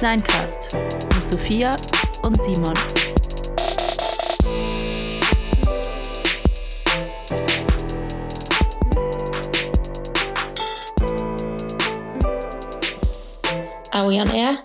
Beauty 0.00 0.16
Design 0.16 0.22
Cast 0.22 0.72
mit 1.14 1.28
Sophia 1.28 1.70
und 2.22 2.40
Simon. 2.40 2.74
Are 13.90 14.08
we 14.08 14.18
on 14.18 14.30
air? 14.30 14.58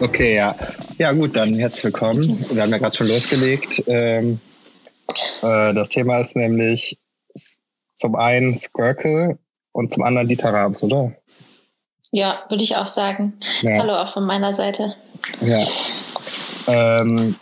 Okay, 0.00 0.36
ja. 0.36 0.54
Ja, 0.98 1.12
gut, 1.12 1.34
dann 1.34 1.54
herzlich 1.54 1.84
willkommen. 1.84 2.44
Wir 2.50 2.62
haben 2.62 2.70
ja 2.70 2.78
gerade 2.78 2.96
schon 2.96 3.08
losgelegt. 3.08 3.82
Ähm, 3.88 4.38
äh, 5.42 5.74
das 5.74 5.88
Thema 5.88 6.20
ist 6.20 6.36
nämlich 6.36 6.96
zum 7.96 8.14
einen 8.14 8.54
Squircle 8.54 9.36
und 9.72 9.90
zum 9.92 10.04
anderen 10.04 10.28
Dieter 10.28 10.52
Rams, 10.52 10.82
oder? 10.84 11.16
Ja, 12.12 12.44
würde 12.48 12.64
ich 12.64 12.76
auch 12.76 12.88
sagen. 12.88 13.34
Ja. 13.62 13.78
Hallo 13.78 13.94
auch 13.94 14.08
von 14.08 14.24
meiner 14.24 14.52
Seite. 14.52 14.96
Ja. 15.42 15.64
Ähm, 16.66 17.36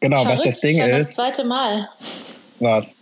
genau, 0.00 0.22
Verrückt, 0.22 0.38
was 0.38 0.42
das 0.44 0.60
Ding 0.60 0.80
schon 0.80 0.90
ist. 0.90 1.08
das 1.08 1.14
zweite 1.14 1.44
Mal. 1.44 1.88
Was? 2.60 2.96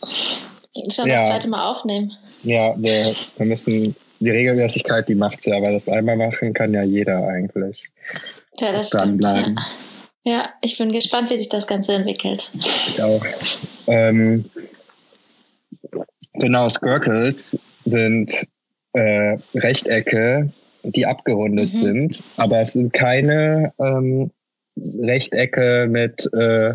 Schon 0.94 1.08
ja. 1.08 1.16
das 1.16 1.26
zweite 1.26 1.48
Mal 1.48 1.68
aufnehmen. 1.68 2.12
Ja, 2.44 2.74
wir, 2.76 3.14
wir 3.36 3.46
müssen 3.46 3.94
die 4.20 4.30
Regelmäßigkeit, 4.30 5.08
die 5.08 5.16
macht 5.16 5.46
ja, 5.46 5.56
aber 5.56 5.72
das 5.72 5.88
einmal 5.88 6.16
machen 6.16 6.54
kann 6.54 6.72
ja 6.72 6.82
jeder 6.82 7.26
eigentlich. 7.26 7.90
Ja, 8.58 8.72
das 8.72 8.88
stimmt. 8.88 9.24
Ja. 9.24 9.54
ja, 10.22 10.48
ich 10.60 10.78
bin 10.78 10.92
gespannt, 10.92 11.30
wie 11.30 11.36
sich 11.36 11.48
das 11.48 11.66
Ganze 11.66 11.94
entwickelt. 11.94 12.52
Ich 12.88 13.02
auch. 13.02 13.24
Ähm, 13.88 14.44
genau, 16.34 16.68
Squircles 16.68 17.58
sind 17.84 18.46
äh, 18.92 19.36
Rechtecke, 19.54 20.52
die 20.82 21.06
abgerundet 21.06 21.72
mhm. 21.72 21.76
sind, 21.76 22.22
aber 22.36 22.60
es 22.60 22.72
sind 22.72 22.92
keine 22.92 23.72
ähm, 23.78 24.30
Rechtecke 24.76 25.88
mit 25.90 26.28
äh, 26.32 26.74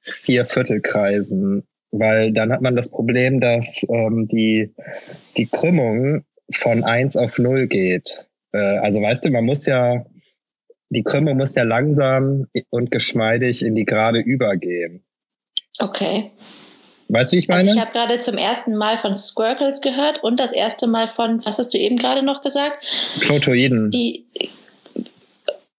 vier 0.00 0.46
Viertelkreisen, 0.46 1.64
weil 1.90 2.32
dann 2.32 2.52
hat 2.52 2.60
man 2.60 2.76
das 2.76 2.90
Problem, 2.90 3.40
dass 3.40 3.86
ähm, 3.88 4.28
die, 4.28 4.74
die 5.36 5.46
Krümmung 5.46 6.24
von 6.52 6.84
1 6.84 7.16
auf 7.16 7.38
0 7.38 7.66
geht. 7.66 8.26
Äh, 8.52 8.58
also 8.58 9.00
weißt 9.00 9.24
du, 9.24 9.30
man 9.30 9.44
muss 9.44 9.66
ja, 9.66 10.04
die 10.90 11.02
Krümmung 11.02 11.36
muss 11.36 11.54
ja 11.54 11.64
langsam 11.64 12.46
und 12.70 12.90
geschmeidig 12.90 13.64
in 13.64 13.74
die 13.74 13.84
Gerade 13.84 14.20
übergehen. 14.20 15.04
Okay. 15.78 16.30
Weißt 17.08 17.32
du, 17.32 17.36
wie 17.36 17.38
ich 17.40 17.48
meine? 17.48 17.70
Also 17.70 17.74
ich 17.74 17.80
habe 17.80 17.92
gerade 17.92 18.20
zum 18.20 18.36
ersten 18.36 18.76
Mal 18.76 18.98
von 18.98 19.14
Squircles 19.14 19.80
gehört 19.80 20.22
und 20.22 20.38
das 20.38 20.52
erste 20.52 20.86
Mal 20.86 21.08
von, 21.08 21.44
was 21.44 21.58
hast 21.58 21.72
du 21.72 21.78
eben 21.78 21.96
gerade 21.96 22.22
noch 22.22 22.42
gesagt? 22.42 22.84
Klotoiden. 23.20 23.90
Die, 23.90 24.26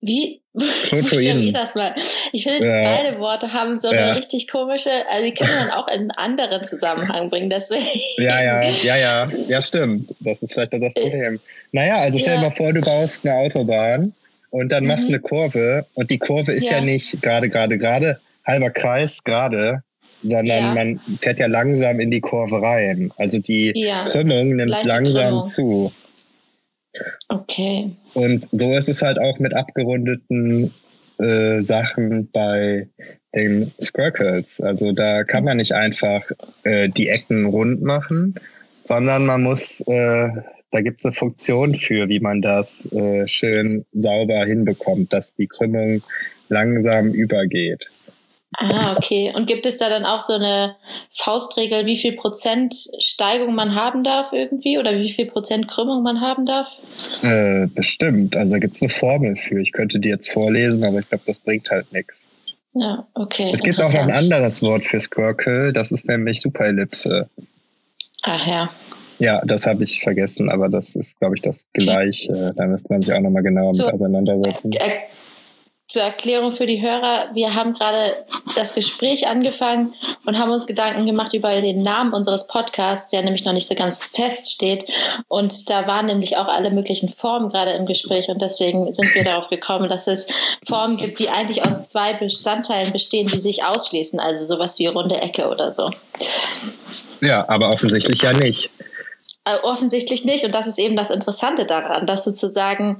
wie? 0.01 0.41
Klotoiden. 0.85 1.53
das 1.53 1.75
mal. 1.75 1.93
Ich 2.31 2.43
finde, 2.43 2.67
ja. 2.67 2.81
beide 2.81 3.19
Worte 3.19 3.53
haben 3.53 3.75
so 3.75 3.89
eine 3.89 3.99
ja. 3.99 4.11
richtig 4.11 4.47
komische, 4.47 4.89
also 5.09 5.25
die 5.25 5.33
können 5.33 5.55
man 5.55 5.69
auch 5.69 5.87
in 5.87 5.99
einen 5.99 6.11
anderen 6.11 6.63
Zusammenhang 6.63 7.29
bringen, 7.29 7.49
deswegen. 7.49 7.85
Ja, 8.17 8.41
ja, 8.41 8.61
ja, 8.83 8.97
ja, 8.97 9.29
ja, 9.47 9.61
stimmt. 9.61 10.13
Das 10.21 10.41
ist 10.41 10.53
vielleicht 10.53 10.73
das 10.73 10.93
Problem. 10.95 11.39
Naja, 11.71 11.97
also 11.97 12.17
stell 12.17 12.37
dir 12.37 12.43
ja. 12.43 12.49
mal 12.49 12.55
vor, 12.55 12.73
du 12.73 12.81
baust 12.81 13.25
eine 13.25 13.35
Autobahn 13.35 14.13
und 14.49 14.69
dann 14.69 14.85
machst 14.85 15.07
du 15.07 15.11
mhm. 15.11 15.15
eine 15.15 15.21
Kurve 15.21 15.85
und 15.93 16.09
die 16.09 16.17
Kurve 16.17 16.53
ist 16.53 16.71
ja, 16.71 16.81
nicht 16.81 17.21
gerade, 17.21 17.49
gerade, 17.49 17.77
gerade, 17.77 18.19
halber 18.45 18.71
Kreis, 18.71 19.23
gerade, 19.23 19.83
sondern 20.23 20.63
ja. 20.63 20.73
man 20.73 20.97
fährt 20.97 21.39
ja 21.39 21.47
langsam 21.47 21.99
in 21.99 22.11
die 22.11 22.21
Kurve 22.21 22.61
rein. 22.61 23.11
Also 23.17 23.39
die 23.39 23.71
ja. 23.75 24.03
Krümmung 24.05 24.55
nimmt 24.55 24.71
Leichte 24.71 24.89
langsam 24.89 25.25
Krümmung. 25.25 25.43
zu. 25.45 25.91
Okay. 27.27 27.91
Und 28.13 28.47
so 28.51 28.75
ist 28.75 28.89
es 28.89 29.01
halt 29.01 29.19
auch 29.19 29.39
mit 29.39 29.53
abgerundeten 29.53 30.73
äh, 31.19 31.61
Sachen 31.61 32.29
bei 32.31 32.87
den 33.35 33.71
Squircles. 33.81 34.61
Also 34.61 34.91
da 34.91 35.23
kann 35.23 35.43
man 35.43 35.57
nicht 35.57 35.73
einfach 35.73 36.29
äh, 36.63 36.89
die 36.89 37.09
Ecken 37.09 37.45
rund 37.45 37.81
machen, 37.81 38.35
sondern 38.83 39.25
man 39.25 39.43
muss, 39.43 39.81
äh, 39.81 40.29
da 40.71 40.81
gibt 40.81 40.99
es 40.99 41.05
eine 41.05 41.13
Funktion 41.13 41.75
für, 41.75 42.09
wie 42.09 42.19
man 42.19 42.41
das 42.41 42.91
äh, 42.91 43.27
schön 43.27 43.85
sauber 43.93 44.45
hinbekommt, 44.45 45.13
dass 45.13 45.35
die 45.35 45.47
Krümmung 45.47 46.01
langsam 46.49 47.11
übergeht. 47.11 47.89
Ah, 48.57 48.95
okay. 48.97 49.31
Und 49.35 49.45
gibt 49.45 49.65
es 49.65 49.77
da 49.77 49.89
dann 49.89 50.05
auch 50.05 50.21
so 50.21 50.33
eine 50.33 50.75
Faustregel, 51.11 51.85
wie 51.85 51.95
viel 51.95 52.13
Prozent 52.13 52.75
Steigung 52.99 53.53
man 53.53 53.75
haben 53.75 54.03
darf 54.03 54.33
irgendwie 54.33 54.79
oder 54.79 54.97
wie 54.97 55.09
viel 55.09 55.27
Prozent 55.27 55.67
Krümmung 55.67 56.01
man 56.01 56.19
haben 56.19 56.45
darf? 56.45 56.77
Äh, 57.21 57.67
bestimmt. 57.67 58.35
Also 58.35 58.53
da 58.53 58.59
gibt 58.59 58.75
es 58.75 58.81
eine 58.81 58.89
Formel 58.89 59.35
für. 59.35 59.59
Ich 59.61 59.71
könnte 59.71 59.99
die 59.99 60.09
jetzt 60.09 60.31
vorlesen, 60.31 60.83
aber 60.83 60.99
ich 60.99 61.07
glaube, 61.07 61.23
das 61.27 61.39
bringt 61.39 61.69
halt 61.69 61.93
nichts. 61.93 62.21
Ja, 62.73 63.07
okay. 63.13 63.51
Es 63.53 63.63
gibt 63.63 63.79
auch 63.79 63.91
noch 63.91 64.01
ein 64.01 64.11
anderes 64.11 64.61
Wort 64.61 64.83
für 64.83 64.99
Squircle, 64.99 65.73
das 65.73 65.91
ist 65.91 66.07
nämlich 66.07 66.41
Superellipse. 66.41 67.29
Ach 68.23 68.47
ja. 68.47 68.69
Ja, 69.17 69.41
das 69.45 69.65
habe 69.65 69.83
ich 69.83 70.01
vergessen, 70.01 70.49
aber 70.49 70.69
das 70.69 70.95
ist, 70.95 71.19
glaube 71.19 71.35
ich, 71.35 71.41
das 71.41 71.67
Gleiche. 71.73 72.53
Da 72.55 72.65
müsste 72.67 72.93
man 72.93 73.01
sich 73.01 73.13
auch 73.13 73.19
nochmal 73.19 73.43
genauer 73.43 73.73
so, 73.73 73.85
mit 73.85 73.93
auseinandersetzen. 73.93 74.71
Äh, 74.71 74.91
zur 75.89 76.03
Erklärung 76.03 76.53
für 76.53 76.67
die 76.67 76.81
Hörer, 76.81 77.25
wir 77.33 77.55
haben 77.55 77.73
gerade 77.73 78.13
das 78.55 78.75
Gespräch 78.75 79.27
angefangen 79.27 79.95
und 80.23 80.37
haben 80.37 80.51
uns 80.51 80.67
Gedanken 80.67 81.03
gemacht 81.07 81.33
über 81.33 81.59
den 81.59 81.81
Namen 81.81 82.13
unseres 82.13 82.45
Podcasts, 82.45 83.09
der 83.09 83.23
nämlich 83.23 83.43
noch 83.43 83.53
nicht 83.53 83.67
so 83.67 83.73
ganz 83.73 84.05
fest 84.05 84.51
steht. 84.51 84.85
Und 85.27 85.67
da 85.71 85.87
waren 85.87 86.05
nämlich 86.05 86.37
auch 86.37 86.47
alle 86.47 86.69
möglichen 86.69 87.09
Formen 87.09 87.49
gerade 87.49 87.71
im 87.71 87.87
Gespräch 87.87 88.29
und 88.29 88.39
deswegen 88.39 88.93
sind 88.93 89.15
wir 89.15 89.23
darauf 89.23 89.49
gekommen, 89.49 89.89
dass 89.89 90.05
es 90.05 90.27
Formen 90.67 90.97
gibt, 90.97 91.17
die 91.17 91.29
eigentlich 91.29 91.63
aus 91.63 91.87
zwei 91.87 92.13
Bestandteilen 92.13 92.93
bestehen, 92.93 93.27
die 93.27 93.39
sich 93.39 93.63
ausschließen, 93.63 94.19
also 94.19 94.45
sowas 94.45 94.77
wie 94.77 94.85
runde 94.85 95.19
Ecke 95.19 95.49
oder 95.49 95.71
so. 95.71 95.89
Ja, 97.21 97.49
aber 97.49 97.71
offensichtlich 97.71 98.21
ja 98.21 98.31
nicht. 98.33 98.69
Äh, 99.49 99.59
offensichtlich 99.63 100.25
nicht. 100.25 100.43
Und 100.45 100.53
das 100.53 100.67
ist 100.67 100.77
eben 100.77 100.95
das 100.95 101.09
Interessante 101.09 101.65
daran, 101.65 102.05
dass 102.05 102.23
sozusagen 102.23 102.99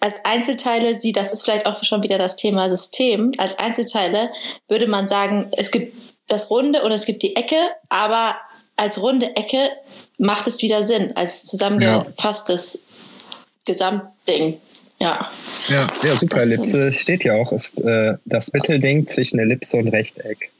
als 0.00 0.16
Einzelteile 0.24 0.94
sie, 0.94 1.12
das 1.12 1.32
ist 1.32 1.42
vielleicht 1.42 1.64
auch 1.64 1.82
schon 1.84 2.02
wieder 2.02 2.18
das 2.18 2.36
Thema 2.36 2.68
System, 2.68 3.32
als 3.38 3.58
Einzelteile 3.58 4.30
würde 4.68 4.88
man 4.88 5.06
sagen, 5.06 5.48
es 5.52 5.70
gibt 5.70 5.94
das 6.28 6.50
Runde 6.50 6.82
und 6.82 6.92
es 6.92 7.06
gibt 7.06 7.22
die 7.22 7.36
Ecke, 7.36 7.56
aber 7.88 8.36
als 8.74 9.00
runde 9.00 9.36
Ecke 9.36 9.70
macht 10.18 10.46
es 10.46 10.60
wieder 10.60 10.82
Sinn, 10.82 11.16
als 11.16 11.44
zusammengefasstes 11.44 12.74
ja. 12.74 13.72
Gesamtding. 13.72 14.58
Ja. 14.98 15.30
Ja, 15.68 15.90
ja 16.02 16.16
super. 16.16 16.42
Ellipse 16.42 16.92
steht 16.92 17.24
ja 17.24 17.36
auch, 17.36 17.52
ist 17.52 17.80
äh, 17.80 18.14
das 18.26 18.52
Mittelding 18.52 19.08
zwischen 19.08 19.38
Ellipse 19.38 19.78
und 19.78 19.88
Rechteck. 19.88 20.50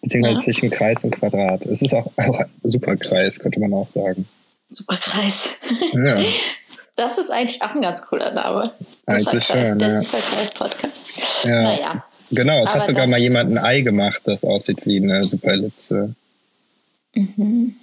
Beziehungsweise 0.00 0.36
ja. 0.36 0.44
zwischen 0.44 0.70
Kreis 0.70 1.04
und 1.04 1.10
Quadrat. 1.10 1.66
Es 1.66 1.82
ist 1.82 1.92
auch, 1.92 2.06
auch 2.16 2.38
ein 2.38 2.48
Superkreis, 2.70 3.38
könnte 3.38 3.60
man 3.60 3.74
auch 3.74 3.88
sagen. 3.88 4.26
Superkreis. 4.78 5.58
Ja. 5.92 6.18
Das 6.96 7.18
ist 7.18 7.30
eigentlich 7.30 7.62
auch 7.62 7.74
ein 7.74 7.82
ganz 7.82 8.02
cooler 8.02 8.32
Name. 8.32 8.72
Eigentlich 9.06 9.24
Superkreis, 9.24 9.68
schon, 9.68 9.78
der 9.78 9.88
ja. 9.88 10.02
Superkreis-Podcast. 10.02 11.44
Ja. 11.44 11.62
Naja. 11.62 12.04
Genau, 12.30 12.62
es 12.62 12.70
Aber 12.70 12.80
hat 12.80 12.86
sogar 12.86 13.06
mal 13.06 13.18
jemand 13.18 13.52
ein 13.52 13.58
Ei 13.58 13.80
gemacht, 13.80 14.22
das 14.24 14.44
aussieht 14.44 14.84
wie 14.84 14.98
eine 14.98 15.24
Superellipse. 15.24 16.14
Mhm. 17.14 17.76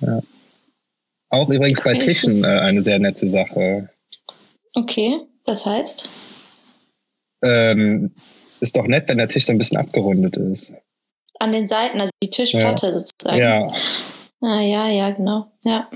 Ja. 0.00 0.20
Auch 1.28 1.48
übrigens 1.48 1.82
bei 1.82 1.94
Tischen 1.94 2.44
äh, 2.44 2.46
eine 2.46 2.82
sehr 2.82 2.98
nette 2.98 3.28
Sache. 3.28 3.88
Okay, 4.74 5.20
das 5.44 5.66
heißt? 5.66 6.08
Ähm, 7.42 8.12
ist 8.60 8.76
doch 8.76 8.86
nett, 8.86 9.08
wenn 9.08 9.18
der 9.18 9.28
Tisch 9.28 9.46
so 9.46 9.52
ein 9.52 9.58
bisschen 9.58 9.78
abgerundet 9.78 10.36
ist. 10.36 10.72
An 11.38 11.52
den 11.52 11.66
Seiten, 11.66 12.00
also 12.00 12.10
die 12.22 12.30
Tischplatte 12.30 12.86
ja. 12.86 12.92
sozusagen. 12.92 13.38
Ja. 13.38 13.72
Ah, 14.40 14.60
ja, 14.60 14.88
ja, 14.88 15.10
genau. 15.10 15.52
Ja. 15.64 15.88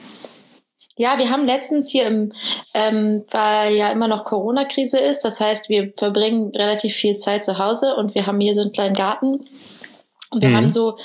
Ja, 0.98 1.18
wir 1.18 1.30
haben 1.30 1.46
letztens 1.46 1.90
hier 1.90 2.06
im, 2.06 2.32
ähm, 2.72 3.24
weil 3.30 3.74
ja 3.74 3.90
immer 3.90 4.08
noch 4.08 4.24
Corona-Krise 4.24 4.98
ist, 4.98 5.24
das 5.24 5.40
heißt, 5.40 5.68
wir 5.68 5.92
verbringen 5.96 6.52
relativ 6.54 6.94
viel 6.94 7.14
Zeit 7.14 7.44
zu 7.44 7.58
Hause 7.58 7.96
und 7.96 8.14
wir 8.14 8.26
haben 8.26 8.40
hier 8.40 8.54
so 8.54 8.62
einen 8.62 8.72
kleinen 8.72 8.94
Garten. 8.94 9.46
Und 10.30 10.42
wir 10.42 10.48
mhm. 10.48 10.56
haben 10.56 10.70
so 10.70 10.98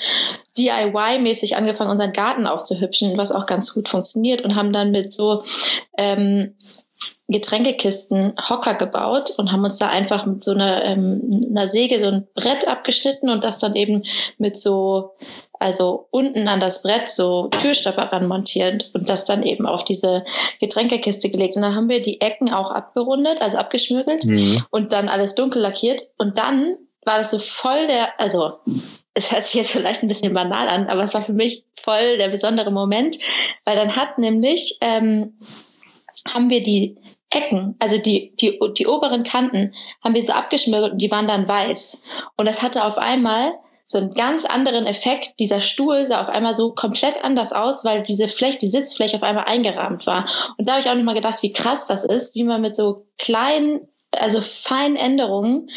DIY-mäßig 0.58 1.56
angefangen, 1.56 1.92
unseren 1.92 2.14
Garten 2.14 2.48
aufzuhübschen, 2.48 3.18
was 3.18 3.32
auch 3.32 3.46
ganz 3.46 3.74
gut 3.74 3.88
funktioniert 3.88 4.42
und 4.42 4.56
haben 4.56 4.74
dann 4.74 4.92
mit 4.92 5.14
so 5.14 5.44
ähm, 5.98 6.56
Getränkekisten 7.32 8.34
Hocker 8.50 8.76
gebaut 8.76 9.32
und 9.38 9.52
haben 9.52 9.64
uns 9.64 9.78
da 9.78 9.88
einfach 9.88 10.26
mit 10.26 10.44
so 10.44 10.52
einer, 10.52 10.84
ähm, 10.84 11.42
einer 11.50 11.68
Säge 11.68 12.00
so 12.00 12.08
ein 12.08 12.28
Brett 12.36 12.68
abgeschnitten 12.68 13.30
und 13.30 13.44
das 13.44 13.60
dann 13.60 13.76
eben 13.76 14.04
mit 14.38 14.58
so 14.58 15.14
also 15.62 16.08
unten 16.10 16.48
an 16.48 16.60
das 16.60 16.82
Brett 16.82 17.08
so 17.08 17.48
Türstopper 17.62 18.12
ran 18.12 18.28
montiert 18.28 18.90
und 18.96 19.10
das 19.10 19.26
dann 19.26 19.44
eben 19.44 19.68
auf 19.68 19.86
diese 19.86 20.24
Getränkekiste 20.60 21.30
gelegt. 21.30 21.56
Und 21.56 21.62
dann 21.62 21.76
haben 21.76 21.88
wir 21.88 22.02
die 22.02 22.20
Ecken 22.20 22.52
auch 22.52 22.72
abgerundet, 22.72 23.44
also 23.44 23.60
abgeschmürgelt 23.60 24.26
mhm. 24.26 24.60
und 24.72 24.92
dann 24.92 25.08
alles 25.08 25.36
dunkel 25.36 25.62
lackiert. 25.62 26.02
Und 26.18 26.40
dann 26.40 26.78
war 27.06 27.20
das 27.20 27.30
so 27.30 27.38
voll 27.38 27.86
der, 27.86 28.20
also 28.20 28.54
es 29.14 29.32
hört 29.32 29.44
sich 29.44 29.54
jetzt 29.54 29.72
vielleicht 29.72 30.02
ein 30.02 30.08
bisschen 30.08 30.34
banal 30.34 30.68
an, 30.68 30.88
aber 30.88 31.04
es 31.04 31.14
war 31.14 31.22
für 31.22 31.34
mich 31.34 31.64
voll 31.80 32.18
der 32.18 32.30
besondere 32.30 32.72
Moment, 32.72 33.18
weil 33.64 33.76
dann 33.76 33.96
hat 33.96 34.18
nämlich, 34.18 34.80
ähm, 34.82 35.38
haben 36.28 36.50
wir 36.50 36.64
die 36.64 36.98
Ecken, 37.32 37.76
also 37.80 37.98
die, 37.98 38.36
die, 38.36 38.60
die 38.78 38.88
oberen 38.88 39.24
Kanten, 39.24 39.74
haben 40.04 40.16
wir 40.16 40.24
so 40.24 40.34
abgeschmirgelt 40.34 40.94
und 40.94 41.02
die 41.02 41.12
waren 41.12 41.28
dann 41.28 41.48
weiß. 41.48 42.04
Und 42.38 42.48
das 42.48 42.62
hatte 42.62 42.84
auf 42.84 42.98
einmal 42.98 43.54
so 43.92 43.98
einen 43.98 44.12
ganz 44.12 44.46
anderen 44.46 44.86
Effekt. 44.86 45.40
Dieser 45.40 45.62
Stuhl 45.62 46.08
sah 46.08 46.22
auf 46.22 46.30
einmal 46.30 46.56
so 46.56 46.74
komplett 46.74 47.24
anders 47.24 47.54
aus, 47.54 47.84
weil 47.84 48.04
diese 48.04 48.28
Fläche, 48.28 48.60
die 48.60 48.70
Sitzfläche 48.70 49.18
auf 49.18 49.24
einmal 49.24 49.46
eingerahmt 49.46 50.08
war. 50.08 50.28
Und 50.58 50.68
da 50.68 50.74
habe 50.74 50.82
ich 50.82 50.90
auch 50.90 50.96
nochmal 50.96 51.16
gedacht, 51.16 51.42
wie 51.42 51.54
krass 51.54 51.86
das 51.86 52.04
ist, 52.04 52.36
wie 52.36 52.44
man 52.44 52.62
mit 52.62 52.76
so 52.76 53.06
kleinen 53.18 53.88
also 54.12 54.42
feinen 54.42 54.98
Änderungen 54.98 55.70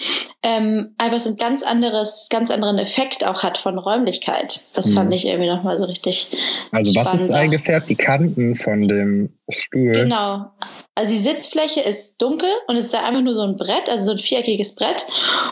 ähm, 0.42 0.94
einfach 0.98 1.20
so 1.20 1.30
ein 1.30 1.36
ganz 1.36 1.62
anderes, 1.62 2.26
ganz 2.30 2.50
anderen 2.50 2.78
Effekt 2.78 3.26
auch 3.26 3.42
hat 3.42 3.58
von 3.58 3.78
Räumlichkeit. 3.78 4.64
Das 4.74 4.88
mhm. 4.88 4.94
fand 4.94 5.14
ich 5.14 5.26
irgendwie 5.26 5.48
nochmal 5.48 5.78
so 5.78 5.84
richtig. 5.84 6.28
Also 6.72 6.94
was 6.96 7.14
ist 7.14 7.30
eingefärbt? 7.30 7.88
Die 7.88 7.94
Kanten 7.94 8.56
von 8.56 8.82
dem 8.82 9.30
Stuhl. 9.48 9.92
Genau. 9.92 10.46
Also 10.94 11.12
die 11.12 11.20
Sitzfläche 11.20 11.80
ist 11.80 12.20
dunkel 12.20 12.50
und 12.66 12.76
es 12.76 12.86
ist 12.86 12.94
einfach 12.94 13.22
nur 13.22 13.34
so 13.34 13.42
ein 13.42 13.56
Brett, 13.56 13.88
also 13.88 14.06
so 14.06 14.12
ein 14.12 14.18
viereckiges 14.18 14.74
Brett. 14.74 15.06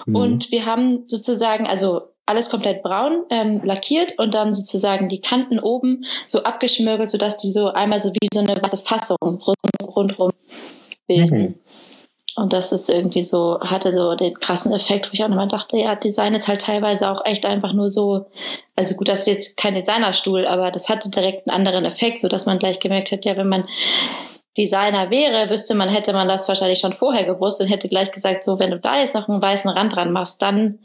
Mhm. 0.07 0.17
Und 0.17 0.51
wir 0.51 0.67
haben 0.67 1.05
sozusagen, 1.07 1.67
also 1.67 2.03
alles 2.27 2.51
komplett 2.51 2.83
braun 2.83 3.25
ähm, 3.31 3.61
lackiert 3.65 4.19
und 4.19 4.35
dann 4.35 4.55
sozusagen 4.55 5.09
die 5.09 5.21
Kanten 5.21 5.59
oben 5.59 6.05
so 6.27 6.43
abgeschmürgelt, 6.43 7.11
sodass 7.11 7.37
die 7.37 7.51
so 7.51 7.69
einmal 7.69 8.01
so 8.01 8.11
wie 8.11 8.29
so 8.33 8.41
eine 8.41 8.61
weiße 8.61 8.79
Fassung 8.79 9.17
rund, 9.23 9.97
rundherum 9.97 10.33
bilden. 11.07 11.39
Mhm. 11.39 11.55
Und 12.35 12.55
das 12.55 12.73
ist 12.73 12.89
irgendwie 12.89 13.23
so, 13.23 13.61
hatte 13.61 13.93
so 13.93 14.15
den 14.15 14.35
krassen 14.35 14.73
Effekt, 14.73 15.09
wo 15.09 15.11
ich 15.13 15.23
auch 15.23 15.29
nochmal 15.29 15.49
dachte, 15.49 15.77
ja, 15.77 15.95
Design 15.95 16.33
ist 16.33 16.49
halt 16.49 16.63
teilweise 16.63 17.11
auch 17.11 17.25
echt 17.27 17.45
einfach 17.45 17.75
nur 17.75 17.91
so, 17.91 18.27
also 18.75 18.95
gut, 18.95 19.09
das 19.09 19.21
ist 19.21 19.27
jetzt 19.27 19.57
kein 19.59 19.75
Designerstuhl, 19.75 20.47
aber 20.47 20.71
das 20.71 20.89
hatte 20.89 21.11
direkt 21.11 21.47
einen 21.47 21.57
anderen 21.57 21.85
Effekt, 21.85 22.23
so 22.23 22.29
dass 22.29 22.47
man 22.47 22.59
gleich 22.59 22.81
gemerkt 22.81 23.13
hat, 23.13 23.27
ja, 23.27 23.37
wenn 23.37 23.49
man 23.49 23.65
Designer 24.57 25.11
wäre, 25.11 25.51
wüsste 25.51 25.75
man, 25.75 25.91
hätte 25.91 26.13
man 26.13 26.29
das 26.29 26.49
wahrscheinlich 26.49 26.79
schon 26.79 26.93
vorher 26.93 27.25
gewusst 27.25 27.61
und 27.61 27.69
hätte 27.69 27.89
gleich 27.89 28.13
gesagt, 28.13 28.45
so, 28.45 28.59
wenn 28.59 28.71
du 28.71 28.79
da 28.79 28.99
jetzt 28.99 29.15
noch 29.15 29.29
einen 29.29 29.43
weißen 29.43 29.71
Rand 29.71 29.95
dran 29.95 30.13
machst, 30.13 30.41
dann 30.41 30.79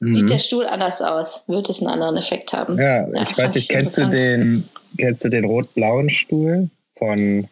mhm. 0.00 0.12
sieht 0.12 0.30
der 0.30 0.38
Stuhl 0.38 0.66
anders 0.66 1.02
aus, 1.02 1.44
wird 1.46 1.68
es 1.68 1.80
einen 1.80 1.90
anderen 1.90 2.16
Effekt 2.16 2.52
haben. 2.52 2.78
Ja, 2.78 3.08
ja 3.08 3.22
ich 3.22 3.36
weiß 3.36 3.54
nicht, 3.54 3.68
kennst 3.68 3.98
du 3.98 4.06
den, 4.06 4.68
kennst 4.98 5.24
du 5.24 5.28
den 5.28 5.44
rot-blauen 5.44 6.10
Stuhl 6.10 6.68
von 6.96 7.48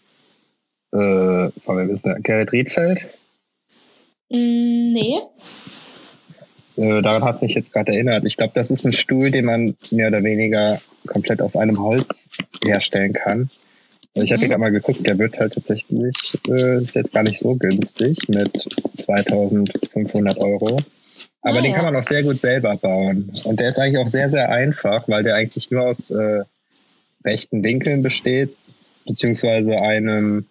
äh, 0.93 1.51
von 1.65 1.77
wem 1.77 1.91
ist 1.91 2.05
der? 2.05 2.21
Gerrit 2.21 2.53
Riedfeld? 2.53 3.01
Mm, 4.31 4.93
nee. 4.93 5.21
Äh, 6.77 7.03
daran 7.03 7.25
hat 7.25 7.39
sich 7.39 7.55
jetzt 7.55 7.73
gerade 7.73 7.93
erinnert. 7.93 8.25
Ich 8.25 8.37
glaube, 8.37 8.53
das 8.55 8.71
ist 8.71 8.85
ein 8.85 8.93
Stuhl, 8.93 9.31
den 9.31 9.45
man 9.45 9.75
mehr 9.91 10.09
oder 10.09 10.23
weniger 10.23 10.81
komplett 11.07 11.43
aus 11.43 11.57
einem 11.57 11.79
Holz 11.83 12.29
herstellen 12.65 13.13
kann. 13.13 13.51
Also 14.15 14.25
ich 14.25 14.33
habe 14.33 14.45
mhm. 14.45 14.49
gerade 14.49 14.61
mal 14.61 14.71
geguckt, 14.71 15.07
der 15.07 15.19
wird 15.19 15.39
halt 15.39 15.55
tatsächlich, 15.55 16.39
äh, 16.49 16.83
ist 16.83 16.95
jetzt 16.95 17.13
gar 17.13 17.23
nicht 17.23 17.39
so 17.39 17.55
günstig 17.55 18.19
mit 18.29 18.51
2500 18.99 20.39
Euro. 20.39 20.79
Aber 21.43 21.59
ah, 21.59 21.61
den 21.61 21.71
ja. 21.71 21.77
kann 21.77 21.85
man 21.85 21.97
auch 21.97 22.05
sehr 22.05 22.23
gut 22.23 22.41
selber 22.41 22.77
bauen. 22.77 23.33
Und 23.45 23.61
der 23.61 23.69
ist 23.69 23.79
eigentlich 23.79 23.99
auch 23.99 24.09
sehr, 24.09 24.29
sehr 24.29 24.51
einfach, 24.51 25.09
weil 25.09 25.23
der 25.23 25.35
eigentlich 25.35 25.71
nur 25.71 25.83
aus 25.83 26.11
äh, 26.11 26.43
rechten 27.25 27.63
Winkeln 27.63 28.03
besteht, 28.03 28.55
beziehungsweise 29.07 29.81
einem 29.81 30.47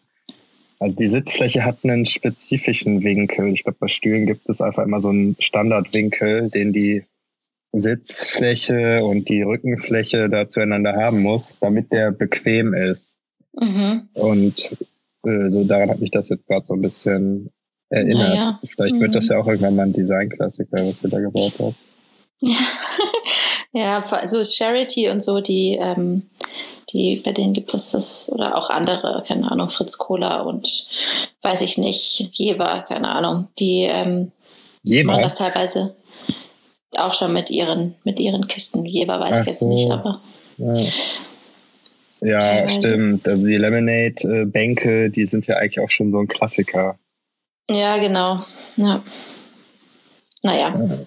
also 0.80 0.96
die 0.96 1.08
Sitzfläche 1.08 1.66
hat 1.66 1.80
einen 1.84 2.06
spezifischen 2.06 3.04
Winkel. 3.04 3.48
Ich 3.54 3.64
glaube, 3.64 3.78
bei 3.80 3.88
Stühlen 3.88 4.26
gibt 4.26 4.48
es 4.50 4.62
einfach 4.62 4.84
immer 4.84 5.02
so 5.02 5.10
einen 5.10 5.36
Standardwinkel, 5.40 6.50
den 6.50 6.74
die 6.74 7.04
Sitzfläche 7.74 9.04
und 9.04 9.30
die 9.30 9.42
Rückenfläche 9.42 10.30
da 10.30 10.48
zueinander 10.48 10.94
haben 10.94 11.22
muss, 11.22 11.60
damit 11.60 11.92
der 11.92 12.12
bequem 12.12 12.74
ist. 12.74 13.18
Mhm. 13.54 14.10
Und 14.14 14.70
äh, 15.26 15.50
so 15.50 15.64
daran 15.64 15.90
hat 15.90 16.00
mich 16.00 16.12
das 16.12 16.30
jetzt 16.30 16.48
gerade 16.48 16.66
so 16.66 16.74
ein 16.74 16.82
bisschen 16.82 17.52
erinnert. 17.90 18.36
Ja. 18.36 18.60
Vielleicht 18.68 18.96
mhm. 18.96 19.02
wird 19.02 19.16
das 19.16 19.26
mhm. 19.26 19.34
ja 19.34 19.40
auch 19.40 19.48
irgendwann 19.48 19.76
mal 19.76 19.86
ein 19.88 19.94
Designklassiker, 19.94 20.86
was 20.86 21.04
ihr 21.04 21.10
da 21.10 21.20
gebaut 21.20 21.54
habt. 21.60 21.76
Ja, 22.42 22.58
ja 23.74 24.04
also 24.04 24.44
Charity 24.44 25.10
und 25.10 25.24
so, 25.24 25.42
die 25.42 25.78
ähm, 25.80 26.24
die, 26.94 27.22
bei 27.24 27.32
denen 27.32 27.54
gibt 27.54 27.74
es 27.74 27.92
das 27.92 28.32
oder 28.32 28.58
auch 28.58 28.70
andere, 28.70 29.24
keine 29.28 29.52
Ahnung, 29.52 29.70
Fritz 29.70 29.98
Kohler 29.98 30.46
und 30.46 30.88
weiß 31.42 31.62
ich 31.62 31.78
nicht, 31.78 32.30
Jever, 32.32 32.86
keine 32.88 33.10
Ahnung, 33.10 33.50
die 33.60 33.84
ähm, 33.84 34.32
machen 34.84 35.24
das 35.24 35.36
teilweise 35.36 35.96
auch 36.96 37.14
schon 37.14 37.34
mit 37.34 37.50
ihren, 37.50 37.96
mit 38.04 38.20
ihren 38.20 38.48
Kisten. 38.48 38.86
Jever 38.86 39.20
weiß 39.20 39.38
Ach 39.38 39.42
ich 39.42 39.48
jetzt 39.48 39.60
so. 39.60 39.70
nicht, 39.70 39.92
aber. 39.92 40.22
Ja. 40.58 40.74
Ja, 42.22 42.68
stimmt. 42.70 43.28
Also 43.28 43.46
die 43.46 43.58
Lemonade-Bänke, 43.58 45.12
die 45.12 45.26
sind 45.26 45.46
ja 45.46 45.58
eigentlich 45.58 45.80
auch 45.80 45.90
schon 45.90 46.12
so 46.12 46.20
ein 46.20 46.28
Klassiker. 46.28 46.98
Ja, 47.70 47.98
genau. 47.98 48.44
Ja. 48.76 49.04
Naja. 50.42 50.76
Ja. 50.76 50.98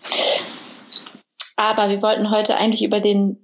Aber 1.61 1.91
wir 1.91 2.01
wollten 2.01 2.31
heute 2.31 2.57
eigentlich 2.57 2.83
über 2.83 3.01
den 3.01 3.37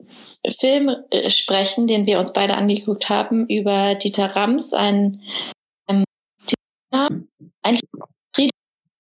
Film 0.59 0.89
äh, 1.11 1.29
sprechen, 1.29 1.87
den 1.87 2.07
wir 2.07 2.19
uns 2.19 2.33
beide 2.33 2.57
angeguckt 2.57 3.11
haben, 3.11 3.47
über 3.47 3.95
Dieter 3.95 4.35
Rams, 4.35 4.73
ein 4.73 5.21
ähm, 5.87 6.05
eigentlich 7.63 7.83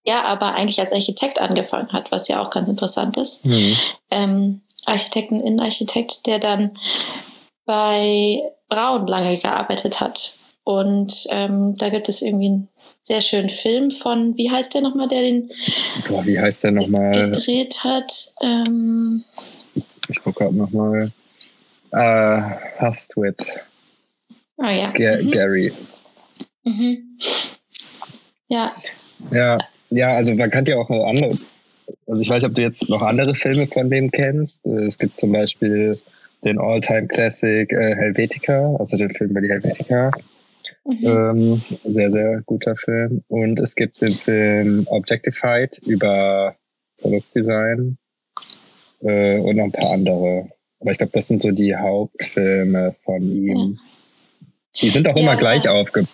ja, 0.05 0.23
aber 0.23 0.55
eigentlich 0.55 0.79
als 0.79 0.93
Architekt 0.93 1.41
angefangen 1.41 1.93
hat, 1.93 2.13
was 2.13 2.29
ja 2.29 2.41
auch 2.41 2.51
ganz 2.51 2.69
interessant 2.69 3.17
ist. 3.17 3.45
Mhm. 3.47 3.77
Ähm, 4.11 4.63
Architekten, 4.85 5.41
Innenarchitekt, 5.41 6.27
der 6.27 6.39
dann 6.39 6.79
bei 7.65 8.43
Braun 8.69 9.07
lange 9.07 9.39
gearbeitet 9.39 10.01
hat. 10.01 10.37
Und 10.67 11.29
ähm, 11.31 11.77
da 11.79 11.91
gibt 11.91 12.09
es 12.09 12.23
irgendwie 12.23 12.47
einen 12.47 12.69
sehr 13.05 13.21
schönen 13.21 13.51
Film 13.51 13.93
von, 13.93 14.37
wie 14.37 14.51
heißt 14.51 14.75
der 14.75 14.81
nochmal, 14.81 15.07
der 15.07 15.21
den 15.21 15.49
Boah, 16.09 16.27
wie 16.27 16.41
heißt 16.41 16.65
der 16.65 16.73
nochmal? 16.73 17.31
gedreht 17.31 17.85
hat? 17.85 18.33
Ähm, 18.43 19.23
ich 20.09 20.21
gucke 20.21 20.41
gerade 20.41 20.57
nochmal. 20.57 21.13
Äh, 21.93 22.41
Hustwit. 22.81 23.47
Ah 24.57 24.73
ja. 24.73 24.91
Ga 24.91 25.23
mhm. 25.23 25.31
Gary. 25.31 25.73
Mhm. 26.65 27.17
Ja. 28.49 28.75
Ja, 29.31 29.59
ja, 29.91 30.09
also 30.15 30.35
man 30.35 30.51
kann 30.51 30.67
ja 30.67 30.79
auch 30.79 30.91
andere. 30.91 31.39
Also 32.09 32.23
ich 32.23 32.29
weiß 32.29 32.43
nicht, 32.43 32.51
ob 32.51 32.57
du 32.57 32.63
jetzt 32.63 32.89
noch 32.89 33.03
andere 33.03 33.37
Filme 33.37 33.69
von 33.69 33.89
dem 33.89 34.11
kennst. 34.11 34.67
Es 34.67 34.99
gibt 34.99 35.17
zum 35.17 35.31
Beispiel 35.31 35.97
den 36.43 36.59
All-Time 36.59 37.07
Classic 37.07 37.73
äh, 37.73 37.95
Helvetica, 37.95 38.75
also 38.81 38.97
den 38.97 39.15
Film 39.15 39.31
über 39.31 39.41
die 39.41 39.49
Helvetica. 39.49 40.11
Mhm. 40.85 41.07
Ähm, 41.07 41.63
sehr, 41.85 42.11
sehr 42.11 42.43
guter 42.45 42.77
Film. 42.77 43.23
Und 43.29 43.61
es 43.61 43.75
gibt 43.75 44.01
den 44.01 44.13
Film 44.13 44.87
Objectified 44.89 45.79
über 45.79 46.57
Produktdesign 46.99 47.99
äh, 49.03 49.39
und 49.39 49.57
noch 49.57 49.65
ein 49.65 49.73
paar 49.73 49.93
andere. 49.93 50.51
Aber 50.81 50.91
ich 50.91 50.99
glaube, 50.99 51.13
das 51.13 51.29
sind 51.29 51.43
so 51.43 51.51
die 51.51 51.75
Hauptfilme 51.75 52.95
von 53.05 53.23
ihm. 53.23 53.57
Ja. 53.57 54.49
Die 54.83 54.89
sind 54.89 55.09
auch 55.09 55.17
ja, 55.17 55.23
immer 55.23 55.37
gleich 55.37 55.69
aufgebaut. 55.69 56.11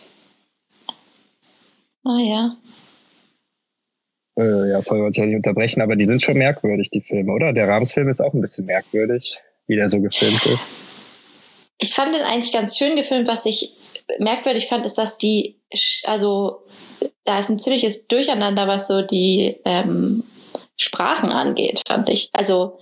Ah 2.05 2.19
ja. 2.19 2.57
Äh, 4.39 4.71
ja, 4.71 4.83
sorry, 4.83 5.03
wollte 5.03 5.17
ich 5.17 5.19
ja 5.19 5.27
nicht 5.27 5.37
unterbrechen, 5.37 5.83
aber 5.83 5.95
die 5.95 6.05
sind 6.05 6.23
schon 6.23 6.39
merkwürdig, 6.39 6.91
die 6.91 7.01
Filme, 7.01 7.33
oder? 7.33 7.53
Der 7.53 7.69
Rahmsfilm 7.69 8.09
ist 8.09 8.21
auch 8.21 8.33
ein 8.33 8.41
bisschen 8.41 8.65
merkwürdig, 8.67 9.39
wie 9.67 9.77
der 9.77 9.89
so 9.89 10.01
gefilmt 10.01 10.45
ist. 10.47 10.61
Ich 11.79 11.95
fand 11.95 12.15
den 12.15 12.23
eigentlich 12.23 12.53
ganz 12.53 12.79
schön 12.79 12.97
gefilmt. 12.97 13.29
Was 13.29 13.45
ich 13.45 13.75
merkwürdig 14.19 14.67
fand, 14.67 14.87
ist, 14.87 14.99
dass 14.99 15.19
die, 15.19 15.61
also 16.05 16.65
da 17.25 17.39
ist 17.39 17.51
ein 17.51 17.59
ziemliches 17.59 18.07
Durcheinander, 18.09 18.67
was 18.69 18.89
so 18.89 19.03
die 19.03 19.57
ähm, 19.65 20.25
Sprachen 20.77 21.31
angeht, 21.31 21.83
fand 21.87 22.09
ich. 22.09 22.29
Also 22.33 22.79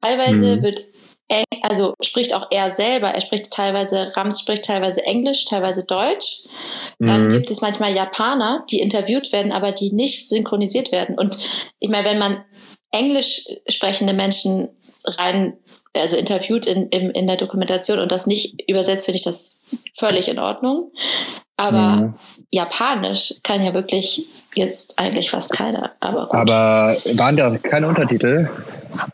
teilweise 0.00 0.56
mhm. 0.56 0.62
wird 0.62 0.86
also 1.62 1.94
spricht 2.02 2.34
auch 2.34 2.46
er 2.50 2.70
selber. 2.70 3.08
Er 3.08 3.20
spricht 3.20 3.50
teilweise, 3.50 4.10
Rams 4.16 4.40
spricht 4.40 4.64
teilweise 4.64 5.04
Englisch, 5.04 5.44
teilweise 5.44 5.84
Deutsch. 5.84 6.44
Dann 6.98 7.26
mhm. 7.26 7.32
gibt 7.32 7.50
es 7.50 7.60
manchmal 7.60 7.94
Japaner, 7.94 8.64
die 8.70 8.80
interviewt 8.80 9.32
werden, 9.32 9.52
aber 9.52 9.72
die 9.72 9.92
nicht 9.92 10.28
synchronisiert 10.28 10.90
werden. 10.90 11.18
Und 11.18 11.36
ich 11.78 11.90
meine, 11.90 12.08
wenn 12.08 12.18
man 12.18 12.44
englisch 12.90 13.46
sprechende 13.68 14.14
Menschen 14.14 14.70
rein, 15.04 15.58
also 15.94 16.16
interviewt 16.16 16.66
in, 16.66 16.88
in, 16.88 17.10
in 17.10 17.26
der 17.26 17.36
Dokumentation 17.36 17.98
und 17.98 18.12
das 18.12 18.26
nicht 18.26 18.62
übersetzt, 18.68 19.06
finde 19.06 19.16
ich 19.16 19.24
das 19.24 19.62
völlig 19.94 20.28
in 20.28 20.38
Ordnung. 20.38 20.92
Aber 21.56 21.96
mhm. 21.96 22.14
Japanisch 22.50 23.34
kann 23.42 23.64
ja 23.64 23.74
wirklich 23.74 24.26
jetzt 24.54 24.98
eigentlich 24.98 25.30
fast 25.30 25.52
keiner. 25.52 25.92
Aber, 25.98 26.26
gut. 26.26 26.34
aber 26.34 26.96
waren 27.14 27.36
da 27.36 27.58
keine 27.58 27.88
Untertitel? 27.88 28.48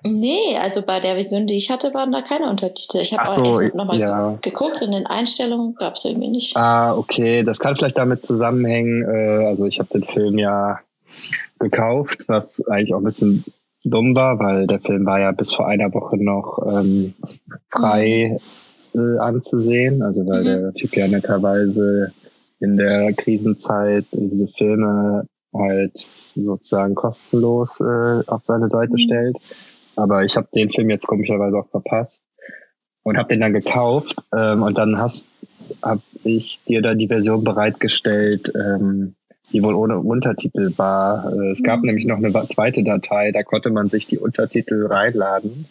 Nee, 0.02 0.56
also 0.60 0.82
bei 0.82 1.00
der 1.00 1.16
Vision, 1.16 1.46
die 1.46 1.56
ich 1.56 1.70
hatte, 1.70 1.92
waren 1.94 2.12
da 2.12 2.22
keine 2.22 2.48
Untertitel. 2.50 2.98
Ich 2.98 3.12
habe 3.12 3.26
so, 3.26 3.42
auch 3.42 3.60
erst 3.60 3.74
nochmal 3.74 3.98
ja. 3.98 4.38
geguckt, 4.42 4.82
in 4.82 4.92
den 4.92 5.06
Einstellungen 5.06 5.74
gab 5.74 5.94
es 5.94 6.04
irgendwie 6.04 6.28
nicht. 6.28 6.56
Ah, 6.56 6.94
okay, 6.94 7.42
das 7.42 7.58
kann 7.58 7.76
vielleicht 7.76 7.96
damit 7.96 8.24
zusammenhängen. 8.24 9.02
Äh, 9.02 9.46
also 9.46 9.64
ich 9.64 9.78
habe 9.78 9.88
den 9.88 10.04
Film 10.04 10.38
ja 10.38 10.80
gekauft, 11.58 12.24
was 12.28 12.62
eigentlich 12.68 12.94
auch 12.94 12.98
ein 12.98 13.04
bisschen 13.04 13.44
dumm 13.84 14.16
war, 14.16 14.38
weil 14.38 14.66
der 14.66 14.80
Film 14.80 15.06
war 15.06 15.20
ja 15.20 15.32
bis 15.32 15.54
vor 15.54 15.68
einer 15.68 15.92
Woche 15.92 16.16
noch 16.22 16.58
ähm, 16.66 17.14
frei 17.70 18.38
mhm. 18.92 19.00
äh, 19.00 19.18
anzusehen. 19.18 20.02
Also 20.02 20.26
weil 20.26 20.40
mhm. 20.40 20.44
der 20.44 20.74
Typ 20.74 20.96
ja 20.96 21.06
netterweise 21.06 22.12
in 22.60 22.76
der 22.76 23.12
Krisenzeit 23.12 24.06
diese 24.12 24.48
Filme 24.48 25.26
halt 25.52 26.06
sozusagen 26.34 26.94
kostenlos 26.94 27.80
äh, 27.80 28.22
auf 28.26 28.44
seine 28.44 28.68
Seite 28.68 28.94
mhm. 28.94 28.98
stellt. 28.98 29.36
Aber 29.96 30.24
ich 30.24 30.36
habe 30.36 30.48
den 30.54 30.70
Film 30.70 30.90
jetzt 30.90 31.06
komischerweise 31.06 31.56
auch 31.56 31.68
verpasst 31.68 32.22
und 33.04 33.16
habe 33.16 33.28
den 33.28 33.40
dann 33.40 33.52
gekauft 33.52 34.16
ähm, 34.34 34.62
und 34.62 34.76
dann 34.78 34.98
hast 34.98 35.28
habe 35.82 36.02
ich 36.24 36.62
dir 36.64 36.82
da 36.82 36.94
die 36.94 37.08
Version 37.08 37.44
bereitgestellt, 37.44 38.52
ähm, 38.54 39.14
die 39.52 39.62
wohl 39.62 39.74
ohne 39.74 39.98
Untertitel 39.98 40.72
war. 40.76 41.32
Äh, 41.32 41.50
es 41.50 41.62
gab 41.62 41.80
mhm. 41.80 41.86
nämlich 41.86 42.06
noch 42.06 42.18
eine 42.18 42.32
zweite 42.48 42.82
Datei, 42.82 43.32
da 43.32 43.42
konnte 43.42 43.70
man 43.70 43.88
sich 43.88 44.06
die 44.06 44.18
Untertitel 44.18 44.86
reinladen. 44.86 45.66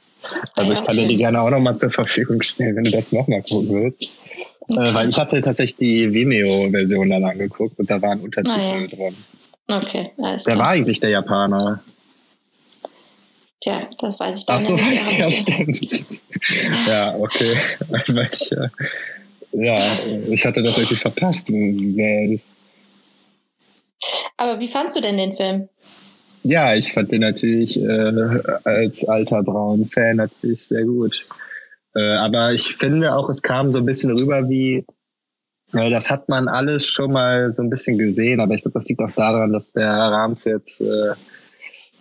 Also 0.56 0.74
ah, 0.74 0.78
ich 0.78 0.86
kann 0.86 0.96
dir 0.96 1.08
die 1.08 1.18
gerne 1.18 1.42
auch 1.42 1.50
nochmal 1.50 1.78
zur 1.78 1.90
Verfügung 1.90 2.42
stellen, 2.42 2.76
wenn 2.78 2.86
du 2.86 2.92
das 2.92 3.12
nochmal 3.12 3.42
gucken 3.42 3.84
willst. 3.84 4.04
Äh, 4.70 4.74
okay. 4.74 4.90
Äh, 4.90 4.94
weil 4.94 5.10
ich 5.10 5.18
hatte 5.18 5.42
tatsächlich 5.42 5.78
die 5.78 6.14
Vimeo-Version 6.14 7.10
dann 7.10 7.26
angeguckt 7.26 7.78
und 7.80 7.90
da 7.90 8.02
waren 8.02 8.22
Untertitel 8.22 8.56
ah, 8.56 8.80
ja. 8.80 8.88
drin. 8.88 9.16
Okay, 9.68 10.12
alles 10.18 10.46
klar. 10.46 10.56
Der 10.56 10.64
war 10.64 10.72
eigentlich 10.72 11.00
der 11.00 11.10
Japaner. 11.10 11.82
Tja, 13.62 13.88
das 14.00 14.20
weiß 14.20 14.40
ich 14.40 14.46
dann 14.46 14.58
Ach 14.58 14.62
so, 14.62 14.74
nicht. 14.74 15.18
Ja, 15.20 15.32
stimmt. 15.32 15.90
ja, 16.88 17.16
okay. 17.16 17.58
ja, 19.54 19.82
ich 20.30 20.46
hatte 20.46 20.64
das 20.64 20.78
irgendwie 20.78 20.96
verpasst. 20.96 21.50
Aber 24.38 24.60
wie 24.60 24.68
fandst 24.68 24.96
du 24.96 25.02
denn 25.02 25.18
den 25.18 25.34
Film? 25.34 25.70
Ja, 26.44 26.76
ich 26.76 26.92
fand 26.92 27.12
den 27.12 27.22
natürlich 27.22 27.80
äh, 27.80 28.42
als 28.66 29.06
alter 29.06 29.44
Braun-Fan 29.44 30.18
natürlich 30.18 30.66
sehr 30.66 30.84
gut. 30.84 31.26
Äh, 31.96 32.16
aber 32.16 32.52
ich 32.52 32.76
finde 32.76 33.16
auch, 33.16 33.30
es 33.30 33.42
kam 33.42 33.72
so 33.72 33.80
ein 33.80 33.86
bisschen 33.86 34.12
rüber 34.12 34.50
wie, 34.50 34.86
ja, 35.72 35.90
das 35.90 36.10
hat 36.10 36.28
man 36.28 36.50
alles 36.50 36.86
schon 36.86 37.14
mal 37.14 37.52
so 37.52 37.62
ein 37.62 37.70
bisschen 37.70 37.98
gesehen, 37.98 38.42
aber 38.42 38.56
ich 38.56 38.62
glaube, 38.62 38.78
das 38.78 38.90
liegt 38.90 39.02
auch 39.02 39.12
daran, 39.12 39.54
dass 39.54 39.72
der 39.72 39.90
Rams 39.90 40.44
jetzt 40.44 40.82
äh, 40.82 41.14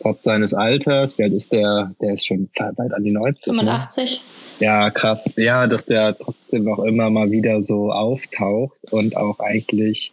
trotz 0.00 0.24
seines 0.24 0.54
Alters, 0.54 1.16
wie 1.18 1.22
alt 1.22 1.32
ist 1.32 1.52
der? 1.52 1.94
Der 2.00 2.14
ist 2.14 2.26
schon 2.26 2.50
bald 2.54 2.92
an 2.92 3.04
die 3.04 3.12
90. 3.12 3.44
85. 3.44 4.22
Ne? 4.58 4.66
Ja, 4.66 4.90
krass. 4.90 5.32
Ja, 5.36 5.66
dass 5.68 5.86
der 5.86 6.16
trotzdem 6.18 6.68
auch 6.68 6.84
immer 6.84 7.10
mal 7.10 7.30
wieder 7.30 7.62
so 7.62 7.92
auftaucht 7.92 8.78
und 8.90 9.16
auch 9.16 9.38
eigentlich 9.38 10.12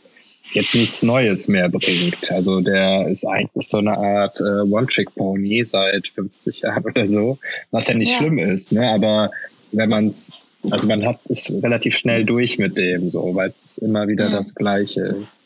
jetzt 0.51 0.75
nichts 0.75 1.03
Neues 1.03 1.47
mehr 1.47 1.69
bringt. 1.69 2.31
Also 2.31 2.61
der 2.61 3.07
ist 3.07 3.25
eigentlich 3.25 3.67
so 3.67 3.77
eine 3.77 3.97
Art 3.97 4.39
äh, 4.39 4.61
One-Trick-Pony 4.61 5.63
seit 5.65 6.07
50 6.07 6.61
Jahren 6.61 6.83
oder 6.83 7.07
so, 7.07 7.37
was 7.71 7.87
ja 7.87 7.93
nicht 7.93 8.11
ja. 8.11 8.17
schlimm 8.17 8.39
ist, 8.39 8.71
ne? 8.71 8.89
Aber 8.89 9.31
wenn 9.71 9.89
man 9.89 10.07
es, 10.07 10.31
also 10.69 10.87
man 10.87 11.05
hat 11.05 11.19
es 11.29 11.51
relativ 11.51 11.95
schnell 11.95 12.25
durch 12.25 12.57
mit 12.57 12.77
dem, 12.77 13.09
so, 13.09 13.35
weil 13.35 13.49
es 13.49 13.77
immer 13.77 14.07
wieder 14.07 14.29
mhm. 14.29 14.33
das 14.33 14.55
Gleiche 14.55 15.01
ist. 15.01 15.43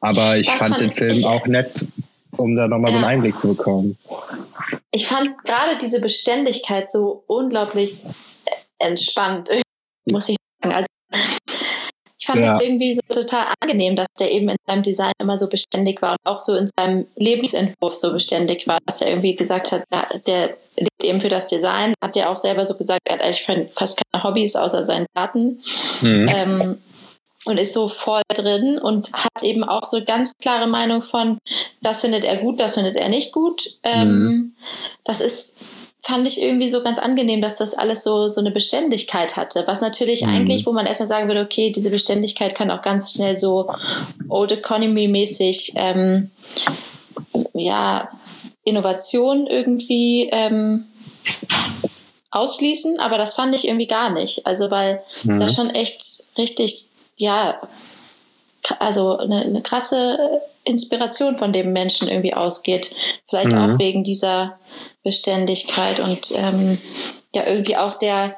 Aber 0.00 0.36
ich 0.36 0.46
das 0.46 0.56
fand 0.56 0.80
den 0.80 0.92
Film 0.92 1.24
auch 1.24 1.46
nett, 1.46 1.84
um 2.36 2.54
da 2.54 2.68
nochmal 2.68 2.92
ja. 2.92 2.98
so 2.98 3.04
einen 3.04 3.14
Einblick 3.14 3.40
zu 3.40 3.48
bekommen. 3.48 3.98
Ich 4.92 5.06
fand 5.06 5.42
gerade 5.44 5.76
diese 5.80 6.00
Beständigkeit 6.00 6.92
so 6.92 7.24
unglaublich 7.26 7.98
entspannt, 8.78 9.50
muss 10.10 10.28
ich 10.28 10.36
sagen. 10.62 10.74
Also 10.74 10.86
fand 12.28 12.44
ja. 12.44 12.52
das 12.52 12.62
irgendwie 12.62 12.94
so 12.94 13.22
total 13.22 13.46
angenehm, 13.60 13.96
dass 13.96 14.06
der 14.18 14.30
eben 14.30 14.50
in 14.50 14.56
seinem 14.66 14.82
Design 14.82 15.12
immer 15.18 15.38
so 15.38 15.48
beständig 15.48 16.02
war 16.02 16.12
und 16.12 16.18
auch 16.24 16.40
so 16.40 16.54
in 16.54 16.68
seinem 16.78 17.06
Lebensentwurf 17.16 17.94
so 17.94 18.12
beständig 18.12 18.66
war, 18.68 18.78
dass 18.86 19.00
er 19.00 19.08
irgendwie 19.08 19.34
gesagt 19.34 19.72
hat, 19.72 19.84
der 20.26 20.56
lebt 20.76 21.02
eben 21.02 21.20
für 21.20 21.30
das 21.30 21.46
Design, 21.46 21.94
hat 22.02 22.16
ja 22.16 22.28
auch 22.28 22.36
selber 22.36 22.66
so 22.66 22.76
gesagt, 22.76 23.00
er 23.04 23.14
hat 23.14 23.22
eigentlich 23.22 23.72
fast 23.72 24.00
keine 24.12 24.22
Hobbys 24.22 24.56
außer 24.56 24.84
seinen 24.84 25.06
Garten. 25.14 25.62
Mhm. 26.02 26.28
Ähm, 26.28 26.78
und 27.44 27.56
ist 27.56 27.72
so 27.72 27.88
voll 27.88 28.20
drin 28.34 28.78
und 28.78 29.10
hat 29.14 29.42
eben 29.42 29.64
auch 29.64 29.84
so 29.84 30.04
ganz 30.04 30.32
klare 30.42 30.66
Meinung 30.66 31.00
von, 31.00 31.38
das 31.80 32.02
findet 32.02 32.24
er 32.24 32.36
gut, 32.38 32.60
das 32.60 32.74
findet 32.74 32.96
er 32.96 33.08
nicht 33.08 33.32
gut. 33.32 33.62
Ähm, 33.84 34.08
mhm. 34.08 34.56
Das 35.04 35.22
ist 35.22 35.54
fand 36.08 36.26
ich 36.26 36.40
irgendwie 36.40 36.70
so 36.70 36.82
ganz 36.82 36.98
angenehm, 36.98 37.42
dass 37.42 37.56
das 37.56 37.74
alles 37.74 38.02
so, 38.02 38.28
so 38.28 38.40
eine 38.40 38.50
Beständigkeit 38.50 39.36
hatte. 39.36 39.64
Was 39.66 39.82
natürlich 39.82 40.22
mhm. 40.22 40.30
eigentlich, 40.30 40.64
wo 40.64 40.72
man 40.72 40.86
erstmal 40.86 41.06
sagen 41.06 41.28
würde, 41.28 41.42
okay, 41.42 41.70
diese 41.70 41.90
Beständigkeit 41.90 42.54
kann 42.54 42.70
auch 42.70 42.80
ganz 42.80 43.12
schnell 43.12 43.36
so 43.36 43.70
Old 44.30 44.50
Economy-mäßig, 44.50 45.74
ähm, 45.76 46.30
ja, 47.52 48.08
Innovation 48.64 49.46
irgendwie 49.46 50.30
ähm, 50.32 50.86
ausschließen, 52.30 53.00
aber 53.00 53.18
das 53.18 53.34
fand 53.34 53.54
ich 53.54 53.68
irgendwie 53.68 53.86
gar 53.86 54.08
nicht. 54.08 54.46
Also, 54.46 54.70
weil 54.70 55.02
mhm. 55.24 55.40
da 55.40 55.50
schon 55.50 55.68
echt 55.68 56.02
richtig, 56.38 56.86
ja, 57.16 57.60
also 58.78 59.16
eine, 59.18 59.42
eine 59.42 59.62
krasse 59.62 60.40
Inspiration 60.64 61.36
von 61.36 61.52
dem 61.52 61.72
Menschen 61.72 62.08
irgendwie 62.08 62.34
ausgeht. 62.34 62.94
Vielleicht 63.28 63.52
mhm. 63.52 63.58
auch 63.58 63.78
wegen 63.78 64.04
dieser 64.04 64.58
Beständigkeit 65.02 66.00
und 66.00 66.32
ähm, 66.34 66.78
ja, 67.34 67.46
irgendwie 67.46 67.76
auch 67.76 67.94
der, 67.94 68.36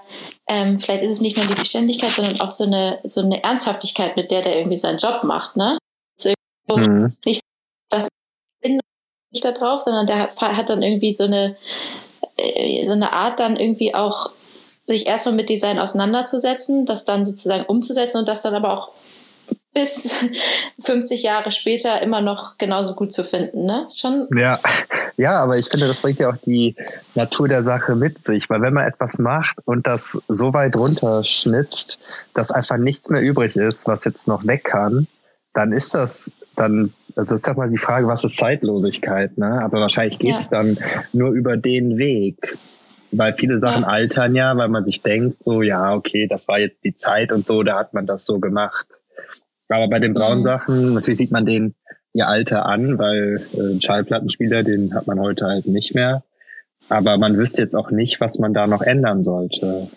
ähm, 0.49 0.79
vielleicht 0.79 1.03
ist 1.03 1.13
es 1.13 1.21
nicht 1.21 1.37
nur 1.37 1.47
die 1.47 1.61
Beständigkeit, 1.61 2.11
sondern 2.11 2.41
auch 2.41 2.51
so 2.51 2.65
eine, 2.65 2.99
so 3.05 3.21
eine 3.21 3.43
Ernsthaftigkeit, 3.43 4.17
mit 4.17 4.31
der 4.31 4.43
der 4.43 4.59
irgendwie 4.59 4.77
seinen 4.77 4.99
Job 4.99 5.23
macht, 5.25 5.57
ne? 5.57 5.79
Mhm. 6.77 7.17
Nicht 7.25 7.41
das 7.89 8.09
nicht 9.33 9.45
da 9.45 9.53
drauf, 9.53 9.81
sondern 9.81 10.07
der 10.07 10.29
hat 10.29 10.71
dann 10.71 10.83
irgendwie 10.83 11.15
so 11.15 11.25
eine, 11.25 11.57
äh, 12.37 12.83
so 12.83 12.93
eine 12.93 13.13
Art 13.13 13.41
dann 13.41 13.57
irgendwie 13.57 13.95
auch 13.95 14.31
sich 14.85 15.07
erstmal 15.07 15.37
mit 15.37 15.49
Design 15.49 15.79
auseinanderzusetzen, 15.79 16.85
das 16.85 17.05
dann 17.05 17.25
sozusagen 17.25 17.65
umzusetzen 17.67 18.19
und 18.19 18.29
das 18.29 18.43
dann 18.43 18.55
aber 18.55 18.77
auch 18.77 18.91
bis 19.73 20.25
50 20.81 21.23
Jahre 21.23 21.51
später 21.51 22.03
immer 22.03 22.21
noch 22.21 22.59
genauso 22.59 22.95
gut 22.95 23.13
zu 23.13 23.25
finden. 23.25 23.67
Ne? 23.67 23.85
Ist 23.87 24.01
schon 24.01 24.29
ja. 24.37 24.59
ja, 25.17 25.35
aber 25.35 25.57
ich 25.57 25.69
finde, 25.69 25.87
das 25.87 25.97
bringt 25.97 26.19
ja 26.19 26.31
auch 26.31 26.37
die 26.45 26.77
Natur 27.15 27.49
der 27.49 27.63
Sache 27.63 27.95
mit 27.95 28.25
sich, 28.25 28.51
weil 28.51 28.63
wenn 28.63 28.75
man 28.75 28.87
etwas 28.87 29.19
macht 29.19 29.57
und 29.65 29.87
das 29.87 30.21
so 30.29 30.53
weit 30.53 30.77
runterschnitzt, 30.77 31.99
dass 32.35 32.51
einfach 32.51 32.79
nichts 32.79 33.11
mehr 33.11 33.23
übrig 33.23 33.57
ist, 33.57 33.87
was 33.87 34.05
jetzt 34.05 34.27
noch 34.27 34.47
weg 34.47 34.65
kann, 34.65 35.07
dann 35.53 35.73
ist 35.73 35.95
das 35.95 36.31
dann, 36.57 36.93
also 37.17 37.35
ist 37.35 37.47
ja 37.47 37.55
mal 37.55 37.71
die 37.71 37.79
Frage, 37.79 38.07
was 38.07 38.25
ist 38.25 38.37
Zeitlosigkeit, 38.37 39.39
ne? 39.39 39.63
Aber 39.63 39.81
wahrscheinlich 39.81 40.19
geht's 40.19 40.51
ja. 40.51 40.59
dann 40.59 40.79
nur 41.13 41.31
über 41.31 41.57
den 41.57 41.99
Weg. 41.99 42.59
Weil 43.13 43.35
viele 43.35 43.59
Sachen 43.59 43.83
ja. 43.83 43.89
altern 43.89 44.37
ja, 44.37 44.57
weil 44.57 44.69
man 44.69 44.85
sich 44.85 45.03
denkt, 45.03 45.43
so, 45.43 45.63
ja, 45.63 45.95
okay, 45.95 46.29
das 46.29 46.47
war 46.47 46.61
jetzt 46.61 46.85
die 46.85 46.95
Zeit 46.95 47.33
und 47.33 47.45
so, 47.45 47.65
da 47.65 47.77
hat 47.77 47.93
man 47.93 48.07
das 48.07 48.25
so 48.25 48.39
gemacht. 48.39 48.87
Aber 49.71 49.89
bei 49.89 49.99
den 49.99 50.15
braunen 50.15 50.39
mhm. 50.39 50.45
Sachen, 50.45 50.95
natürlich 50.95 51.19
sieht 51.19 51.31
man 51.31 51.47
den 51.47 51.75
ihr 52.13 52.29
Alter 52.29 52.67
an, 52.67 52.99
weil 52.99 53.41
äh, 53.55 53.81
Schallplattenspieler, 53.81 54.63
den 54.63 54.95
hat 54.95 55.07
man 55.07 55.21
heute 55.21 55.47
halt 55.47 55.67
nicht 55.67 55.95
mehr. 55.95 56.25
Aber 56.89 57.19
man 57.19 57.37
wüsste 57.37 57.63
jetzt 57.63 57.77
auch 57.77 57.91
nicht, 57.91 58.21
was 58.21 58.39
man 58.39 58.53
da 58.53 58.67
noch 58.67 58.83
ändern 58.83 59.23
sollte. 59.23 59.89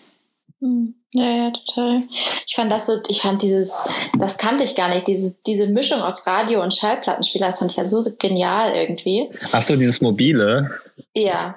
Mhm. 0.60 0.94
Ja, 1.16 1.30
ja, 1.30 1.50
total. 1.52 2.02
Ich 2.10 2.56
fand 2.56 2.72
das 2.72 2.86
so, 2.86 2.94
ich 3.08 3.20
fand 3.20 3.40
dieses, 3.42 3.84
das 4.18 4.36
kannte 4.36 4.64
ich 4.64 4.74
gar 4.74 4.88
nicht, 4.88 5.06
diese, 5.06 5.34
diese 5.46 5.68
Mischung 5.68 6.00
aus 6.00 6.26
Radio 6.26 6.60
und 6.60 6.74
Schallplattenspieler, 6.74 7.46
das 7.46 7.60
fand 7.60 7.70
ich 7.70 7.76
ja 7.76 7.86
so 7.86 8.02
genial 8.18 8.72
irgendwie. 8.74 9.30
Ach 9.52 9.62
so, 9.62 9.76
dieses 9.76 10.00
mobile. 10.00 10.72
Ja. 11.14 11.56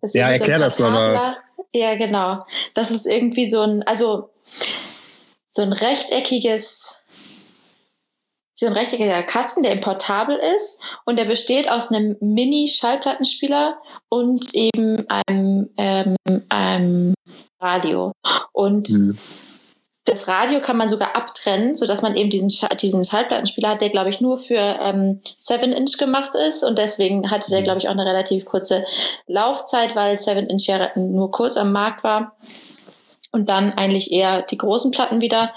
Das 0.00 0.14
ja, 0.14 0.30
erklär 0.30 0.58
so 0.58 0.64
das 0.64 0.78
mal. 0.78 1.36
Ja, 1.72 1.96
genau. 1.96 2.44
Das 2.72 2.90
ist 2.90 3.06
irgendwie 3.06 3.44
so 3.44 3.60
ein, 3.60 3.82
also 3.82 4.30
so 5.48 5.60
ein 5.60 5.72
rechteckiges, 5.72 6.97
so 8.58 8.66
ein 8.66 8.72
rechteckiger 8.72 9.22
Kasten, 9.22 9.62
der 9.62 9.70
importabel 9.70 10.36
ist 10.56 10.82
und 11.04 11.16
der 11.16 11.26
besteht 11.26 11.70
aus 11.70 11.92
einem 11.92 12.16
Mini-Schallplattenspieler 12.20 13.78
und 14.08 14.52
eben 14.52 15.04
einem, 15.08 15.70
ähm, 15.76 16.16
einem 16.48 17.14
Radio. 17.60 18.10
Und 18.52 18.90
mhm. 18.90 19.16
das 20.06 20.26
Radio 20.26 20.60
kann 20.60 20.76
man 20.76 20.88
sogar 20.88 21.14
abtrennen, 21.14 21.76
sodass 21.76 22.02
man 22.02 22.16
eben 22.16 22.30
diesen, 22.30 22.50
diesen 22.80 23.04
Schallplattenspieler 23.04 23.68
hat, 23.68 23.80
der, 23.80 23.90
glaube 23.90 24.10
ich, 24.10 24.20
nur 24.20 24.36
für 24.36 24.56
ähm, 24.56 25.20
7-Inch 25.38 25.96
gemacht 25.96 26.34
ist. 26.34 26.64
Und 26.64 26.78
deswegen 26.78 27.30
hatte 27.30 27.50
der, 27.50 27.60
mhm. 27.60 27.64
glaube 27.64 27.78
ich, 27.78 27.86
auch 27.86 27.92
eine 27.92 28.06
relativ 28.06 28.44
kurze 28.44 28.84
Laufzeit, 29.28 29.94
weil 29.94 30.16
7-Inch 30.16 30.66
ja 30.66 30.90
nur 30.96 31.30
kurz 31.30 31.56
am 31.56 31.70
Markt 31.70 32.02
war 32.02 32.36
und 33.30 33.50
dann 33.50 33.74
eigentlich 33.74 34.10
eher 34.10 34.42
die 34.42 34.58
großen 34.58 34.90
Platten 34.90 35.20
wieder 35.20 35.52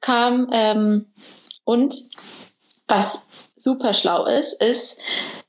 kamen. 0.00 0.48
Ähm, 0.50 1.12
und 1.64 1.94
was 2.88 3.22
super 3.56 3.94
schlau 3.94 4.24
ist, 4.24 4.60
ist, 4.62 4.98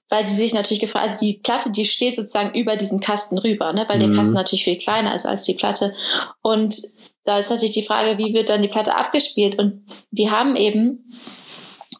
weil 0.09 0.25
sie 0.25 0.35
sich 0.35 0.53
natürlich 0.53 0.81
gefragt, 0.81 1.05
also 1.05 1.19
die 1.19 1.33
Platte, 1.33 1.71
die 1.71 1.85
steht 1.85 2.15
sozusagen 2.15 2.57
über 2.57 2.75
diesen 2.75 2.99
Kasten 2.99 3.37
rüber, 3.37 3.73
ne? 3.73 3.85
weil 3.87 3.97
mhm. 3.97 4.11
der 4.11 4.17
Kasten 4.17 4.33
natürlich 4.33 4.63
viel 4.63 4.77
kleiner 4.77 5.15
ist 5.15 5.25
als 5.25 5.43
die 5.43 5.53
Platte. 5.53 5.93
Und 6.41 6.81
da 7.23 7.37
ist 7.37 7.49
natürlich 7.49 7.75
die 7.75 7.83
Frage, 7.83 8.17
wie 8.17 8.33
wird 8.33 8.49
dann 8.49 8.61
die 8.61 8.67
Platte 8.67 8.95
abgespielt? 8.95 9.59
Und 9.59 9.83
die 10.11 10.31
haben 10.31 10.55
eben 10.55 11.05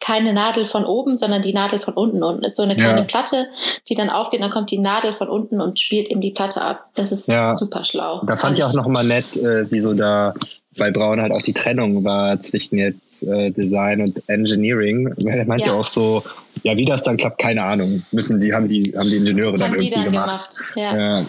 keine 0.00 0.32
Nadel 0.32 0.66
von 0.66 0.84
oben, 0.84 1.14
sondern 1.14 1.42
die 1.42 1.52
Nadel 1.52 1.78
von 1.78 1.94
unten. 1.94 2.22
Unten 2.22 2.42
ist 2.42 2.56
so 2.56 2.62
eine 2.62 2.74
kleine 2.74 3.00
ja. 3.00 3.04
Platte, 3.04 3.46
die 3.88 3.94
dann 3.94 4.08
aufgeht, 4.08 4.40
dann 4.40 4.50
kommt 4.50 4.70
die 4.70 4.78
Nadel 4.78 5.14
von 5.14 5.28
unten 5.28 5.60
und 5.60 5.78
spielt 5.78 6.08
eben 6.08 6.20
die 6.20 6.32
Platte 6.32 6.62
ab. 6.62 6.86
Das 6.94 7.12
ist 7.12 7.28
ja. 7.28 7.50
super 7.50 7.84
schlau. 7.84 8.20
Da 8.20 8.36
fand, 8.36 8.40
fand 8.40 8.58
ich 8.58 8.64
auch 8.64 8.74
nochmal 8.74 9.04
nett, 9.04 9.36
äh, 9.36 9.70
wie 9.70 9.80
so 9.80 9.92
da 9.92 10.34
bei 10.80 10.90
Braun 10.90 11.20
halt 11.20 11.30
auch 11.30 11.42
die 11.42 11.52
Trennung 11.52 12.02
war 12.04 12.40
zwischen 12.40 12.78
jetzt 12.78 13.22
äh, 13.22 13.50
Design 13.50 14.00
und 14.00 14.22
Engineering. 14.28 15.14
Er 15.26 15.44
meinte 15.44 15.66
ja. 15.66 15.74
auch 15.74 15.86
so, 15.86 16.24
ja, 16.62 16.74
wie 16.76 16.86
das 16.86 17.02
dann 17.02 17.18
klappt, 17.18 17.38
keine 17.38 17.62
Ahnung. 17.62 18.02
Müssen 18.12 18.40
die, 18.40 18.54
haben 18.54 18.66
die, 18.66 18.94
haben 18.96 19.10
die 19.10 19.18
Ingenieure 19.18 19.52
haben 19.52 19.58
dann 19.58 19.74
irgendwie 19.74 19.90
dann 19.90 20.04
gemacht. 20.04 20.58
gemacht. 20.58 20.72
Ja. 20.74 20.96
ja. 20.96 21.26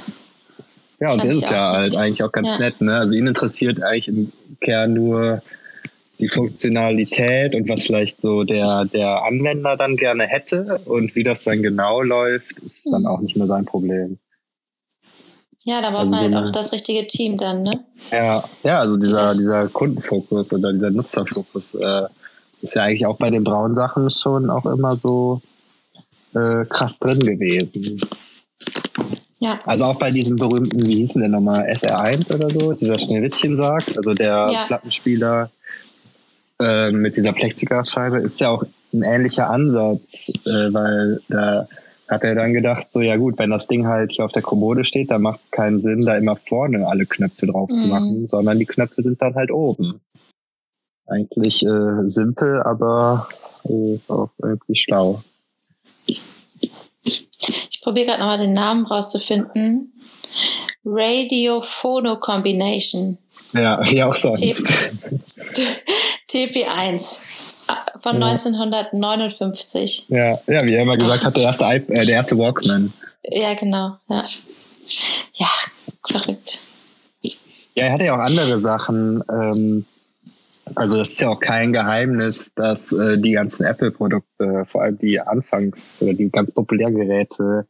Ja, 1.02 1.14
und 1.14 1.26
das 1.26 1.36
ist 1.36 1.50
ja 1.50 1.74
halt 1.74 1.98
eigentlich 1.98 2.24
auch 2.24 2.32
ganz 2.32 2.54
ja. 2.54 2.60
nett. 2.60 2.80
Ne? 2.80 2.96
Also 2.96 3.16
ihn 3.16 3.28
interessiert 3.28 3.82
eigentlich 3.82 4.08
im 4.08 4.32
Kern 4.62 4.94
nur 4.94 5.42
die 6.20 6.30
Funktionalität 6.30 7.56
und 7.56 7.68
was 7.68 7.84
vielleicht 7.84 8.22
so 8.22 8.44
der, 8.44 8.86
der 8.86 9.24
Anwender 9.24 9.76
dann 9.76 9.98
gerne 9.98 10.28
hätte 10.28 10.80
und 10.86 11.16
wie 11.16 11.24
das 11.24 11.44
dann 11.44 11.64
genau 11.64 12.04
läuft, 12.04 12.60
ist 12.60 12.94
dann 12.94 13.02
mhm. 13.02 13.08
auch 13.08 13.20
nicht 13.20 13.36
mehr 13.36 13.48
sein 13.48 13.66
Problem. 13.66 14.20
Ja, 15.64 15.82
da 15.82 15.92
braucht 15.92 16.02
also 16.02 16.16
man 16.16 16.36
halt 16.36 16.48
auch 16.48 16.52
das 16.52 16.72
richtige 16.72 17.06
Team 17.08 17.38
dann, 17.38 17.64
ne? 17.64 17.84
Ja, 18.12 18.44
ja 18.64 18.80
also 18.80 18.98
dieser, 18.98 19.34
dieser 19.34 19.68
Kundenfokus 19.68 20.54
oder 20.54 20.74
dieser 20.74 20.90
Nutzerfokus 20.90 21.76
äh, 21.76 22.04
ist 22.62 22.76
ja 22.76 22.84
eigentlich 22.84 23.06
auch 23.06 23.18
bei 23.18 23.30
den 23.30 23.44
braunen 23.44 23.76
Sachen 23.76 24.10
schon 24.10 24.50
auch 24.50 24.66
immer 24.66 24.96
so 24.96 25.42
äh, 26.34 26.66
krass 26.66 27.00
drin 27.00 27.20
gewesen. 27.20 28.02
Ja. 29.40 29.60
Also 29.66 29.86
auch 29.86 30.00
bei 30.00 30.12
diesem 30.12 30.36
berühmten, 30.36 30.86
wie 30.86 30.98
hieß 30.98 31.14
denn 31.14 31.22
der 31.22 31.30
nochmal, 31.30 31.68
SR1 31.68 32.34
oder 32.34 32.50
so, 32.50 32.74
dieser 32.74 33.00
Schneewittchen 33.00 33.56
sagt, 33.56 33.98
also 33.98 34.14
der 34.14 34.50
ja. 34.52 34.66
Plattenspieler 34.68 35.50
äh, 36.60 36.92
mit 36.92 37.18
dieser 37.18 37.34
Plexiglasscheibe 37.34 38.20
ist 38.20 38.40
ja 38.40 38.50
auch 38.50 38.64
ein 38.94 39.04
ähnlicher 39.04 39.50
Ansatz, 39.50 40.32
äh, 40.46 40.74
weil 40.74 41.22
da 41.28 41.68
hat 42.12 42.24
er 42.24 42.36
dann 42.36 42.54
gedacht, 42.54 42.92
so 42.92 43.00
ja 43.00 43.16
gut, 43.16 43.40
wenn 43.40 43.50
das 43.50 43.68
Ding 43.68 43.88
halt 43.88 44.12
hier 44.12 44.26
auf 44.26 44.34
der 44.34 44.42
Kommode 44.42 44.84
steht, 44.84 45.10
dann 45.10 45.22
macht 45.22 45.40
es 45.44 45.52
keinen 45.52 45.80
Sinn, 45.80 46.02
da 46.02 46.18
immer 46.18 46.36
vorne 46.36 46.86
alle 46.88 47.06
Knöpfe 47.06 47.48
drauf 47.48 47.70
mhm. 47.70 47.78
zu 47.78 47.88
machen, 47.88 48.28
sondern 48.28 48.60
die 48.60 48.66
Knöpfe 48.66 49.02
sind 49.02 49.22
dann 49.22 49.36
halt 49.36 49.52
oben. 49.52 50.02
Eigentlich 51.08 51.66
äh, 51.66 52.08
simpel, 52.08 52.62
aber 52.62 53.30
äh, 53.64 53.98
auch 54.08 54.30
irgendwie 54.44 54.76
schlau. 54.76 55.24
Ich 57.04 57.82
probiere 57.82 58.08
gerade 58.08 58.20
nochmal 58.20 58.38
den 58.38 58.54
Namen 58.54 58.86
rauszufinden. 58.86 59.94
Radiophono 60.84 62.18
Combination. 62.18 63.18
Ja, 63.54 63.80
wie 63.90 64.04
auch 64.04 64.16
sonst. 64.16 64.44
TP1 66.30 67.41
von 68.00 68.20
ja. 68.20 68.28
1959. 68.28 70.06
Ja, 70.10 70.40
ja, 70.48 70.66
wie 70.66 70.74
er 70.74 70.84
immer 70.84 70.98
gesagt 70.98 71.20
Ach. 71.22 71.26
hat, 71.28 71.38
der 71.38 71.44
erste, 71.44 71.66
äh, 71.66 72.06
der 72.06 72.16
erste 72.16 72.38
Walkman. 72.38 72.94
Ja, 73.24 73.54
genau. 73.54 73.98
Ja. 74.08 74.24
ja, 75.36 75.48
verrückt. 76.06 76.60
Ja, 77.74 77.86
er 77.86 77.94
hatte 77.94 78.06
ja 78.06 78.16
auch 78.16 78.20
andere 78.20 78.60
Sachen. 78.60 79.24
Ähm, 79.32 79.86
also 80.76 80.98
das 80.98 81.12
ist 81.12 81.22
ja 81.22 81.30
auch 81.30 81.40
kein 81.40 81.74
Geheimnis, 81.74 82.52
dass 82.56 82.92
äh, 82.92 83.18
die 83.18 83.32
ganzen 83.32 83.66
Apple-Produkte, 83.66 84.64
vor 84.68 84.84
allem 84.84 84.98
die 84.98 85.20
Anfangs- 85.20 86.02
oder 86.02 86.14
die 86.14 86.30
ganz 86.30 86.54
populären 86.54 86.96
Geräte, 86.96 87.68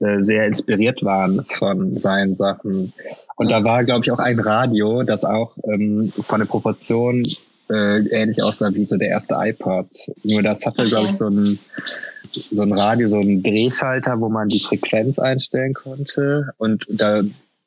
äh, 0.00 0.20
sehr 0.20 0.46
inspiriert 0.46 1.02
waren 1.02 1.44
von 1.58 1.96
seinen 1.96 2.34
Sachen. 2.34 2.92
Und 3.36 3.50
da 3.50 3.62
war, 3.64 3.84
glaube 3.84 4.04
ich, 4.04 4.10
auch 4.10 4.18
ein 4.18 4.40
Radio, 4.40 5.02
das 5.02 5.24
auch 5.24 5.56
ähm, 5.64 6.12
von 6.26 6.40
der 6.40 6.46
Proportion 6.46 7.24
äh, 7.72 7.98
ähnlich 8.10 8.42
aussah 8.42 8.72
wie 8.74 8.84
so 8.84 8.96
der 8.96 9.08
erste 9.08 9.34
iPod. 9.38 9.86
Nur 10.22 10.42
das 10.42 10.66
hatte, 10.66 10.84
glaube 10.84 11.08
ich, 11.08 11.16
so 11.16 11.28
ein, 11.28 11.58
so 12.32 12.62
ein 12.62 12.72
Radio, 12.72 13.08
so 13.08 13.18
ein 13.18 13.42
Drehschalter, 13.42 14.20
wo 14.20 14.28
man 14.28 14.48
die 14.48 14.60
Frequenz 14.60 15.18
einstellen 15.18 15.74
konnte. 15.74 16.50
Und 16.58 16.86
da 16.88 17.22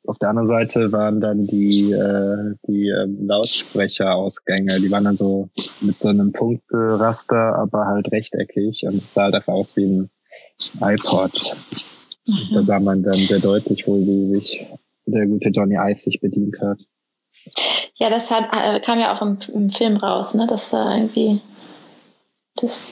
auf 0.06 0.18
der 0.18 0.30
anderen 0.30 0.46
Seite 0.46 0.92
waren 0.92 1.20
dann 1.20 1.46
die, 1.46 1.90
äh, 1.92 2.54
die 2.68 2.88
ähm, 2.88 3.26
Lautsprecherausgänge. 3.26 4.80
Die 4.80 4.90
waren 4.90 5.04
dann 5.04 5.16
so 5.16 5.48
mit 5.80 6.00
so 6.00 6.08
einem 6.08 6.32
Punkteraster, 6.32 7.56
aber 7.56 7.86
halt 7.86 8.10
rechteckig. 8.12 8.84
Und 8.86 9.02
es 9.02 9.12
sah 9.12 9.24
halt 9.24 9.34
einfach 9.34 9.52
aus 9.52 9.76
wie 9.76 9.86
ein 9.86 10.10
iPod. 10.80 11.56
Mhm. 12.28 12.54
Da 12.54 12.62
sah 12.62 12.80
man 12.80 13.02
dann 13.02 13.14
sehr 13.14 13.40
deutlich 13.40 13.86
wohl, 13.86 14.00
wie 14.00 14.28
sich 14.28 14.66
der 15.06 15.26
gute 15.26 15.48
Johnny 15.50 15.76
Ive 15.76 16.00
sich 16.00 16.20
bedient 16.20 16.60
hat. 16.60 16.78
Ja, 17.98 18.10
das 18.10 18.30
hat, 18.30 18.48
äh, 18.52 18.78
kam 18.80 18.98
ja 18.98 19.14
auch 19.14 19.22
im, 19.22 19.38
im, 19.52 19.70
Film 19.70 19.96
raus, 19.96 20.34
ne? 20.34 20.46
dass 20.46 20.70
da 20.70 20.94
irgendwie 20.94 21.40
das 22.56 22.84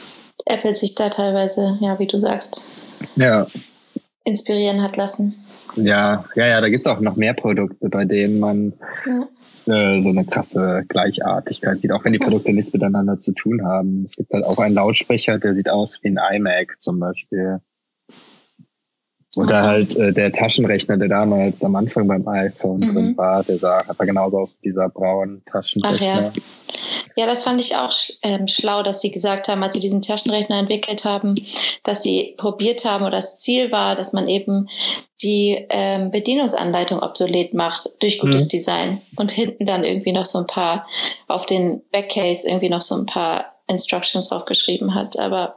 Apple 0.47 0.75
sich 0.75 0.95
da 0.95 1.11
teilweise, 1.11 1.79
ja, 1.81 1.99
wie 1.99 2.07
du 2.07 2.19
sagst, 2.19 2.67
ja. 3.17 3.47
inspirieren 4.25 4.83
hat 4.83 4.97
lassen. 4.97 5.35
Ja, 5.77 6.25
ja, 6.37 6.47
ja, 6.47 6.61
da 6.61 6.69
gibt 6.69 6.87
es 6.87 6.93
auch 6.93 7.01
noch 7.01 7.17
mehr 7.17 7.35
Produkte, 7.35 7.89
bei 7.89 8.05
denen 8.05 8.39
man 8.39 8.73
ja. 9.67 9.97
äh, 9.97 10.01
so 10.01 10.11
eine 10.11 10.25
krasse 10.25 10.79
Gleichartigkeit 10.89 11.81
sieht, 11.81 11.93
auch 11.93 12.05
wenn 12.05 12.13
die 12.13 12.19
Produkte 12.19 12.53
nichts 12.53 12.73
miteinander 12.73 13.19
zu 13.19 13.33
tun 13.33 13.63
haben. 13.65 14.05
Es 14.05 14.17
gibt 14.17 14.33
halt 14.33 14.45
auch 14.45 14.59
einen 14.59 14.75
Lautsprecher, 14.75 15.39
der 15.39 15.55
sieht 15.55 15.69
aus 15.69 16.01
wie 16.03 16.17
ein 16.17 16.37
iMac 16.37 16.77
zum 16.81 17.01
Beispiel. 17.01 17.61
Oder 19.37 19.63
halt 19.63 19.97
äh, 19.97 20.13
der 20.13 20.33
Taschenrechner, 20.33 20.97
der 20.97 21.09
damals 21.09 21.63
am 21.65 21.77
Anfang 21.77 22.07
beim 22.07 22.27
iPhone 22.29 22.81
mhm. 22.81 22.95
drin 22.95 23.17
war, 23.17 23.43
der 23.43 23.59
sah 23.59 23.83
aber 23.87 24.07
genauso 24.07 24.39
aus 24.39 24.57
wie 24.61 24.69
dieser 24.69 24.89
braunen 24.89 25.43
Taschenrechner. 25.45 26.31
Ach 26.31 26.37
ja. 26.37 26.43
Ja, 27.17 27.27
das 27.27 27.45
fand 27.45 27.61
ich 27.61 27.77
auch 27.77 27.93
ähm, 28.23 28.49
schlau, 28.49 28.83
dass 28.83 29.01
sie 29.01 29.13
gesagt 29.13 29.49
haben, 29.49 29.63
als 29.63 29.75
sie 29.75 29.81
diesen 29.81 30.03
Taschenrechner 30.03 30.59
entwickelt 30.59 31.05
haben, 31.05 31.37
dass 31.85 32.03
sie 32.03 32.35
probiert 32.37 32.85
haben 32.85 33.05
oder 33.05 33.17
das 33.17 33.37
Ziel 33.37 33.71
war, 33.71 33.95
dass 33.95 34.13
man 34.13 34.29
eben 34.29 34.69
die 35.23 35.65
ähm, 35.71 36.11
Bedienungsanleitung 36.11 37.01
obsolet 37.01 37.55
macht 37.55 37.91
durch 38.01 38.19
gutes 38.19 38.47
mhm. 38.47 38.49
Design 38.49 39.01
und 39.17 39.31
hinten 39.31 39.65
dann 39.65 39.85
irgendwie 39.85 40.13
noch 40.13 40.27
so 40.27 40.39
ein 40.39 40.47
paar 40.47 40.87
auf 41.29 41.47
den 41.47 41.83
Backcase 41.93 42.49
irgendwie 42.49 42.69
noch 42.69 42.83
so 42.83 42.97
ein 42.97 43.07
paar 43.07 43.55
Instructions 43.67 44.29
draufgeschrieben 44.29 44.95
hat. 44.95 45.19
Aber 45.19 45.57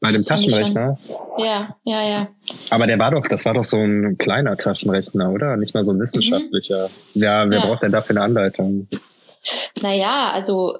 bei 0.00 0.12
dem 0.12 0.22
Taschenrechner? 0.22 0.98
Ja, 1.38 1.76
ja, 1.84 2.08
ja. 2.08 2.28
Aber 2.70 2.86
der 2.86 2.98
war 2.98 3.10
doch, 3.10 3.26
das 3.26 3.44
war 3.44 3.54
doch 3.54 3.64
so 3.64 3.78
ein 3.78 4.18
kleiner 4.18 4.56
Taschenrechner, 4.56 5.30
oder? 5.30 5.56
Nicht 5.56 5.74
mal 5.74 5.84
so 5.84 5.92
ein 5.92 6.00
wissenschaftlicher. 6.00 6.88
Mhm. 7.14 7.22
Ja, 7.22 7.48
wer 7.48 7.58
ja. 7.58 7.66
braucht 7.66 7.82
denn 7.82 7.92
dafür 7.92 8.16
eine 8.16 8.24
Anleitung? 8.24 8.88
Naja, 9.82 10.30
also 10.32 10.78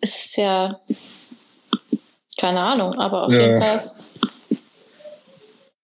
es 0.00 0.26
ist 0.26 0.36
ja 0.36 0.80
keine 2.38 2.60
Ahnung, 2.60 2.94
aber 2.94 3.26
auf 3.26 3.32
ja. 3.32 3.40
jeden 3.40 3.58
Fall 3.58 3.90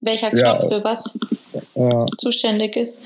welcher 0.00 0.30
Knopf 0.30 0.64
ja. 0.64 0.68
für 0.68 0.84
was 0.84 1.18
ja. 1.74 2.06
zuständig 2.18 2.76
ist. 2.76 3.02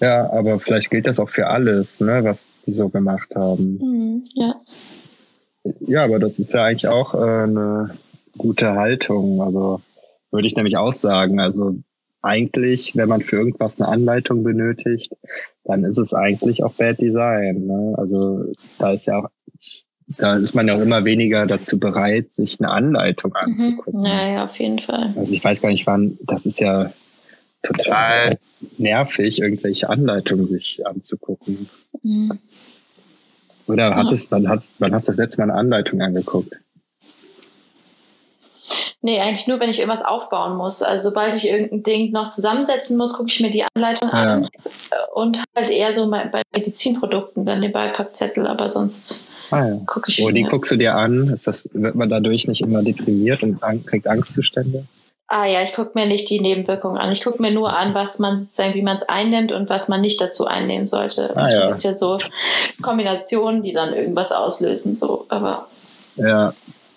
Ja, 0.00 0.30
aber 0.30 0.58
vielleicht 0.60 0.90
gilt 0.90 1.06
das 1.06 1.18
auch 1.18 1.30
für 1.30 1.46
alles, 1.46 2.00
ne, 2.00 2.24
was 2.24 2.54
die 2.66 2.72
so 2.72 2.88
gemacht 2.88 3.30
haben. 3.34 3.78
Mhm, 3.78 4.24
ja. 4.34 4.54
Ja, 5.80 6.04
aber 6.04 6.18
das 6.18 6.38
ist 6.38 6.52
ja 6.52 6.64
eigentlich 6.64 6.88
auch 6.88 7.14
äh, 7.14 7.18
eine 7.18 7.96
gute 8.36 8.72
Haltung. 8.72 9.42
Also 9.42 9.80
würde 10.30 10.48
ich 10.48 10.56
nämlich 10.56 10.76
auch 10.76 10.92
sagen. 10.92 11.40
Also 11.40 11.76
eigentlich, 12.22 12.96
wenn 12.96 13.08
man 13.08 13.20
für 13.20 13.36
irgendwas 13.36 13.80
eine 13.80 13.88
Anleitung 13.88 14.42
benötigt, 14.44 15.12
dann 15.64 15.84
ist 15.84 15.98
es 15.98 16.14
eigentlich 16.14 16.64
auch 16.64 16.72
Bad 16.74 16.98
Design. 17.00 17.66
Ne? 17.66 17.94
Also 17.96 18.52
da 18.78 18.92
ist 18.92 19.06
ja 19.06 19.18
auch, 19.18 19.28
da 20.18 20.36
ist 20.36 20.54
man 20.54 20.66
ja 20.66 20.76
auch 20.76 20.80
immer 20.80 21.04
weniger 21.04 21.46
dazu 21.46 21.78
bereit, 21.78 22.32
sich 22.32 22.60
eine 22.60 22.70
Anleitung 22.70 23.32
mhm. 23.32 23.36
anzugucken. 23.36 24.02
Ja, 24.04 24.28
ja, 24.28 24.44
auf 24.44 24.58
jeden 24.58 24.78
Fall. 24.78 25.14
Also 25.16 25.34
ich 25.34 25.44
weiß 25.44 25.60
gar 25.60 25.70
nicht, 25.70 25.86
wann, 25.86 26.18
das 26.22 26.46
ist 26.46 26.60
ja 26.60 26.92
total 27.62 28.38
nervig, 28.78 29.40
irgendwelche 29.40 29.88
Anleitungen 29.88 30.46
sich 30.46 30.86
anzugucken. 30.86 31.68
Mhm. 32.02 32.38
Oder 33.66 33.96
hat 33.96 34.12
es, 34.12 34.30
wann, 34.30 34.48
hast, 34.48 34.74
wann 34.78 34.92
hast 34.92 35.08
du 35.08 35.12
das 35.12 35.18
letzte 35.18 35.40
Mal 35.40 35.50
eine 35.50 35.58
Anleitung 35.58 36.00
angeguckt? 36.00 36.54
Nee, 39.02 39.20
eigentlich 39.20 39.46
nur, 39.46 39.60
wenn 39.60 39.68
ich 39.68 39.80
irgendwas 39.80 40.04
aufbauen 40.04 40.56
muss. 40.56 40.82
Also 40.82 41.10
sobald 41.10 41.36
ich 41.36 41.50
irgendein 41.50 41.82
Ding 41.82 42.12
noch 42.12 42.30
zusammensetzen 42.30 42.96
muss, 42.96 43.12
gucke 43.12 43.28
ich 43.30 43.40
mir 43.40 43.50
die 43.50 43.64
Anleitung 43.74 44.08
ja. 44.08 44.14
an 44.14 44.48
und 45.12 45.42
halt 45.54 45.68
eher 45.68 45.94
so 45.94 46.10
bei 46.10 46.42
Medizinprodukten 46.56 47.44
dann 47.44 47.60
den 47.60 47.72
Beipackzettel, 47.72 48.46
aber 48.46 48.70
sonst 48.70 49.28
ah, 49.50 49.68
ja. 49.68 49.80
gucke 49.86 50.10
ich. 50.10 50.24
Oh, 50.24 50.30
die 50.30 50.44
guckst 50.44 50.72
du 50.72 50.76
dir 50.76 50.94
an. 50.94 51.28
Ist 51.28 51.46
das, 51.46 51.68
wird 51.74 51.94
man 51.94 52.08
dadurch 52.08 52.48
nicht 52.48 52.62
immer 52.62 52.82
deprimiert 52.82 53.42
und 53.42 53.60
kriegt 53.86 54.06
Angstzustände? 54.06 54.86
Ah 55.26 55.46
ja, 55.46 55.62
ich 55.62 55.72
gucke 55.72 55.92
mir 55.94 56.06
nicht 56.06 56.28
die 56.28 56.40
Nebenwirkungen 56.40 56.98
an. 56.98 57.10
Ich 57.10 57.24
gucke 57.24 57.42
mir 57.42 57.50
nur 57.50 57.76
an, 57.76 57.94
was 57.94 58.18
man 58.18 58.36
sozusagen, 58.36 58.74
wie 58.74 58.82
man 58.82 58.98
es 58.98 59.08
einnimmt 59.08 59.52
und 59.52 59.68
was 59.68 59.88
man 59.88 60.00
nicht 60.00 60.20
dazu 60.20 60.46
einnehmen 60.46 60.86
sollte. 60.86 61.34
Ah, 61.36 61.48
ja. 61.50 61.66
gibt 61.68 61.82
ja 61.82 61.94
so 61.94 62.18
Kombinationen, 62.82 63.62
die 63.62 63.72
dann 63.72 63.94
irgendwas 63.94 64.32
auslösen, 64.32 64.94
so, 64.94 65.26
aber. 65.28 65.68
Ja, 66.16 66.54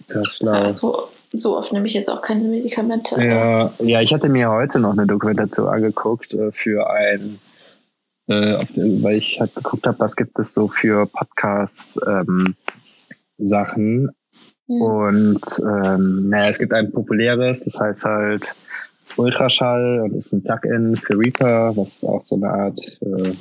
das 0.08 0.28
ist 0.28 0.38
schlau. 0.38 0.52
Also, 0.52 1.08
so 1.34 1.58
oft 1.58 1.74
nehme 1.74 1.88
ich 1.88 1.94
jetzt 1.94 2.10
auch 2.10 2.22
keine 2.22 2.44
Medikamente. 2.44 3.24
Ja, 3.24 3.72
ja, 3.80 4.02
ich 4.02 4.14
hatte 4.14 4.30
mir 4.30 4.50
heute 4.50 4.80
noch 4.80 4.94
eine 4.94 5.08
Dokumentation 5.08 5.68
angeguckt 5.68 6.34
äh, 6.34 6.52
für 6.52 6.90
ein, 6.90 7.40
äh, 8.28 8.64
den, 8.76 9.04
weil 9.04 9.18
ich 9.18 9.40
halt 9.40 9.54
geguckt 9.56 9.86
habe, 9.88 10.00
was 10.00 10.16
gibt 10.16 10.40
es 10.40 10.54
so 10.54 10.68
für 10.68 11.06
Podcast-Sachen. 11.06 12.56
Ähm, 13.40 14.12
hm. 14.68 14.82
Und 14.82 15.62
ähm, 15.62 16.30
naja, 16.30 16.50
es 16.50 16.60
gibt 16.60 16.74
ein 16.74 16.92
populäres, 16.92 17.64
das 17.64 17.80
heißt 17.80 18.04
halt 18.04 18.44
Ultraschall 19.16 20.02
und 20.02 20.14
ist 20.14 20.34
ein 20.34 20.44
Plugin 20.44 20.96
für 20.96 21.18
Reaper, 21.18 21.76
was 21.76 22.04
auch 22.04 22.24
so 22.24 22.36
eine 22.36 22.50
Art 22.50 22.80
äh, 23.02 23.32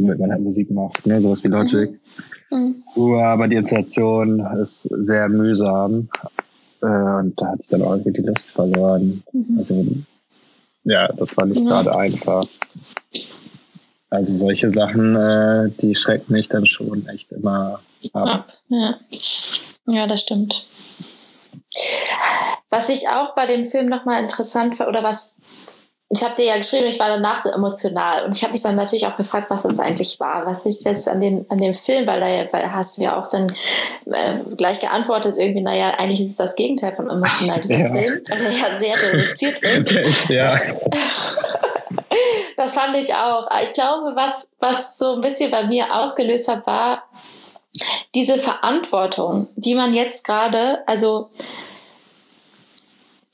womit 0.00 0.18
man 0.18 0.32
halt 0.32 0.42
Musik 0.42 0.70
macht, 0.70 1.06
ne? 1.06 1.20
sowas 1.20 1.44
wie 1.44 1.48
Logic. 1.48 1.90
Mhm. 2.50 2.82
Mhm. 2.96 3.14
Aber 3.20 3.48
die 3.48 3.56
Installation 3.56 4.40
ist 4.60 4.88
sehr 4.98 5.28
mühsam 5.28 6.08
äh, 6.82 6.86
und 6.86 7.40
da 7.40 7.48
hatte 7.48 7.62
ich 7.62 7.68
dann 7.68 7.82
auch 7.82 7.92
irgendwie 7.92 8.12
die 8.12 8.26
Lust 8.26 8.52
verloren. 8.52 9.22
Mhm. 9.32 9.58
Also 9.58 9.86
ja, 10.84 11.08
das 11.08 11.36
war 11.36 11.46
nicht 11.46 11.64
gerade 11.64 11.94
einfach. 11.96 12.44
Also 14.08 14.36
solche 14.38 14.70
Sachen, 14.70 15.14
äh, 15.14 15.70
die 15.80 15.94
schrecken 15.94 16.32
mich 16.32 16.48
dann 16.48 16.66
schon 16.66 17.06
echt 17.08 17.30
immer 17.32 17.80
ab. 18.12 18.26
ab. 18.26 18.52
Ja. 18.68 18.98
ja, 19.86 20.06
das 20.06 20.22
stimmt. 20.22 20.66
Was 22.70 22.88
ich 22.88 23.08
auch 23.08 23.34
bei 23.34 23.46
dem 23.46 23.66
Film 23.66 23.88
nochmal 23.88 24.22
interessant 24.22 24.78
war, 24.78 24.88
oder 24.88 25.02
was 25.02 25.36
ich 26.12 26.24
habe 26.24 26.34
dir 26.34 26.44
ja 26.44 26.56
geschrieben, 26.56 26.86
ich 26.86 26.98
war 26.98 27.08
danach 27.08 27.38
so 27.38 27.50
emotional 27.50 28.24
und 28.24 28.34
ich 28.34 28.42
habe 28.42 28.52
mich 28.52 28.60
dann 28.62 28.74
natürlich 28.74 29.06
auch 29.06 29.16
gefragt, 29.16 29.48
was 29.48 29.62
das 29.62 29.78
eigentlich 29.78 30.18
war, 30.18 30.44
was 30.44 30.66
ich 30.66 30.82
jetzt 30.82 31.08
an 31.08 31.20
dem, 31.20 31.46
an 31.48 31.58
dem 31.58 31.72
Film, 31.72 32.04
weil 32.08 32.18
da 32.18 32.52
weil 32.52 32.72
hast 32.72 32.98
du 32.98 33.02
ja 33.02 33.16
auch 33.16 33.28
dann 33.28 33.54
äh, 34.06 34.40
gleich 34.56 34.80
geantwortet, 34.80 35.36
irgendwie, 35.38 35.60
naja, 35.60 35.90
eigentlich 35.90 36.20
ist 36.20 36.30
es 36.30 36.36
das 36.36 36.56
Gegenteil 36.56 36.96
von 36.96 37.08
emotional, 37.08 37.60
dieser 37.60 37.78
ja. 37.78 37.90
Film, 37.90 38.20
weil 38.28 38.44
er 38.44 38.50
ja 38.50 38.78
sehr 38.78 38.96
reduziert 39.00 39.60
ist. 39.60 40.28
ja. 40.28 40.58
das 42.56 42.72
fand 42.72 42.96
ich 42.96 43.14
auch. 43.14 43.48
Ich 43.62 43.72
glaube, 43.72 44.16
was, 44.16 44.50
was 44.58 44.98
so 44.98 45.14
ein 45.14 45.20
bisschen 45.20 45.52
bei 45.52 45.64
mir 45.68 45.94
ausgelöst 45.94 46.48
hat, 46.48 46.66
war 46.66 47.04
diese 48.16 48.36
Verantwortung, 48.36 49.46
die 49.54 49.76
man 49.76 49.94
jetzt 49.94 50.24
gerade, 50.26 50.80
also 50.88 51.30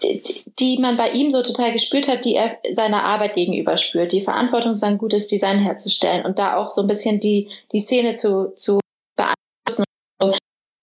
die, 0.02 0.22
die 0.58 0.78
man 0.78 0.96
bei 0.96 1.10
ihm 1.10 1.30
so 1.30 1.42
total 1.42 1.72
gespürt 1.72 2.08
hat, 2.08 2.24
die 2.24 2.34
er 2.34 2.58
seiner 2.70 3.04
Arbeit 3.04 3.34
gegenüber 3.34 3.76
spürt, 3.76 4.12
die 4.12 4.20
Verantwortung, 4.20 4.74
sein 4.74 4.98
gutes 4.98 5.26
Design 5.26 5.58
herzustellen 5.58 6.24
und 6.24 6.38
da 6.38 6.56
auch 6.56 6.70
so 6.70 6.82
ein 6.82 6.86
bisschen 6.86 7.20
die, 7.20 7.48
die 7.72 7.78
Szene 7.78 8.14
zu, 8.14 8.52
zu 8.54 8.80
beeinflussen 9.16 9.84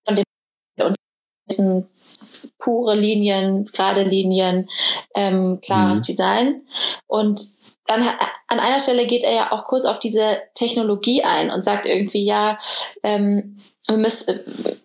von 0.06 0.15
dem 0.15 0.23
und 0.80 0.95
diesen 1.49 1.88
pure 2.58 2.95
Linien, 2.95 3.65
gerade 3.65 4.04
Linien, 4.04 4.69
ähm, 5.15 5.60
klares 5.62 5.99
mhm. 5.99 6.04
Design. 6.04 6.62
Und 7.08 7.41
dann 7.86 8.02
an 8.47 8.60
einer 8.60 8.80
Stelle 8.80 9.06
geht 9.06 9.23
er 9.23 9.34
ja 9.34 9.52
auch 9.52 9.65
kurz 9.65 9.86
auf 9.86 9.99
diese 9.99 10.41
Technologie 10.56 11.23
ein 11.23 11.52
und 11.52 11.63
sagt 11.63 11.86
irgendwie, 11.86 12.23
ja, 12.23 12.58
ähm, 13.04 13.58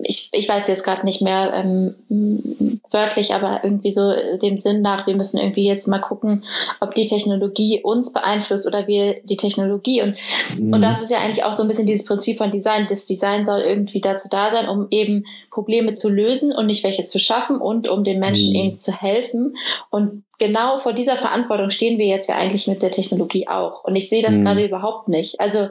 ich, 0.00 0.28
ich 0.32 0.48
weiß 0.48 0.66
jetzt 0.66 0.82
gerade 0.82 1.04
nicht 1.04 1.22
mehr 1.22 1.52
ähm, 1.54 2.80
wörtlich, 2.90 3.32
aber 3.32 3.60
irgendwie 3.62 3.92
so 3.92 4.12
dem 4.42 4.58
Sinn 4.58 4.82
nach, 4.82 5.06
wir 5.06 5.14
müssen 5.14 5.38
irgendwie 5.38 5.66
jetzt 5.66 5.86
mal 5.86 6.00
gucken, 6.00 6.44
ob 6.80 6.94
die 6.94 7.04
Technologie 7.04 7.80
uns 7.82 8.12
beeinflusst 8.12 8.66
oder 8.66 8.88
wir 8.88 9.20
die 9.22 9.36
Technologie. 9.36 10.02
Und, 10.02 10.16
mhm. 10.58 10.72
und 10.72 10.82
das 10.82 11.02
ist 11.02 11.10
ja 11.10 11.18
eigentlich 11.18 11.44
auch 11.44 11.52
so 11.52 11.62
ein 11.62 11.68
bisschen 11.68 11.86
dieses 11.86 12.06
Prinzip 12.06 12.38
von 12.38 12.50
Design. 12.50 12.86
Das 12.88 13.04
Design 13.04 13.44
soll 13.44 13.60
irgendwie 13.60 14.00
dazu 14.00 14.28
da 14.28 14.50
sein, 14.50 14.68
um 14.68 14.88
eben 14.90 15.24
Probleme 15.50 15.94
zu 15.94 16.08
lösen 16.08 16.52
und 16.52 16.66
nicht 16.66 16.82
welche 16.82 17.04
zu 17.04 17.20
schaffen 17.20 17.60
und 17.60 17.88
um 17.88 18.02
den 18.02 18.18
Menschen 18.18 18.50
mhm. 18.50 18.56
eben 18.56 18.80
zu 18.80 18.92
helfen. 18.92 19.56
Und 19.90 20.24
genau 20.38 20.78
vor 20.78 20.92
dieser 20.92 21.16
Verantwortung 21.16 21.70
stehen 21.70 21.98
wir 21.98 22.06
jetzt 22.06 22.28
ja 22.28 22.36
eigentlich 22.36 22.66
mit 22.66 22.82
der 22.82 22.90
Technologie 22.90 23.48
auch. 23.48 23.84
Und 23.84 23.94
ich 23.94 24.08
sehe 24.08 24.22
das 24.22 24.38
mhm. 24.38 24.44
gerade 24.44 24.64
überhaupt 24.64 25.08
nicht. 25.08 25.38
Also 25.40 25.68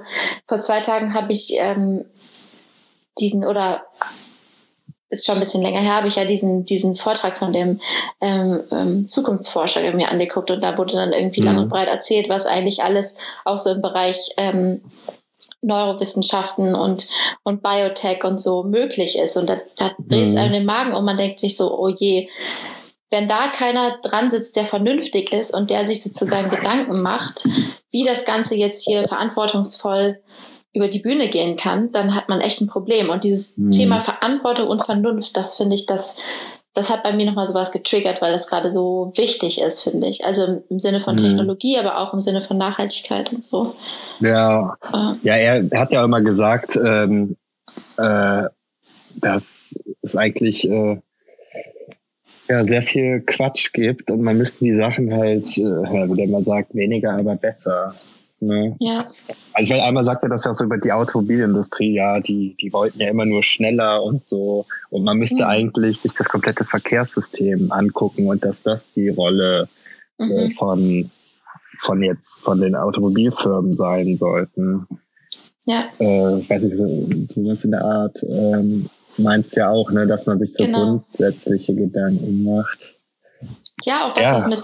vor 0.47 0.59
zwei 0.59 0.79
Tagen 0.79 1.13
habe 1.13 1.33
ich 1.33 1.55
ähm, 1.59 2.05
diesen 3.19 3.45
oder 3.45 3.85
ist 5.09 5.25
schon 5.25 5.35
ein 5.35 5.39
bisschen 5.39 5.61
länger 5.61 5.79
her, 5.79 5.95
habe 5.95 6.07
ich 6.07 6.15
ja 6.15 6.25
diesen, 6.25 6.65
diesen 6.65 6.95
Vortrag 6.95 7.37
von 7.37 7.53
dem 7.53 7.79
ähm, 8.19 8.63
ähm, 8.71 9.07
Zukunftsforscher 9.07 9.93
mir 9.93 10.09
angeguckt 10.09 10.51
und 10.51 10.61
da 10.61 10.77
wurde 10.77 10.95
dann 10.95 11.13
irgendwie 11.13 11.41
mhm. 11.41 11.47
lang 11.47 11.57
und 11.57 11.65
mhm. 11.65 11.69
breit 11.69 11.87
erzählt, 11.87 12.29
was 12.29 12.45
eigentlich 12.45 12.83
alles 12.83 13.17
auch 13.45 13.57
so 13.57 13.71
im 13.71 13.81
Bereich 13.81 14.29
ähm, 14.37 14.83
Neurowissenschaften 15.61 16.75
und, 16.75 17.07
und 17.43 17.63
Biotech 17.63 18.23
und 18.23 18.39
so 18.39 18.63
möglich 18.63 19.17
ist. 19.17 19.37
Und 19.37 19.49
da, 19.49 19.57
da 19.77 19.91
dreht 19.97 20.27
es 20.27 20.33
mhm. 20.33 20.41
einem 20.41 20.53
den 20.53 20.65
Magen 20.65 20.93
und 20.93 21.05
man 21.05 21.17
denkt 21.17 21.39
sich 21.39 21.55
so, 21.55 21.77
oh 21.77 21.87
je, 21.87 22.29
wenn 23.09 23.29
da 23.29 23.47
keiner 23.47 23.97
dran 24.03 24.29
sitzt, 24.29 24.57
der 24.57 24.65
vernünftig 24.65 25.31
ist 25.31 25.53
und 25.53 25.69
der 25.69 25.85
sich 25.85 26.03
sozusagen 26.03 26.49
Gedanken 26.49 27.01
macht, 27.01 27.47
wie 27.91 28.03
das 28.03 28.25
Ganze 28.25 28.55
jetzt 28.55 28.83
hier 28.83 29.03
verantwortungsvoll 29.05 30.21
über 30.77 30.87
die 30.87 30.99
Bühne 30.99 31.27
gehen 31.27 31.57
kann, 31.57 31.91
dann 31.91 32.15
hat 32.15 32.29
man 32.29 32.39
echt 32.39 32.61
ein 32.61 32.67
Problem. 32.67 33.09
Und 33.09 33.23
dieses 33.23 33.57
mhm. 33.57 33.71
Thema 33.71 33.99
Verantwortung 33.99 34.67
und 34.67 34.85
Vernunft, 34.85 35.35
das 35.35 35.57
finde 35.57 35.75
ich, 35.75 35.87
das, 35.87 36.17
das 36.73 36.91
hat 36.91 37.03
bei 37.03 37.13
mir 37.13 37.25
nochmal 37.25 37.47
sowas 37.47 37.71
getriggert, 37.71 38.21
weil 38.21 38.31
das 38.31 38.47
gerade 38.47 38.71
so 38.71 39.11
wichtig 39.15 39.59
ist, 39.59 39.81
finde 39.81 40.07
ich. 40.07 40.23
Also 40.23 40.61
im 40.69 40.79
Sinne 40.79 40.99
von 40.99 41.15
mhm. 41.15 41.19
Technologie, 41.19 41.77
aber 41.77 41.97
auch 41.97 42.13
im 42.13 42.21
Sinne 42.21 42.41
von 42.41 42.57
Nachhaltigkeit 42.57 43.33
und 43.33 43.43
so. 43.43 43.75
Ja, 44.19 44.77
äh. 44.93 45.15
ja 45.23 45.35
er 45.35 45.79
hat 45.79 45.91
ja 45.91 46.03
immer 46.03 46.21
gesagt, 46.21 46.75
ähm, 46.77 47.35
äh, 47.97 48.43
dass 49.15 49.75
es 50.03 50.15
eigentlich 50.15 50.69
äh, 50.69 51.01
ja, 52.47 52.63
sehr 52.63 52.83
viel 52.83 53.21
Quatsch 53.21 53.73
gibt 53.73 54.11
und 54.11 54.21
man 54.21 54.37
müsste 54.37 54.63
die 54.65 54.75
Sachen 54.75 55.13
halt, 55.13 55.57
äh, 55.57 55.63
wie 55.63 56.15
der 56.15 56.25
immer 56.25 56.43
sagt, 56.43 56.75
weniger, 56.75 57.13
aber 57.13 57.35
besser 57.35 57.95
Ne? 58.39 58.75
Ja. 58.79 59.09
Also 59.53 59.73
weil 59.73 59.81
einmal 59.81 60.03
sagt 60.03 60.23
er 60.23 60.29
das 60.29 60.43
ja 60.43 60.51
auch 60.51 60.55
so 60.55 60.65
über 60.65 60.77
die 60.77 60.91
Automobilindustrie, 60.91 61.95
ja, 61.95 62.19
die, 62.19 62.55
die 62.61 62.71
wollten 62.71 62.99
ja 62.99 63.09
immer 63.09 63.25
nur 63.25 63.43
schneller 63.43 64.03
und 64.03 64.27
so. 64.27 64.65
Und 64.89 65.03
man 65.03 65.17
müsste 65.17 65.43
mhm. 65.43 65.49
eigentlich 65.49 65.99
sich 65.99 66.13
das 66.13 66.29
komplette 66.29 66.63
Verkehrssystem 66.63 67.71
angucken 67.71 68.27
und 68.27 68.43
dass 68.43 68.61
das 68.61 68.91
die 68.93 69.09
Rolle 69.09 69.67
äh, 70.19 70.25
mhm. 70.25 70.31
äh, 70.31 70.53
von, 70.53 71.11
von 71.79 72.03
jetzt, 72.03 72.41
von 72.41 72.61
den 72.61 72.75
Automobilfirmen 72.75 73.73
sein 73.73 74.17
sollten. 74.17 74.87
Ja. 75.65 75.89
Äh, 75.99 76.39
ich 76.39 76.49
weiß 76.49 76.61
nicht, 76.63 76.77
so, 76.77 76.85
so 76.85 77.49
was 77.49 77.63
in 77.63 77.71
der 77.71 77.83
Art 77.83 78.23
ähm, 78.23 78.89
meinst 79.17 79.55
ja 79.55 79.69
auch, 79.69 79.91
ne, 79.91 80.05
dass 80.05 80.27
man 80.27 80.39
sich 80.39 80.53
so 80.53 80.63
genau. 80.63 80.85
grundsätzliche 80.85 81.75
Gedanken 81.75 82.43
macht. 82.43 82.96
Ja, 83.83 84.07
auch 84.07 84.15
was, 84.15 84.23
ja. 84.23 84.33
Das 84.33 84.47
mit, 84.47 84.63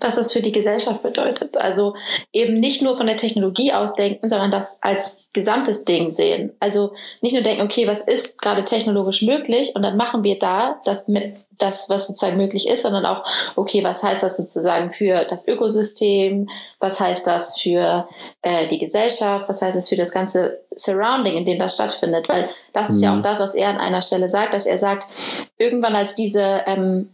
was 0.00 0.14
das 0.14 0.32
für 0.32 0.40
die 0.40 0.52
Gesellschaft 0.52 1.02
bedeutet. 1.02 1.56
Also 1.56 1.96
eben 2.32 2.54
nicht 2.54 2.80
nur 2.80 2.96
von 2.96 3.06
der 3.06 3.16
Technologie 3.16 3.72
aus 3.72 3.96
denken, 3.96 4.28
sondern 4.28 4.52
das 4.52 4.78
als 4.82 5.18
gesamtes 5.32 5.84
Ding 5.84 6.10
sehen. 6.10 6.52
Also 6.60 6.92
nicht 7.22 7.32
nur 7.32 7.42
denken, 7.42 7.62
okay, 7.62 7.88
was 7.88 8.02
ist 8.02 8.40
gerade 8.40 8.64
technologisch 8.64 9.22
möglich 9.22 9.74
und 9.74 9.82
dann 9.82 9.96
machen 9.96 10.22
wir 10.22 10.38
da 10.38 10.80
das, 10.84 11.08
mit, 11.08 11.34
das, 11.58 11.88
was 11.88 12.06
sozusagen 12.06 12.36
möglich 12.36 12.68
ist, 12.68 12.82
sondern 12.82 13.04
auch, 13.04 13.24
okay, 13.56 13.82
was 13.82 14.04
heißt 14.04 14.22
das 14.22 14.36
sozusagen 14.36 14.92
für 14.92 15.24
das 15.24 15.48
Ökosystem, 15.48 16.48
was 16.78 17.00
heißt 17.00 17.26
das 17.26 17.60
für 17.60 18.08
äh, 18.42 18.68
die 18.68 18.78
Gesellschaft, 18.78 19.48
was 19.48 19.60
heißt 19.60 19.76
das 19.76 19.88
für 19.88 19.96
das 19.96 20.12
ganze 20.12 20.60
Surrounding, 20.76 21.36
in 21.36 21.44
dem 21.44 21.58
das 21.58 21.74
stattfindet. 21.74 22.28
Weil 22.28 22.48
das 22.72 22.90
ist 22.90 22.98
mhm. 22.98 23.02
ja 23.02 23.18
auch 23.18 23.22
das, 23.22 23.40
was 23.40 23.54
er 23.56 23.70
an 23.70 23.78
einer 23.78 24.02
Stelle 24.02 24.28
sagt, 24.28 24.54
dass 24.54 24.66
er 24.66 24.78
sagt, 24.78 25.08
irgendwann 25.58 25.96
als 25.96 26.14
diese 26.14 26.62
ähm, 26.66 27.08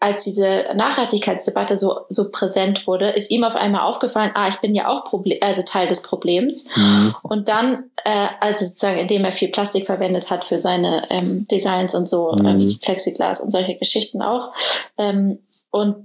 als 0.00 0.22
diese 0.22 0.66
Nachhaltigkeitsdebatte 0.74 1.76
so, 1.76 2.00
so 2.08 2.30
präsent 2.30 2.86
wurde, 2.86 3.10
ist 3.10 3.30
ihm 3.30 3.42
auf 3.42 3.56
einmal 3.56 3.82
aufgefallen, 3.82 4.30
ah, 4.34 4.48
ich 4.48 4.58
bin 4.58 4.74
ja 4.74 4.88
auch 4.88 5.04
Problem, 5.04 5.38
also 5.40 5.62
Teil 5.62 5.88
des 5.88 6.02
Problems. 6.02 6.68
Mhm. 6.76 7.14
Und 7.22 7.48
dann, 7.48 7.90
äh, 8.04 8.28
also 8.40 8.64
sozusagen, 8.64 8.98
indem 8.98 9.24
er 9.24 9.32
viel 9.32 9.48
Plastik 9.48 9.86
verwendet 9.86 10.30
hat 10.30 10.44
für 10.44 10.58
seine 10.58 11.10
ähm, 11.10 11.48
Designs 11.48 11.96
und 11.96 12.08
so, 12.08 12.32
mhm. 12.32 12.46
ähm, 12.46 12.78
Plexiglas 12.80 13.40
und 13.40 13.50
solche 13.50 13.76
Geschichten 13.76 14.22
auch. 14.22 14.52
Ähm, 14.98 15.40
und, 15.70 15.96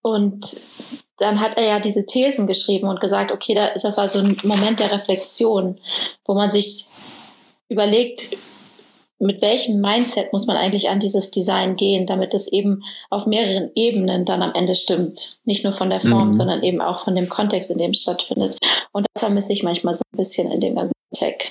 und 0.00 0.46
dann 1.18 1.40
hat 1.40 1.58
er 1.58 1.66
ja 1.66 1.80
diese 1.80 2.06
Thesen 2.06 2.46
geschrieben 2.46 2.88
und 2.88 3.00
gesagt, 3.00 3.30
okay, 3.30 3.54
da, 3.54 3.72
das 3.74 3.98
war 3.98 4.08
so 4.08 4.20
ein 4.20 4.38
Moment 4.44 4.80
der 4.80 4.90
Reflexion, 4.90 5.78
wo 6.24 6.34
man 6.34 6.50
sich 6.50 6.86
überlegt, 7.68 8.22
mit 9.20 9.42
welchem 9.42 9.80
Mindset 9.80 10.32
muss 10.32 10.46
man 10.46 10.56
eigentlich 10.56 10.88
an 10.88 11.00
dieses 11.00 11.30
Design 11.30 11.76
gehen, 11.76 12.06
damit 12.06 12.34
es 12.34 12.50
eben 12.52 12.82
auf 13.10 13.26
mehreren 13.26 13.70
Ebenen 13.74 14.24
dann 14.24 14.42
am 14.42 14.52
Ende 14.54 14.74
stimmt. 14.74 15.40
Nicht 15.44 15.64
nur 15.64 15.72
von 15.72 15.90
der 15.90 16.00
Form, 16.00 16.28
mhm. 16.28 16.34
sondern 16.34 16.62
eben 16.62 16.80
auch 16.80 17.00
von 17.00 17.16
dem 17.16 17.28
Kontext, 17.28 17.70
in 17.70 17.78
dem 17.78 17.90
es 17.90 18.02
stattfindet. 18.02 18.56
Und 18.92 19.06
das 19.12 19.24
vermisse 19.24 19.52
ich 19.52 19.62
manchmal 19.62 19.94
so 19.94 20.02
ein 20.12 20.18
bisschen 20.18 20.50
in 20.52 20.60
dem 20.60 20.76
ganzen 20.76 20.92
Tech. 21.14 21.50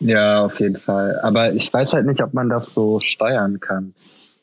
Ja, 0.00 0.44
auf 0.44 0.58
jeden 0.58 0.76
Fall. 0.76 1.20
Aber 1.22 1.52
ich 1.52 1.72
weiß 1.72 1.92
halt 1.92 2.06
nicht, 2.06 2.22
ob 2.22 2.34
man 2.34 2.48
das 2.48 2.74
so 2.74 2.98
steuern 2.98 3.60
kann. 3.60 3.94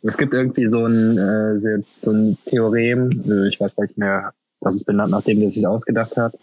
Es 0.01 0.17
gibt 0.17 0.33
irgendwie 0.33 0.67
so 0.67 0.85
ein, 0.85 1.17
äh, 1.17 1.83
so 1.99 2.11
ein 2.11 2.37
Theorem, 2.45 3.23
äh, 3.29 3.49
ich 3.49 3.59
weiß 3.59 3.75
gar 3.75 3.83
nicht 3.83 3.97
mehr, 3.97 4.31
was 4.61 4.75
es 4.75 4.85
benannt, 4.85 5.11
nachdem 5.11 5.41
der 5.41 5.49
sich 5.49 5.67
ausgedacht 5.67 6.15
hat. 6.15 6.35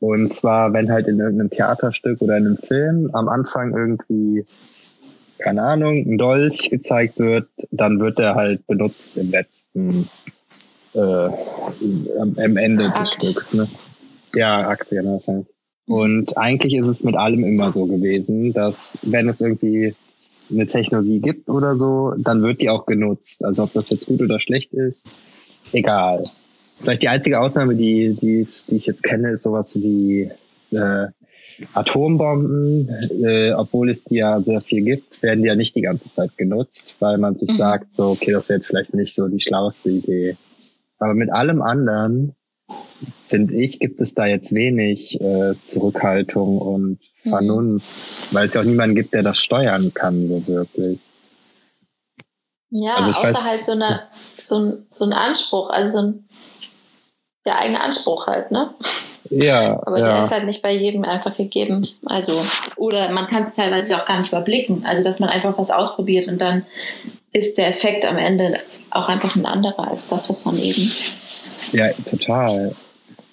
Und 0.00 0.32
zwar, 0.32 0.72
wenn 0.72 0.90
halt 0.90 1.06
in 1.06 1.20
irgendeinem 1.20 1.50
Theaterstück 1.50 2.20
oder 2.20 2.36
in 2.36 2.46
einem 2.46 2.56
Film 2.56 3.10
am 3.12 3.28
Anfang 3.28 3.76
irgendwie 3.76 4.44
keine 5.38 5.62
Ahnung, 5.62 6.04
ein 6.06 6.18
Dolch 6.18 6.70
gezeigt 6.70 7.18
wird, 7.18 7.48
dann 7.70 8.00
wird 8.00 8.18
er 8.18 8.34
halt 8.34 8.66
benutzt 8.66 9.16
im 9.16 9.30
letzten, 9.30 10.08
äh, 10.94 10.98
am, 10.98 12.36
am 12.36 12.56
Ende 12.56 12.86
Akt. 12.86 13.00
des 13.00 13.12
Stücks. 13.12 13.54
Ne? 13.54 13.68
Ja, 14.34 14.68
Akt, 14.68 14.90
genau. 14.90 15.22
Mhm. 15.26 15.46
Und 15.86 16.36
eigentlich 16.36 16.74
ist 16.74 16.86
es 16.86 17.04
mit 17.04 17.16
allem 17.16 17.44
immer 17.44 17.72
so 17.72 17.86
gewesen, 17.86 18.52
dass 18.52 18.98
wenn 19.02 19.28
es 19.28 19.40
irgendwie 19.40 19.94
eine 20.50 20.66
Technologie 20.66 21.20
gibt 21.20 21.48
oder 21.48 21.76
so, 21.76 22.14
dann 22.18 22.42
wird 22.42 22.60
die 22.60 22.70
auch 22.70 22.86
genutzt. 22.86 23.44
Also 23.44 23.64
ob 23.64 23.72
das 23.72 23.90
jetzt 23.90 24.06
gut 24.06 24.20
oder 24.20 24.38
schlecht 24.38 24.72
ist, 24.72 25.08
egal. 25.72 26.24
Vielleicht 26.80 27.02
die 27.02 27.08
einzige 27.08 27.40
Ausnahme, 27.40 27.74
die, 27.74 28.14
die, 28.14 28.46
die 28.68 28.76
ich 28.76 28.86
jetzt 28.86 29.02
kenne, 29.02 29.30
ist 29.30 29.42
sowas 29.42 29.74
wie 29.74 30.30
äh, 30.70 31.06
Atombomben, 31.74 32.88
äh, 33.24 33.52
obwohl 33.52 33.90
es 33.90 34.04
die 34.04 34.16
ja 34.16 34.40
sehr 34.40 34.60
viel 34.60 34.82
gibt, 34.82 35.22
werden 35.22 35.42
die 35.42 35.48
ja 35.48 35.56
nicht 35.56 35.74
die 35.74 35.82
ganze 35.82 36.10
Zeit 36.10 36.36
genutzt, 36.36 36.94
weil 37.00 37.18
man 37.18 37.36
sich 37.36 37.50
mhm. 37.50 37.56
sagt, 37.56 37.96
so, 37.96 38.10
okay, 38.10 38.32
das 38.32 38.48
wäre 38.48 38.58
jetzt 38.58 38.66
vielleicht 38.66 38.94
nicht 38.94 39.14
so 39.14 39.28
die 39.28 39.40
schlauste 39.40 39.90
Idee. 39.90 40.36
Aber 40.98 41.14
mit 41.14 41.30
allem 41.30 41.62
anderen, 41.62 42.34
finde 43.28 43.54
ich, 43.54 43.80
gibt 43.80 44.00
es 44.00 44.14
da 44.14 44.26
jetzt 44.26 44.52
wenig 44.52 45.20
äh, 45.20 45.54
Zurückhaltung 45.62 46.58
und 46.58 46.98
mhm. 47.24 47.30
Vernunft, 47.30 47.86
mhm. 47.86 48.34
weil 48.34 48.46
es 48.46 48.54
ja 48.54 48.60
auch 48.60 48.66
niemanden 48.66 48.96
gibt, 48.96 49.12
der 49.12 49.22
das 49.22 49.38
steuern 49.38 49.92
kann, 49.94 50.26
so 50.28 50.46
wirklich. 50.46 51.00
Ja, 52.70 52.96
also 52.96 53.10
außer 53.12 53.22
weiß, 53.22 53.50
halt 53.50 53.64
so, 53.64 53.72
eine, 53.72 54.02
so, 54.36 54.58
ein, 54.58 54.86
so 54.90 55.04
ein 55.04 55.12
Anspruch, 55.12 55.70
also 55.70 55.90
so 55.90 56.06
ein 56.06 56.28
der 57.48 57.58
eigene 57.58 57.80
Anspruch 57.80 58.26
halt, 58.26 58.50
ne? 58.50 58.74
Ja. 59.30 59.80
Aber 59.84 59.98
ja. 59.98 60.04
der 60.04 60.18
ist 60.20 60.32
halt 60.32 60.46
nicht 60.46 60.62
bei 60.62 60.72
jedem 60.72 61.04
einfach 61.04 61.36
gegeben. 61.36 61.86
Also, 62.06 62.32
oder 62.76 63.10
man 63.10 63.26
kann 63.26 63.42
es 63.42 63.54
teilweise 63.54 63.96
auch 63.96 64.06
gar 64.06 64.18
nicht 64.18 64.28
überblicken. 64.28 64.84
Also, 64.86 65.04
dass 65.04 65.20
man 65.20 65.28
einfach 65.28 65.56
was 65.58 65.70
ausprobiert 65.70 66.28
und 66.28 66.40
dann 66.40 66.64
ist 67.32 67.58
der 67.58 67.68
Effekt 67.68 68.04
am 68.06 68.16
Ende 68.16 68.54
auch 68.90 69.08
einfach 69.08 69.36
ein 69.36 69.46
anderer 69.46 69.90
als 69.90 70.08
das, 70.08 70.30
was 70.30 70.44
man 70.44 70.56
eben. 70.56 70.90
Ja, 71.72 71.90
total. 72.10 72.74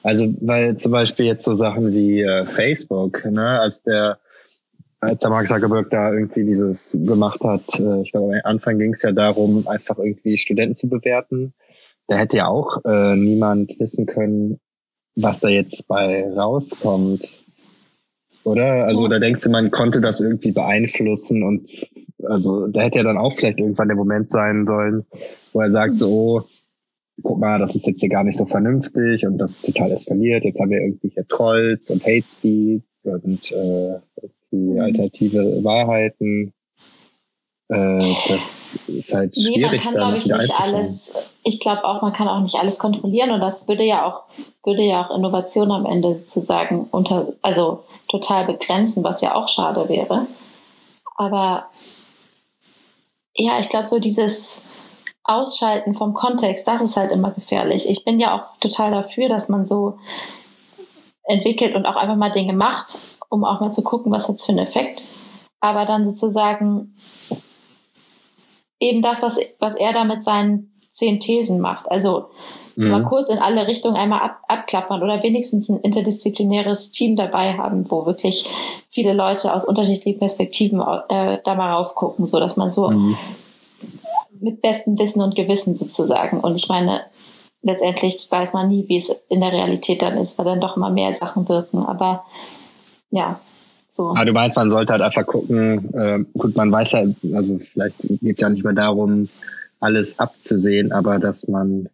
Also, 0.03 0.33
weil 0.41 0.77
zum 0.77 0.91
Beispiel 0.91 1.25
jetzt 1.25 1.45
so 1.45 1.55
Sachen 1.55 1.93
wie 1.93 2.21
äh, 2.21 2.45
Facebook, 2.45 3.25
ne, 3.25 3.59
als 3.59 3.81
der, 3.81 4.19
als 4.99 5.21
der 5.21 5.29
Mark 5.31 5.47
Zuckerberg 5.47 5.89
da 5.89 6.13
irgendwie 6.13 6.43
dieses 6.43 6.97
gemacht 7.05 7.39
hat, 7.41 7.63
äh, 7.79 8.01
ich 8.01 8.11
glaube, 8.11 8.35
am 8.35 8.41
Anfang 8.43 8.77
ging 8.77 8.93
es 8.93 9.01
ja 9.01 9.11
darum, 9.11 9.67
einfach 9.67 9.97
irgendwie 9.97 10.37
Studenten 10.37 10.75
zu 10.75 10.89
bewerten. 10.89 11.53
Da 12.07 12.17
hätte 12.17 12.37
ja 12.37 12.47
auch 12.47 12.85
äh, 12.85 13.15
niemand 13.15 13.79
wissen 13.79 14.05
können, 14.05 14.59
was 15.15 15.39
da 15.39 15.49
jetzt 15.49 15.87
bei 15.87 16.29
rauskommt. 16.31 17.27
Oder? 18.43 18.85
Also, 18.85 19.07
da 19.07 19.19
denkst 19.19 19.41
du, 19.43 19.49
man 19.49 19.71
konnte 19.71 20.01
das 20.01 20.19
irgendwie 20.19 20.51
beeinflussen 20.51 21.43
und 21.43 21.71
also 22.23 22.67
da 22.67 22.81
hätte 22.81 22.99
ja 22.99 23.03
dann 23.03 23.17
auch 23.17 23.33
vielleicht 23.33 23.59
irgendwann 23.59 23.87
der 23.87 23.97
Moment 23.97 24.29
sein 24.29 24.65
sollen, 24.65 25.05
wo 25.53 25.61
er 25.61 25.71
sagt, 25.71 25.99
so, 25.99 26.09
oh, 26.09 26.41
guck 27.23 27.39
mal, 27.39 27.59
das 27.59 27.75
ist 27.75 27.87
jetzt 27.87 28.01
hier 28.01 28.09
gar 28.09 28.23
nicht 28.23 28.37
so 28.37 28.45
vernünftig 28.45 29.25
und 29.25 29.37
das 29.37 29.51
ist 29.51 29.65
total 29.65 29.91
eskaliert. 29.91 30.43
Jetzt 30.43 30.59
haben 30.59 30.71
wir 30.71 30.81
irgendwie 30.81 31.09
hier 31.09 31.27
Trolls 31.27 31.89
und 31.89 32.03
Hate 32.03 32.25
Speed 32.27 32.83
und 33.03 33.51
äh, 33.51 33.99
die 34.51 34.57
mhm. 34.57 34.79
alternative 34.79 35.63
Wahrheiten. 35.63 36.53
Äh, 37.67 37.97
das 37.97 38.77
ist 38.87 39.13
halt 39.13 39.33
schwierig. 39.33 39.55
Nee, 39.55 39.65
man 39.65 39.77
kann, 39.77 39.95
glaube 39.95 40.17
ich, 40.17 40.27
nicht 40.27 40.59
alles, 40.59 41.13
ich 41.43 41.59
glaube 41.59 41.83
auch, 41.83 42.01
man 42.01 42.13
kann 42.13 42.27
auch 42.27 42.41
nicht 42.41 42.55
alles 42.55 42.77
kontrollieren 42.77 43.31
und 43.31 43.41
das 43.41 43.67
würde 43.67 43.83
ja 43.83 44.05
auch, 44.05 44.23
würde 44.63 44.83
ja 44.83 45.05
auch 45.05 45.15
Innovation 45.15 45.71
am 45.71 45.85
Ende 45.85 46.23
sozusagen 46.25 46.87
unter, 46.91 47.33
also 47.41 47.83
total 48.07 48.45
begrenzen, 48.45 49.03
was 49.03 49.21
ja 49.21 49.35
auch 49.35 49.47
schade 49.47 49.89
wäre. 49.89 50.27
Aber 51.17 51.67
ja, 53.35 53.59
ich 53.59 53.69
glaube, 53.69 53.85
so 53.85 53.99
dieses 53.99 54.61
Ausschalten 55.23 55.95
vom 55.95 56.13
Kontext, 56.13 56.67
das 56.67 56.81
ist 56.81 56.97
halt 56.97 57.11
immer 57.11 57.31
gefährlich. 57.31 57.89
Ich 57.89 58.05
bin 58.05 58.19
ja 58.19 58.39
auch 58.39 58.59
total 58.59 58.91
dafür, 58.91 59.27
dass 59.27 59.49
man 59.49 59.65
so 59.65 59.97
entwickelt 61.23 61.75
und 61.75 61.87
auch 61.87 61.95
einfach 61.95 62.15
mal 62.15 62.29
Dinge 62.29 62.53
macht, 62.53 62.99
um 63.29 63.43
auch 63.43 63.59
mal 63.59 63.71
zu 63.71 63.83
gucken, 63.83 64.11
was 64.11 64.29
hat 64.29 64.35
es 64.35 64.45
für 64.45 64.51
einen 64.51 64.59
Effekt. 64.59 65.03
Aber 65.59 65.85
dann 65.85 66.05
sozusagen 66.05 66.93
eben 68.79 69.01
das, 69.01 69.21
was, 69.21 69.39
was 69.59 69.75
er 69.75 69.93
da 69.93 70.03
mit 70.03 70.23
seinen 70.23 70.71
zehn 70.91 71.19
Thesen 71.19 71.59
macht. 71.59 71.89
Also 71.91 72.27
mhm. 72.75 72.89
mal 72.89 73.03
kurz 73.03 73.29
in 73.29 73.39
alle 73.39 73.67
Richtungen 73.67 73.95
einmal 73.95 74.21
ab, 74.21 74.39
abklappern 74.47 75.03
oder 75.03 75.21
wenigstens 75.23 75.69
ein 75.69 75.79
interdisziplinäres 75.81 76.91
Team 76.91 77.15
dabei 77.15 77.53
haben, 77.53 77.89
wo 77.89 78.05
wirklich 78.05 78.45
viele 78.89 79.13
Leute 79.13 79.53
aus 79.53 79.65
unterschiedlichen 79.65 80.19
Perspektiven 80.19 80.81
äh, 81.09 81.39
da 81.43 81.55
mal 81.55 81.73
raufgucken, 81.73 82.25
so 82.25 82.39
dass 82.39 82.57
man 82.57 82.69
so 82.69 82.89
mhm. 82.89 83.17
mit 84.39 84.61
bestem 84.61 84.97
Wissen 84.97 85.21
und 85.21 85.35
Gewissen 85.35 85.75
sozusagen. 85.75 86.39
Und 86.39 86.55
ich 86.55 86.69
meine, 86.69 87.01
letztendlich 87.61 88.27
weiß 88.29 88.53
man 88.53 88.69
nie, 88.69 88.87
wie 88.87 88.97
es 88.97 89.09
in 89.29 89.41
der 89.41 89.51
Realität 89.51 90.01
dann 90.01 90.17
ist, 90.17 90.37
weil 90.37 90.45
dann 90.45 90.61
doch 90.61 90.77
immer 90.77 90.91
mehr 90.91 91.11
Sachen 91.13 91.49
wirken. 91.49 91.85
Aber 91.85 92.25
ja, 93.09 93.39
so. 93.95 94.09
Aber 94.09 94.25
du 94.25 94.33
meinst, 94.33 94.57
man 94.57 94.69
sollte 94.69 94.93
halt 94.93 95.01
einfach 95.01 95.25
gucken, 95.25 95.93
äh, 95.93 96.19
gut, 96.37 96.55
man 96.55 96.71
weiß 96.71 96.91
ja, 96.91 97.05
also 97.33 97.59
vielleicht 97.71 97.95
geht 97.99 98.35
es 98.35 98.41
ja 98.41 98.49
nicht 98.49 98.63
mehr 98.63 98.73
darum, 98.73 99.29
alles 99.79 100.19
abzusehen, 100.19 100.91
aber 100.91 101.19
dass 101.19 101.47
man 101.47 101.87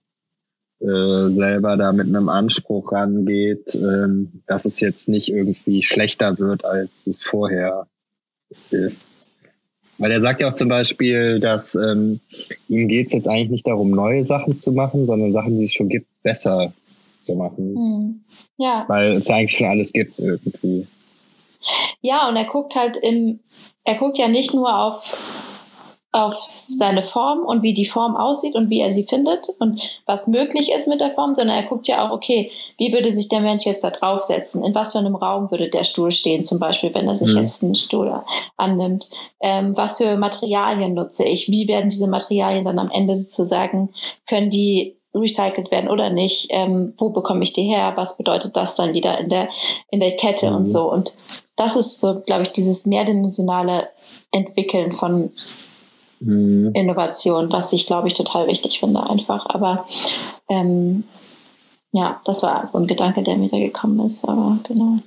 äh, 0.79 1.29
selber 1.29 1.77
da 1.77 1.93
mit 1.93 2.07
einem 2.07 2.27
Anspruch 2.27 2.91
rangeht, 2.91 3.75
äh, 3.75 4.07
dass 4.47 4.65
es 4.65 4.79
jetzt 4.79 5.09
nicht 5.09 5.29
irgendwie 5.29 5.83
schlechter 5.83 6.39
wird, 6.39 6.65
als 6.65 7.05
es 7.05 7.21
vorher 7.21 7.85
ist. 8.71 9.05
Weil 9.99 10.11
er 10.11 10.19
sagt 10.19 10.41
ja 10.41 10.47
auch 10.47 10.53
zum 10.53 10.69
Beispiel, 10.69 11.39
dass 11.39 11.75
ähm, 11.75 12.19
ihm 12.67 12.87
geht 12.87 13.07
es 13.07 13.13
jetzt 13.13 13.27
eigentlich 13.27 13.51
nicht 13.51 13.67
darum, 13.67 13.91
neue 13.91 14.25
Sachen 14.25 14.57
zu 14.57 14.71
machen, 14.71 15.05
sondern 15.05 15.31
Sachen, 15.31 15.59
die 15.59 15.65
es 15.65 15.73
schon 15.73 15.89
gibt, 15.89 16.07
besser 16.23 16.73
zu 17.21 17.35
machen. 17.35 17.75
Hm. 17.75 18.21
Ja. 18.57 18.85
Weil 18.87 19.17
es 19.17 19.27
ja 19.27 19.35
eigentlich 19.35 19.55
schon 19.55 19.67
alles 19.67 19.93
gibt 19.93 20.17
irgendwie. 20.17 20.87
Ja, 22.01 22.27
und 22.27 22.35
er 22.35 22.45
guckt 22.45 22.75
halt 22.75 22.97
im, 22.97 23.39
er 23.83 23.95
guckt 23.95 24.17
ja 24.17 24.27
nicht 24.27 24.53
nur 24.53 24.77
auf, 24.77 25.15
auf 26.13 26.35
seine 26.67 27.03
Form 27.03 27.39
und 27.45 27.63
wie 27.63 27.73
die 27.73 27.85
Form 27.85 28.17
aussieht 28.17 28.55
und 28.55 28.69
wie 28.69 28.81
er 28.81 28.91
sie 28.91 29.05
findet 29.05 29.47
und 29.59 29.81
was 30.05 30.27
möglich 30.27 30.71
ist 30.71 30.87
mit 30.89 30.99
der 30.99 31.11
Form, 31.11 31.35
sondern 31.35 31.55
er 31.55 31.69
guckt 31.69 31.87
ja 31.87 32.05
auch, 32.05 32.11
okay, 32.11 32.51
wie 32.77 32.91
würde 32.91 33.13
sich 33.13 33.29
der 33.29 33.39
Mensch 33.39 33.65
jetzt 33.65 33.83
da 33.83 33.91
draufsetzen? 33.91 34.63
In 34.63 34.75
was 34.75 34.91
für 34.91 34.99
einem 34.99 35.15
Raum 35.15 35.51
würde 35.51 35.69
der 35.69 35.85
Stuhl 35.85 36.11
stehen, 36.11 36.43
zum 36.43 36.59
Beispiel, 36.59 36.93
wenn 36.93 37.07
er 37.07 37.15
sich 37.15 37.33
mhm. 37.33 37.41
jetzt 37.41 37.63
einen 37.63 37.75
Stuhl 37.75 38.13
annimmt? 38.57 39.09
Ähm, 39.39 39.75
was 39.77 39.97
für 39.97 40.17
Materialien 40.17 40.93
nutze 40.93 41.23
ich? 41.23 41.47
Wie 41.47 41.69
werden 41.69 41.89
diese 41.89 42.07
Materialien 42.07 42.65
dann 42.65 42.79
am 42.79 42.91
Ende 42.91 43.15
sozusagen, 43.15 43.93
können 44.27 44.49
die 44.49 44.97
recycelt 45.13 45.71
werden 45.71 45.89
oder 45.89 46.09
nicht? 46.09 46.47
Ähm, 46.49 46.93
wo 46.97 47.09
bekomme 47.11 47.43
ich 47.43 47.53
die 47.53 47.63
her? 47.63 47.93
Was 47.95 48.17
bedeutet 48.17 48.57
das 48.57 48.75
dann 48.75 48.93
wieder 48.93 49.17
in 49.17 49.29
der, 49.29 49.49
in 49.89 50.01
der 50.01 50.15
Kette 50.17 50.49
mhm. 50.49 50.55
und 50.57 50.67
so? 50.67 50.91
Und 50.91 51.13
das 51.55 51.75
ist 51.75 51.99
so, 51.99 52.21
glaube 52.21 52.43
ich, 52.43 52.51
dieses 52.51 52.85
mehrdimensionale 52.85 53.89
Entwickeln 54.31 54.91
von 54.91 55.31
mhm. 56.19 56.71
Innovation, 56.73 57.51
was 57.51 57.73
ich, 57.73 57.85
glaube 57.87 58.07
ich, 58.07 58.13
total 58.13 58.47
wichtig 58.47 58.79
finde 58.79 59.07
einfach. 59.09 59.45
Aber 59.47 59.85
ähm, 60.49 61.03
ja, 61.91 62.21
das 62.25 62.41
war 62.43 62.67
so 62.67 62.77
ein 62.77 62.87
Gedanke, 62.87 63.23
der 63.23 63.37
mir 63.37 63.49
da 63.49 63.59
gekommen 63.59 64.05
ist. 64.05 64.27
Aber 64.27 64.59
genau. 64.63 64.99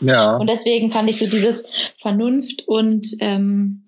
Ja. 0.00 0.36
Und 0.36 0.48
deswegen 0.48 0.90
fand 0.90 1.08
ich 1.08 1.18
so 1.18 1.26
dieses 1.26 1.66
Vernunft 2.00 2.66
und 2.66 3.06
ähm, 3.20 3.84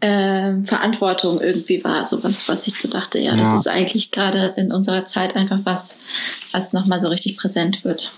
äh, 0.00 0.62
Verantwortung 0.62 1.40
irgendwie 1.40 1.82
war, 1.84 2.06
so 2.06 2.22
was, 2.24 2.48
was 2.48 2.66
ich 2.66 2.74
so 2.74 2.88
dachte, 2.88 3.18
ja, 3.18 3.32
ja. 3.32 3.36
das 3.36 3.52
ist 3.52 3.68
eigentlich 3.68 4.10
gerade 4.10 4.54
in 4.56 4.72
unserer 4.72 5.04
Zeit 5.04 5.36
einfach 5.36 5.60
was, 5.64 6.00
was 6.52 6.72
nochmal 6.72 7.00
so 7.00 7.08
richtig 7.08 7.36
präsent 7.36 7.84
wird. 7.84 8.12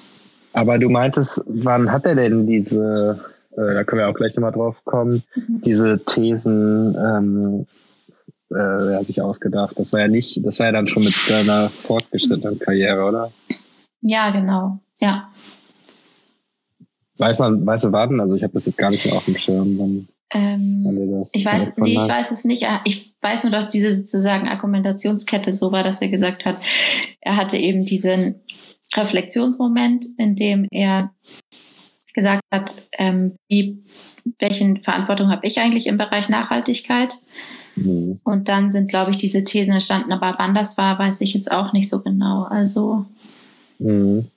Aber 0.52 0.78
du 0.78 0.88
meintest, 0.88 1.42
wann 1.46 1.90
hat 1.90 2.04
er 2.04 2.14
denn 2.14 2.46
diese, 2.46 3.20
äh, 3.52 3.74
da 3.74 3.84
können 3.84 4.00
wir 4.00 4.08
auch 4.08 4.14
gleich 4.14 4.34
nochmal 4.34 4.52
drauf 4.52 4.76
kommen, 4.84 5.22
mhm. 5.34 5.62
diese 5.62 6.04
Thesen 6.04 6.96
ähm, 6.96 7.66
äh, 8.50 8.94
er 8.94 9.04
sich 9.04 9.22
ausgedacht? 9.22 9.78
Das 9.78 9.92
war 9.92 10.00
ja 10.00 10.08
nicht, 10.08 10.44
das 10.44 10.58
war 10.58 10.66
ja 10.66 10.72
dann 10.72 10.86
schon 10.86 11.04
mit 11.04 11.14
deiner 11.28 11.68
fortgeschrittenen 11.68 12.58
Karriere, 12.58 13.04
oder? 13.04 13.32
Ja, 14.00 14.30
genau, 14.30 14.78
ja. 15.00 15.30
Weiß 17.18 17.38
man, 17.38 17.64
weißt 17.64 17.84
du 17.84 17.92
wann? 17.92 18.20
Also 18.20 18.34
ich 18.34 18.42
habe 18.42 18.54
das 18.54 18.66
jetzt 18.66 18.78
gar 18.78 18.90
nicht 18.90 19.06
mehr 19.06 19.14
auf 19.14 19.24
dem 19.24 19.36
Schirm. 19.36 19.78
Wann, 19.78 20.08
ähm, 20.34 21.24
ich 21.32 21.44
weiß, 21.44 21.74
nee, 21.76 21.94
ich 21.94 22.08
weiß 22.08 22.30
es 22.30 22.44
nicht. 22.44 22.66
Ich 22.84 23.14
weiß 23.20 23.44
nur, 23.44 23.52
dass 23.52 23.68
diese 23.68 23.94
sozusagen 23.94 24.48
Argumentationskette 24.48 25.52
so 25.52 25.72
war, 25.72 25.84
dass 25.84 26.00
er 26.00 26.08
gesagt 26.08 26.46
hat, 26.46 26.56
er 27.20 27.36
hatte 27.36 27.56
eben 27.58 27.84
diesen 27.84 28.36
Reflexionsmoment, 28.96 30.06
in 30.18 30.36
dem 30.36 30.66
er 30.70 31.12
gesagt 32.14 32.42
hat, 32.52 32.88
ähm, 32.98 33.36
wie, 33.48 33.82
welchen 34.38 34.82
Verantwortung 34.82 35.30
habe 35.30 35.46
ich 35.46 35.58
eigentlich 35.58 35.86
im 35.86 35.96
Bereich 35.96 36.28
Nachhaltigkeit? 36.28 37.14
Mhm. 37.76 38.20
Und 38.24 38.48
dann 38.48 38.70
sind, 38.70 38.88
glaube 38.88 39.10
ich, 39.10 39.16
diese 39.16 39.44
Thesen 39.44 39.72
entstanden. 39.72 40.12
Aber 40.12 40.34
wann 40.38 40.54
das 40.54 40.76
war, 40.76 40.98
weiß 40.98 41.20
ich 41.22 41.34
jetzt 41.34 41.50
auch 41.50 41.72
nicht 41.72 41.88
so 41.88 42.00
genau. 42.00 42.44
Also 42.44 43.06
mhm. 43.78 44.28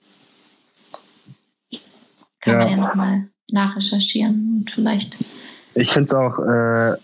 kann 2.40 2.54
ja. 2.54 2.60
man 2.60 2.70
ja 2.70 2.78
nochmal 2.78 3.28
nachrecherchieren 3.52 4.60
und 4.60 4.72
vielleicht. 4.72 5.18
Ich 5.74 5.92
finde 5.92 6.06
es 6.06 6.14
auch, 6.14 6.40
äh, 6.40 6.96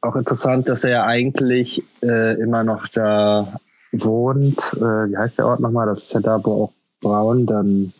auch 0.00 0.14
interessant, 0.14 0.68
dass 0.68 0.84
er 0.84 0.90
ja 0.90 1.04
eigentlich 1.04 1.82
äh, 2.02 2.40
immer 2.40 2.62
noch 2.62 2.86
da 2.86 3.60
wohnt, 3.92 4.58
äh, 4.76 5.10
wie 5.10 5.16
heißt 5.16 5.38
der 5.38 5.46
Ort 5.46 5.60
nochmal? 5.60 5.86
Das 5.86 6.02
ist 6.02 6.12
ja 6.12 6.20
da, 6.20 6.40
wo 6.44 6.64
auch 6.64 6.72
Braun 7.00 7.46
dann 7.46 7.92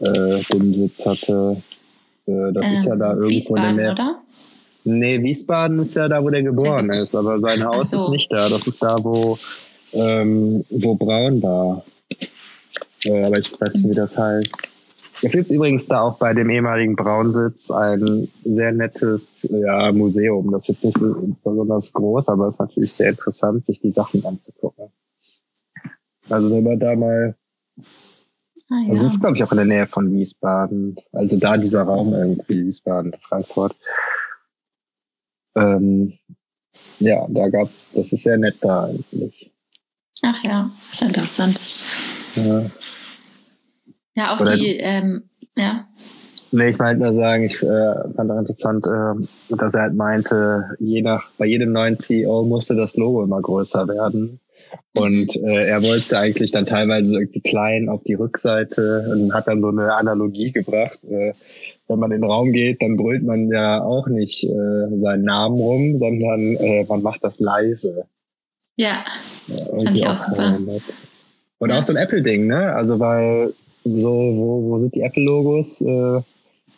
äh, 0.00 0.42
den 0.52 0.74
Sitz 0.74 1.04
hatte. 1.06 1.62
Äh, 2.26 2.52
das 2.52 2.66
ähm, 2.66 2.74
ist 2.74 2.84
ja 2.84 2.96
da 2.96 3.12
ähm, 3.12 3.18
irgendwo 3.18 3.30
Wiesbaden, 3.30 3.70
in 3.70 3.76
der 3.76 3.84
Nähe. 3.84 3.92
oder? 3.92 4.20
Nee, 4.84 5.22
Wiesbaden 5.22 5.78
ist 5.78 5.94
ja 5.94 6.08
da, 6.08 6.22
wo 6.22 6.30
der 6.30 6.42
geboren 6.42 6.90
ist, 6.90 7.14
aber 7.14 7.40
sein 7.40 7.64
Haus 7.64 7.90
so. 7.90 8.04
ist 8.04 8.10
nicht 8.10 8.32
da. 8.32 8.48
Das 8.48 8.66
ist 8.66 8.82
da, 8.82 8.96
wo, 9.02 9.38
ähm, 9.92 10.64
wo 10.68 10.94
Braun 10.94 11.42
war. 11.42 11.84
Äh, 13.04 13.24
aber 13.24 13.38
ich 13.38 13.58
weiß 13.58 13.74
nicht, 13.74 13.88
wie 13.88 13.96
das 13.96 14.16
heißt. 14.16 14.50
Es 15.22 15.32
gibt 15.32 15.50
übrigens 15.50 15.86
da 15.86 16.02
auch 16.02 16.18
bei 16.18 16.34
dem 16.34 16.50
ehemaligen 16.50 16.96
Braunsitz 16.96 17.70
ein 17.70 18.28
sehr 18.44 18.72
nettes 18.72 19.48
ja, 19.50 19.90
Museum. 19.92 20.50
Das 20.50 20.68
ist 20.68 20.84
jetzt 20.84 21.00
nicht 21.00 21.42
besonders 21.42 21.92
groß, 21.94 22.28
aber 22.28 22.48
es 22.48 22.56
ist 22.56 22.60
natürlich 22.60 22.92
sehr 22.92 23.10
interessant, 23.10 23.64
sich 23.64 23.80
die 23.80 23.90
Sachen 23.90 24.24
anzugucken. 24.26 24.90
Also 26.30 26.50
wenn 26.50 26.64
man 26.64 26.78
da 26.78 26.94
mal 26.96 27.36
Ah, 28.70 28.80
ja. 28.82 28.90
Also 28.90 29.04
es 29.04 29.12
ist, 29.12 29.20
glaube 29.20 29.36
ich, 29.36 29.44
auch 29.44 29.52
in 29.52 29.58
der 29.58 29.66
Nähe 29.66 29.86
von 29.86 30.12
Wiesbaden. 30.12 30.96
Also 31.12 31.38
da 31.38 31.56
dieser 31.56 31.82
Raum 31.82 32.14
irgendwie, 32.14 32.66
Wiesbaden, 32.66 33.14
Frankfurt. 33.20 33.76
Ähm, 35.54 36.14
ja, 36.98 37.26
da 37.28 37.48
gab's, 37.48 37.90
das 37.92 38.12
ist 38.12 38.22
sehr 38.22 38.38
nett 38.38 38.56
da 38.60 38.86
eigentlich. 38.86 39.52
Ach 40.22 40.42
ja, 40.44 40.70
ist 40.90 41.02
interessant. 41.02 41.60
Ja, 42.36 42.70
ja 44.14 44.34
auch 44.34 44.40
Oder 44.40 44.56
die, 44.56 44.76
ähm, 44.78 45.28
ja. 45.56 45.86
Nee, 46.50 46.70
ich 46.70 46.78
wollte 46.78 47.00
nur 47.00 47.12
sagen, 47.12 47.44
ich 47.44 47.62
äh, 47.62 48.14
fand 48.14 48.30
auch 48.30 48.38
interessant, 48.38 48.86
äh, 48.86 49.54
dass 49.56 49.74
er 49.74 49.82
halt 49.82 49.94
meinte, 49.94 50.76
je 50.78 51.02
nach, 51.02 51.30
bei 51.36 51.46
jedem 51.46 51.72
neuen 51.72 51.96
CEO 51.96 52.44
musste 52.44 52.74
das 52.74 52.96
Logo 52.96 53.22
immer 53.22 53.42
größer 53.42 53.86
werden. 53.88 54.40
Und 54.94 55.36
mhm. 55.36 55.48
äh, 55.48 55.66
er 55.66 55.82
wollte 55.82 56.18
eigentlich 56.18 56.50
dann 56.50 56.66
teilweise 56.66 57.16
irgendwie 57.16 57.40
klein 57.40 57.88
auf 57.88 58.02
die 58.04 58.14
Rückseite 58.14 59.06
und 59.10 59.34
hat 59.34 59.48
dann 59.48 59.60
so 59.60 59.68
eine 59.68 59.94
Analogie 59.94 60.52
gebracht. 60.52 60.98
Äh, 61.04 61.32
wenn 61.88 61.98
man 61.98 62.12
in 62.12 62.22
den 62.22 62.30
Raum 62.30 62.52
geht, 62.52 62.80
dann 62.80 62.96
brüllt 62.96 63.24
man 63.24 63.48
ja 63.48 63.82
auch 63.82 64.06
nicht 64.06 64.44
äh, 64.44 64.98
seinen 64.98 65.22
Namen 65.22 65.58
rum, 65.58 65.98
sondern 65.98 66.56
äh, 66.56 66.84
man 66.88 67.02
macht 67.02 67.22
das 67.22 67.38
leise. 67.40 68.06
Ja, 68.76 69.04
ja 69.48 69.56
fand 69.84 69.96
ich 69.96 70.06
auch 70.06 70.16
super. 70.16 70.58
Und 71.58 71.70
ja. 71.70 71.78
auch 71.78 71.82
so 71.82 71.92
ein 71.92 71.96
Apple-Ding, 71.96 72.46
ne? 72.46 72.74
Also 72.74 72.98
weil 72.98 73.54
so, 73.84 73.92
wo, 73.92 74.70
wo 74.70 74.78
sind 74.78 74.94
die 74.94 75.02
Apple-Logos? 75.02 75.82
Äh, 75.82 76.20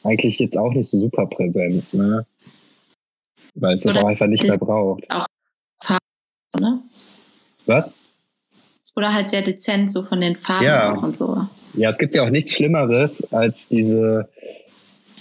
eigentlich 0.03 0.39
jetzt 0.39 0.57
auch 0.59 0.73
nicht 0.73 0.89
so 0.89 0.99
super 0.99 1.27
präsent, 1.27 1.93
ne? 1.95 2.27
Weil 3.55 3.77
es 3.77 3.83
das 3.83 3.97
auch 3.97 4.05
einfach 4.05 4.27
nicht 4.27 4.45
mehr 4.45 4.59
braucht. 4.59 5.11
Auch 5.11 5.25
Farben, 5.83 6.01
ne? 6.61 6.83
Was? 7.67 7.91
Oder 8.95 9.13
halt 9.13 9.29
sehr 9.29 9.43
dezent, 9.43 9.93
so 9.93 10.03
von 10.03 10.21
den 10.21 10.37
Farben 10.37 10.65
ja. 10.65 10.95
auch 10.95 11.03
und 11.03 11.15
so. 11.15 11.47
Ja, 11.75 11.91
es 11.91 11.99
gibt 11.99 12.15
ja 12.15 12.23
auch 12.23 12.31
nichts 12.31 12.53
Schlimmeres 12.53 13.31
als 13.33 13.69
diese, 13.69 14.29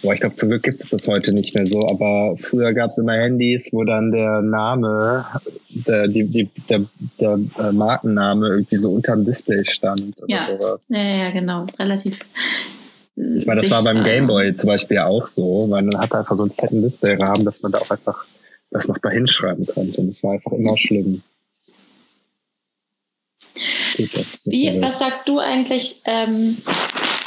boah, 0.02 0.14
ich 0.14 0.22
glaube, 0.22 0.36
zum 0.36 0.48
Glück 0.50 0.64
gibt 0.64 0.82
es 0.82 0.92
das 0.92 1.08
heute 1.08 1.34
nicht 1.34 1.54
mehr 1.56 1.66
so, 1.66 1.86
aber 1.90 2.38
früher 2.38 2.74
gab 2.74 2.92
es 2.92 2.98
immer 2.98 3.14
Handys, 3.14 3.74
wo 3.74 3.84
dann 3.84 4.12
der 4.12 4.42
Name, 4.42 5.26
der, 5.70 6.08
die, 6.08 6.24
die, 6.24 6.50
der, 6.70 6.86
der 7.20 7.40
äh, 7.60 7.72
Markenname 7.74 8.48
irgendwie 8.48 8.78
so 8.78 8.92
unterm 8.92 9.26
Display 9.26 9.66
stand. 9.66 10.22
Oder 10.22 10.30
ja. 10.30 10.48
Sowas. 10.48 10.80
ja, 10.88 11.04
ja, 11.04 11.32
genau. 11.32 11.66
Ist 11.66 11.78
relativ. 11.78 12.20
Ich 13.18 13.46
meine, 13.46 13.62
das 13.62 13.72
war 13.72 13.84
beim 13.84 14.04
Gameboy 14.04 14.56
zum 14.56 14.68
Beispiel 14.68 15.00
auch 15.00 15.28
so, 15.28 15.68
weil 15.70 15.84
man 15.84 15.98
hatte 15.98 16.18
einfach 16.18 16.36
so 16.36 16.44
einen 16.44 16.52
fetten 16.52 16.82
Displayrahmen, 16.82 17.46
dass 17.46 17.62
man 17.62 17.72
da 17.72 17.80
auch 17.80 17.92
einfach 17.92 18.26
das 18.72 18.88
noch 18.88 18.98
dahin 18.98 19.28
schreiben 19.28 19.66
konnte. 19.66 20.02
Und 20.02 20.08
das 20.08 20.24
war 20.24 20.34
einfach 20.34 20.52
immer 20.52 20.78
schlimm. 20.78 21.22
Wie, 24.46 24.82
was 24.82 25.00
sagst 25.00 25.28
du 25.30 25.40
eigentlich? 25.40 26.02
Ähm, 26.06 26.62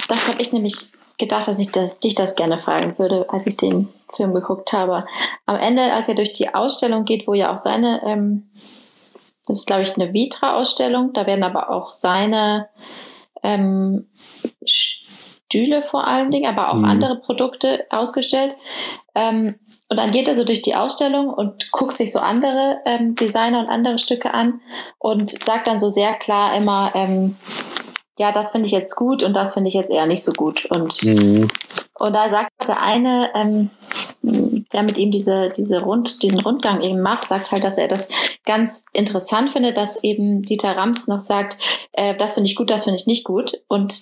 das 0.08 0.28
habe 0.28 0.40
ich 0.40 0.52
nämlich 0.52 0.92
gedacht, 1.18 1.48
dass 1.48 1.58
ich 1.58 1.72
das, 1.72 1.98
dich 1.98 2.14
das 2.14 2.36
gerne 2.36 2.58
fragen 2.58 2.98
würde, 2.98 3.26
als 3.28 3.46
ich 3.46 3.56
den 3.56 3.88
Film 4.14 4.34
geguckt 4.34 4.72
habe. 4.72 5.04
Am 5.46 5.56
Ende, 5.56 5.92
als 5.92 6.08
er 6.08 6.14
durch 6.14 6.32
die 6.32 6.54
Ausstellung 6.54 7.04
geht, 7.04 7.26
wo 7.26 7.34
ja 7.34 7.52
auch 7.52 7.58
seine, 7.58 8.02
ähm, 8.04 8.50
das 9.46 9.58
ist 9.58 9.66
glaube 9.66 9.82
ich 9.82 9.94
eine 9.96 10.12
Vitra-Ausstellung, 10.12 11.12
da 11.12 11.26
werden 11.26 11.42
aber 11.42 11.70
auch 11.70 11.92
seine 11.92 12.68
ähm, 13.42 14.06
Stühle 14.64 15.82
vor 15.82 16.06
allen 16.06 16.30
Dingen, 16.30 16.46
aber 16.46 16.70
auch 16.70 16.78
mhm. 16.78 16.84
andere 16.84 17.16
Produkte 17.20 17.86
ausgestellt. 17.90 18.54
Ähm, 19.14 19.58
und 19.88 19.96
dann 19.96 20.10
geht 20.10 20.28
er 20.28 20.34
so 20.34 20.44
durch 20.44 20.62
die 20.62 20.74
Ausstellung 20.74 21.30
und 21.30 21.72
guckt 21.72 21.96
sich 21.96 22.12
so 22.12 22.18
andere 22.18 22.78
ähm, 22.84 23.14
Designer 23.14 23.60
und 23.60 23.68
andere 23.68 23.98
Stücke 23.98 24.34
an 24.34 24.60
und 24.98 25.30
sagt 25.30 25.66
dann 25.66 25.78
so 25.78 25.88
sehr 25.88 26.14
klar 26.14 26.54
immer, 26.54 26.92
ähm, 26.94 27.36
ja, 28.18 28.32
das 28.32 28.50
finde 28.50 28.66
ich 28.66 28.72
jetzt 28.72 28.96
gut 28.96 29.22
und 29.22 29.32
das 29.32 29.54
finde 29.54 29.68
ich 29.68 29.74
jetzt 29.74 29.90
eher 29.90 30.06
nicht 30.06 30.24
so 30.24 30.32
gut. 30.32 30.66
Und, 30.66 31.02
mhm. 31.02 31.48
und 31.94 32.12
da 32.12 32.28
sagt 32.28 32.50
der 32.66 32.82
eine, 32.82 33.30
ähm, 33.34 33.70
der 34.72 34.82
mit 34.82 34.98
ihm 34.98 35.10
diese, 35.10 35.50
diese 35.56 35.80
Rund, 35.80 36.22
diesen 36.22 36.40
Rundgang 36.40 36.82
eben 36.82 37.00
macht, 37.00 37.28
sagt 37.28 37.52
halt, 37.52 37.64
dass 37.64 37.78
er 37.78 37.88
das 37.88 38.08
ganz 38.44 38.84
interessant 38.92 39.50
findet, 39.50 39.76
dass 39.76 40.02
eben 40.02 40.42
Dieter 40.42 40.76
Rams 40.76 41.08
noch 41.08 41.20
sagt, 41.20 41.56
äh, 41.92 42.14
das 42.16 42.34
finde 42.34 42.50
ich 42.50 42.56
gut, 42.56 42.70
das 42.70 42.84
finde 42.84 42.98
ich 42.98 43.06
nicht 43.06 43.24
gut. 43.24 43.62
Und 43.68 43.94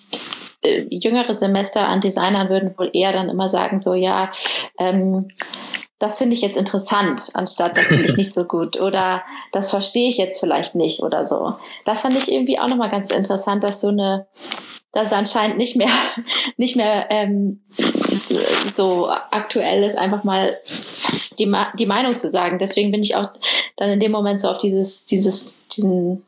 äh, 0.63 0.87
jüngere 0.91 1.35
Semester 1.35 1.87
an 1.87 2.01
Designern 2.01 2.49
würden 2.49 2.75
wohl 2.77 2.91
eher 2.93 3.13
dann 3.13 3.29
immer 3.29 3.49
sagen, 3.49 3.81
so 3.81 3.95
ja, 3.95 4.31
ähm, 4.79 5.29
das 5.99 6.17
finde 6.17 6.35
ich 6.35 6.43
jetzt 6.43 6.57
interessant, 6.57 7.31
anstatt 7.35 7.79
das 7.79 7.89
finde 7.89 8.07
ich 8.07 8.17
nicht 8.17 8.33
so 8.33 8.45
gut 8.45 8.81
oder 8.81 9.23
das 9.53 9.71
verstehe 9.71 10.09
ich 10.09 10.19
jetzt 10.19 10.41
vielleicht 10.41 10.75
nicht 10.75 11.03
oder 11.03 11.25
so. 11.25 11.55
Das 11.85 12.03
fand 12.03 12.17
ich 12.19 12.31
irgendwie 12.31 12.59
auch 12.59 12.69
nochmal 12.69 12.91
ganz 12.91 13.11
interessant, 13.11 13.65
dass 13.65 13.81
so 13.81 13.89
eine, 13.89 14.27
dass 14.93 15.13
anscheinend 15.13 15.57
nicht 15.57 15.77
mehr, 15.77 15.89
nicht 16.57 16.77
mehr 16.77 17.07
ähm, 17.11 17.63
so 18.75 19.09
aktuell 19.09 19.83
ist, 19.83 19.97
einfach 19.97 20.25
mal 20.25 20.59
die, 21.39 21.53
die 21.79 21.87
Meinung 21.87 22.13
zu 22.13 22.31
sagen. 22.31 22.59
Deswegen 22.59 22.91
bin 22.91 23.03
ich 23.03 23.17
auch 23.17 23.31
dann 23.77 23.91
in 23.91 24.01
dem 24.01 24.13
Moment 24.13 24.41
so 24.41 24.49
auf 24.49 24.59
dieses, 24.59 25.07
dieses, 25.07 25.67
diesen 25.69 26.25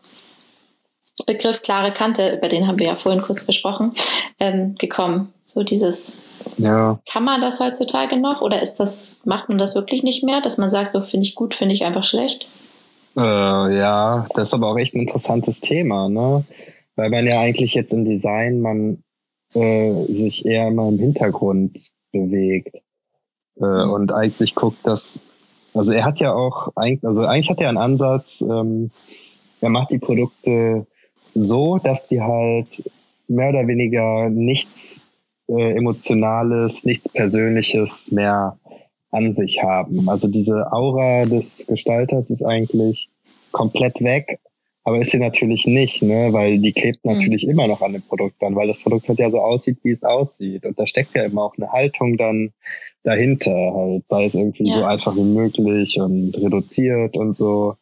Begriff 1.27 1.63
klare 1.63 1.93
Kante, 1.93 2.37
über 2.37 2.49
den 2.49 2.67
haben 2.67 2.79
wir 2.79 2.87
ja 2.87 2.97
vorhin 2.97 3.23
kurz 3.23 3.45
gesprochen, 3.45 3.95
ähm, 4.39 4.77
gekommen. 4.77 5.33
So 5.45 5.63
dieses, 5.63 6.28
ja. 6.57 6.99
kann 7.11 7.25
man 7.25 7.41
das 7.41 7.61
heutzutage 7.61 8.19
noch 8.19 8.41
oder 8.41 8.63
ist 8.63 8.75
das, 8.77 9.21
macht 9.25 9.49
man 9.49 9.59
das 9.59 9.75
wirklich 9.75 10.03
nicht 10.03 10.25
mehr, 10.25 10.41
dass 10.41 10.59
man 10.59 10.71
sagt, 10.71 10.93
so 10.93 11.01
finde 11.01 11.27
ich 11.27 11.35
gut, 11.35 11.55
finde 11.55 11.75
ich 11.75 11.85
einfach 11.85 12.05
schlecht? 12.05 12.49
Äh, 13.17 13.21
ja, 13.21 14.27
das 14.35 14.49
ist 14.49 14.55
aber 14.55 14.69
auch 14.69 14.79
echt 14.79 14.95
ein 14.95 15.01
interessantes 15.01 15.61
Thema, 15.61 16.09
ne? 16.09 16.45
Weil 16.97 17.11
man 17.11 17.27
ja 17.27 17.41
eigentlich 17.41 17.75
jetzt 17.75 17.93
im 17.93 18.05
Design, 18.05 18.61
man 18.61 19.03
äh, 19.55 20.05
sich 20.07 20.45
eher 20.47 20.71
mal 20.71 20.89
im 20.89 20.99
Hintergrund 20.99 21.91
bewegt 22.13 22.77
äh, 23.61 23.65
mhm. 23.65 23.91
und 23.91 24.13
eigentlich 24.13 24.55
guckt, 24.55 24.87
dass, 24.87 25.21
also 25.75 25.93
er 25.93 26.05
hat 26.05 26.21
ja 26.21 26.33
auch, 26.35 26.73
also 26.77 27.23
eigentlich 27.23 27.51
hat 27.51 27.61
er 27.61 27.69
einen 27.69 27.79
Ansatz, 27.79 28.41
ähm, 28.41 28.91
er 29.61 29.71
macht 29.71 29.91
die 29.91 29.99
Produkte 29.99 30.87
so, 31.35 31.79
dass 31.79 32.07
die 32.07 32.21
halt 32.21 32.91
mehr 33.27 33.51
oder 33.51 33.67
weniger 33.67 34.29
nichts 34.31 35.03
äh, 35.49 35.77
Emotionales, 35.77 36.85
nichts 36.85 37.09
Persönliches 37.09 38.11
mehr 38.11 38.59
an 39.11 39.33
sich 39.33 39.63
haben. 39.63 40.09
Also 40.09 40.29
diese 40.29 40.73
Aura 40.73 41.25
des 41.25 41.65
Gestalters 41.67 42.31
ist 42.31 42.43
eigentlich 42.43 43.09
komplett 43.53 44.01
weg, 44.03 44.41
aber 44.85 45.01
ist 45.01 45.11
sie 45.11 45.19
natürlich 45.19 45.67
nicht, 45.67 46.03
ne? 46.03 46.29
weil 46.33 46.59
die 46.59 46.73
klebt 46.73 47.05
mhm. 47.05 47.15
natürlich 47.15 47.45
mhm. 47.45 47.53
immer 47.53 47.67
noch 47.67 47.83
an 47.83 47.93
dem 47.93 48.03
Produkt 48.03 48.37
dann, 48.41 48.57
weil 48.57 48.69
das 48.69 48.81
Produkt 48.81 49.09
halt 49.09 49.19
ja 49.19 49.31
so 49.31 49.41
aussieht, 49.41 49.79
wie 49.83 49.91
es 49.91 50.03
aussieht. 50.03 50.65
Und 50.67 50.79
da 50.79 50.87
steckt 50.87 51.15
ja 51.15 51.25
immer 51.25 51.45
auch 51.45 51.57
eine 51.57 51.73
Haltung 51.73 52.17
dann 52.17 52.53
dahinter, 53.03 53.53
halt, 53.53 54.09
sei 54.09 54.25
es 54.27 54.35
irgendwie 54.35 54.69
ja. 54.69 54.75
so 54.75 54.85
einfach 54.85 55.17
wie 55.17 55.23
möglich 55.23 55.99
und 56.01 56.37
reduziert 56.37 57.17
und 57.17 57.35
so. 57.35 57.77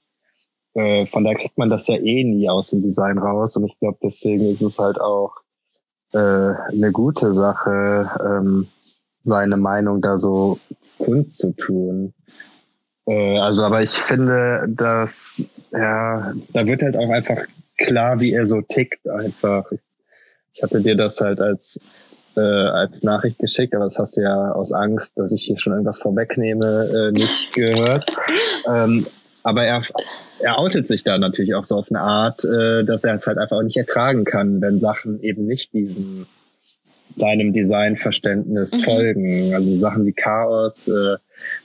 Äh, 0.75 1.07
von 1.07 1.25
daher 1.25 1.39
kriegt 1.39 1.59
man 1.59 1.71
das 1.71 1.89
ja 1.89 1.97
eh 1.97 2.25
nie 2.25 2.49
aus 2.49 2.71
dem 2.71 2.83
Design 2.83 3.19
raus. 3.19 3.57
Und 3.57 3.67
ich 3.67 3.79
glaube, 3.79 3.99
deswegen 4.03 4.49
ist 4.49 4.63
es 4.63 4.79
halt 4.79 5.01
auch 5.01 5.33
äh, 6.17 6.73
eine 6.73 6.93
gute 6.93 7.33
Sache, 7.33 8.11
ähm, 8.25 8.69
seine 9.23 9.57
Meinung 9.57 10.01
da 10.01 10.19
so 10.19 10.59
kundzutun. 10.99 12.15
Äh, 13.07 13.39
also, 13.39 13.63
aber 13.63 13.83
ich 13.83 13.91
finde, 13.91 14.67
dass, 14.69 15.45
ja, 15.73 16.33
da 16.53 16.67
wird 16.67 16.83
halt 16.83 16.97
auch 16.97 17.11
einfach 17.11 17.47
klar, 17.77 18.21
wie 18.21 18.33
er 18.33 18.47
so 18.47 18.63
tickt 18.63 19.09
einfach. 19.09 19.71
Ich 20.55 20.63
hatte 20.63 20.81
dir 20.81 20.97
das 20.97 21.21
halt 21.21 21.41
als 21.41 21.79
äh, 22.37 22.41
als 22.41 23.03
Nachricht 23.03 23.39
geschickt, 23.39 23.75
aber 23.75 23.85
das 23.85 23.99
hast 23.99 24.17
du 24.17 24.23
ja 24.23 24.53
aus 24.53 24.73
Angst, 24.73 25.17
dass 25.17 25.33
ich 25.33 25.43
hier 25.45 25.59
schon 25.59 25.73
irgendwas 25.73 26.01
vorwegnehme, 26.01 26.91
äh, 26.95 27.13
nicht 27.13 27.55
gehört. 27.55 28.07
ähm, 28.67 29.07
aber 29.47 29.65
er, 29.65 29.81
er 30.41 30.59
outet 30.59 30.89
sich 30.89 31.05
da 31.05 31.19
natürlich 31.19 31.55
auch 31.55 31.63
so 31.63 31.77
auf 31.77 31.89
eine 31.89 32.01
Art, 32.01 32.45
äh, 32.45 32.85
dass 32.85 33.05
er 33.05 33.15
es 33.15 33.29
halt 33.29 33.39
einfach 33.39 33.57
auch 33.57 33.63
nicht 33.63 33.77
ertragen 33.77 34.25
kann, 34.25 34.61
wenn 34.61 34.81
Sachen 34.81 35.23
eben 35.23 35.47
nicht 35.47 35.73
diesem 35.73 36.27
seinem 37.17 37.53
Designverständnis 37.53 38.73
mhm. 38.73 38.81
folgen. 38.83 39.55
Also 39.55 39.71
Sachen 39.77 40.05
wie 40.05 40.13
Chaos, 40.13 40.89
äh, 40.89 41.17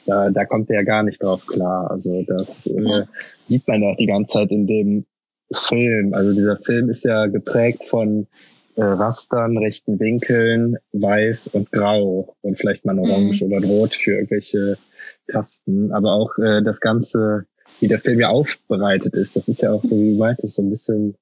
da, 0.06 0.30
da 0.30 0.46
kommt 0.46 0.70
er 0.70 0.78
ja 0.78 0.84
gar 0.84 1.02
nicht 1.02 1.24
drauf 1.24 1.48
klar. 1.48 1.90
Also 1.90 2.24
das 2.28 2.68
äh, 2.68 2.82
ja. 2.82 3.08
sieht 3.46 3.68
man 3.68 3.82
ja 3.82 3.90
auch 3.90 3.98
die 3.98 4.06
ganze 4.06 4.34
Zeit 4.34 4.52
in 4.52 4.68
dem 4.68 5.06
Film. 5.52 6.14
Also 6.14 6.34
dieser 6.34 6.58
Film 6.58 6.88
ist 6.90 7.04
ja 7.04 7.26
geprägt 7.26 7.86
von 7.86 8.28
äh, 8.76 8.84
Rastern, 8.84 9.58
rechten 9.58 10.00
Winkeln, 10.00 10.78
weiß 10.94 11.48
und 11.50 11.72
grau 11.72 12.36
und 12.42 12.60
vielleicht 12.60 12.86
mal 12.86 13.00
orange 13.00 13.44
mhm. 13.44 13.52
oder 13.52 13.66
rot 13.66 13.96
für 13.96 14.12
irgendwelche 14.12 14.78
Tasten. 15.28 15.92
Aber 15.92 16.14
auch 16.14 16.38
äh, 16.38 16.62
das 16.64 16.80
ganze 16.80 17.46
wie 17.80 17.88
der 17.88 18.00
Film 18.00 18.20
ja 18.20 18.30
aufbereitet 18.30 19.14
ist. 19.14 19.36
Das 19.36 19.48
ist 19.48 19.62
ja 19.62 19.72
auch 19.72 19.82
so, 19.82 19.98
wie 19.98 20.12
du 20.12 20.18
meintest, 20.18 20.56
so 20.56 20.62
ein 20.62 20.70
bisschen 20.70 21.16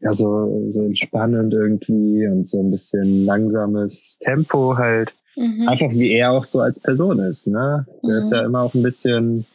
ja 0.00 0.12
so, 0.12 0.66
so 0.70 0.84
entspannend 0.84 1.54
irgendwie 1.54 2.26
und 2.26 2.48
so 2.50 2.60
ein 2.60 2.70
bisschen 2.70 3.24
langsames 3.24 4.18
Tempo 4.20 4.76
halt. 4.76 5.14
Mhm. 5.36 5.68
Einfach 5.68 5.90
wie 5.90 6.12
er 6.12 6.32
auch 6.32 6.44
so 6.44 6.60
als 6.60 6.80
Person 6.80 7.18
ist, 7.20 7.46
ne? 7.46 7.86
Der 8.02 8.14
mhm. 8.14 8.18
ist 8.18 8.30
ja 8.30 8.44
immer 8.44 8.62
auch 8.62 8.74
ein 8.74 8.82
bisschen, 8.82 9.46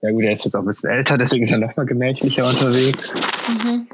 ja 0.00 0.10
gut, 0.10 0.22
er 0.22 0.32
ist 0.32 0.44
jetzt 0.44 0.54
auch 0.54 0.60
ein 0.60 0.66
bisschen 0.66 0.90
älter, 0.90 1.18
deswegen 1.18 1.44
ist 1.44 1.52
er 1.52 1.58
noch 1.58 1.76
mal 1.76 1.86
gemächlicher 1.86 2.48
unterwegs. 2.48 3.14
Mhm. 3.48 3.86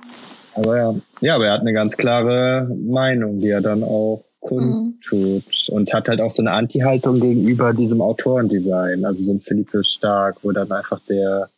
Aber 0.55 0.77
ja, 0.77 0.95
ja, 1.21 1.35
aber 1.37 1.47
er 1.47 1.53
hat 1.53 1.61
eine 1.61 1.73
ganz 1.73 1.97
klare 1.97 2.69
Meinung, 2.75 3.39
die 3.39 3.49
er 3.49 3.61
dann 3.61 3.85
auch 3.85 4.25
kundtut 4.41 5.45
mhm. 5.69 5.75
und 5.75 5.93
hat 5.93 6.09
halt 6.09 6.21
auch 6.21 6.31
so 6.31 6.43
eine 6.43 6.53
Anti-Haltung 6.53 7.21
gegenüber 7.21 7.73
diesem 7.73 8.01
Autorendesign, 8.01 9.05
also 9.05 9.23
so 9.23 9.33
ein 9.33 9.41
Philippe 9.41 9.85
Stark, 9.85 10.37
wo 10.43 10.53
dann 10.53 10.71
einfach 10.71 11.01
der, 11.09 11.49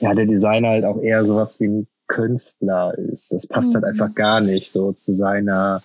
ja, 0.00 0.14
der 0.14 0.26
Designer 0.26 0.70
halt 0.70 0.84
auch 0.84 1.00
eher 1.00 1.24
sowas 1.26 1.60
wie 1.60 1.68
ein 1.68 1.86
Künstler 2.06 2.96
ist. 2.98 3.32
Das 3.32 3.46
passt 3.46 3.74
halt 3.74 3.84
mhm. 3.84 3.86
halt 3.86 4.00
einfach 4.00 4.14
gar 4.14 4.40
nicht 4.40 4.70
so 4.70 4.92
zu 4.92 5.12
seiner 5.12 5.82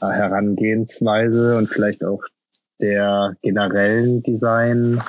Herangehensweise 0.00 1.56
und 1.56 1.68
vielleicht 1.68 2.04
auch 2.04 2.22
der 2.80 3.36
generellen 3.42 4.22
Design. 4.22 5.02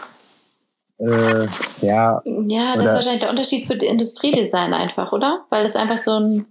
Äh, 1.00 1.48
ja. 1.82 2.22
Ja, 2.48 2.76
das 2.76 2.86
ist 2.86 2.96
wahrscheinlich 2.96 3.22
der 3.22 3.32
Unterschied 3.32 3.66
zu 3.66 3.74
Industriedesign 3.74 4.74
einfach, 4.74 5.12
oder? 5.12 5.46
Weil 5.50 5.66
es 5.66 5.76
einfach 5.76 5.98
so 5.98 6.12
ein 6.12 6.46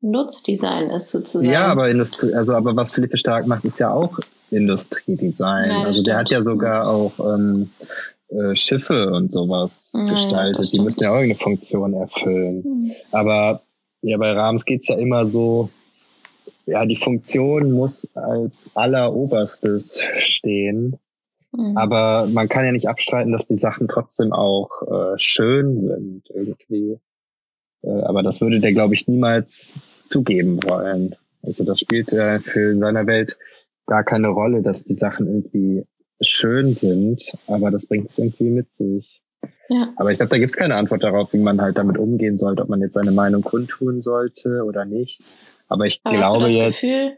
Nutzdesign 0.00 0.90
ist 0.90 1.08
sozusagen. 1.08 1.50
Ja, 1.50 1.66
aber 1.66 1.90
Industrie, 1.90 2.32
also 2.34 2.54
aber 2.54 2.74
was 2.74 2.92
Philippe 2.92 3.16
Stark 3.16 3.46
macht, 3.46 3.64
ist 3.64 3.78
ja 3.78 3.92
auch 3.92 4.18
Industriedesign. 4.50 5.70
Ja, 5.70 5.82
also 5.82 6.02
der 6.02 6.16
hat 6.16 6.30
ja 6.30 6.40
sogar 6.40 6.88
auch 6.88 7.18
ähm, 7.20 7.70
äh, 8.28 8.54
Schiffe 8.54 9.10
und 9.10 9.30
sowas 9.30 9.92
ja, 9.96 10.04
gestaltet. 10.04 10.64
Ja, 10.66 10.70
Die 10.72 10.80
müssen 10.80 11.04
ja 11.04 11.10
auch 11.10 11.16
irgendeine 11.16 11.42
Funktion 11.42 11.94
erfüllen. 11.94 12.62
Mhm. 12.62 12.92
Aber 13.12 13.62
ja, 14.02 14.16
bei 14.16 14.32
Rams 14.32 14.64
geht's 14.64 14.88
ja 14.88 14.96
immer 14.96 15.26
so, 15.26 15.68
ja, 16.66 16.86
die 16.86 16.96
Funktion 16.96 17.70
muss 17.72 18.08
als 18.14 18.70
alleroberstes 18.74 20.02
stehen. 20.18 20.98
Mhm. 21.52 21.76
Aber 21.76 22.26
man 22.32 22.48
kann 22.48 22.64
ja 22.64 22.72
nicht 22.72 22.88
abstreiten, 22.88 23.32
dass 23.32 23.46
die 23.46 23.56
Sachen 23.56 23.88
trotzdem 23.88 24.32
auch 24.32 24.70
äh, 24.82 25.18
schön 25.18 25.80
sind 25.80 26.22
irgendwie. 26.32 27.00
Äh, 27.82 28.02
aber 28.02 28.22
das 28.22 28.40
würde 28.40 28.60
der, 28.60 28.72
glaube 28.72 28.94
ich, 28.94 29.08
niemals 29.08 29.74
zugeben 30.04 30.62
wollen. 30.62 31.14
Also 31.42 31.64
das 31.64 31.80
spielt 31.80 32.12
äh, 32.12 32.40
für 32.40 32.72
in 32.72 32.80
seiner 32.80 33.06
Welt 33.06 33.36
gar 33.86 34.04
keine 34.04 34.28
Rolle, 34.28 34.62
dass 34.62 34.84
die 34.84 34.94
Sachen 34.94 35.26
irgendwie 35.26 35.86
schön 36.20 36.74
sind, 36.74 37.32
aber 37.46 37.70
das 37.70 37.86
bringt 37.86 38.10
es 38.10 38.18
irgendwie 38.18 38.50
mit 38.50 38.74
sich. 38.74 39.22
Ja. 39.68 39.92
Aber 39.96 40.10
ich 40.10 40.18
glaube, 40.18 40.30
da 40.30 40.38
gibt 40.38 40.50
es 40.50 40.56
keine 40.56 40.74
Antwort 40.74 41.02
darauf, 41.02 41.32
wie 41.32 41.38
man 41.38 41.60
halt 41.60 41.78
damit 41.78 41.96
umgehen 41.96 42.36
sollte, 42.36 42.62
ob 42.62 42.68
man 42.68 42.80
jetzt 42.80 42.94
seine 42.94 43.12
Meinung 43.12 43.42
kundtun 43.42 44.02
sollte 44.02 44.64
oder 44.64 44.84
nicht. 44.84 45.22
Aber 45.68 45.86
ich 45.86 46.00
aber 46.04 46.16
glaube 46.16 46.48
jetzt. 46.48 46.80
Gefühl? 46.80 47.16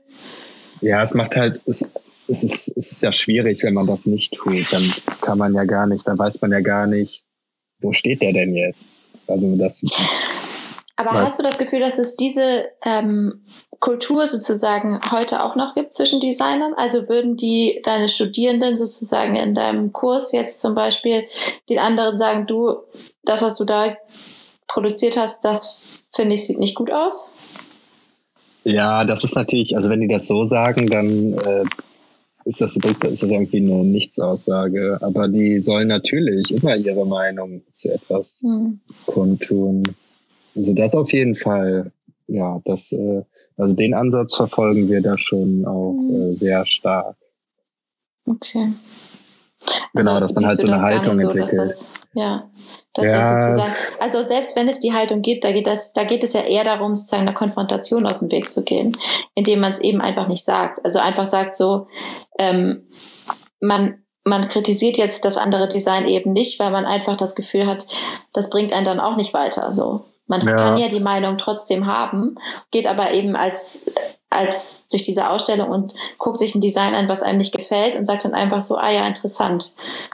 Ja, 0.81 1.03
es 1.03 1.15
macht 1.15 1.37
halt, 1.37 1.61
es, 1.67 1.87
es, 2.29 2.45
ist, 2.45 2.77
es 2.77 2.93
ist 2.93 3.03
ja 3.03 3.13
schwierig, 3.13 3.63
wenn 3.63 3.75
man 3.75 3.87
das 3.87 4.07
nicht 4.07 4.35
tut. 4.35 4.73
Dann 4.73 4.83
kann 5.21 5.39
man 5.39 5.55
ja 5.55 5.65
gar 5.65 5.87
nicht, 5.87 6.07
dann 6.07 6.19
weiß 6.19 6.41
man 6.41 6.53
ja 6.53 6.61
gar 6.61 6.87
nicht, 6.87 7.25
wo 7.81 7.93
steht 7.93 8.23
der 8.23 8.33
denn 8.33 8.55
jetzt? 8.55 9.07
Also 9.27 9.57
das 9.57 9.83
aber 10.97 11.13
Was? 11.13 11.21
hast 11.21 11.39
du 11.39 11.43
das 11.43 11.59
Gefühl, 11.59 11.81
dass 11.81 11.99
es 11.99 12.17
diese 12.17 12.67
ähm, 12.85 13.43
Kultur 13.79 14.27
sozusagen 14.27 15.01
heute 15.11 15.43
auch 15.43 15.57
noch 15.57 15.75
gibt 15.75 15.95
zwischen 15.95 16.21
Designern? 16.21 16.75
Also 16.77 17.09
würden 17.09 17.37
die 17.37 17.81
deine 17.83 18.09
Studierenden 18.09 18.77
sozusagen 18.77 19.35
in 19.35 19.55
deinem 19.55 19.93
Kurs 19.93 20.33
jetzt 20.33 20.61
zum 20.61 20.75
Beispiel 20.75 21.27
den 21.69 21.79
anderen 21.79 22.19
sagen, 22.19 22.47
du, 22.47 22.77
das, 23.25 23.43
was 23.43 23.57
du 23.57 23.65
da 23.65 23.97
produziert 24.69 25.17
hast, 25.17 25.45
das 25.45 25.81
finde 26.15 26.35
ich 26.35 26.47
sieht 26.47 26.59
nicht 26.59 26.75
gut 26.75 26.93
aus? 26.93 27.33
Ja, 28.65 29.05
das 29.05 29.25
ist 29.25 29.35
natürlich, 29.35 29.77
also 29.77 29.91
wenn 29.91 30.01
die 30.01 30.09
das 30.09 30.27
so 30.27 30.45
sagen, 30.45 30.89
dann 30.89 31.33
äh, 31.35 31.65
ist 32.45 32.61
das, 32.61 32.77
ist 32.77 33.23
das 33.23 33.23
irgendwie 33.23 33.59
eine 33.59 33.85
Nichtsaussage. 33.85 34.99
Aber 35.01 35.29
die 35.29 35.61
sollen 35.61 35.89
natürlich 35.89 36.53
immer 36.53 36.77
ihre 36.77 37.07
Meinung 37.07 37.63
zu 37.73 37.93
etwas 37.93 38.41
hm. 38.43 38.81
kundtun. 39.07 39.83
Also 40.55 40.73
das 40.75 40.95
auf 40.95 41.13
jeden 41.13 41.35
Fall. 41.35 41.93
Ja, 42.29 42.61
das, 42.65 42.93
äh, 42.93 43.23
also 43.57 43.75
den 43.75 43.95
Ansatz 43.95 44.37
verfolgen 44.37 44.89
wir 44.89 45.03
da 45.03 45.19
schon 45.19 45.65
auch 45.67 45.93
mhm. 45.93 46.33
äh, 46.33 46.35
sehr 46.35 46.65
stark. 46.67 47.17
Okay. 48.27 48.73
Genau, 49.95 50.15
also, 50.15 50.21
dass 50.21 50.35
man 50.35 50.47
halt 50.47 50.61
so 50.61 50.67
eine 50.67 50.83
Haltung 50.83 51.13
so, 51.13 51.21
entwickelt. 51.21 51.59
Das, 51.59 51.93
ja, 52.15 52.51
das 52.95 53.13
ja. 53.13 53.19
ist 53.21 53.27
sozusagen, 53.27 53.75
also 54.01 54.23
selbst 54.23 54.57
wenn 54.57 54.69
es 54.69 54.81
die 54.81 54.93
Haltung 54.93 55.23
gibt, 55.23 55.45
da 55.45 55.53
geht 55.53 55.67
das, 55.67 55.93
da 55.93 56.05
geht 56.05 56.25
es 56.25 56.33
ja 56.33 56.43
eher 56.43 56.65
darum, 56.65 56.95
sozusagen 56.95 57.23
eine 57.23 57.35
Konfrontation 57.35 58.07
aus 58.07 58.21
dem 58.21 58.31
Weg 58.31 58.53
zu 58.53 58.65
gehen, 58.65 58.97
indem 59.35 59.61
man 59.61 59.73
es 59.73 59.81
eben 59.81 60.01
einfach 60.01 60.29
nicht 60.29 60.45
sagt. 60.45 60.85
Also 60.85 60.99
einfach 60.99 61.27
sagt 61.27 61.57
so, 61.57 61.87
ähm, 62.39 62.89
man, 63.61 64.03
man 64.25 64.49
kritisiert 64.49 64.97
jetzt 64.97 65.25
das 65.25 65.37
andere 65.37 65.69
Design 65.69 66.07
eben 66.07 66.33
nicht, 66.33 66.59
weil 66.59 66.71
man 66.71 66.85
einfach 66.85 67.17
das 67.17 67.35
Gefühl 67.35 67.67
hat, 67.67 67.87
das 68.33 68.51
bringt 68.51 68.73
einen 68.73 68.87
dann 68.87 69.01
auch 69.01 69.17
nicht 69.17 69.33
weiter. 69.33 69.73
So. 69.73 70.05
Man 70.27 70.47
ja. 70.47 70.57
kann 70.57 70.79
ja 70.79 70.89
die 70.89 71.01
Meinung 71.01 71.37
trotzdem 71.37 71.87
haben, 71.87 72.37
geht 72.71 72.87
aber 72.87 73.13
eben 73.13 73.37
als, 73.37 73.93
als 74.33 74.87
durch 74.89 75.03
diese 75.03 75.29
Ausstellung 75.29 75.69
und 75.69 75.95
guckt 76.19 76.39
sich 76.39 76.55
ein 76.55 76.61
Design 76.61 76.95
an, 76.95 77.09
was 77.09 77.23
einem 77.23 77.39
nicht 77.39 77.55
gefällt 77.55 77.97
und 77.97 78.07
sagt 78.07 78.25
dann 78.25 78.35
einfach 78.35 78.63
so, 78.63 78.77
ah 78.77 78.91
ja, 78.91 79.07
interessant. 79.07 79.73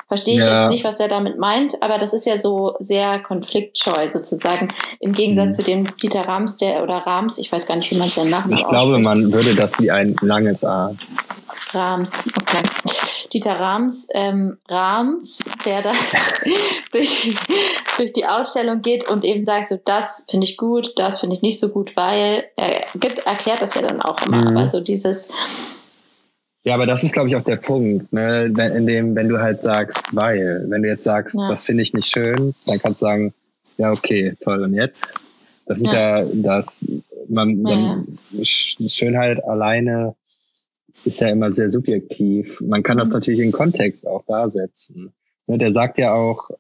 Verstehe 0.09 0.39
ich 0.39 0.45
ja. 0.45 0.61
jetzt 0.61 0.71
nicht, 0.71 0.85
was 0.85 1.01
er 1.01 1.09
damit 1.09 1.39
meint, 1.39 1.83
aber 1.83 1.99
das 1.99 2.13
ist 2.13 2.27
ja 2.27 2.39
so 2.39 2.75
sehr 2.79 3.21
konfliktscheu 3.21 4.09
sozusagen. 4.09 4.69
Im 5.01 5.13
Gegensatz 5.13 5.49
mhm. 5.49 5.53
zu 5.53 5.63
dem 5.63 5.97
Dieter 5.99 6.23
Rams, 6.23 6.59
der 6.59 6.83
oder 6.83 6.99
Rams, 6.99 7.39
ich 7.39 7.51
weiß 7.51 7.67
gar 7.67 7.77
nicht, 7.77 7.91
wie 7.91 7.99
man 7.99 8.09
es 8.09 8.15
denn 8.15 8.31
Namen 8.31 8.53
Ich 8.53 8.69
glaube, 8.69 8.99
man 8.99 9.33
würde 9.33 9.55
das 9.55 9.79
wie 9.79 9.91
ein 9.91 10.17
langes 10.21 10.65
A. 10.65 10.95
Rams, 11.73 12.25
okay. 12.41 12.63
Dieter 13.33 13.59
Rams, 13.61 14.09
ähm, 14.13 14.59
Rams, 14.69 15.45
der 15.65 15.83
da 15.83 15.93
durch, 16.93 17.35
durch 17.97 18.13
die 18.13 18.27
Ausstellung 18.27 18.81
geht 18.81 19.09
und 19.09 19.25
eben 19.25 19.45
sagt, 19.45 19.69
so 19.69 19.79
das 19.85 20.25
finde 20.31 20.47
ich 20.47 20.57
gut, 20.57 20.95
das 20.97 21.21
finde 21.21 21.37
ich 21.37 21.43
nicht 21.43 21.59
so 21.59 21.69
gut, 21.69 21.97
weil 21.97 22.45
er 22.57 22.87
gibt, 22.95 23.19
erklärt 23.19 23.61
das 23.61 23.75
ja 23.75 23.83
dann 23.83 24.01
auch 24.01 24.08
immer. 24.25 24.51
Mhm. 24.51 24.57
Aber 24.57 24.69
so 24.69 24.81
dieses 24.81 25.29
ja, 26.65 26.75
aber 26.75 26.85
das 26.85 27.03
ist, 27.03 27.15
glaube 27.15 27.29
ich, 27.29 27.37
auch 27.37 27.45
der 27.45 27.57
Punkt, 27.57 28.13
ne? 28.13 28.45
in 28.45 28.87
dem, 28.87 29.15
wenn 29.15 29.29
du 29.29 29.41
halt 29.41 29.63
sagst, 29.63 30.03
weil, 30.13 30.67
wenn 30.69 30.83
du 30.83 30.89
jetzt 30.89 31.05
sagst, 31.05 31.37
ja. 31.39 31.49
das 31.49 31.63
finde 31.63 31.83
ich 31.83 31.95
nicht 31.95 32.13
schön, 32.13 32.55
dann 32.67 32.79
kannst 32.79 33.01
du 33.01 33.07
sagen, 33.07 33.33
ja, 33.79 33.91
okay, 33.91 34.35
toll, 34.41 34.63
und 34.63 34.75
jetzt? 34.75 35.07
Das 35.65 35.81
ist 35.81 35.93
ja, 35.93 36.23
ja 36.23 36.29
das, 36.35 36.85
man, 37.29 37.65
ja, 37.67 38.05
Schönheit 38.43 39.43
alleine 39.45 40.15
ist 41.05 41.21
ja 41.21 41.29
immer 41.29 41.51
sehr 41.51 41.71
subjektiv. 41.71 42.61
Man 42.61 42.83
kann 42.83 42.99
das 42.99 43.11
mhm. 43.11 43.15
natürlich 43.15 43.41
in 43.41 43.53
Kontext 43.53 44.07
auch 44.07 44.25
da 44.27 44.51
setzen. 44.51 45.15
Ne, 45.47 45.59
der 45.59 45.71
sagt 45.71 45.97
ja 45.97 46.13
auch, 46.13 46.51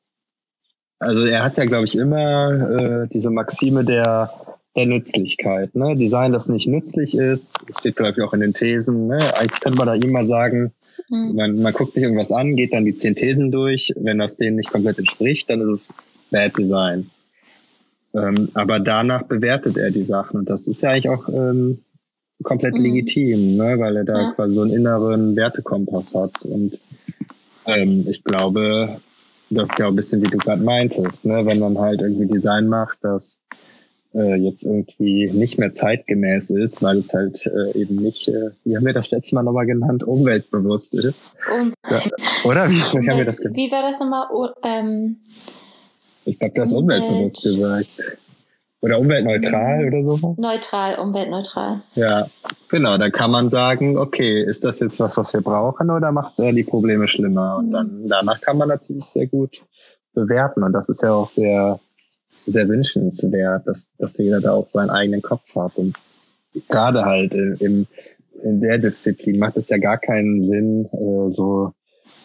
also 1.00 1.24
er 1.24 1.42
hat 1.42 1.56
ja, 1.58 1.64
glaube 1.64 1.84
ich, 1.84 1.96
immer 1.96 3.02
äh, 3.04 3.08
diese 3.08 3.30
Maxime 3.30 3.84
der, 3.84 4.32
der 4.78 4.86
Nützlichkeit. 4.86 5.74
Ne? 5.74 5.96
Design, 5.96 6.32
das 6.32 6.48
nicht 6.48 6.66
nützlich 6.66 7.16
ist, 7.16 7.56
das 7.66 7.78
steht, 7.78 7.96
glaube 7.96 8.14
ich, 8.16 8.22
auch 8.22 8.32
in 8.32 8.40
den 8.40 8.54
Thesen. 8.54 9.08
Ne? 9.08 9.18
Eigentlich 9.36 9.60
könnte 9.60 9.78
man 9.78 9.88
da 9.88 9.94
immer 9.94 10.24
sagen, 10.24 10.72
mhm. 11.10 11.34
man, 11.34 11.60
man 11.60 11.72
guckt 11.72 11.94
sich 11.94 12.04
irgendwas 12.04 12.32
an, 12.32 12.56
geht 12.56 12.72
dann 12.72 12.84
die 12.84 12.94
zehn 12.94 13.14
Thesen 13.14 13.50
durch. 13.50 13.92
Wenn 13.96 14.18
das 14.18 14.36
denen 14.36 14.56
nicht 14.56 14.70
komplett 14.70 14.98
entspricht, 14.98 15.50
dann 15.50 15.60
ist 15.60 15.70
es 15.70 15.94
Bad 16.30 16.56
Design. 16.56 17.10
Ähm, 18.14 18.48
aber 18.54 18.80
danach 18.80 19.24
bewertet 19.24 19.76
er 19.76 19.90
die 19.90 20.04
Sachen. 20.04 20.40
Und 20.40 20.48
das 20.48 20.66
ist 20.66 20.80
ja 20.80 20.90
eigentlich 20.90 21.08
auch 21.10 21.28
ähm, 21.28 21.80
komplett 22.42 22.74
mhm. 22.74 22.82
legitim, 22.82 23.56
ne? 23.56 23.78
weil 23.78 23.96
er 23.96 24.04
da 24.04 24.20
ja. 24.20 24.32
quasi 24.32 24.54
so 24.54 24.62
einen 24.62 24.72
inneren 24.72 25.36
Wertekompass 25.36 26.14
hat. 26.14 26.42
Und 26.42 26.78
ähm, 27.66 28.06
ich 28.08 28.22
glaube, 28.24 29.00
das 29.50 29.70
ist 29.70 29.78
ja 29.78 29.86
auch 29.86 29.90
ein 29.90 29.96
bisschen, 29.96 30.22
wie 30.22 30.30
du 30.30 30.38
gerade 30.38 30.62
meintest, 30.62 31.24
ne? 31.24 31.44
wenn 31.46 31.58
man 31.58 31.78
halt 31.78 32.00
irgendwie 32.00 32.26
Design 32.26 32.68
macht, 32.68 32.98
das 33.02 33.38
äh, 34.14 34.36
jetzt 34.36 34.64
irgendwie 34.64 35.30
nicht 35.30 35.58
mehr 35.58 35.74
zeitgemäß 35.74 36.50
ist, 36.50 36.82
weil 36.82 36.98
es 36.98 37.12
halt 37.12 37.46
äh, 37.46 37.78
eben 37.78 37.96
nicht, 37.96 38.28
äh, 38.28 38.50
wie 38.64 38.76
haben 38.76 38.86
wir 38.86 38.92
das 38.92 39.10
letzte 39.10 39.34
Mal 39.34 39.42
nochmal 39.42 39.66
genannt, 39.66 40.02
umweltbewusst 40.02 40.94
ist. 40.94 41.24
Um, 41.52 41.74
ja. 41.90 42.00
Oder? 42.44 42.68
Wie, 42.68 43.00
wie 43.00 43.10
haben 43.10 43.18
wir 43.18 43.24
das 43.24 43.38
genannt? 43.38 43.56
Wie 43.56 43.70
war 43.70 43.82
das 43.82 44.00
nochmal? 44.00 44.26
Oh, 44.32 44.48
ähm, 44.64 45.18
ich 46.24 46.38
glaube, 46.38 46.54
das 46.54 46.72
Umwelt 46.72 47.02
umweltbewusst 47.02 47.42
gesagt. 47.42 48.18
Oder 48.80 49.00
umweltneutral 49.00 49.86
oder 49.86 50.04
sowas? 50.04 50.36
Neutral, 50.38 50.98
umweltneutral. 51.00 51.82
Ja, 51.94 52.26
genau. 52.68 52.96
Da 52.96 53.10
kann 53.10 53.30
man 53.30 53.48
sagen, 53.48 53.98
okay, 53.98 54.44
ist 54.44 54.64
das 54.64 54.78
jetzt 54.78 55.00
was, 55.00 55.16
was 55.16 55.32
wir 55.32 55.40
brauchen 55.40 55.90
oder 55.90 56.12
macht 56.12 56.32
es 56.32 56.38
eher 56.38 56.52
die 56.52 56.62
Probleme 56.62 57.08
schlimmer? 57.08 57.56
Und 57.56 57.72
dann 57.72 58.02
mhm. 58.02 58.08
danach 58.08 58.40
kann 58.40 58.56
man 58.56 58.68
natürlich 58.68 59.06
sehr 59.06 59.26
gut 59.26 59.62
bewerten. 60.14 60.62
Und 60.62 60.72
das 60.72 60.88
ist 60.88 61.02
ja 61.02 61.12
auch 61.12 61.26
sehr, 61.26 61.80
sehr 62.46 62.68
wünschenswert, 62.68 63.66
dass, 63.66 63.88
dass 63.98 64.18
jeder 64.18 64.40
da 64.40 64.52
auch 64.52 64.68
seinen 64.68 64.90
eigenen 64.90 65.22
Kopf 65.22 65.54
hat. 65.54 65.76
Und 65.76 65.96
gerade 66.68 67.04
halt 67.04 67.34
im, 67.34 67.86
in 68.42 68.60
der 68.60 68.78
Disziplin 68.78 69.38
macht 69.38 69.56
es 69.56 69.68
ja 69.68 69.78
gar 69.78 69.98
keinen 69.98 70.42
Sinn, 70.42 70.86
äh, 70.92 71.30
so 71.30 71.72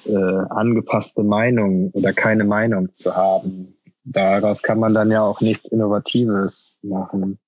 äh, 0.05 0.15
angepasste 0.15 1.23
Meinung 1.23 1.91
oder 1.91 2.13
keine 2.13 2.43
Meinung 2.43 2.93
zu 2.93 3.15
haben 3.15 3.75
daraus 4.03 4.61
kann 4.63 4.79
man 4.79 4.93
dann 4.93 5.11
ja 5.11 5.23
auch 5.23 5.41
nichts 5.41 5.67
Innovatives 5.67 6.79
machen. 6.81 7.39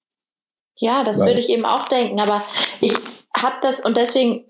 Ja, 0.77 1.03
das 1.03 1.25
würde 1.25 1.39
ich 1.39 1.49
eben 1.49 1.65
auch 1.65 1.85
denken, 1.85 2.19
aber 2.19 2.43
ich 2.81 2.97
habe 3.37 3.55
das 3.61 3.81
und 3.81 3.97
deswegen 3.97 4.45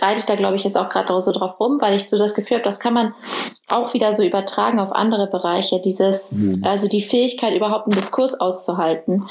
reite 0.00 0.20
ich 0.20 0.26
da, 0.26 0.36
glaube 0.36 0.56
ich, 0.56 0.62
jetzt 0.64 0.76
auch 0.78 0.88
gerade 0.88 1.20
so 1.20 1.32
drauf 1.32 1.58
rum, 1.58 1.78
weil 1.80 1.94
ich 1.94 2.08
so 2.08 2.16
das 2.18 2.34
Gefühl 2.34 2.58
habe, 2.58 2.64
das 2.64 2.78
kann 2.78 2.94
man 2.94 3.14
auch 3.68 3.92
wieder 3.94 4.12
so 4.14 4.22
übertragen 4.22 4.78
auf 4.78 4.92
andere 4.92 5.26
Bereiche. 5.26 5.80
Dieses, 5.80 6.32
Mhm. 6.32 6.62
also 6.64 6.88
die 6.88 7.02
Fähigkeit, 7.02 7.54
überhaupt 7.54 7.86
einen 7.86 7.96
Diskurs 7.96 8.40
auszuhalten. 8.40 9.28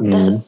Das 0.00 0.30
Mhm. 0.30 0.42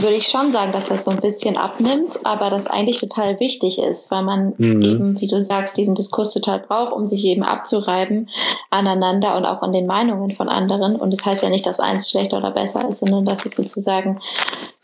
würde 0.00 0.16
ich 0.16 0.26
schon 0.28 0.50
sagen, 0.52 0.72
dass 0.72 0.88
das 0.88 1.04
so 1.04 1.12
ein 1.12 1.20
bisschen 1.20 1.56
abnimmt, 1.56 2.18
aber 2.24 2.50
das 2.50 2.66
eigentlich 2.66 2.98
total 2.98 3.38
wichtig 3.40 3.78
ist, 3.78 4.10
weil 4.10 4.22
man 4.22 4.54
Mhm. 4.58 4.82
eben, 4.82 5.20
wie 5.20 5.28
du 5.28 5.40
sagst, 5.40 5.76
diesen 5.76 5.94
Diskurs 5.94 6.34
total 6.34 6.58
braucht, 6.58 6.92
um 6.92 7.06
sich 7.06 7.24
eben 7.24 7.44
abzureiben 7.44 8.28
aneinander 8.70 9.36
und 9.36 9.46
auch 9.46 9.62
an 9.62 9.72
den 9.72 9.86
Meinungen 9.86 10.32
von 10.32 10.48
anderen. 10.48 10.96
Und 10.96 11.12
das 11.12 11.24
heißt 11.24 11.42
ja 11.42 11.48
nicht, 11.48 11.66
dass 11.66 11.78
eins 11.80 12.10
schlechter 12.10 12.38
oder 12.38 12.50
besser 12.50 12.88
ist, 12.88 12.98
sondern 13.00 13.24
dass 13.24 13.46
es 13.46 13.54
sozusagen 13.54 14.20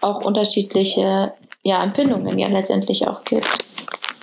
auch 0.00 0.24
unterschiedliche 0.24 1.32
ja, 1.62 1.82
Empfindungen 1.84 2.38
ja 2.38 2.48
letztendlich 2.48 3.06
auch 3.06 3.24
gibt. 3.24 3.46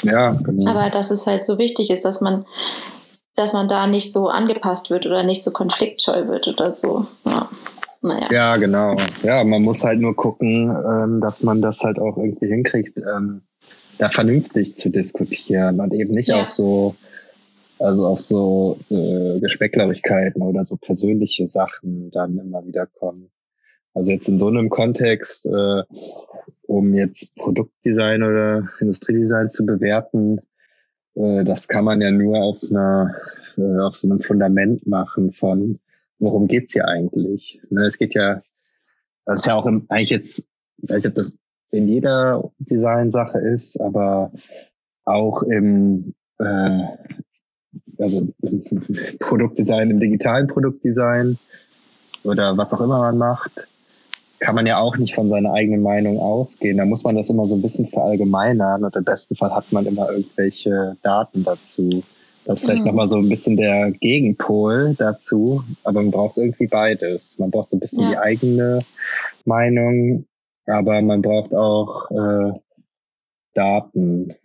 Ja, 0.03 0.31
genau. 0.31 0.69
Aber 0.69 0.89
dass 0.89 1.11
es 1.11 1.27
halt 1.27 1.45
so 1.45 1.57
wichtig 1.57 1.89
ist, 1.89 2.05
dass 2.05 2.21
man, 2.21 2.45
dass 3.35 3.53
man 3.53 3.67
da 3.67 3.87
nicht 3.87 4.11
so 4.11 4.27
angepasst 4.27 4.89
wird 4.89 5.05
oder 5.05 5.23
nicht 5.23 5.43
so 5.43 5.51
konfliktscheu 5.51 6.27
wird 6.27 6.47
oder 6.47 6.75
so. 6.75 7.07
Ja. 7.25 7.49
Naja. 8.01 8.27
Ja, 8.31 8.57
genau. 8.57 8.95
Ja, 9.23 9.43
man 9.43 9.63
muss 9.63 9.83
halt 9.83 9.99
nur 9.99 10.15
gucken, 10.15 10.69
ähm, 10.69 11.19
dass 11.19 11.41
man 11.41 11.61
das 11.61 11.81
halt 11.81 11.99
auch 11.99 12.15
irgendwie 12.17 12.47
hinkriegt, 12.47 12.97
ähm, 12.97 13.41
da 13.97 14.09
vernünftig 14.09 14.75
zu 14.75 14.89
diskutieren 14.89 15.79
und 15.79 15.93
eben 15.93 16.13
nicht 16.13 16.29
Ja. 16.29 16.43
auf 16.43 16.49
so, 16.49 16.95
also 17.79 18.05
auf 18.05 18.19
so 18.19 18.77
äh, 18.91 19.39
Geschmäcklerigkeiten 19.39 20.43
oder 20.43 20.63
so 20.63 20.77
persönliche 20.77 21.47
Sachen 21.47 22.11
dann 22.11 22.37
immer 22.37 22.65
wieder 22.65 22.85
kommen. 22.85 23.31
Also 23.97 24.11
jetzt 24.11 24.29
in 24.29 24.37
so 24.37 24.47
einem 24.47 24.69
Kontext, 24.69 25.47
äh, 25.47 25.81
um 26.67 26.93
jetzt 26.93 27.33
Produktdesign 27.33 28.21
oder 28.21 28.69
Industriedesign 28.79 29.49
zu 29.49 29.65
bewerten, 29.65 30.39
äh, 31.15 31.43
das 31.43 31.67
kann 31.67 31.83
man 31.83 31.99
ja 31.99 32.11
nur 32.11 32.37
auf 32.37 32.59
einer, 32.69 33.15
äh, 33.57 33.79
auf 33.79 33.97
so 33.97 34.07
einem 34.07 34.19
Fundament 34.19 34.85
machen 34.85 35.31
von, 35.31 35.79
worum 36.19 36.45
geht's 36.47 36.73
hier 36.73 36.87
eigentlich? 36.87 37.59
Ne, 37.71 37.85
es 37.85 37.97
geht 37.97 38.13
ja, 38.13 38.43
das 39.25 39.39
ist 39.39 39.47
ja 39.47 39.55
auch 39.55 39.65
im, 39.65 39.87
eigentlich 39.89 40.11
jetzt, 40.11 40.45
ich 40.77 40.89
weiß 40.89 41.03
nicht, 41.03 41.07
ob 41.07 41.15
das 41.15 41.35
in 41.71 41.87
jeder 41.87 42.51
Designsache 42.59 43.39
ist, 43.39 43.81
aber 43.81 44.31
auch 45.05 45.41
im, 45.41 46.13
äh, 46.37 46.81
also 47.97 48.27
im 48.43 48.63
Produktdesign, 49.19 49.89
im 49.89 49.99
digitalen 49.99 50.45
Produktdesign 50.45 51.39
oder 52.23 52.55
was 52.57 52.73
auch 52.75 52.81
immer 52.81 52.99
man 52.99 53.17
macht, 53.17 53.67
kann 54.39 54.55
man 54.55 54.67
ja 54.67 54.79
auch 54.79 54.97
nicht 54.97 55.15
von 55.15 55.29
seiner 55.29 55.53
eigenen 55.53 55.81
Meinung 55.81 56.19
ausgehen. 56.19 56.77
Da 56.77 56.85
muss 56.85 57.03
man 57.03 57.15
das 57.15 57.29
immer 57.29 57.45
so 57.45 57.55
ein 57.55 57.61
bisschen 57.61 57.87
verallgemeinern 57.87 58.83
und 58.83 58.95
im 58.95 59.03
besten 59.03 59.35
Fall 59.35 59.51
hat 59.53 59.71
man 59.71 59.85
immer 59.85 60.09
irgendwelche 60.11 60.97
Daten 61.01 61.43
dazu. 61.43 62.03
Das 62.45 62.59
ist 62.59 62.65
vielleicht 62.65 62.83
Mhm. 62.83 62.89
nochmal 62.91 63.07
so 63.07 63.17
ein 63.17 63.29
bisschen 63.29 63.57
der 63.57 63.91
Gegenpol 63.91 64.95
dazu, 64.97 65.63
aber 65.83 66.01
man 66.01 66.11
braucht 66.11 66.37
irgendwie 66.37 66.67
beides. 66.67 67.37
Man 67.39 67.51
braucht 67.51 67.71
so 67.71 67.77
ein 67.77 67.79
bisschen 67.79 68.03
Ja. 68.03 68.09
die 68.09 68.17
eigene 68.17 68.79
Meinung, 69.45 70.25
aber 70.65 71.01
man 71.01 71.21
braucht 71.21 71.53
auch 71.53 72.09
äh, 72.11 72.53
Daten, 73.53 74.35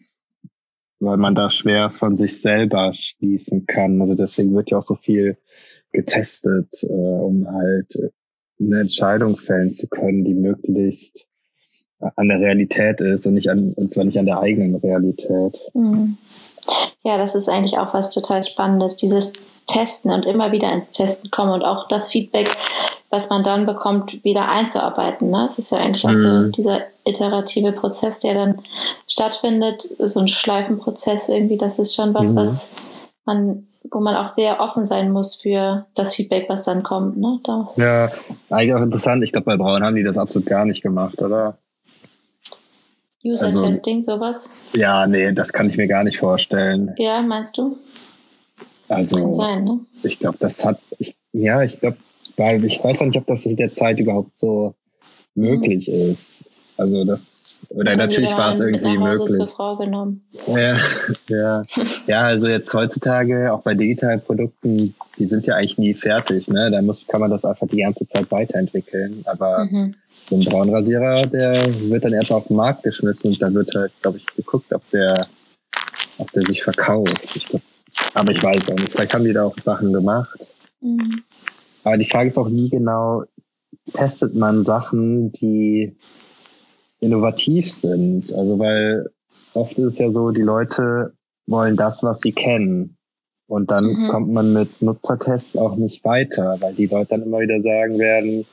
weil 1.01 1.17
man 1.17 1.35
da 1.35 1.51
schwer 1.51 1.91
von 1.91 2.17
sich 2.17 2.41
selber 2.41 2.93
schließen 2.95 3.67
kann. 3.67 4.01
Also 4.01 4.15
deswegen 4.15 4.55
wird 4.55 4.71
ja 4.71 4.79
auch 4.79 4.83
so 4.83 4.95
viel 4.95 5.37
getestet, 5.93 6.83
äh, 6.85 6.87
um 6.93 7.47
halt 7.47 8.13
eine 8.67 8.81
Entscheidung 8.81 9.37
fällen 9.37 9.75
zu 9.75 9.89
können, 9.89 10.25
die 10.25 10.35
möglichst 10.35 11.27
an 12.17 12.29
der 12.29 12.41
Realität 12.41 13.01
ist 13.01 13.27
und 13.27 13.35
nicht 13.35 13.49
an, 13.49 13.73
und 13.75 13.93
zwar 13.93 14.05
nicht 14.05 14.19
an 14.19 14.27
der 14.27 14.41
eigenen 14.41 14.75
Realität. 14.77 15.59
Mhm. 15.75 16.17
Ja, 17.05 17.17
das 17.17 17.35
ist 17.35 17.49
eigentlich 17.49 17.79
auch 17.79 17.95
was 17.95 18.11
total 18.11 18.43
Spannendes, 18.45 18.97
dieses 18.97 19.33
Testen 19.67 20.11
und 20.11 20.25
immer 20.27 20.53
wieder 20.53 20.73
ins 20.73 20.91
Testen 20.91 21.31
kommen 21.31 21.53
und 21.53 21.63
auch 21.63 21.87
das 21.89 22.11
Feedback, 22.11 22.51
was 23.11 23.29
man 23.29 23.45
dann 23.45 23.67
bekommt, 23.67 24.25
wieder 24.25 24.49
einzuarbeiten. 24.49 25.31
Ne? 25.31 25.45
Es 25.45 25.59
ist 25.59 25.71
ja 25.71 25.79
eigentlich 25.79 26.05
auch 26.05 26.15
so 26.15 26.29
Mhm. 26.29 26.53
dieser 26.53 26.81
iterative 27.05 27.73
Prozess, 27.73 28.21
der 28.21 28.35
dann 28.35 28.61
stattfindet, 29.07 29.89
so 29.99 30.21
ein 30.21 30.29
Schleifenprozess 30.29 31.29
irgendwie. 31.29 31.57
Das 31.57 31.79
ist 31.79 31.95
schon 31.95 32.15
was, 32.15 32.33
Mhm. 32.33 32.37
was 32.37 32.71
man, 33.25 33.67
wo 33.91 34.01
man 34.01 34.15
auch 34.17 34.29
sehr 34.29 34.61
offen 34.61 34.87
sein 34.87 35.11
muss 35.11 35.37
für 35.37 35.87
das 35.95 36.15
Feedback, 36.15 36.49
was 36.49 36.63
dann 36.65 36.83
kommt. 36.83 37.17
Ne? 37.17 37.41
Das, 37.45 37.77
Ja, 37.77 38.11
eigentlich 38.51 38.75
auch 38.75 38.83
interessant. 38.83 39.25
Ich 39.25 39.33
glaube, 39.33 39.47
bei 39.47 39.57
Braun 39.57 39.83
haben 39.83 39.97
die 39.97 40.03
das 40.05 40.19
absolut 40.19 40.49
gar 40.49 40.65
nicht 40.65 40.83
gemacht, 40.83 41.21
oder? 41.21 41.59
User-Testing, 43.25 44.01
sowas. 44.01 44.51
Ja, 44.75 45.07
nee, 45.07 45.33
das 45.33 45.53
kann 45.53 45.69
ich 45.69 45.77
mir 45.77 45.87
gar 45.87 46.03
nicht 46.03 46.19
vorstellen. 46.19 46.93
Ja, 46.99 47.23
meinst 47.23 47.57
du? 47.57 47.79
Kann 48.89 48.97
Also, 48.99 49.33
sein, 49.35 49.65
ne? 49.65 49.81
ich 50.03 50.19
glaube, 50.19 50.39
das 50.41 50.65
hat, 50.65 50.81
ich, 50.99 51.15
ja, 51.33 51.63
ich 51.63 51.79
glaube, 51.81 51.97
weil 52.37 52.65
ich 52.65 52.83
weiß 52.83 53.01
auch 53.01 53.07
nicht, 53.07 53.17
ob 53.19 53.27
das 53.27 53.47
in 53.47 53.57
der 53.57 53.71
Zeit 53.71 53.99
überhaupt 54.01 54.37
so 54.39 54.75
möglich 55.35 55.89
ist. 55.89 56.45
Also 56.79 57.05
das, 57.05 57.67
oder 57.69 57.93
dann 57.93 58.07
natürlich 58.09 58.33
war 58.37 58.51
es 58.51 58.61
irgendwie 58.61 58.97
nach 58.99 59.11
Hause 59.11 59.21
möglich. 59.23 59.37
zur 59.37 59.49
Frau 59.49 59.77
genommen. 59.77 60.25
Ja, 60.47 60.75
ja. 61.29 61.63
ja, 62.07 62.21
also 62.23 62.49
jetzt 62.49 62.73
heutzutage, 62.73 63.53
auch 63.53 63.63
bei 63.63 63.75
digitalen 63.75 64.21
Produkten, 64.23 64.95
die 65.19 65.27
sind 65.27 65.47
ja 65.47 65.57
eigentlich 65.57 65.79
nie 65.79 65.95
fertig, 65.95 66.49
ne? 66.49 66.71
Da 66.71 66.81
muss, 66.83 67.07
kann 67.07 67.21
man 67.21 67.31
das 67.31 67.45
einfach 67.45 67.69
die 67.69 67.83
ganze 67.83 68.07
Zeit 68.09 68.31
weiterentwickeln. 68.31 69.23
Aber 69.27 69.67
Mhm. 69.71 69.95
so 70.31 70.37
ein 70.37 70.41
Braunrasierer, 70.41 71.27
der 71.27 71.53
wird 71.91 72.05
dann 72.05 72.15
erstmal 72.15 72.41
auf 72.41 72.47
den 72.49 72.57
Markt 72.57 72.83
geschmissen 72.85 73.33
und 73.33 73.43
da 73.43 73.53
wird 73.53 73.75
halt, 73.75 73.93
glaube 74.01 74.17
ich, 74.19 74.27
geguckt, 74.27 74.73
ob 74.73 74.89
der, 74.91 75.27
ob 76.19 76.33
der 76.33 76.43
sich 76.45 76.63
verkauft. 76.65 77.37
Ich 77.37 77.47
glaub, 77.47 77.63
aber 78.15 78.33
ich 78.33 78.43
weiß 78.43 78.71
auch 78.71 78.77
nicht. 78.77 78.91
Vielleicht 78.93 79.13
haben 79.15 79.25
die 79.25 79.33
da 79.35 79.45
auch 79.45 79.57
Sachen 79.59 79.93
gemacht. 79.93 80.39
Mhm. 80.81 81.23
Aber 81.85 81.99
die 81.99 82.09
Frage 82.09 82.31
ist 82.31 82.39
auch, 82.39 82.51
wie 82.51 82.71
genau 82.71 83.25
testet 83.93 84.35
man 84.35 84.65
Sachen, 84.65 85.33
die 85.33 85.95
innovativ 87.03 87.71
sind? 87.71 88.33
Also, 88.33 88.59
weil 88.59 89.11
oft 89.55 89.77
ist 89.79 89.85
es 89.85 89.99
ja 89.99 90.11
so, 90.11 90.31
die 90.31 90.43
Leute 90.43 91.13
wollen 91.47 91.77
das, 91.77 92.03
was 92.03 92.21
sie 92.21 92.33
kennen. 92.33 92.97
Und 93.49 93.71
dann 93.71 93.85
Mhm. 93.85 94.09
kommt 94.09 94.33
man 94.33 94.53
mit 94.53 94.81
Nutzertests 94.81 95.57
auch 95.57 95.77
nicht 95.77 96.05
weiter, 96.05 96.57
weil 96.61 96.73
die 96.75 96.87
Leute 96.87 97.11
dann 97.11 97.23
immer 97.23 97.41
wieder 97.41 97.61
sagen 97.61 97.99
werden, 97.99 98.47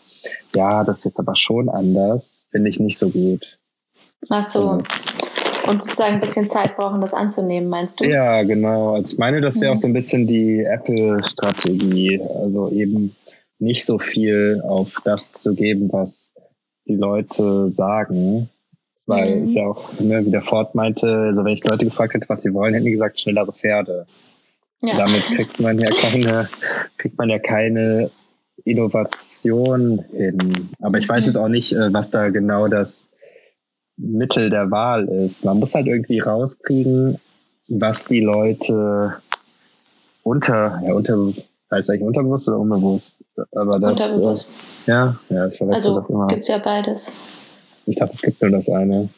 ja, 0.53 0.83
das 0.83 0.99
ist 0.99 1.05
jetzt 1.05 1.19
aber 1.19 1.35
schon 1.35 1.69
anders, 1.69 2.45
finde 2.51 2.69
ich 2.69 2.79
nicht 2.79 2.97
so 2.97 3.09
gut. 3.09 3.59
Ach 4.29 4.43
so. 4.43 4.81
Und 5.67 5.83
sozusagen 5.83 6.15
ein 6.15 6.19
bisschen 6.19 6.49
Zeit 6.49 6.75
brauchen, 6.75 6.99
das 6.99 7.13
anzunehmen, 7.13 7.69
meinst 7.69 7.99
du? 7.99 8.05
Ja, 8.05 8.43
genau. 8.43 8.93
Also 8.93 9.13
ich 9.13 9.19
meine, 9.19 9.39
das 9.39 9.61
wäre 9.61 9.71
Mhm. 9.71 9.77
auch 9.77 9.81
so 9.81 9.87
ein 9.87 9.93
bisschen 9.93 10.27
die 10.27 10.63
Apple-Strategie. 10.63 12.19
Also 12.35 12.69
eben 12.71 13.15
nicht 13.59 13.85
so 13.85 13.99
viel 13.99 14.61
auf 14.67 14.91
das 15.05 15.33
zu 15.33 15.53
geben, 15.53 15.89
was 15.91 16.28
die 16.89 16.95
Leute 16.97 17.69
sagen. 17.69 18.49
Weil 19.05 19.37
Mhm. 19.37 19.43
es 19.43 19.55
ja 19.55 19.63
auch, 19.65 19.99
ne, 19.99 20.23
wie 20.25 20.29
der 20.31 20.41
Ford 20.43 20.75
meinte, 20.75 21.07
also 21.07 21.43
wenn 21.43 21.53
ich 21.53 21.63
Leute 21.63 21.85
gefragt 21.85 22.13
hätte, 22.13 22.29
was 22.29 22.41
sie 22.41 22.53
wollen, 22.53 22.73
hätten 22.73 22.85
die 22.85 22.91
gesagt, 22.91 23.19
schnellere 23.19 23.51
Pferde. 23.53 24.05
Ja. 24.81 24.97
Damit 24.97 25.23
kriegt 25.35 25.59
man 25.59 25.79
ja 25.79 25.89
keine, 25.89 26.47
kriegt 26.97 27.17
man 27.17 27.29
ja 27.29 27.39
keine 27.39 28.11
Innovation 28.65 30.03
hin. 30.11 30.69
Aber 30.79 30.97
ich 30.99 31.07
weiß 31.09 31.25
Mhm. 31.25 31.29
jetzt 31.29 31.37
auch 31.37 31.47
nicht, 31.47 31.71
äh, 31.73 31.91
was 31.93 32.11
da 32.11 32.29
genau 32.29 32.67
das 32.67 33.09
Mittel 33.97 34.49
der 34.49 34.69
Wahl 34.71 35.07
ist. 35.07 35.43
Man 35.43 35.59
muss 35.59 35.73
halt 35.75 35.87
irgendwie 35.87 36.19
rauskriegen, 36.19 37.19
was 37.67 38.05
die 38.05 38.21
Leute 38.21 39.15
unter, 40.23 40.81
ja, 40.85 40.93
unter, 40.93 41.31
heißt 41.71 41.89
eigentlich 41.89 42.03
unterbewusst 42.03 42.47
oder 42.47 42.59
unbewusst? 42.59 43.15
Aber 43.55 43.79
das, 43.79 43.91
Unterbewusst. 43.91 44.49
Äh, 44.85 44.91
ja, 44.91 45.19
ja, 45.29 45.47
ich 45.47 45.57
verwechsel 45.57 45.91
Also 45.91 45.99
das 45.99 46.09
immer. 46.09 46.27
gibt's 46.27 46.47
ja 46.47 46.57
beides. 46.57 47.13
Ich 47.85 47.97
dachte, 47.97 48.13
es 48.15 48.21
gibt 48.21 48.41
nur 48.41 48.51
das 48.51 48.69
eine. 48.69 49.09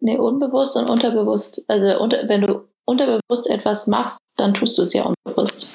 Nee, 0.00 0.18
unbewusst 0.18 0.76
und 0.76 0.88
unterbewusst. 0.90 1.64
Also 1.68 1.98
unter, 1.98 2.28
wenn 2.28 2.42
du 2.42 2.68
unterbewusst 2.84 3.48
etwas 3.48 3.86
machst, 3.86 4.18
dann 4.36 4.54
tust 4.54 4.76
du 4.78 4.82
es 4.82 4.92
ja 4.92 5.04
unbewusst. 5.04 5.68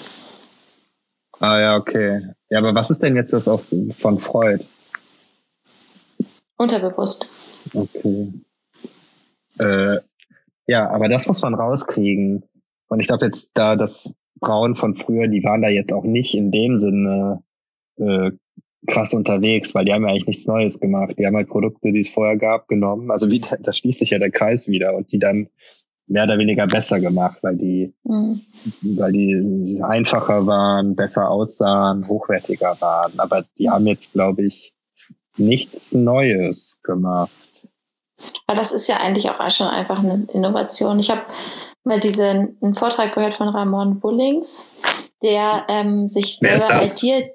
Ah, 1.40 1.60
ja, 1.60 1.76
okay. 1.76 2.22
Ja, 2.50 2.60
aber 2.60 2.76
was 2.76 2.92
ist 2.92 3.02
denn 3.02 3.16
jetzt 3.16 3.34
das 3.34 3.48
aus, 3.48 3.76
von 3.98 4.20
Freud? 4.20 4.64
Unterbewusst. 6.58 7.30
Okay. 7.74 8.32
Äh, 9.58 9.98
ja, 10.68 10.90
aber 10.90 11.10
das 11.10 11.26
muss 11.26 11.42
man 11.42 11.56
rauskriegen. 11.56 12.44
Und 12.88 13.00
ich 13.00 13.08
glaube 13.08 13.26
jetzt, 13.26 13.50
da 13.56 13.76
das 13.76 14.16
Braun 14.40 14.76
von 14.76 14.96
früher, 14.96 15.28
die 15.28 15.44
waren 15.44 15.62
da 15.62 15.70
jetzt 15.70 15.94
auch 15.94 16.04
nicht 16.04 16.34
in 16.34 16.52
dem 16.52 16.78
Sinne 16.78 17.44
äh, 17.98 18.32
krass 18.88 19.14
unterwegs, 19.14 19.76
weil 19.76 19.86
die 19.86 19.94
haben 19.94 20.04
ja 20.04 20.10
eigentlich 20.10 20.28
nichts 20.28 20.48
Neues 20.48 20.80
gemacht. 20.80 21.16
Die 21.18 21.26
haben 21.26 21.36
halt 21.36 21.50
Produkte, 21.50 21.92
die 21.92 22.00
es 22.00 22.14
vorher 22.14 22.38
gab, 22.38 22.68
genommen. 22.68 23.12
Also 23.12 23.30
wie, 23.30 23.40
da 23.60 23.74
schließt 23.74 24.00
sich 24.00 24.12
ja 24.12 24.20
der 24.20 24.32
Kreis 24.32 24.68
wieder 24.68 24.96
und 24.96 25.12
die 25.12 25.20
dann 25.20 25.50
mehr 26.08 26.24
oder 26.24 26.38
weniger 26.38 26.68
besser 26.68 27.00
gemacht, 27.00 27.40
weil 27.42 27.58
die, 27.58 27.94
Mhm. 28.04 28.42
weil 28.98 29.14
die 29.14 29.80
einfacher 29.82 30.46
waren, 30.46 30.96
besser 30.96 31.30
aussahen, 31.30 32.08
hochwertiger 32.08 32.76
waren. 32.82 33.20
Aber 33.20 33.46
die 33.58 33.70
haben 33.70 33.88
jetzt, 33.88 34.12
glaube 34.12 34.44
ich, 34.44 34.74
nichts 35.38 35.94
Neues 35.94 36.80
gemacht. 36.84 37.32
Aber 38.46 38.58
das 38.58 38.72
ist 38.72 38.88
ja 38.88 38.98
eigentlich 38.98 39.30
auch 39.30 39.50
schon 39.52 39.68
einfach 39.68 40.00
eine 40.00 40.28
Innovation. 40.34 41.00
Ich 41.00 41.10
habe 41.10 41.22
mal 41.84 42.00
diesen 42.00 42.58
einen 42.62 42.76
Vortrag 42.76 43.16
gehört 43.16 43.34
von 43.34 43.50
Ramon 43.50 44.00
Bullings, 44.00 44.70
der 45.24 45.66
ähm, 45.70 46.10
sich 46.10 46.38
Wer 46.42 46.60
selber? 46.60 46.84
Idea, 46.84 47.28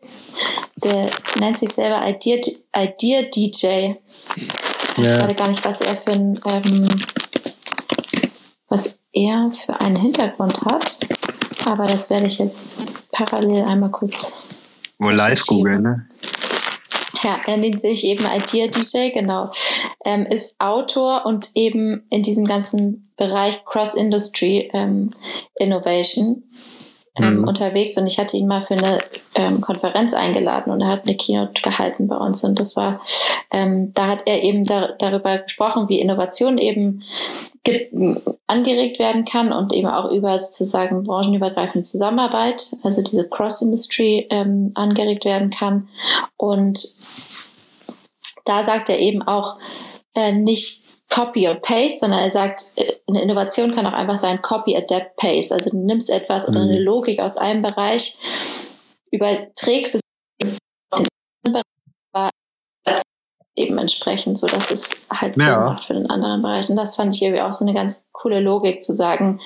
der 0.76 1.11
nennt 1.38 1.59
sich 1.59 1.70
selber 1.70 2.07
Idea, 2.09 2.38
Idea 2.76 3.22
DJ. 3.22 3.94
Ich 4.36 4.99
weiß 4.99 5.09
Ja. 5.09 5.16
gerade 5.18 5.34
gar 5.34 5.49
nicht, 5.49 5.64
was 5.64 5.80
er 5.80 5.97
für 5.97 6.12
ein, 6.12 6.40
ähm, 6.47 6.88
was 8.68 8.99
er 9.12 9.51
für 9.53 9.80
einen 9.80 9.97
Hintergrund 9.97 10.61
hat. 10.64 10.99
Aber 11.64 11.84
das 11.86 12.11
werde 12.11 12.26
ich 12.26 12.38
jetzt 12.38 12.76
parallel 13.12 13.64
einmal 13.64 13.90
kurz 13.90 14.32
Wo 14.99 15.11
live 15.11 15.44
googeln, 15.47 15.82
ne? 15.82 16.07
ja, 17.22 17.40
er 17.47 17.57
nennt 17.57 17.80
sich 17.80 18.05
eben 18.05 18.24
Idea-DJ, 18.24 19.11
genau. 19.11 19.51
Ähm, 20.07 20.24
ist 20.24 20.59
Autor 20.61 21.26
und 21.26 21.50
eben 21.54 22.07
in 22.09 22.22
diesem 22.22 22.44
ganzen 22.44 23.12
Bereich 23.16 23.64
Cross-Industry 23.64 24.70
ähm, 24.72 25.11
Innovation 25.59 26.44
ähm, 27.18 27.40
Mhm. 27.40 27.48
unterwegs. 27.48 27.96
Und 27.96 28.07
ich 28.07 28.18
hatte 28.18 28.36
ihn 28.36 28.46
mal 28.46 28.62
für 28.62 28.74
eine 28.74 29.00
ähm, 29.34 29.61
Konferenz 29.61 30.14
eingeladen 30.14 30.72
und 30.72 30.80
er 30.80 30.88
hat 30.88 31.07
eine 31.07 31.16
Keynote 31.16 31.62
gehalten 31.62 32.09
bei 32.09 32.16
uns. 32.16 32.44
Und 32.44 32.59
das 32.59 32.76
war, 32.76 33.00
ähm, 33.50 33.92
da 33.94 34.07
hat 34.07 34.22
er 34.26 34.42
eben 34.42 34.64
dar 34.64 34.94
darüber 34.98 35.38
gesprochen, 35.38 35.88
wie 35.88 36.00
Innovation 36.00 36.59
eben 36.59 37.02
ge 37.64 37.90
angeregt 38.46 38.98
werden 38.98 39.24
kann 39.24 39.52
und 39.52 39.72
eben 39.72 39.88
auch 39.88 40.12
über 40.12 40.38
sozusagen 40.38 41.02
branchenübergreifende 41.02 41.82
Zusammenarbeit, 41.82 42.76
also 42.82 43.02
diese 43.02 43.28
Cross-Industry 43.28 44.28
ähm, 44.30 44.70
angeregt 44.74 45.24
werden 45.24 45.50
kann. 45.50 45.88
Und 46.36 46.94
da 48.44 48.62
sagt 48.62 48.88
er 48.88 49.00
eben 49.00 49.22
auch 49.22 49.57
äh, 50.16 50.32
nicht 50.32 50.82
Copy 51.08 51.48
und 51.48 51.62
Paste, 51.62 51.98
sondern 52.00 52.20
er 52.20 52.30
sagt, 52.30 52.64
äh, 52.76 52.94
eine 53.08 53.22
Innovation 53.22 53.74
kann 53.74 53.86
auch 53.86 53.92
einfach 53.92 54.16
sein 54.16 54.42
Copy, 54.42 54.76
Adapt, 54.76 55.16
Paste. 55.16 55.54
Also 55.54 55.70
du 55.70 55.76
nimmst 55.76 56.10
etwas 56.10 56.48
oder 56.48 56.60
Mhm. 56.60 56.70
eine 56.70 56.80
Logik 56.80 57.20
aus 57.20 57.36
einem 57.36 57.62
Bereich, 57.62 58.18
überträgst 59.10 59.94
es 59.96 60.00
auf 60.90 61.00
den 61.00 61.08
anderen 61.46 61.62
Bereich, 62.12 62.30
aber 62.86 63.02
eben 63.56 63.78
entsprechend, 63.78 64.38
so 64.38 64.46
dass 64.46 64.70
es 64.70 64.90
halt 65.10 65.38
Sinn 65.38 65.48
Ja. 65.48 65.60
macht 65.60 65.84
für 65.84 65.94
den 65.94 66.10
anderen 66.10 66.42
Bereich. 66.42 66.68
Und 66.68 66.76
das 66.76 66.96
fand 66.96 67.14
ich 67.14 67.22
irgendwie 67.22 67.40
auch 67.42 67.52
so 67.52 67.64
eine 67.64 67.72
ganz 67.74 68.04
coole 68.12 68.40
Logik 68.40 68.82
zu 68.84 68.94
sagen, 68.94 69.40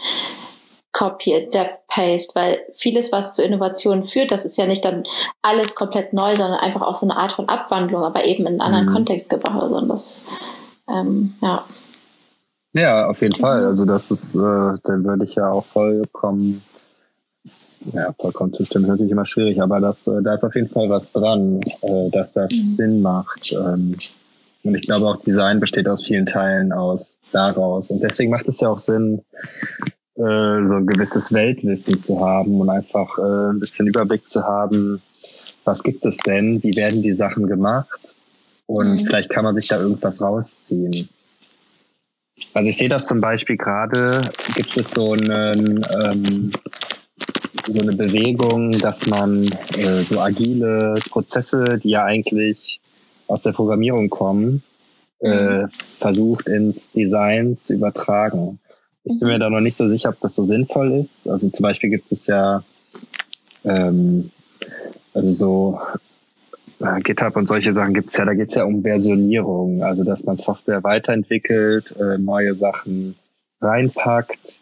Copy, 0.92 1.32
Adapt, 1.36 1.86
Paste, 1.86 2.34
weil 2.34 2.64
vieles, 2.72 3.12
was 3.12 3.32
zu 3.32 3.44
Innovationen 3.44 4.08
führt, 4.08 4.32
das 4.32 4.44
ist 4.44 4.56
ja 4.56 4.66
nicht 4.66 4.84
dann 4.84 5.04
alles 5.40 5.76
komplett 5.76 6.12
neu, 6.12 6.36
sondern 6.36 6.58
einfach 6.58 6.82
auch 6.82 6.96
so 6.96 7.06
eine 7.06 7.16
Art 7.16 7.32
von 7.32 7.48
Abwandlung, 7.48 8.02
aber 8.02 8.24
eben 8.24 8.40
in 8.46 8.54
einen 8.54 8.60
anderen 8.60 8.86
Mhm. 8.86 8.92
Kontext 8.94 9.30
gebracht. 9.30 9.62
Also 9.62 9.80
das, 9.82 10.26
ähm, 10.90 11.34
ja. 11.40 11.64
Ja, 12.72 13.06
auf 13.08 13.20
jeden. 13.20 13.34
Fall. 13.34 13.64
Also 13.64 13.84
das 13.84 14.10
ist, 14.10 14.36
äh, 14.36 14.38
dann 14.84 15.04
würde 15.04 15.24
ich 15.24 15.34
ja 15.34 15.50
auch 15.50 15.64
vollkommen, 15.64 16.62
ja, 17.92 18.12
vollkommen 18.12 18.52
zustimmen. 18.52 18.84
Ist 18.84 18.90
natürlich 18.90 19.12
immer 19.12 19.24
schwierig, 19.24 19.60
aber 19.60 19.80
das, 19.80 20.06
äh, 20.06 20.22
da 20.22 20.34
ist 20.34 20.44
auf 20.44 20.54
jeden 20.54 20.68
Fall 20.68 20.88
was 20.88 21.12
dran, 21.12 21.60
äh, 21.82 22.10
dass 22.10 22.32
das 22.32 22.52
Mhm. 22.52 22.76
Sinn 22.76 23.02
macht. 23.02 23.52
Ähm, 23.52 23.96
und 24.62 24.74
ich 24.74 24.82
glaube 24.82 25.06
auch 25.06 25.22
Design 25.22 25.58
besteht 25.58 25.88
aus 25.88 26.04
vielen 26.06 26.26
Teilen 26.26 26.72
aus 26.72 27.18
daraus. 27.32 27.90
Und 27.90 28.02
deswegen 28.02 28.30
macht 28.30 28.46
es 28.46 28.60
ja 28.60 28.68
auch 28.68 28.78
Sinn, 28.78 29.22
äh, 30.16 30.66
so 30.66 30.74
ein 30.74 30.86
gewisses 30.86 31.32
Weltwissen 31.32 31.98
zu 31.98 32.20
haben 32.20 32.60
und 32.60 32.68
einfach 32.68 33.18
äh, 33.18 33.50
ein 33.50 33.58
bisschen 33.58 33.86
Überblick 33.86 34.28
zu 34.28 34.44
haben, 34.44 35.02
was 35.64 35.82
gibt 35.82 36.04
es 36.04 36.18
denn, 36.18 36.62
wie 36.62 36.76
werden 36.76 37.02
die 37.02 37.14
Sachen 37.14 37.46
gemacht 37.46 38.14
und 38.70 39.02
Mhm. 39.02 39.04
vielleicht 39.04 39.30
kann 39.30 39.44
man 39.44 39.54
sich 39.56 39.66
da 39.66 39.78
irgendwas 39.80 40.22
rausziehen. 40.22 41.08
Also 42.54 42.68
ich 42.68 42.76
sehe 42.76 42.88
das 42.88 43.06
zum 43.06 43.20
Beispiel 43.20 43.56
gerade, 43.56 44.30
gibt 44.54 44.76
es 44.76 44.90
so, 44.90 45.12
einen, 45.12 45.84
ähm, 46.04 46.52
so 47.66 47.80
eine 47.80 47.92
Bewegung, 47.92 48.70
dass 48.72 49.06
man 49.06 49.44
äh, 49.76 50.04
so 50.04 50.20
agile 50.20 50.94
Prozesse, 51.10 51.78
die 51.82 51.90
ja 51.90 52.04
eigentlich 52.04 52.80
aus 53.26 53.42
der 53.42 53.52
Programmierung 53.52 54.08
kommen, 54.08 54.62
äh, 55.20 55.66
versucht 55.98 56.46
ins 56.46 56.90
Design 56.92 57.58
zu 57.60 57.74
übertragen. 57.74 58.60
Ich 59.04 59.18
bin 59.18 59.28
Mhm. 59.28 59.34
mir 59.34 59.38
da 59.40 59.50
noch 59.50 59.60
nicht 59.60 59.76
so 59.76 59.88
sicher, 59.88 60.10
ob 60.10 60.20
das 60.20 60.34
so 60.34 60.44
sinnvoll 60.44 60.92
ist. 60.92 61.28
Also 61.28 61.48
zum 61.50 61.62
Beispiel 61.64 61.90
gibt 61.90 62.10
es 62.12 62.26
ja 62.26 62.62
ähm, 63.64 64.30
also 65.12 65.30
so 65.32 65.80
äh, 66.80 67.00
GitHub 67.00 67.36
und 67.36 67.46
solche 67.46 67.72
Sachen 67.72 67.94
gibt 67.94 68.10
es 68.10 68.16
ja, 68.16 68.24
da 68.24 68.34
geht 68.34 68.48
es 68.48 68.54
ja 68.54 68.64
um 68.64 68.82
Versionierung, 68.82 69.82
also 69.82 70.04
dass 70.04 70.24
man 70.24 70.36
Software 70.36 70.82
weiterentwickelt, 70.82 71.94
äh, 71.98 72.18
neue 72.18 72.54
Sachen 72.54 73.16
reinpackt 73.60 74.60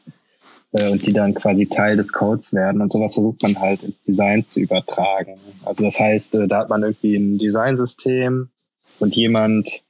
äh, 0.73 0.91
und 0.91 1.07
die 1.07 1.12
dann 1.12 1.35
quasi 1.35 1.66
Teil 1.66 1.97
des 1.97 2.12
Codes 2.12 2.53
werden 2.53 2.81
und 2.81 2.93
sowas 2.93 3.14
versucht 3.14 3.43
man 3.43 3.59
halt 3.59 3.83
ins 3.83 4.01
Design 4.01 4.45
zu 4.45 4.61
übertragen. 4.61 5.35
Also 5.64 5.85
das 5.85 5.99
heißt, 5.99 6.35
äh, 6.35 6.49
da 6.49 6.59
hat 6.59 6.69
man 6.69 6.83
irgendwie 6.83 7.16
ein 7.16 7.39
Designsystem 7.39 8.49
und 8.99 9.14
jemand 9.14 9.83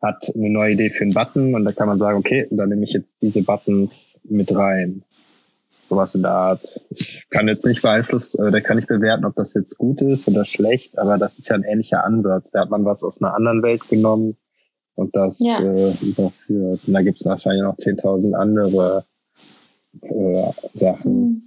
hat 0.00 0.30
eine 0.34 0.50
neue 0.50 0.72
Idee 0.72 0.90
für 0.90 1.04
einen 1.04 1.14
Button 1.14 1.54
und 1.54 1.64
da 1.64 1.72
kann 1.72 1.88
man 1.88 1.98
sagen, 1.98 2.18
okay, 2.18 2.46
dann 2.50 2.68
nehme 2.68 2.84
ich 2.84 2.92
jetzt 2.92 3.08
diese 3.20 3.42
Buttons 3.42 4.20
mit 4.24 4.54
rein. 4.54 5.02
Sowas 5.88 6.14
in 6.14 6.22
der 6.22 6.32
Art. 6.32 6.60
Ich 6.90 7.24
kann 7.30 7.46
jetzt 7.48 7.64
nicht 7.66 7.82
beeinflussen, 7.82 8.46
äh, 8.46 8.50
da 8.50 8.60
kann 8.60 8.78
ich 8.78 8.86
bewerten, 8.86 9.24
ob 9.24 9.34
das 9.34 9.54
jetzt 9.54 9.76
gut 9.76 10.00
ist 10.00 10.26
oder 10.28 10.44
schlecht, 10.44 10.98
aber 10.98 11.18
das 11.18 11.38
ist 11.38 11.48
ja 11.48 11.54
ein 11.56 11.62
ähnlicher 11.62 12.04
Ansatz. 12.04 12.50
Da 12.50 12.60
hat 12.60 12.70
man 12.70 12.84
was 12.84 13.02
aus 13.02 13.20
einer 13.20 13.34
anderen 13.34 13.62
Welt 13.62 13.86
genommen 13.88 14.36
und 14.94 15.14
das 15.14 15.40
Ja. 15.40 15.60
äh, 15.60 15.92
überführt. 16.00 16.80
Und 16.86 16.92
da 16.92 17.02
gibt 17.02 17.20
es 17.20 17.26
wahrscheinlich 17.26 17.62
noch 17.62 17.76
10.000 17.76 18.34
andere 18.34 19.04
äh, 20.02 20.50
Sachen. 20.72 21.12
Mhm. 21.20 21.42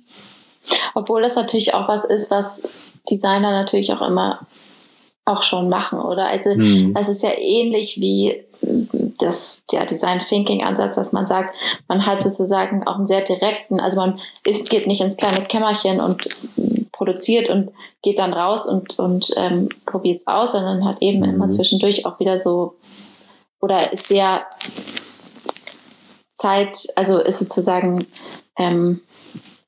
Obwohl 0.94 1.22
das 1.22 1.36
natürlich 1.36 1.74
auch 1.74 1.88
was 1.88 2.06
ist, 2.06 2.30
was 2.32 2.64
Designer 3.10 3.52
natürlich 3.52 3.92
auch 3.94 4.02
immer 4.08 4.48
auch 5.26 5.44
schon 5.44 5.70
machen, 5.70 6.00
oder? 6.00 6.28
Also 6.28 6.52
Hm. 6.52 6.94
das 6.94 7.10
ist 7.10 7.22
ja 7.24 7.32
ähnlich 7.38 8.00
wie 8.00 8.44
das, 9.20 9.64
der 9.72 9.86
Design 9.86 10.20
Thinking 10.20 10.64
Ansatz, 10.64 10.95
dass 10.95 11.12
man 11.12 11.26
sagt, 11.26 11.55
man 11.88 12.05
hat 12.05 12.22
sozusagen 12.22 12.86
auch 12.88 12.97
einen 12.97 13.08
sehr 13.08 13.22
direkten, 13.22 13.80
also 13.80 13.97
man 13.99 14.20
ist, 14.43 14.70
geht 14.70 14.88
nicht 14.88 15.01
ins 15.01 15.18
kleine 15.18 15.45
Kämmerchen 15.45 15.99
und 15.99 16.28
mm, 16.55 16.84
produziert 16.91 17.49
und 17.49 17.72
geht 18.01 18.20
dann 18.20 18.34
raus 18.34 18.68
und, 18.68 18.97
und 18.99 19.34
ähm, 19.36 19.70
probiert 19.86 20.18
es 20.18 20.28
aus, 20.28 20.51
sondern 20.53 20.86
hat 20.86 21.01
eben 21.01 21.20
Mhm. 21.20 21.36
immer 21.36 21.49
zwischendurch 21.49 22.05
auch 22.05 22.20
wieder 22.20 22.38
so 22.38 22.76
oder 23.60 23.91
ist 23.91 24.08
sehr 24.08 24.45
Zeit, 26.36 26.88
also 26.95 27.20
ist 27.20 27.39
sozusagen, 27.39 28.05
ähm, 28.58 29.01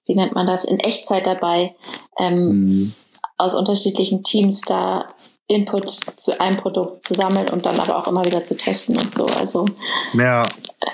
wie 0.05 0.15
nennt 0.15 0.33
man 0.33 0.45
das, 0.47 0.63
in 0.63 0.79
Echtzeit 0.79 1.25
dabei, 1.25 1.75
ähm, 2.17 2.35
Hm. 2.35 2.93
aus 3.37 3.55
unterschiedlichen 3.55 4.23
Teams 4.23 4.61
da 4.61 5.07
Input 5.49 5.89
zu 6.17 6.39
einem 6.39 6.57
Produkt 6.57 7.05
zu 7.05 7.15
sammeln 7.15 7.49
und 7.49 7.65
dann 7.65 7.79
aber 7.79 7.97
auch 7.97 8.07
immer 8.07 8.23
wieder 8.23 8.43
zu 8.43 8.55
testen 8.55 8.95
und 8.97 9.11
so. 9.13 9.25
Also 9.25 9.65
Ja, 10.13 10.45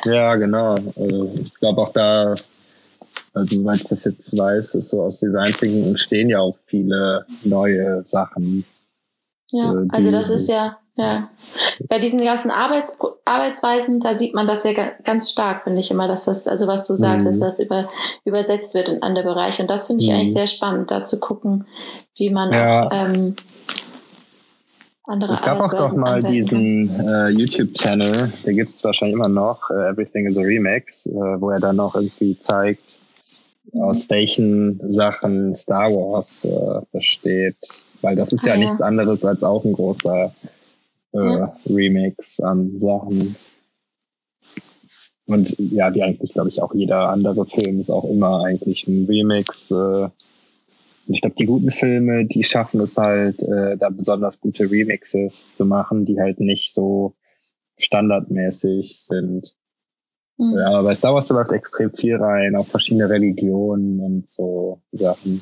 ja, 0.06 0.36
genau. 0.36 0.76
Also 0.95 1.32
ich 1.36 1.53
glaube 1.56 1.82
auch 1.82 1.91
da, 1.91 2.36
also 3.34 3.56
soweit 3.58 3.82
ich 3.82 3.88
das 3.89 4.06
jetzt 4.06 4.38
weiß, 4.38 4.76
ist 4.76 4.89
so 4.89 5.01
aus 5.03 5.20
Design 5.20 5.51
Thinking 5.51 5.84
entstehen 5.89 6.30
ja 6.30 6.39
auch 6.39 6.56
viele 6.68 7.26
neue 7.43 8.03
Sachen. 8.06 8.64
ja, 9.51 9.74
Äh, 9.74 9.88
also 9.89 10.10
das 10.12 10.30
ist 10.30 10.47
ja, 10.47 10.78
ja. 10.95 11.30
Bei 11.89 11.99
diesen 11.99 12.24
ganzen 12.24 12.49
Arbeits 12.49 12.97
Arbeitsweisen, 13.26 13.99
da 13.99 14.18
sieht 14.18 14.34
man 14.34 14.47
das 14.47 14.64
ja 14.64 14.72
ga- 14.72 14.93
ganz 15.03 15.30
stark, 15.30 15.66
finde 15.66 15.82
ich 15.82 15.91
immer, 15.91 16.08
dass 16.08 16.24
das, 16.24 16.47
also 16.47 16.68
was 16.68 16.88
du 16.88 16.95
sagst, 16.95 17.26
Mhm. 17.26 17.32
dass 17.32 17.39
das 17.41 17.60
über, 17.60 17.89
übersetzt 18.24 18.74
wird 18.74 18.88
in 18.88 19.03
andere 19.03 19.26
Bereiche. 19.26 19.62
Und 19.64 19.70
das 19.70 19.88
finde 19.88 20.01
ich 20.06 20.10
Mhm. 20.10 20.16
eigentlich 20.16 20.34
sehr 20.34 20.47
spannend, 20.47 20.91
da 20.91 21.03
zu 21.03 21.20
gucken, 21.20 21.68
wie 22.16 22.30
man 22.30 22.53
Ja. 22.53 22.88
auch 22.88 22.91
ähm, 22.93 23.36
andere 25.08 25.34
Es 25.34 25.41
gab 25.41 25.60
auch 25.60 25.74
doch 25.74 25.93
mal 25.95 26.16
anwenden 26.18 26.32
diesen 26.34 26.89
äh, 27.08 27.30
YouTube-Channel, 27.30 28.34
der 28.45 28.53
gibt 28.53 28.70
es 28.70 28.84
wahrscheinlich 28.84 29.16
immer 29.16 29.30
noch, 29.30 29.70
äh, 29.70 29.89
Everything 29.89 30.26
is 30.28 30.38
a 30.38 30.41
Remix, 30.41 31.06
äh, 31.06 31.12
wo 31.14 31.49
er 31.51 31.60
dann 31.60 31.80
auch 31.80 31.95
irgendwie 31.95 32.38
zeigt, 32.38 32.82
kann. 33.72 33.82
aus 33.82 34.10
welchen 34.10 34.80
Sachen 34.91 35.53
Star 35.53 35.91
Wars 35.91 36.45
äh, 36.45 36.82
besteht. 36.91 37.58
Weil 38.01 38.16
das 38.16 38.34
ist 38.34 38.45
Ah, 38.45 38.49
ja, 38.49 38.53
ja. 38.56 38.60
nichts 38.60 38.82
anderes 38.82 39.26
als 39.26 39.43
auch 39.43 39.64
ein 39.66 39.74
großer 39.74 40.34
äh, 41.14 41.18
Ja. 41.18 41.56
Remix 41.68 42.39
an 42.39 42.80
Sachen. 42.80 43.36
Und 45.28 45.56
ja, 45.58 45.89
die 45.89 46.03
eigentlich, 46.03 46.34
glaube 46.34 46.49
ich, 46.49 46.62
auch 46.62 46.76
jeder 46.76 47.10
andere 47.10 47.45
Film 47.47 47.80
ist 47.80 47.89
auch 47.89 48.03
immer 48.06 48.43
eigentlich 48.45 48.88
ein 48.88 49.06
Remix. 49.06 49.72
Ich 51.08 51.22
glaube, 51.22 51.36
die 51.36 51.45
guten 51.45 51.72
Filme, 51.72 52.26
die 52.26 52.43
schaffen 52.43 52.82
es 52.82 52.97
halt, 52.97 53.41
äh, 53.43 53.78
da 53.78 53.89
besonders 53.89 54.39
gute 54.39 54.70
Remixes 54.70 55.56
zu 55.56 55.66
machen, 55.66 56.06
die 56.06 56.20
halt 56.20 56.39
nicht 56.39 56.74
so 56.74 57.16
standardmäßig 57.78 59.01
sind. 59.01 59.56
Mhm. 60.38 60.58
Ja, 60.58 60.68
aber 60.68 60.84
bei 60.84 60.95
Star 60.95 61.14
Wars 61.14 61.28
da 61.28 61.36
läuft 61.36 61.51
extrem 61.51 61.91
viel 61.93 62.16
rein, 62.16 62.56
auch 62.56 62.68
verschiedene 62.68 63.10
Religionen 63.10 63.99
und 63.99 64.30
so 64.30 64.82
Sachen. 64.91 65.41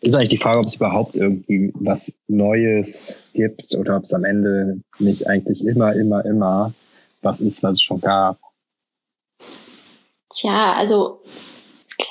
ist 0.00 0.14
eigentlich 0.14 0.30
die 0.30 0.38
Frage, 0.38 0.58
ob 0.58 0.66
es 0.66 0.76
überhaupt 0.76 1.16
irgendwie 1.16 1.72
was 1.74 2.12
Neues 2.26 3.16
gibt 3.32 3.74
oder 3.74 3.96
ob 3.96 4.04
es 4.04 4.12
am 4.12 4.24
Ende 4.24 4.80
nicht 4.98 5.28
eigentlich 5.28 5.64
immer, 5.64 5.94
immer, 5.94 6.24
immer 6.24 6.74
was 7.22 7.40
ist, 7.40 7.62
was 7.62 7.74
es 7.74 7.82
schon 7.82 8.00
gab. 8.00 8.38
Tja, 10.34 10.74
also 10.74 11.22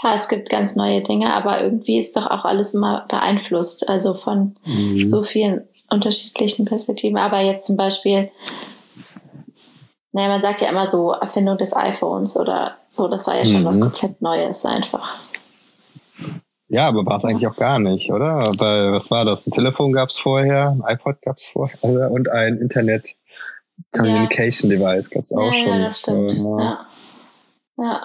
klar, 0.05 0.15
es 0.15 0.29
gibt 0.29 0.49
ganz 0.49 0.75
neue 0.75 1.01
Dinge, 1.01 1.33
aber 1.33 1.61
irgendwie 1.61 1.97
ist 1.97 2.15
doch 2.15 2.27
auch 2.27 2.45
alles 2.45 2.73
immer 2.73 3.05
beeinflusst, 3.09 3.89
also 3.89 4.13
von 4.13 4.55
mhm. 4.65 5.09
so 5.09 5.23
vielen 5.23 5.67
unterschiedlichen 5.89 6.65
Perspektiven. 6.65 7.17
Aber 7.17 7.41
jetzt 7.41 7.65
zum 7.65 7.75
Beispiel, 7.75 8.29
naja, 10.11 10.29
man 10.29 10.41
sagt 10.41 10.61
ja 10.61 10.69
immer 10.69 10.87
so 10.87 11.11
Erfindung 11.11 11.57
des 11.57 11.75
iPhones 11.75 12.37
oder 12.37 12.75
so, 12.89 13.07
das 13.07 13.25
war 13.25 13.35
ja 13.35 13.45
schon 13.45 13.61
mhm. 13.61 13.65
was 13.65 13.79
komplett 13.79 14.21
Neues 14.21 14.63
einfach. 14.65 15.15
Ja, 16.67 16.87
aber 16.87 17.05
war 17.05 17.17
es 17.17 17.25
eigentlich 17.25 17.47
auch 17.47 17.55
gar 17.55 17.79
nicht, 17.79 18.11
oder? 18.11 18.51
Weil, 18.57 18.91
was 18.91 19.11
war 19.11 19.25
das? 19.25 19.45
Ein 19.45 19.51
Telefon 19.51 19.91
gab 19.91 20.09
es 20.09 20.17
vorher, 20.17 20.69
ein 20.69 20.83
iPod 20.87 21.21
gab 21.21 21.37
es 21.37 21.43
vorher 21.51 21.77
also, 21.81 21.99
und 22.13 22.29
ein 22.29 22.57
Internet 22.57 23.05
Communication 23.91 24.71
ja. 24.71 24.77
Device 24.77 25.09
gab 25.09 25.23
es 25.25 25.33
auch 25.33 25.51
ja, 25.51 25.63
schon. 25.63 25.79
Ja, 25.79 25.85
das 25.85 25.99
stimmt. 25.99 26.31
So, 26.31 26.59
ja. 26.59 26.85
ja. 27.77 28.01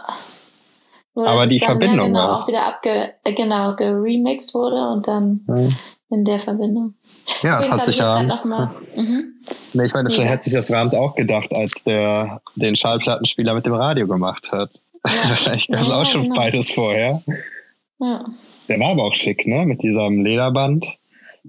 Nur, 1.14 1.28
aber 1.28 1.46
die 1.46 1.58
Verbindung 1.58 2.08
genau 2.08 2.32
auch 2.32 2.46
wieder 2.46 2.66
abge 2.66 3.12
äh, 3.24 3.34
genau 3.34 3.74
geremixed 3.74 4.54
wurde 4.54 4.88
und 4.88 5.08
dann 5.08 5.40
ja. 5.48 5.68
in 6.10 6.24
der 6.24 6.38
Verbindung. 6.38 6.94
Ja, 7.42 7.58
das 7.58 7.70
hat 7.70 7.86
sich 7.86 7.98
ja. 7.98 8.22
Mhm. 8.94 9.34
nee, 9.72 9.84
ich 9.84 9.92
meine, 9.92 10.10
vielleicht 10.10 10.30
hat 10.30 10.44
sich 10.44 10.52
das 10.52 10.70
Rams 10.70 10.94
auch 10.94 11.16
gedacht, 11.16 11.50
als 11.54 11.82
der 11.84 12.40
den 12.54 12.76
Schallplattenspieler 12.76 13.54
mit 13.54 13.66
dem 13.66 13.74
Radio 13.74 14.06
gemacht 14.06 14.52
hat. 14.52 14.70
Ja. 15.04 15.12
Wahrscheinlich 15.30 15.68
gab 15.68 15.82
es 15.82 15.88
ja, 15.88 16.00
auch 16.00 16.04
schon 16.04 16.22
genau. 16.24 16.36
beides 16.36 16.70
vorher. 16.70 17.22
Ja. 17.98 18.24
Der 18.68 18.78
war 18.78 18.90
aber 18.90 19.04
auch 19.04 19.14
schick, 19.14 19.46
ne? 19.46 19.66
Mit 19.66 19.82
diesem 19.82 20.24
Lederband. 20.24 20.86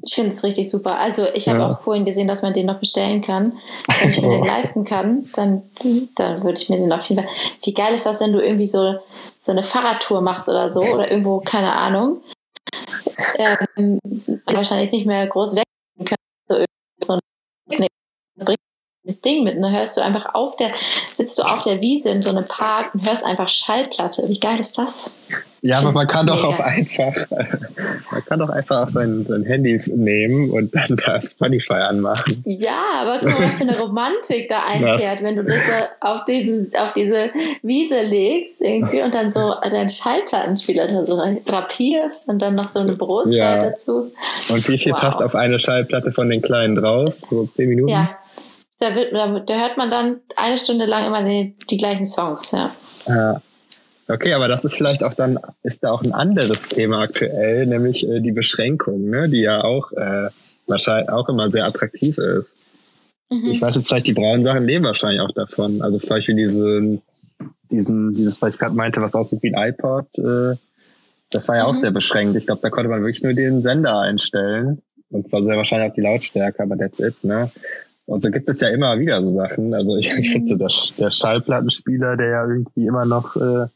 Ich 0.03 0.15
finde 0.15 0.31
es 0.31 0.43
richtig 0.43 0.69
super. 0.69 0.97
Also 0.97 1.25
ich 1.33 1.47
habe 1.47 1.59
ja. 1.59 1.69
auch 1.69 1.81
vorhin 1.81 2.05
gesehen, 2.05 2.27
dass 2.27 2.41
man 2.41 2.53
den 2.53 2.65
noch 2.65 2.79
bestellen 2.79 3.21
kann. 3.21 3.53
Wenn 3.99 4.11
ich 4.11 4.21
mir 4.21 4.29
den 4.29 4.45
leisten 4.45 4.85
kann, 4.85 5.29
dann, 5.35 5.63
dann 6.15 6.43
würde 6.43 6.61
ich 6.61 6.69
mir 6.69 6.77
den 6.77 6.91
auf 6.93 7.05
jeden 7.05 7.23
Fall. 7.23 7.31
Wie 7.63 7.73
geil 7.73 7.93
ist 7.93 8.05
das, 8.05 8.21
wenn 8.21 8.33
du 8.33 8.41
irgendwie 8.41 8.67
so, 8.67 8.99
so 9.39 9.51
eine 9.51 9.63
Fahrradtour 9.63 10.21
machst 10.21 10.47
oder 10.47 10.69
so 10.69 10.81
oder 10.81 11.11
irgendwo, 11.11 11.39
keine 11.39 11.73
Ahnung. 11.73 12.21
Ähm, 13.75 13.99
wahrscheinlich 14.45 14.91
nicht 14.91 15.05
mehr 15.05 15.27
groß 15.27 15.55
weg 15.55 15.65
können. 16.05 16.65
So, 17.01 17.15
so 17.15 17.19
dieses 19.03 19.21
Ding 19.21 19.43
mit. 19.43 19.55
Und 19.55 19.63
dann 19.63 19.73
hörst 19.73 19.97
du 19.97 20.01
einfach 20.01 20.33
auf 20.33 20.55
der, 20.55 20.71
sitzt 21.13 21.37
du 21.37 21.43
auf 21.43 21.63
der 21.63 21.81
Wiese 21.81 22.09
in 22.09 22.21
so 22.21 22.29
einem 22.29 22.45
Park 22.45 22.93
und 22.93 23.05
hörst 23.05 23.23
einfach 23.23 23.47
Schallplatte. 23.47 24.27
Wie 24.27 24.39
geil 24.39 24.59
ist 24.59 24.77
das? 24.77 25.11
Ja, 25.63 25.77
aber 25.77 25.91
man 25.91 26.07
kann 26.07 26.25
doch 26.25 26.43
auch 26.43 26.59
einfach, 26.59 27.13
man 27.29 28.25
kann 28.25 28.39
doch 28.39 28.49
einfach 28.49 28.89
sein, 28.89 29.25
sein 29.27 29.43
Handy 29.43 29.79
nehmen 29.93 30.49
und 30.49 30.73
dann 30.73 30.97
das 31.05 31.31
Spotify 31.31 31.73
anmachen. 31.73 32.43
Ja, 32.45 33.01
aber 33.01 33.19
guck 33.19 33.29
mal, 33.39 33.47
was 33.47 33.59
für 33.59 33.67
eine 33.67 33.79
Romantik 33.79 34.49
da 34.49 34.63
einkehrt, 34.67 35.21
wenn 35.21 35.35
du 35.35 35.43
das 35.43 35.69
auf, 35.99 36.23
dieses, 36.25 36.73
auf 36.73 36.93
diese 36.93 37.29
Wiese 37.61 38.01
legst 38.01 38.59
irgendwie 38.59 39.03
und 39.03 39.13
dann 39.13 39.29
so 39.31 39.53
deinen 39.61 39.89
Schallplattenspieler 39.89 40.87
da 40.87 41.05
so 41.05 41.21
drapierst 41.45 42.27
und 42.27 42.41
dann 42.41 42.55
noch 42.55 42.67
so 42.67 42.79
eine 42.79 42.93
Brotzeit 42.93 43.35
ja. 43.35 43.57
dazu. 43.59 44.11
Und 44.49 44.67
wie 44.67 44.79
viel 44.79 44.93
wow. 44.93 44.99
passt 44.99 45.21
auf 45.21 45.35
eine 45.35 45.59
Schallplatte 45.59 46.11
von 46.11 46.29
den 46.29 46.41
Kleinen 46.41 46.75
drauf? 46.75 47.13
So 47.29 47.45
zehn 47.45 47.69
Minuten? 47.69 47.89
Ja, 47.89 48.17
da, 48.79 48.95
wird, 48.95 49.13
da, 49.13 49.39
da 49.39 49.59
hört 49.59 49.77
man 49.77 49.91
dann 49.91 50.21
eine 50.37 50.57
Stunde 50.57 50.85
lang 50.85 51.05
immer 51.05 51.23
die, 51.23 51.55
die 51.69 51.77
gleichen 51.77 52.07
Songs, 52.07 52.49
ja. 52.51 52.71
Ja. 53.07 53.41
Okay, 54.11 54.33
aber 54.33 54.47
das 54.47 54.65
ist 54.65 54.75
vielleicht 54.75 55.03
auch 55.03 55.13
dann, 55.13 55.39
ist 55.63 55.83
da 55.83 55.91
auch 55.91 56.03
ein 56.03 56.11
anderes 56.11 56.67
Thema 56.67 57.01
aktuell, 57.01 57.65
nämlich 57.65 58.07
äh, 58.07 58.19
die 58.19 58.31
Beschränkung, 58.31 59.09
ne, 59.09 59.29
die 59.29 59.41
ja 59.41 59.63
auch 59.63 59.91
äh, 59.93 60.29
wahrscheinlich 60.67 61.09
auch 61.09 61.29
immer 61.29 61.49
sehr 61.49 61.65
attraktiv 61.65 62.17
ist. 62.17 62.55
Mhm. 63.29 63.45
Ich 63.45 63.61
weiß 63.61 63.77
nicht, 63.77 63.87
vielleicht 63.87 64.07
die 64.07 64.13
braunen 64.13 64.43
Sachen 64.43 64.65
leben 64.65 64.85
wahrscheinlich 64.85 65.21
auch 65.21 65.31
davon. 65.33 65.81
Also 65.81 65.99
vielleicht 65.99 66.27
wie 66.27 66.35
diese, 66.35 66.99
diesen, 67.71 68.13
dieses, 68.13 68.41
was 68.41 68.55
ich 68.55 68.59
gerade 68.59 68.75
meinte, 68.75 69.01
was 69.01 69.15
aussieht 69.15 69.41
wie 69.43 69.55
ein 69.55 69.69
iPod, 69.69 70.07
äh, 70.17 70.57
das 71.29 71.47
war 71.47 71.55
ja 71.55 71.63
mhm. 71.63 71.69
auch 71.69 71.75
sehr 71.75 71.91
beschränkt. 71.91 72.35
Ich 72.35 72.45
glaube, 72.45 72.61
da 72.61 72.69
konnte 72.69 72.89
man 72.89 73.01
wirklich 73.01 73.23
nur 73.23 73.33
den 73.33 73.61
Sender 73.61 73.99
einstellen 73.99 74.81
und 75.09 75.31
war 75.31 75.43
sehr 75.43 75.55
wahrscheinlich 75.55 75.91
auch 75.91 75.95
die 75.95 76.01
Lautstärke, 76.01 76.61
aber 76.63 76.77
that's 76.77 76.99
it, 76.99 77.23
ne? 77.23 77.49
Und 78.05 78.21
so 78.23 78.31
gibt 78.31 78.49
es 78.49 78.59
ja 78.59 78.67
immer 78.69 78.99
wieder 78.99 79.23
so 79.23 79.31
Sachen. 79.31 79.73
Also 79.73 79.95
ich, 79.95 80.11
ich 80.17 80.31
finde 80.31 80.47
so, 80.47 80.55
der, 80.55 80.69
der 80.97 81.11
Schallplattenspieler, 81.11 82.17
der 82.17 82.27
ja 82.27 82.45
irgendwie 82.45 82.87
immer 82.87 83.05
noch 83.05 83.37
äh, 83.37 83.67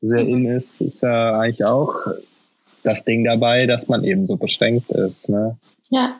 sehr 0.00 0.20
in 0.20 0.46
ist, 0.46 0.80
ist 0.80 1.02
ja 1.02 1.38
eigentlich 1.38 1.64
auch 1.64 1.94
das 2.82 3.04
Ding 3.04 3.24
dabei, 3.24 3.66
dass 3.66 3.88
man 3.88 4.04
eben 4.04 4.26
so 4.26 4.36
beschränkt 4.36 4.90
ist. 4.90 5.28
Ne? 5.28 5.58
Ja. 5.90 6.16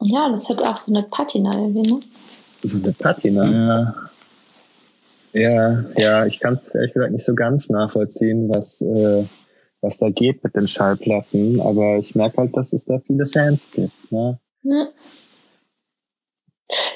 Ja, 0.00 0.28
das 0.30 0.48
hat 0.48 0.62
auch 0.62 0.76
so 0.76 0.92
eine 0.92 1.04
Patina 1.04 1.52
irgendwie, 1.52 1.92
ne? 1.92 2.00
So 2.64 2.76
eine 2.78 2.92
Patina, 2.92 3.50
ja. 3.50 3.94
Ja, 5.32 5.84
ja, 5.96 6.26
ich 6.26 6.40
kann 6.40 6.54
es 6.54 6.74
ehrlich 6.74 6.92
gesagt 6.92 7.12
nicht 7.12 7.24
so 7.24 7.34
ganz 7.34 7.70
nachvollziehen, 7.70 8.50
was, 8.50 8.82
äh, 8.82 9.24
was 9.80 9.96
da 9.96 10.10
geht 10.10 10.44
mit 10.44 10.54
den 10.54 10.68
Schallplatten, 10.68 11.60
aber 11.60 11.96
ich 11.96 12.14
merke 12.14 12.38
halt, 12.38 12.56
dass 12.56 12.72
es 12.72 12.84
da 12.84 12.98
viele 13.06 13.26
Fans 13.26 13.70
gibt. 13.70 14.12
Ne? 14.12 14.38
Ja. 14.62 14.88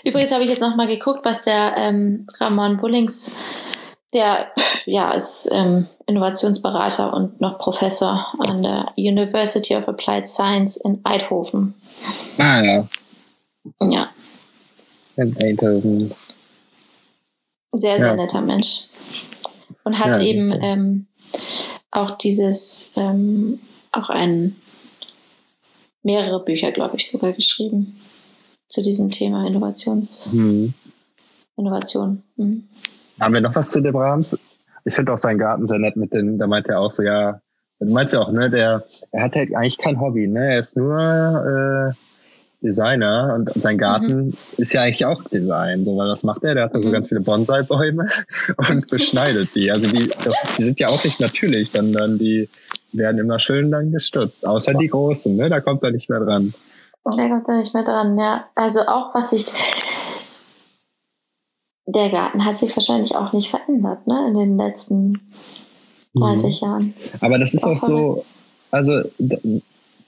Übrigens 0.05 0.32
habe 0.32 0.45
ich 0.45 0.51
jetzt 0.51 0.61
nochmal 0.61 0.87
geguckt, 0.87 1.24
was 1.24 1.43
der 1.43 1.74
ähm, 1.76 2.26
Ramon 2.39 2.76
Bullings, 2.76 3.30
der 4.16 4.50
ja, 4.86 5.12
ist 5.12 5.48
ähm, 5.52 5.86
Innovationsberater 6.06 7.12
und 7.12 7.40
noch 7.40 7.58
Professor 7.58 8.26
an 8.38 8.62
der 8.62 8.92
University 8.96 9.76
of 9.76 9.86
Applied 9.86 10.26
Science 10.26 10.78
in 10.78 11.00
Eindhoven. 11.04 11.74
Ah 12.38 12.62
ja. 12.62 12.88
Ja. 13.80 14.10
In 15.16 15.36
Eindhoven. 15.36 16.14
Sehr, 17.72 17.98
sehr 17.98 18.08
ja. 18.08 18.16
netter 18.16 18.40
Mensch. 18.40 18.84
Und 19.84 19.98
hat 19.98 20.16
ja, 20.16 20.22
eben 20.22 20.52
ähm, 20.62 21.06
auch 21.90 22.12
dieses, 22.12 22.92
ähm, 22.96 23.60
auch 23.92 24.08
ein, 24.08 24.56
mehrere 26.02 26.42
Bücher, 26.42 26.72
glaube 26.72 26.96
ich, 26.96 27.10
sogar 27.10 27.32
geschrieben 27.32 28.00
zu 28.68 28.80
diesem 28.80 29.10
Thema 29.10 29.46
Innovations, 29.46 30.28
hm. 30.32 30.72
Innovation. 31.56 32.22
Hm. 32.36 32.66
Haben 33.20 33.34
wir 33.34 33.40
noch 33.40 33.54
was 33.54 33.70
zu 33.70 33.80
dem 33.80 33.96
Rams? 33.96 34.38
Ich 34.84 34.94
finde 34.94 35.12
auch 35.12 35.18
seinen 35.18 35.38
Garten 35.38 35.66
sehr 35.66 35.78
nett 35.78 35.96
mit 35.96 36.12
den, 36.12 36.38
da 36.38 36.46
meint 36.46 36.68
er 36.68 36.80
auch 36.80 36.90
so, 36.90 37.02
ja, 37.02 37.40
du 37.80 37.92
meinst 37.92 38.14
ja 38.14 38.20
auch, 38.20 38.30
ne, 38.30 38.50
der, 38.50 38.84
er 39.12 39.22
hat 39.22 39.34
halt 39.34 39.54
eigentlich 39.54 39.78
kein 39.78 40.00
Hobby, 40.00 40.28
ne, 40.28 40.52
er 40.52 40.58
ist 40.60 40.76
nur 40.76 40.98
äh, 40.98 41.92
Designer 42.62 43.34
und 43.34 43.50
sein 43.54 43.78
Garten 43.78 44.26
mhm. 44.26 44.34
ist 44.56 44.72
ja 44.72 44.82
eigentlich 44.82 45.04
auch 45.04 45.22
Design, 45.24 45.84
so, 45.84 45.96
weil 45.96 46.08
was 46.08 46.24
macht 46.24 46.44
er? 46.44 46.54
Der 46.54 46.64
hat 46.64 46.74
da 46.74 46.80
so 46.80 46.88
mhm. 46.88 46.92
ganz 46.92 47.08
viele 47.08 47.20
Bonsai-Bäume 47.20 48.08
und 48.56 48.86
beschneidet 48.90 49.54
die. 49.54 49.70
Also 49.70 49.88
die, 49.88 50.08
das, 50.08 50.34
die 50.56 50.62
sind 50.62 50.80
ja 50.80 50.88
auch 50.88 51.02
nicht 51.04 51.20
natürlich, 51.20 51.70
sondern 51.70 52.18
die 52.18 52.48
werden 52.92 53.18
immer 53.18 53.38
schön 53.38 53.70
dann 53.70 53.92
gestutzt. 53.92 54.46
Außer 54.46 54.74
die 54.74 54.88
großen, 54.88 55.36
ne, 55.36 55.48
da 55.48 55.60
kommt 55.60 55.82
er 55.82 55.90
nicht 55.90 56.08
mehr 56.08 56.20
dran. 56.20 56.54
Der 57.16 57.28
kommt 57.28 57.48
da 57.48 57.56
nicht 57.56 57.72
mehr 57.72 57.84
dran, 57.84 58.18
ja. 58.18 58.46
Also 58.54 58.80
auch 58.80 59.14
was 59.14 59.30
sich. 59.30 59.46
Der 61.97 62.11
Garten 62.11 62.44
hat 62.44 62.59
sich 62.59 62.76
wahrscheinlich 62.76 63.16
auch 63.16 63.32
nicht 63.32 63.49
verändert, 63.51 64.07
ne, 64.07 64.26
in 64.28 64.34
den 64.34 64.57
letzten 64.59 65.32
30 66.14 66.61
mhm. 66.61 66.66
Jahren. 66.68 66.94
Aber 67.20 67.38
das 67.38 67.55
ist 67.55 67.64
auch, 67.64 67.72
auch 67.72 67.78
so, 67.78 68.24
also 68.70 69.01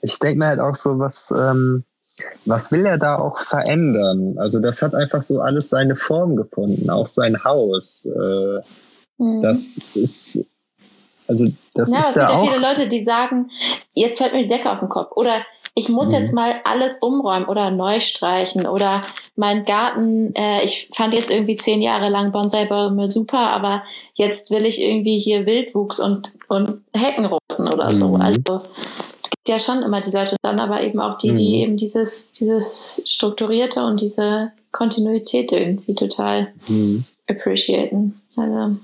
ich 0.03 0.19
denke 0.19 0.39
mir 0.39 0.47
halt 0.49 0.61
auch 0.61 0.75
so, 0.75 0.99
was, 0.99 1.31
ähm, 1.31 1.85
was 2.45 2.71
will 2.71 2.85
er 2.85 2.99
da 2.99 3.19
auch 3.19 3.41
verändern? 3.41 4.37
Also 4.39 4.61
das 4.61 4.83
hat 4.83 4.95
einfach 4.95 5.23
so 5.23 5.41
alles 5.41 5.71
seine 5.71 5.97
Form 5.97 6.37
gefunden, 6.37 6.91
auch 6.91 7.07
sein 7.07 7.43
Haus. 7.45 8.07
Äh, 8.07 8.61
mhm. 9.19 9.43
Das 9.43 9.79
ist, 9.95 10.45
also 11.27 11.47
das 11.75 11.91
ja, 11.91 12.01
ist 12.01 12.09
es 12.11 12.15
ja 12.17 12.27
gibt 12.27 12.37
auch. 12.37 12.45
ja 12.45 12.51
viele 12.51 12.69
Leute, 12.69 12.89
die 12.89 13.05
sagen, 13.05 13.51
jetzt 13.95 14.19
fällt 14.19 14.35
mir 14.35 14.43
die 14.43 14.49
Decke 14.49 14.71
auf 14.71 14.81
den 14.81 14.91
Kopf. 14.91 15.13
Oder 15.17 15.43
ich 15.79 15.89
muss 15.89 16.09
mhm. 16.09 16.15
jetzt 16.15 16.35
mal 16.35 16.57
alles 16.65 16.99
umräumen 17.01 17.47
oder 17.47 17.71
neu 17.71 18.01
streichen 18.01 18.67
oder 18.67 19.03
mein 19.37 19.65
Garten, 19.65 20.35
äh, 20.35 20.65
ich 20.65 20.91
fand 20.93 21.15
jetzt 21.15 21.31
irgendwie 21.31 21.57
zehn 21.57 21.81
Jahre 21.81 22.09
lang 22.09 22.33
Bonsai-Bäume 22.33 23.09
super, 23.09 23.39
aber 23.39 23.85
jetzt 24.15 24.51
will 24.51 24.67
ich 24.67 24.83
irgendwie 24.83 25.21
hier 25.21 25.47
Wildwuchs 25.47 26.01
und, 26.01 26.33
und 26.49 26.83
Heckenrosen 26.93 27.69
oder 27.73 27.95
so. 27.95 28.09
Mhm. 28.09 28.21
Also 28.21 28.41
gibt 28.43 29.49
ja 29.49 29.61
schon 29.61 29.85
immer 29.85 30.01
die 30.01 30.11
Leute 30.11 30.35
dann 30.43 30.59
aber 30.59 30.83
eben 30.83 30.99
auch 30.99 31.17
die, 31.17 31.33
die 31.33 31.49
mhm. 31.49 31.55
eben 31.55 31.77
dieses, 31.77 32.33
dieses 32.33 33.01
Strukturierte 33.07 33.85
und 33.85 34.01
diese 34.01 34.51
Kontinuität 34.73 35.53
irgendwie 35.53 35.95
total 35.95 36.49
mhm. 36.67 37.05
appreciaten. 37.29 38.21
Also. 38.37 38.77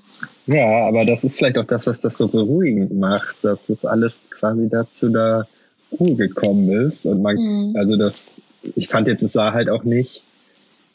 Ja, 0.47 0.87
aber 0.87 1.05
das 1.05 1.25
ist 1.25 1.37
vielleicht 1.37 1.59
auch 1.59 1.65
das, 1.65 1.89
was 1.89 2.01
das 2.01 2.17
so 2.17 2.29
beruhigend 2.29 2.97
macht, 2.97 3.37
dass 3.43 3.69
es 3.69 3.85
alles 3.85 4.23
quasi 4.31 4.69
dazu 4.69 5.09
da 5.09 5.45
gekommen 5.91 6.71
ist. 6.71 7.07
Und 7.07 7.23
man, 7.23 7.37
mhm. 7.37 7.77
also 7.77 7.97
das, 7.97 8.43
ich 8.75 8.89
fand 8.89 9.07
jetzt, 9.07 9.23
es 9.23 9.33
sah 9.33 9.53
halt 9.53 9.69
auch 9.69 9.85
nicht 9.85 10.23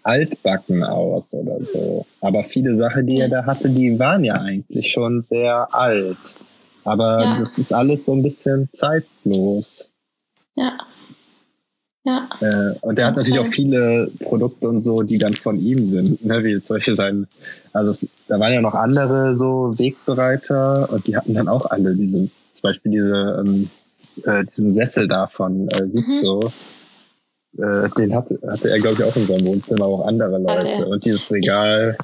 altbacken 0.03 0.83
aus 0.83 1.33
oder 1.33 1.63
so. 1.63 2.05
Aber 2.21 2.43
viele 2.43 2.75
Sachen, 2.75 3.05
die 3.07 3.19
er 3.19 3.29
da 3.29 3.45
hatte, 3.45 3.69
die 3.69 3.99
waren 3.99 4.23
ja 4.23 4.35
eigentlich 4.35 4.91
schon 4.91 5.21
sehr 5.21 5.73
alt. 5.73 6.17
Aber 6.83 7.21
ja. 7.21 7.39
das 7.39 7.57
ist 7.57 7.73
alles 7.73 8.05
so 8.05 8.13
ein 8.13 8.23
bisschen 8.23 8.69
zeitlos. 8.71 9.89
Ja. 10.55 10.77
Ja. 12.05 12.29
Äh, 12.39 12.75
und 12.81 12.97
der 12.97 13.07
hat 13.07 13.17
natürlich 13.17 13.39
auch 13.39 13.51
viele 13.51 14.09
Produkte 14.23 14.69
und 14.69 14.79
so, 14.79 15.03
die 15.03 15.17
dann 15.17 15.35
von 15.35 15.59
ihm 15.59 15.85
sind, 15.85 16.25
ne? 16.25 16.43
wie 16.43 16.61
zum 16.61 16.77
Beispiel 16.77 16.95
sein, 16.95 17.27
also 17.73 17.91
es, 17.91 18.07
da 18.27 18.39
waren 18.39 18.53
ja 18.53 18.61
noch 18.61 18.73
andere 18.73 19.35
so 19.37 19.77
Wegbereiter 19.77 20.89
und 20.91 21.05
die 21.07 21.17
hatten 21.17 21.33
dann 21.33 21.49
auch 21.49 21.65
alle 21.65 21.95
diese, 21.95 22.29
zum 22.53 22.61
Beispiel 22.63 22.93
diese, 22.93 23.43
ähm, 23.45 23.69
äh, 24.25 24.45
diesen 24.45 24.69
Sessel 24.69 25.07
da 25.07 25.27
von 25.27 25.67
äh, 25.69 25.93
Vizzo. 25.93 26.51
Mhm. 27.53 27.63
Äh, 27.63 27.89
den 27.97 28.15
hatte, 28.15 28.39
hatte 28.47 28.69
er, 28.69 28.79
glaube 28.79 28.95
ich, 28.99 29.03
auch 29.03 29.15
in 29.15 29.27
seinem 29.27 29.47
Wohnzimmer, 29.47 29.85
auch 29.85 30.05
andere 30.05 30.37
Leute. 30.37 30.85
Und 30.85 31.03
dieses 31.03 31.31
Regal. 31.31 31.97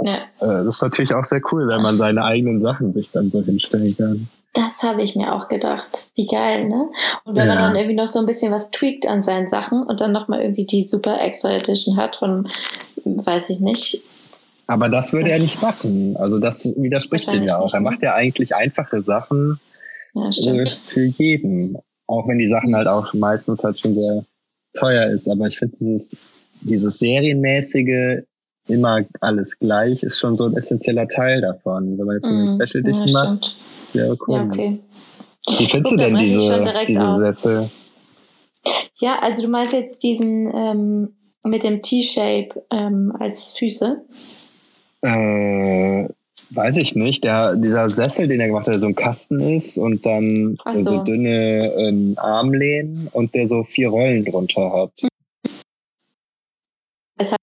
Ja. 0.00 0.16
Äh, 0.40 0.64
das 0.64 0.76
ist 0.76 0.82
natürlich 0.82 1.14
auch 1.14 1.24
sehr 1.24 1.42
cool, 1.52 1.68
wenn 1.68 1.82
man 1.82 1.98
seine 1.98 2.24
eigenen 2.24 2.58
Sachen 2.58 2.92
sich 2.92 3.10
dann 3.10 3.30
so 3.30 3.42
hinstellen 3.42 3.96
kann. 3.96 4.28
Das 4.54 4.82
habe 4.82 5.02
ich 5.02 5.16
mir 5.16 5.32
auch 5.32 5.48
gedacht. 5.48 6.08
Wie 6.14 6.26
geil, 6.26 6.68
ne? 6.68 6.90
Und 7.24 7.36
wenn 7.36 7.46
ja. 7.46 7.54
man 7.54 7.62
dann 7.64 7.76
irgendwie 7.76 7.96
noch 7.96 8.06
so 8.06 8.18
ein 8.18 8.26
bisschen 8.26 8.52
was 8.52 8.70
tweakt 8.70 9.06
an 9.06 9.22
seinen 9.22 9.48
Sachen 9.48 9.82
und 9.82 10.00
dann 10.00 10.12
nochmal 10.12 10.42
irgendwie 10.42 10.66
die 10.66 10.84
super 10.84 11.20
extra 11.20 11.50
Edition 11.50 11.96
hat 11.96 12.16
von, 12.16 12.48
weiß 13.04 13.48
ich 13.50 13.60
nicht. 13.60 14.02
Aber 14.66 14.88
das 14.88 15.12
würde 15.12 15.28
das 15.28 15.34
er 15.34 15.40
nicht 15.40 15.62
machen. 15.62 16.16
Also 16.18 16.38
das 16.38 16.64
widerspricht 16.76 17.32
ihm 17.32 17.44
ja 17.44 17.58
auch. 17.58 17.72
Er 17.72 17.80
ne? 17.80 17.90
macht 17.90 18.02
ja 18.02 18.14
eigentlich 18.14 18.54
einfache 18.54 19.02
Sachen 19.02 19.58
ja, 20.14 20.28
äh, 20.28 20.66
für 20.66 21.04
jeden. 21.04 21.76
Auch 22.06 22.28
wenn 22.28 22.38
die 22.38 22.48
Sachen 22.48 22.74
halt 22.74 22.88
auch 22.88 23.12
meistens 23.14 23.62
halt 23.62 23.78
schon 23.78 23.94
sehr 23.94 24.24
teuer 24.74 25.06
ist. 25.10 25.28
Aber 25.28 25.46
ich 25.46 25.58
finde 25.58 25.76
dieses, 25.78 26.16
dieses 26.60 26.98
serienmäßige 26.98 28.24
immer 28.68 29.00
alles 29.20 29.58
gleich 29.58 30.02
ist 30.02 30.20
schon 30.20 30.36
so 30.36 30.44
ein 30.46 30.56
essentieller 30.56 31.08
Teil 31.08 31.40
davon. 31.40 31.98
Wenn 31.98 32.06
man 32.06 32.16
jetzt 32.16 32.26
mm, 32.26 32.28
eine 32.28 32.50
Special 32.50 32.80
Edition 32.80 33.08
ja, 33.08 33.24
macht, 33.24 33.56
ja, 33.94 34.14
cool. 34.26 34.36
Ja, 34.36 34.44
okay. 34.44 34.78
Wie 35.58 35.66
findest 35.66 35.92
du 35.92 35.96
denn 35.96 36.16
diese, 36.16 36.38
diese 36.86 37.14
Sessel? 37.16 37.70
Ja, 38.96 39.18
also 39.18 39.42
du 39.42 39.48
meinst 39.48 39.72
jetzt 39.72 40.02
diesen 40.04 40.52
ähm, 40.54 41.16
mit 41.42 41.64
dem 41.64 41.82
T-Shape 41.82 42.62
ähm, 42.70 43.12
als 43.18 43.50
Füße? 43.50 44.02
Äh, 45.02 46.08
weiß 46.54 46.76
ich 46.76 46.94
nicht. 46.94 47.24
Der, 47.24 47.56
dieser 47.56 47.90
Sessel, 47.90 48.28
den 48.28 48.40
er 48.40 48.48
gemacht 48.48 48.66
hat, 48.66 48.74
der 48.74 48.80
so 48.80 48.86
ein 48.86 48.94
Kasten 48.94 49.40
ist 49.40 49.78
und 49.78 50.04
dann 50.06 50.58
so. 50.74 50.82
so. 50.82 51.02
dünne 51.02 51.72
ähm, 51.76 52.14
Armlehnen 52.16 53.08
und 53.12 53.34
der 53.34 53.46
so 53.46 53.64
vier 53.64 53.88
Rollen 53.88 54.24
drunter 54.24 54.72
hat. 54.72 54.92
Es 57.18 57.32
hat 57.32 57.38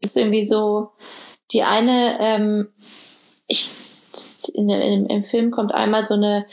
ist 0.00 0.16
irgendwie 0.16 0.42
so 0.42 0.90
die 1.52 1.62
eine, 1.62 2.18
ähm, 2.20 2.68
ich 3.46 3.70
in, 4.54 4.68
in, 4.68 5.06
im 5.06 5.24
Film 5.24 5.50
kommt 5.50 5.74
einmal 5.74 6.04
so 6.04 6.14
eine 6.14 6.46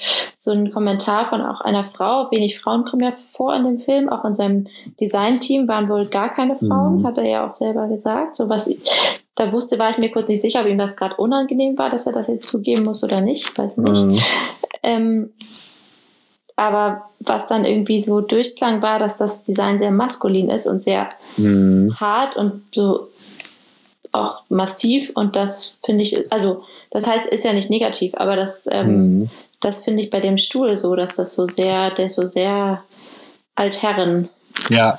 so 0.43 0.51
ein 0.51 0.71
Kommentar 0.71 1.27
von 1.27 1.41
auch 1.41 1.61
einer 1.61 1.85
Frau. 1.85 2.29
Wenig 2.29 2.59
Frauen 2.59 2.83
kommen 2.83 3.03
ja 3.03 3.13
vor 3.31 3.55
in 3.55 3.63
dem 3.63 3.79
Film. 3.79 4.09
Auch 4.09 4.25
in 4.25 4.33
seinem 4.33 4.67
Designteam 4.99 5.69
waren 5.69 5.87
wohl 5.87 6.07
gar 6.07 6.33
keine 6.33 6.57
Frauen, 6.57 6.99
mhm. 6.99 7.07
hat 7.07 7.17
er 7.17 7.25
ja 7.25 7.47
auch 7.47 7.53
selber 7.53 7.87
gesagt. 7.87 8.35
So 8.35 8.49
was, 8.49 8.69
da 9.35 9.53
wusste, 9.53 9.79
war 9.79 9.91
ich 9.91 9.97
mir 9.97 10.11
kurz 10.11 10.27
nicht 10.27 10.41
sicher, 10.41 10.61
ob 10.61 10.67
ihm 10.67 10.77
das 10.77 10.97
gerade 10.97 11.15
unangenehm 11.15 11.77
war, 11.77 11.89
dass 11.89 12.07
er 12.07 12.11
das 12.11 12.27
jetzt 12.27 12.47
zugeben 12.47 12.83
muss 12.83 13.03
oder 13.05 13.21
nicht. 13.21 13.57
Weiß 13.57 13.77
nicht. 13.77 14.03
Mhm. 14.03 14.19
Ähm, 14.83 15.29
aber 16.57 17.05
was 17.19 17.45
dann 17.45 17.63
irgendwie 17.63 18.03
so 18.03 18.19
durchklang, 18.19 18.81
war, 18.81 18.99
dass 18.99 19.17
das 19.17 19.43
Design 19.43 19.79
sehr 19.79 19.91
maskulin 19.91 20.49
ist 20.49 20.67
und 20.67 20.83
sehr 20.83 21.09
mhm. 21.37 21.95
hart 21.99 22.35
und 22.35 22.63
so 22.75 23.07
auch 24.13 24.43
massiv 24.49 25.11
und 25.15 25.35
das 25.35 25.77
finde 25.83 26.03
ich, 26.03 26.31
also 26.31 26.63
das 26.91 27.07
heißt, 27.07 27.25
ist 27.25 27.43
ja 27.43 27.53
nicht 27.53 27.69
negativ, 27.69 28.13
aber 28.15 28.35
das, 28.35 28.67
ähm, 28.71 29.19
mhm. 29.19 29.29
das 29.59 29.83
finde 29.83 30.03
ich 30.03 30.09
bei 30.09 30.19
dem 30.19 30.37
Stuhl 30.37 30.77
so, 30.77 30.95
dass 30.95 31.15
das 31.15 31.33
so 31.33 31.47
sehr, 31.47 31.91
der 31.91 32.05
ist 32.05 32.15
so 32.15 32.27
sehr 32.27 32.83
Altherren. 33.55 34.29
Ja. 34.69 34.97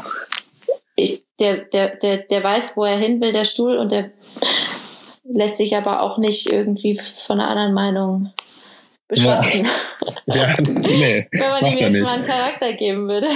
Ich, 0.97 1.23
der, 1.39 1.59
der, 1.59 1.97
der, 1.97 2.19
der 2.19 2.43
weiß, 2.43 2.77
wo 2.77 2.85
er 2.85 2.97
hin 2.97 3.21
will, 3.21 3.33
der 3.33 3.45
Stuhl, 3.45 3.77
und 3.77 3.93
der 3.93 4.11
lässt 5.25 5.57
sich 5.57 5.77
aber 5.77 6.03
auch 6.03 6.19
nicht 6.19 6.51
irgendwie 6.51 6.97
von 6.97 7.41
einer 7.41 7.49
anderen 7.49 7.73
Meinung 7.73 8.33
beschwatzen. 9.15 9.67
Ja. 10.27 10.35
ja 10.35 10.57
nee, 10.61 11.27
Wenn 11.33 11.51
man 11.51 11.67
ihm 11.67 11.79
jetzt 11.79 12.01
mal 12.01 12.17
einen 12.17 12.25
Charakter 12.25 12.73
geben 12.73 13.09
würde. 13.09 13.29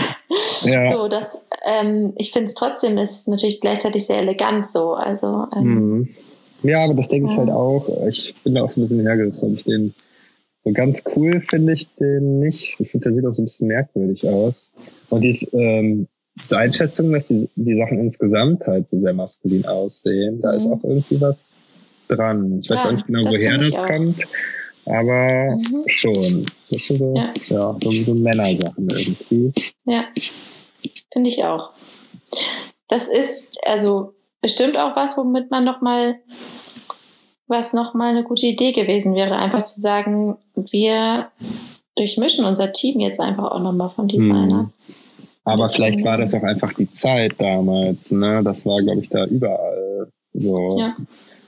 Ja. 0.62 0.92
So, 0.92 1.08
das, 1.08 1.46
ähm, 1.64 2.12
ich 2.16 2.32
finde 2.32 2.46
es 2.46 2.54
trotzdem, 2.54 2.98
ist 2.98 3.28
natürlich 3.28 3.60
gleichzeitig 3.60 4.06
sehr 4.06 4.18
elegant 4.18 4.66
so. 4.66 4.94
Also, 4.94 5.46
ähm, 5.56 5.64
mhm. 5.64 6.08
Ja, 6.62 6.84
aber 6.84 6.94
das 6.94 7.08
denke 7.08 7.30
ich 7.32 7.38
halt 7.38 7.50
auch. 7.50 7.86
Ich 8.08 8.34
bin 8.42 8.54
da 8.54 8.62
auch 8.62 8.70
so 8.70 8.80
ein 8.80 8.84
bisschen 8.84 9.00
hergerissen, 9.00 9.52
ob 9.52 9.58
ich 9.58 9.64
den 9.64 9.94
so 10.64 10.72
ganz 10.72 11.02
cool 11.16 11.40
finde 11.40 11.72
ich 11.72 11.88
den 11.96 12.40
nicht. 12.40 12.76
Ich 12.78 12.90
finde, 12.90 13.04
der 13.04 13.12
sieht 13.12 13.26
auch 13.26 13.32
so 13.32 13.42
ein 13.42 13.46
bisschen 13.46 13.68
merkwürdig 13.68 14.28
aus. 14.28 14.70
Und 15.08 15.22
dies, 15.22 15.46
ähm, 15.52 16.08
diese 16.42 16.58
Einschätzung, 16.58 17.12
dass 17.12 17.28
die, 17.28 17.48
die 17.56 17.76
Sachen 17.76 17.98
insgesamt 17.98 18.66
halt 18.66 18.88
so 18.90 18.98
sehr 18.98 19.14
maskulin 19.14 19.66
aussehen, 19.66 20.40
da 20.40 20.50
mhm. 20.50 20.56
ist 20.56 20.66
auch 20.66 20.82
irgendwie 20.82 21.20
was 21.20 21.56
dran. 22.08 22.58
Ich 22.60 22.70
weiß 22.70 22.84
ja, 22.84 22.90
auch 22.90 22.92
nicht 22.92 23.06
genau, 23.06 23.20
woher 23.24 23.58
das 23.58 23.82
kommt. 23.82 24.16
Aber 24.88 25.56
mhm. 25.56 25.84
schon. 25.86 26.46
Das 26.70 26.84
sind 26.84 26.98
so, 26.98 27.14
ja. 27.14 27.32
ja 27.48 27.76
so, 27.82 27.90
so 27.90 28.14
Männersachen 28.14 28.88
irgendwie. 28.88 29.52
Ja, 29.84 30.04
finde 31.12 31.30
ich 31.30 31.44
auch. 31.44 31.70
Das 32.88 33.08
ist 33.08 33.58
also 33.64 34.14
bestimmt 34.40 34.76
auch 34.76 34.96
was, 34.96 35.16
womit 35.16 35.50
man 35.50 35.64
nochmal, 35.64 36.16
was 37.46 37.72
nochmal 37.72 38.10
eine 38.10 38.24
gute 38.24 38.46
Idee 38.46 38.72
gewesen 38.72 39.14
wäre, 39.14 39.36
einfach 39.36 39.62
zu 39.62 39.80
sagen, 39.80 40.38
wir 40.54 41.30
durchmischen 41.96 42.44
unser 42.44 42.72
Team 42.72 43.00
jetzt 43.00 43.20
einfach 43.20 43.50
auch 43.50 43.60
nochmal 43.60 43.90
von 43.90 44.08
Designern. 44.08 44.72
Mhm. 44.86 44.94
Aber 45.44 45.66
vielleicht 45.66 46.04
war 46.04 46.18
das 46.18 46.34
auch 46.34 46.42
einfach 46.42 46.74
die 46.74 46.90
Zeit 46.90 47.34
damals, 47.38 48.10
ne? 48.10 48.42
Das 48.44 48.66
war, 48.66 48.76
glaube 48.82 49.00
ich, 49.00 49.08
da 49.08 49.24
überall 49.24 50.08
so. 50.34 50.78
Ja. 50.78 50.88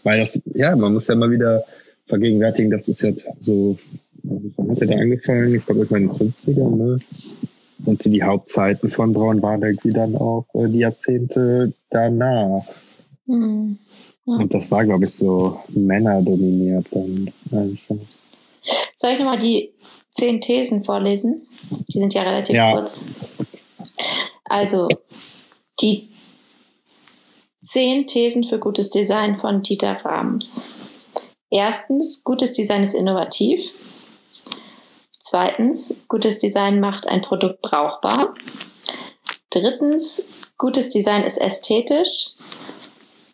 Weil 0.03 0.18
das, 0.18 0.41
ja, 0.55 0.74
man 0.74 0.95
muss 0.95 1.07
ja 1.07 1.14
mal 1.14 1.30
wieder 1.30 1.62
vergegenwärtigen, 2.11 2.70
das 2.70 2.88
ist 2.88 3.02
jetzt 3.02 3.24
so, 3.40 3.78
wann 4.22 4.70
hat 4.70 4.82
er 4.82 4.86
da 4.88 4.96
angefangen? 4.96 5.54
Ich 5.54 5.64
glaube, 5.64 5.80
irgendwann 5.80 6.02
in 6.02 6.18
den 6.18 6.34
50ern, 6.34 6.76
ne? 6.76 6.98
Und 7.86 8.04
die 8.04 8.22
Hauptzeiten 8.22 8.90
von 8.90 9.12
Braun 9.12 9.40
waren 9.40 9.62
irgendwie 9.62 9.92
dann 9.92 10.14
auch 10.14 10.44
äh, 10.54 10.68
die 10.68 10.80
Jahrzehnte 10.80 11.72
danach. 11.88 12.64
Mhm. 13.26 13.78
Ja. 14.26 14.34
Und 14.34 14.52
das 14.52 14.70
war, 14.70 14.84
glaube 14.84 15.04
ich, 15.04 15.14
so 15.14 15.61
männerdominiert 15.68 16.86
dann 16.90 17.30
einfach. 17.50 17.96
Soll 18.96 19.12
ich 19.12 19.18
nochmal 19.18 19.38
die 19.38 19.72
zehn 20.11 20.40
Thesen 20.40 20.82
vorlesen? 20.82 21.46
Die 21.88 21.98
sind 21.98 22.12
ja 22.12 22.22
relativ 22.22 22.54
ja. 22.54 22.72
kurz. 22.72 23.06
Also, 24.44 24.88
die 25.80 26.08
zehn 27.61 28.06
Thesen 28.06 28.44
für 28.44 28.58
gutes 28.58 28.90
Design 28.90 29.36
von 29.36 29.62
Dieter 29.62 29.92
Rams. 30.04 30.80
Erstens, 31.51 32.22
gutes 32.22 32.53
Design 32.53 32.82
ist 32.84 32.94
innovativ. 32.94 33.72
Zweitens, 35.18 35.96
gutes 36.09 36.38
Design 36.38 36.80
macht 36.80 37.07
ein 37.07 37.22
Produkt 37.22 37.61
brauchbar. 37.61 38.34
Drittens, 39.51 40.24
gutes 40.57 40.88
Design 40.88 41.24
ist 41.24 41.38
ästhetisch. 41.38 42.30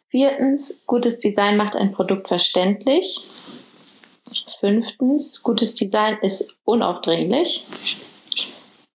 Viertens, 0.08 0.80
gutes 0.86 1.18
Design 1.18 1.58
macht 1.58 1.76
ein 1.76 1.90
Produkt 1.90 2.28
verständlich. 2.28 3.20
Fünftens, 4.60 5.42
gutes 5.42 5.74
Design 5.74 6.18
ist 6.22 6.56
unaufdringlich. 6.64 7.64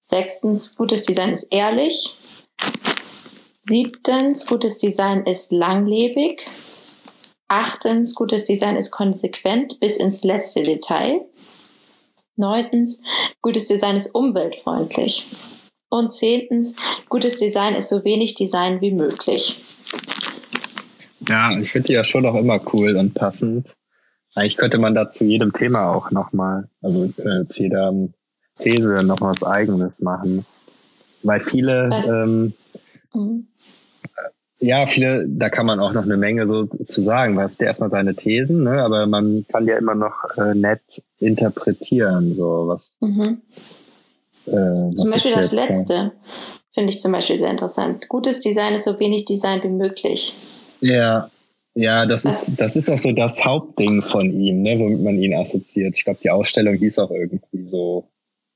Sechstens, 0.02 0.76
gutes 0.76 1.04
Design 1.04 1.32
ist 1.32 1.48
ehrlich. 1.52 2.16
Siebtens, 3.62 4.48
gutes 4.48 4.80
Design 4.80 5.26
ist 5.26 5.52
langlebig. 5.52 6.48
Achtens, 7.52 8.16
gutes 8.16 8.46
Design 8.46 8.78
ist 8.78 8.92
konsequent 8.92 9.82
bis 9.82 9.98
ins 9.98 10.24
letzte 10.24 10.64
Detail. 10.64 11.20
Neuntens, 12.38 13.04
gutes 13.42 13.68
Design 13.68 13.98
ist 13.98 14.16
umweltfreundlich. 14.16 15.26
Und 15.90 16.14
zehntens, 16.14 16.78
gutes 17.10 17.36
Design 17.36 17.76
ist 17.76 17.90
so 17.90 18.06
wenig 18.06 18.36
Design 18.36 18.80
wie 18.80 18.94
möglich. 18.94 19.62
Ja, 21.28 21.60
ich 21.60 21.70
finde 21.70 21.88
die 21.88 21.94
ja 21.94 22.06
schon 22.06 22.26
auch 22.26 22.36
immer 22.36 22.62
cool 22.72 22.96
und 22.96 23.16
passend. 23.16 23.76
Eigentlich 24.34 24.56
könnte 24.56 24.78
man 24.78 24.96
da 24.96 25.10
zu 25.10 25.26
jedem 25.26 25.52
Thema 25.52 25.94
auch 25.94 26.10
nochmal, 26.10 26.70
also 26.82 27.04
äh, 27.18 27.46
zu 27.48 27.64
jeder 27.64 27.94
These 28.60 29.04
noch 29.04 29.20
was 29.20 29.44
Eigenes 29.44 30.00
machen. 30.00 30.46
Weil 31.22 31.42
viele 31.42 31.90
ähm, 32.08 32.54
mhm 33.14 33.48
ja, 34.62 34.86
viele, 34.86 35.26
da 35.28 35.50
kann 35.50 35.66
man 35.66 35.80
auch 35.80 35.92
noch 35.92 36.04
eine 36.04 36.18
Menge 36.18 36.48
so 36.48 36.66
zu 36.66 37.02
sagen. 37.02 37.36
Du 37.36 37.42
hast 37.42 37.60
ja 37.60 37.68
erstmal 37.68 37.90
deine 37.90 38.16
Thesen, 38.16 38.64
ne? 38.64 38.84
aber 38.84 39.08
man 39.08 39.46
kann 39.52 39.68
ja 39.68 39.78
immer 39.78 39.96
noch 39.96 40.14
äh, 40.38 40.54
nett 40.54 41.04
interpretieren, 41.20 42.36
so 42.36 42.68
was. 42.68 42.98
Mhm. 43.02 43.42
Äh, 44.46 44.52
was 44.52 44.96
zum 44.96 45.12
Beispiel 45.12 45.34
das 45.34 45.52
letzte 45.52 46.12
finde 46.74 46.90
ich 46.90 47.00
zum 47.00 47.12
Beispiel 47.12 47.38
sehr 47.38 47.52
interessant. 47.52 48.08
Gutes 48.08 48.40
Design 48.40 48.74
ist 48.74 48.86
so 48.86 48.98
wenig 49.00 49.26
Design 49.26 49.62
wie 49.64 49.70
möglich. 49.70 50.34
Ja, 50.80 51.30
Ja, 51.74 52.06
das 52.06 52.26
ist, 52.26 52.54
das 52.58 52.76
ist 52.76 52.90
auch 52.90 52.98
so 52.98 53.14
das 53.14 53.44
Hauptding 53.44 54.02
von 54.02 54.32
ihm, 54.32 54.62
ne, 54.62 54.78
womit 54.78 55.02
man 55.02 55.18
ihn 55.18 55.34
assoziiert. 55.34 55.96
Ich 55.96 56.04
glaube, 56.04 56.20
die 56.22 56.30
Ausstellung 56.30 56.76
hieß 56.76 57.00
auch 57.00 57.12
irgendwie 57.12 57.66
so, 57.66 58.10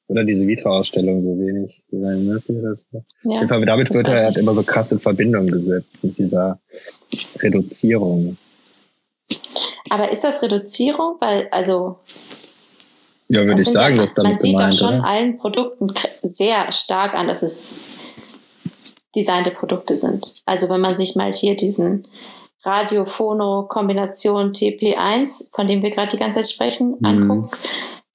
oder 0.07 0.23
diese 0.23 0.45
Vitra-Ausstellung 0.47 1.21
so 1.21 1.37
wenig. 1.39 1.83
Design 1.91 2.25
Murphy 2.25 2.53
oder 2.53 2.75
so. 2.75 2.85
Ja, 3.23 3.41
Auf 3.41 3.49
Fall, 3.49 3.65
damit 3.65 3.93
wird 3.93 4.07
er 4.07 4.23
halt 4.23 4.37
immer 4.37 4.53
so 4.53 4.63
krass 4.63 4.91
in 4.91 4.99
Verbindung 4.99 5.47
gesetzt 5.47 6.03
mit 6.03 6.17
dieser 6.17 6.59
Reduzierung. 7.39 8.37
Aber 9.89 10.11
ist 10.11 10.23
das 10.23 10.41
Reduzierung? 10.41 11.15
Weil, 11.19 11.47
also. 11.51 11.97
Ja, 13.27 13.43
würde 13.45 13.61
ich 13.63 13.69
sagen, 13.69 13.95
ja, 13.95 14.03
dass 14.03 14.13
damit 14.13 14.33
Man 14.33 14.39
sieht 14.39 14.55
gemeint, 14.57 14.73
doch 14.73 14.77
schon 14.77 14.99
oder? 14.99 15.07
allen 15.07 15.37
Produkten 15.37 15.87
sehr 16.21 16.71
stark 16.71 17.15
an, 17.15 17.27
dass 17.27 17.41
es 17.41 17.73
designte 19.15 19.49
Produkte 19.51 19.95
sind. 19.95 20.41
Also 20.45 20.69
wenn 20.69 20.81
man 20.81 20.95
sich 20.95 21.15
mal 21.15 21.31
hier 21.33 21.55
diesen 21.55 22.07
Radio-Phono-Kombination 22.63 24.51
TP1, 24.51 25.47
von 25.51 25.67
dem 25.67 25.81
wir 25.81 25.91
gerade 25.91 26.09
die 26.09 26.17
ganze 26.17 26.39
Zeit 26.41 26.49
sprechen, 26.51 26.95
Mhm. 26.99 27.05
anguckt, 27.05 27.57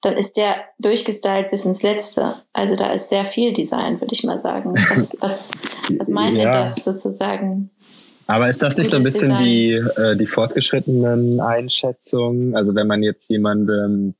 dann 0.01 0.15
ist 0.17 0.35
der 0.37 0.55
durchgestylt 0.79 1.51
bis 1.51 1.65
ins 1.65 1.83
Letzte. 1.83 2.35
Also 2.53 2.75
da 2.75 2.91
ist 2.93 3.09
sehr 3.09 3.25
viel 3.25 3.53
Design, 3.53 4.01
würde 4.01 4.13
ich 4.13 4.23
mal 4.23 4.39
sagen. 4.39 4.73
Was, 4.89 5.15
was, 5.19 5.51
was 5.97 6.09
meint 6.09 6.37
Ja. 6.37 6.51
das 6.61 6.75
sozusagen? 6.83 7.69
Aber 8.27 8.49
ist 8.49 8.61
das 8.61 8.77
nicht 8.77 8.89
so 8.91 8.97
ein 8.97 9.03
bisschen 9.03 9.29
Design. 9.29 9.43
die, 9.43 9.71
äh, 9.73 10.15
die 10.15 10.25
fortgeschrittenen 10.25 11.39
Einschätzungen? 11.41 12.55
Also 12.55 12.73
wenn 12.75 12.87
man 12.87 13.03
jetzt 13.03 13.29
jemandem, 13.29 14.13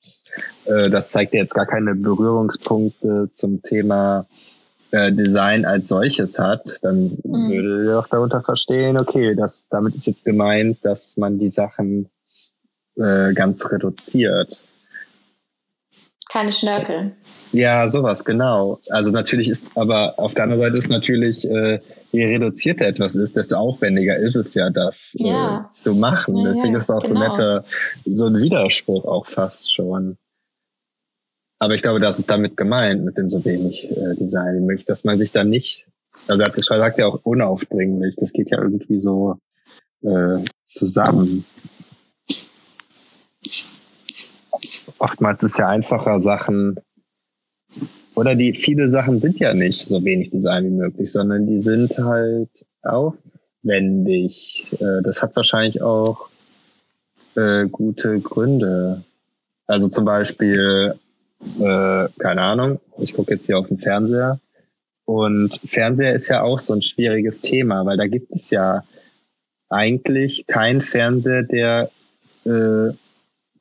äh, 0.65 0.89
das 0.89 1.11
zeigt 1.11 1.33
ja 1.33 1.39
jetzt 1.41 1.53
gar 1.53 1.65
keine 1.65 1.95
Berührungspunkte 1.95 3.29
zum 3.33 3.61
Thema 3.63 4.25
äh, 4.91 5.11
Design 5.13 5.63
als 5.65 5.87
solches 5.87 6.37
hat, 6.39 6.77
dann 6.81 7.17
Mhm. 7.23 7.49
würde 7.51 7.87
er 7.87 7.93
doch 8.01 8.07
darunter 8.07 8.41
verstehen, 8.43 8.97
okay, 8.97 9.33
das, 9.35 9.65
damit 9.69 9.95
ist 9.95 10.07
jetzt 10.07 10.25
gemeint, 10.25 10.79
dass 10.83 11.15
man 11.15 11.39
die 11.39 11.49
Sachen 11.49 12.09
äh, 12.97 13.33
ganz 13.33 13.71
reduziert. 13.71 14.59
Keine 16.31 16.53
Schnörkel. 16.53 17.11
Ja, 17.51 17.89
sowas, 17.89 18.23
genau. 18.23 18.79
Also 18.89 19.11
natürlich 19.11 19.49
ist, 19.49 19.67
aber 19.75 20.17
auf 20.17 20.33
der 20.33 20.45
anderen 20.45 20.61
Seite 20.61 20.77
ist 20.77 20.89
natürlich, 20.89 21.43
äh, 21.49 21.79
je 22.13 22.25
reduzierter 22.25 22.85
etwas 22.85 23.15
ist, 23.15 23.35
desto 23.35 23.57
aufwendiger 23.57 24.15
ist 24.15 24.35
es 24.35 24.53
ja, 24.53 24.69
das 24.69 25.13
Ja. 25.17 25.67
äh, 25.67 25.71
zu 25.71 25.93
machen. 25.93 26.37
Ja, 26.37 26.43
ja, 26.43 26.49
Deswegen 26.49 26.75
ist 26.75 26.85
es 26.85 26.89
auch 26.89 27.03
so 27.03 27.15
genau. 27.15 27.35
netter, 27.35 27.65
so 28.05 28.27
ein 28.27 28.37
Widerspruch 28.37 29.03
auch 29.03 29.25
fast 29.25 29.73
schon. 29.73 30.17
Aber 31.59 31.75
ich 31.75 31.81
glaube, 31.81 31.99
das 31.99 32.17
ist 32.17 32.29
damit 32.31 32.55
gemeint, 32.55 33.03
mit 33.03 33.17
dem 33.17 33.29
so 33.29 33.43
wenig 33.43 33.91
äh, 33.91 34.15
Design 34.15 34.55
wie 34.55 34.61
möglich, 34.61 34.85
dass 34.85 35.03
man 35.03 35.19
sich 35.19 35.33
dann 35.33 35.49
nicht, 35.49 35.85
also 36.29 36.41
er 36.41 36.79
sagt 36.79 36.97
ja 36.97 37.07
auch 37.07 37.19
unaufdringlich, 37.23 38.15
das 38.15 38.31
geht 38.31 38.51
ja 38.51 38.61
irgendwie 38.61 38.99
so 38.99 39.37
äh, 40.01 40.37
zusammen. 40.63 41.45
Oftmals 44.99 45.43
ist 45.43 45.57
ja 45.57 45.67
einfacher 45.67 46.19
Sachen, 46.19 46.79
oder 48.15 48.35
die 48.35 48.53
viele 48.53 48.89
Sachen 48.89 49.19
sind 49.19 49.39
ja 49.39 49.53
nicht 49.53 49.87
so 49.87 50.03
wenig 50.03 50.29
Design 50.29 50.65
wie 50.65 50.69
möglich, 50.69 51.11
sondern 51.11 51.47
die 51.47 51.59
sind 51.59 51.97
halt 51.97 52.49
aufwendig. 52.81 54.67
Äh, 54.79 55.01
das 55.03 55.21
hat 55.21 55.35
wahrscheinlich 55.35 55.81
auch 55.81 56.29
äh, 57.35 57.67
gute 57.67 58.19
Gründe. 58.19 59.03
Also 59.67 59.87
zum 59.87 60.05
Beispiel, 60.05 60.95
äh, 61.59 62.07
keine 62.17 62.41
Ahnung, 62.41 62.79
ich 62.99 63.13
gucke 63.13 63.33
jetzt 63.33 63.45
hier 63.45 63.57
auf 63.57 63.67
den 63.67 63.77
Fernseher 63.77 64.39
und 65.05 65.59
Fernseher 65.65 66.13
ist 66.13 66.27
ja 66.27 66.43
auch 66.43 66.59
so 66.59 66.73
ein 66.73 66.81
schwieriges 66.81 67.41
Thema, 67.41 67.85
weil 67.85 67.97
da 67.97 68.07
gibt 68.07 68.33
es 68.33 68.49
ja 68.49 68.83
eigentlich 69.69 70.45
keinen 70.47 70.81
Fernseher, 70.81 71.43
der 71.43 71.89
äh, 72.45 72.91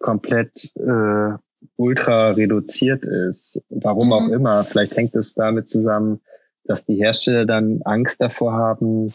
komplett 0.01 0.73
äh, 0.77 1.37
ultra 1.77 2.31
reduziert 2.31 3.05
ist. 3.05 3.63
Warum 3.69 4.09
Mhm. 4.09 4.13
auch 4.13 4.29
immer. 4.29 4.65
Vielleicht 4.65 4.97
hängt 4.97 5.15
es 5.15 5.35
damit 5.35 5.69
zusammen, 5.69 6.21
dass 6.65 6.85
die 6.85 6.97
Hersteller 6.97 7.47
dann 7.47 7.83
Angst 7.85 8.21
davor 8.21 8.55
haben, 8.55 9.15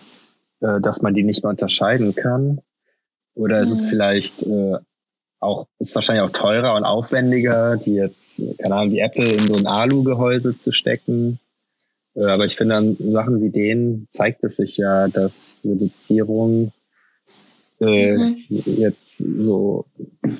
äh, 0.61 0.79
dass 0.81 1.01
man 1.01 1.13
die 1.13 1.23
nicht 1.23 1.43
mehr 1.43 1.49
unterscheiden 1.49 2.15
kann. 2.15 2.61
Oder 3.33 3.59
ist 3.59 3.71
es 3.71 3.85
Mhm. 3.85 3.89
vielleicht 3.89 4.43
äh, 4.43 4.77
auch, 5.39 5.67
ist 5.79 5.95
wahrscheinlich 5.95 6.23
auch 6.23 6.31
teurer 6.31 6.75
und 6.75 6.85
aufwendiger, 6.85 7.77
die 7.77 7.95
jetzt, 7.95 8.41
keine 8.59 8.75
Ahnung, 8.75 8.93
wie 8.93 8.99
Apple 8.99 9.29
in 9.29 9.39
so 9.47 9.55
ein 9.55 9.67
Alu-Gehäuse 9.67 10.55
zu 10.55 10.71
stecken. 10.71 11.39
Äh, 12.15 12.25
aber 12.25 12.45
ich 12.45 12.55
finde, 12.55 12.75
an 12.75 12.95
Sachen 12.99 13.41
wie 13.41 13.49
denen 13.49 14.07
zeigt 14.11 14.43
es 14.43 14.55
sich 14.55 14.77
ja, 14.77 15.07
dass 15.07 15.57
Reduzierung 15.65 16.71
äh, 17.81 18.15
Mhm. 18.15 18.37
jetzt 18.47 19.04
so, 19.17 19.85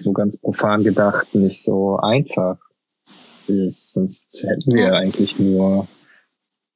so 0.01 0.13
ganz 0.13 0.37
profan 0.37 0.83
gedacht 0.83 1.33
nicht 1.35 1.61
so 1.61 1.97
einfach 1.97 2.57
ist. 3.47 3.93
Sonst 3.93 4.43
hätten 4.43 4.73
wir 4.73 4.87
Ja. 4.87 4.93
eigentlich 4.93 5.39
nur 5.39 5.87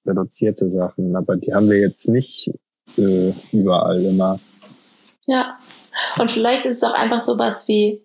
reduzierte 0.05 0.69
Sachen, 0.69 1.15
aber 1.15 1.35
die 1.35 1.53
haben 1.53 1.69
wir 1.69 1.79
jetzt 1.79 2.07
nicht 2.07 2.51
äh, 2.97 3.33
überall 3.51 4.03
immer. 4.03 4.39
Ja. 5.25 5.59
Und 6.17 6.31
vielleicht 6.31 6.65
ist 6.65 6.77
es 6.77 6.83
auch 6.83 6.93
einfach 6.93 7.21
sowas 7.21 7.67
wie, 7.67 8.01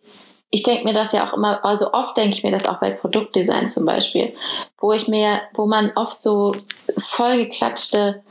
ich 0.50 0.62
denke 0.62 0.84
mir 0.84 0.94
das 0.94 1.12
ja 1.12 1.28
auch 1.28 1.34
immer, 1.34 1.64
also 1.64 1.92
oft 1.92 2.16
denke 2.16 2.36
ich 2.36 2.42
mir 2.42 2.50
das 2.52 2.66
auch 2.66 2.80
bei 2.80 2.90
Produktdesign 2.90 3.68
zum 3.68 3.84
Beispiel, 3.84 4.34
wo 4.78 4.92
ich 4.92 5.08
mir, 5.08 5.40
wo 5.54 5.66
man 5.66 5.92
oft 5.94 6.22
so 6.22 6.52
vollgeklatschte 6.98 8.22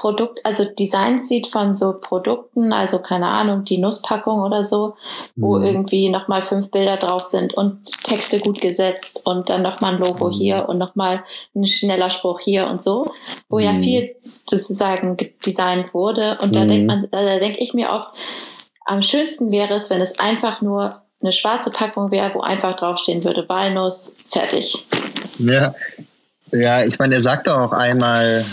Produkt, 0.00 0.40
also 0.44 0.64
Designs 0.64 1.28
sieht 1.28 1.46
von 1.46 1.74
so 1.74 1.92
Produkten, 1.92 2.72
also 2.72 3.00
keine 3.00 3.26
Ahnung, 3.26 3.64
die 3.64 3.76
Nusspackung 3.76 4.40
oder 4.40 4.64
so, 4.64 4.94
wo 5.36 5.58
Mhm. 5.58 5.64
irgendwie 5.64 6.08
nochmal 6.08 6.40
fünf 6.40 6.70
Bilder 6.70 6.96
drauf 6.96 7.26
sind 7.26 7.52
und 7.52 7.84
Texte 8.02 8.38
gut 8.40 8.62
gesetzt 8.62 9.20
und 9.24 9.50
dann 9.50 9.60
nochmal 9.60 9.92
ein 9.92 10.00
Logo 10.00 10.28
Mhm. 10.28 10.32
hier 10.32 10.68
und 10.70 10.78
nochmal 10.78 11.22
ein 11.54 11.66
schneller 11.66 12.08
Spruch 12.08 12.40
hier 12.40 12.66
und 12.68 12.82
so, 12.82 13.12
wo 13.50 13.58
ja 13.58 13.72
Mhm. 13.72 13.82
viel 13.82 14.16
sozusagen 14.46 15.18
designt 15.44 15.92
wurde. 15.92 16.38
Und 16.40 16.56
da 16.56 16.64
Mhm. 16.64 16.68
denkt 16.68 16.86
man, 16.86 17.06
da 17.10 17.38
denke 17.38 17.58
ich 17.58 17.74
mir 17.74 17.90
oft, 17.90 18.08
am 18.86 19.02
schönsten 19.02 19.52
wäre 19.52 19.74
es, 19.74 19.90
wenn 19.90 20.00
es 20.00 20.18
einfach 20.18 20.62
nur 20.62 20.94
eine 21.20 21.32
schwarze 21.32 21.70
Packung 21.70 22.10
wäre, 22.10 22.34
wo 22.34 22.40
einfach 22.40 22.74
draufstehen 22.74 23.22
würde, 23.22 23.46
Walnuss, 23.50 24.16
fertig. 24.30 24.82
Ja, 25.38 25.74
ja, 26.52 26.84
ich 26.86 26.98
meine, 26.98 27.16
er 27.16 27.22
sagte 27.22 27.54
auch 27.54 27.72
einmal, 27.72 28.46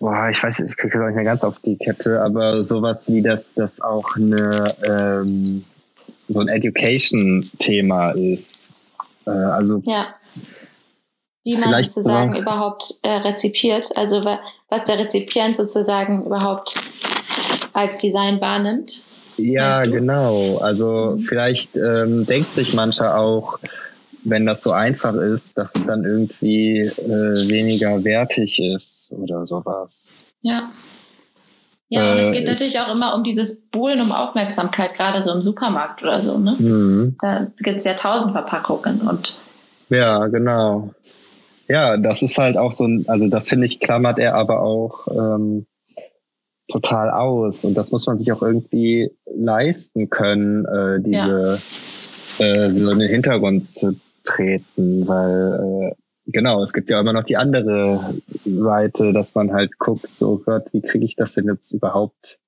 boah, 0.00 0.28
ich 0.30 0.42
weiß, 0.42 0.60
ich 0.60 0.76
kriege 0.76 0.92
das 0.94 1.02
auch 1.02 1.06
nicht 1.06 1.16
mehr 1.16 1.24
ganz 1.24 1.44
auf 1.44 1.58
die 1.60 1.76
Kette, 1.76 2.20
aber 2.22 2.62
sowas 2.64 3.08
wie 3.08 3.22
das, 3.22 3.54
das 3.54 3.80
auch 3.80 4.16
eine 4.16 4.66
ähm, 4.84 5.64
so 6.28 6.40
ein 6.40 6.48
Education-Thema 6.48 8.10
ist. 8.12 8.70
Äh, 9.26 9.30
also 9.30 9.82
Ja. 9.84 10.08
Wie 11.44 11.56
man 11.56 11.70
Vielleicht 11.70 11.90
sozusagen 11.92 12.32
aber- 12.32 12.40
überhaupt 12.42 12.94
äh, 13.02 13.08
rezipiert, 13.08 13.96
also 13.96 14.22
wa- 14.24 14.40
was 14.68 14.84
der 14.84 14.98
Rezipient 14.98 15.56
sozusagen 15.56 16.26
überhaupt 16.26 16.74
als 17.72 17.96
Design 17.98 18.40
wahrnimmt. 18.40 19.04
Ja, 19.38 19.84
genau. 19.86 20.58
Also 20.58 21.16
Mhm. 21.16 21.20
vielleicht 21.22 21.76
ähm, 21.76 22.26
denkt 22.26 22.54
sich 22.54 22.74
mancher 22.74 23.16
auch, 23.18 23.58
wenn 24.30 24.46
das 24.46 24.62
so 24.62 24.72
einfach 24.72 25.14
ist, 25.14 25.58
dass 25.58 25.74
es 25.74 25.86
dann 25.86 26.04
irgendwie 26.04 26.80
äh, 26.80 27.48
weniger 27.48 28.04
wertig 28.04 28.60
ist 28.60 29.08
oder 29.10 29.46
sowas. 29.46 30.08
Ja. 30.40 30.70
Ja, 31.90 32.12
und 32.12 32.18
es 32.18 32.28
Äh, 32.28 32.32
geht 32.32 32.46
natürlich 32.46 32.78
auch 32.80 32.94
immer 32.94 33.14
um 33.14 33.24
dieses 33.24 33.62
Buhlen 33.70 34.00
um 34.00 34.12
Aufmerksamkeit, 34.12 34.94
gerade 34.94 35.22
so 35.22 35.32
im 35.32 35.42
Supermarkt 35.42 36.02
oder 36.02 36.20
so. 36.20 36.36
Ne? 36.38 36.54
Mhm. 36.58 37.16
Da 37.20 37.46
gibt 37.58 37.78
es 37.78 37.84
ja 37.84 37.94
tausend 37.94 38.32
Verpackungen 38.32 39.00
und 39.08 39.38
Ja, 39.88 40.26
genau. 40.26 40.90
Ja, 41.66 41.96
das 41.96 42.22
ist 42.22 42.36
halt 42.38 42.56
auch 42.56 42.72
so 42.72 42.84
ein, 42.84 43.04
also 43.08 43.28
das 43.28 43.48
finde 43.48 43.66
ich, 43.66 43.80
klammert 43.80 44.18
er 44.18 44.34
aber 44.34 44.60
auch 44.60 45.06
ähm, 45.08 45.66
total 46.70 47.10
aus. 47.10 47.64
Und 47.64 47.74
das 47.74 47.90
muss 47.90 48.06
man 48.06 48.18
sich 48.18 48.32
auch 48.32 48.42
irgendwie 48.42 49.10
leisten 49.34 50.10
können, 50.10 50.66
äh, 50.66 51.00
diese 51.02 51.58
äh, 52.38 52.70
so 52.70 52.90
in 52.90 52.98
den 52.98 53.08
Hintergrund 53.08 53.68
zu 53.70 53.98
treten, 54.28 55.06
weil 55.08 55.92
äh, 55.92 55.94
genau, 56.26 56.62
es 56.62 56.72
gibt 56.72 56.90
ja 56.90 57.00
immer 57.00 57.12
noch 57.12 57.24
die 57.24 57.36
andere 57.36 58.14
Seite, 58.44 59.12
dass 59.12 59.34
man 59.34 59.52
halt 59.52 59.78
guckt, 59.78 60.18
so 60.18 60.32
oh 60.32 60.42
Gott, 60.44 60.72
wie 60.72 60.82
kriege 60.82 61.04
ich 61.04 61.16
das 61.16 61.34
denn 61.34 61.46
jetzt 61.46 61.72
überhaupt, 61.72 62.38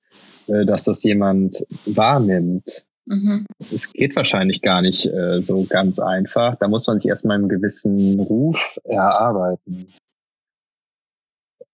äh, 0.47 0.65
dass 0.65 0.85
das 0.85 1.03
jemand 1.03 1.67
wahrnimmt 1.87 2.85
mhm. 3.11 3.47
es 3.59 3.93
geht 3.93 4.17
wahrscheinlich 4.17 4.63
gar 4.63 4.83
nicht 4.83 5.07
äh, 5.07 5.43
so 5.43 5.67
ganz 5.69 5.99
einfach. 5.99 6.57
Da 6.57 6.69
muss 6.69 6.87
man 6.87 7.01
sich 7.01 7.09
erstmal 7.09 7.37
einen 7.37 7.49
gewissen 7.49 8.21
Ruf 8.21 8.79
erarbeiten. 8.85 9.89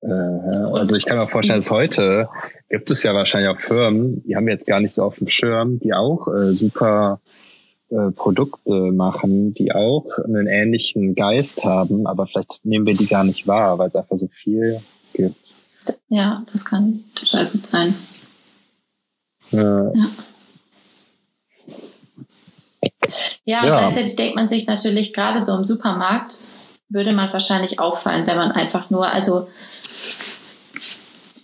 Äh, 0.03 0.09
also 0.09 0.97
ich 0.97 1.07
kann 1.07 1.19
mir 1.19 1.27
vorstellen, 1.27 1.59
dass 1.59 1.71
heute 1.71 2.29
gibt 2.69 2.91
es 2.91 3.03
ja 3.03 3.15
wahrscheinlich 3.15 3.51
auch 3.51 3.61
Firmen, 3.61 4.23
die 4.25 4.37
haben 4.37 4.49
jetzt 4.49 4.67
gar 4.67 4.81
nicht 4.81 4.95
so 4.95 5.05
auf 5.05 5.19
dem 5.19 5.29
Schirm, 5.29 5.79
die 5.79 5.93
auch 5.93 6.29
äh, 6.29 6.53
super 6.53 7.21
äh, 7.91 8.11
Produkte 8.11 8.73
machen, 8.73 9.55
die 9.55 9.73
auch 9.73 10.07
einen 10.25 10.47
ähnlichen 10.47 11.15
Geist 11.15 11.65
haben, 11.65 12.07
aber 12.07 12.27
vielleicht 12.27 12.65
nehmen 12.65 12.87
wir 12.87 12.97
die 12.97 13.07
gar 13.07 13.25
nicht 13.25 13.47
wahr, 13.47 13.79
weil 13.79 13.89
es 13.89 13.97
einfach 13.97 14.17
so 14.17 14.29
viel 14.29 14.81
gibt. 15.13 15.37
ja, 16.09 16.43
das 16.51 16.65
kann 16.65 17.05
total 17.15 17.47
gut 17.47 17.65
sein. 17.65 17.95
Ja. 19.53 19.93
Ja. 19.95 20.07
Ja, 23.45 23.65
Ja. 23.65 23.79
gleichzeitig 23.79 24.17
denkt 24.17 24.37
man 24.37 24.49
sich 24.49 24.67
natürlich, 24.67 25.13
gerade 25.13 25.43
so 25.43 25.55
im 25.57 25.65
Supermarkt 25.65 26.37
würde 26.89 27.13
man 27.13 27.33
wahrscheinlich 27.33 27.79
auffallen, 27.79 28.27
wenn 28.27 28.37
man 28.37 28.53
einfach 28.53 28.91
nur, 28.91 29.11
also 29.11 29.49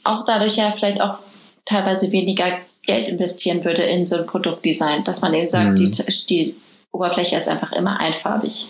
auch 0.05 0.25
dadurch 0.25 0.57
ja 0.57 0.71
vielleicht 0.73 1.01
auch 1.01 1.21
teilweise 1.65 2.11
weniger 2.13 2.59
Geld 2.85 3.09
investieren 3.09 3.65
würde 3.65 3.83
in 3.83 4.07
so 4.07 4.17
ein 4.17 4.27
Produktdesign, 4.27 5.05
dass 5.05 5.21
man 5.21 5.35
eben 5.35 5.49
sagt, 5.49 5.71
Mhm. 5.71 5.75
die, 5.77 5.91
die 6.29 6.57
Oberfläche 6.91 7.37
ist 7.37 7.49
einfach 7.49 7.73
immer 7.73 8.01
einfarbig. 8.01 8.69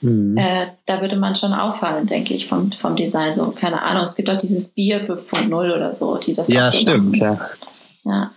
Mhm. 0.00 0.36
Äh, 0.36 0.66
da 0.86 1.00
würde 1.00 1.16
man 1.16 1.34
schon 1.36 1.52
auffallen, 1.54 2.06
denke 2.06 2.34
ich, 2.34 2.46
vom, 2.46 2.70
vom 2.72 2.96
Design. 2.96 3.34
So, 3.34 3.52
keine 3.52 3.82
Ahnung, 3.82 4.04
es 4.04 4.16
gibt 4.16 4.28
auch 4.28 4.36
dieses 4.36 4.68
Bier 4.70 5.04
5.0 5.06 5.52
oder 5.54 5.92
so, 5.92 6.16
die 6.16 6.34
das 6.34 6.48
ja, 6.48 6.66
so 6.66 6.76
stimmt, 6.78 7.18
machen. 7.18 7.20
ja. 8.04 8.10
Ja. 8.12 8.30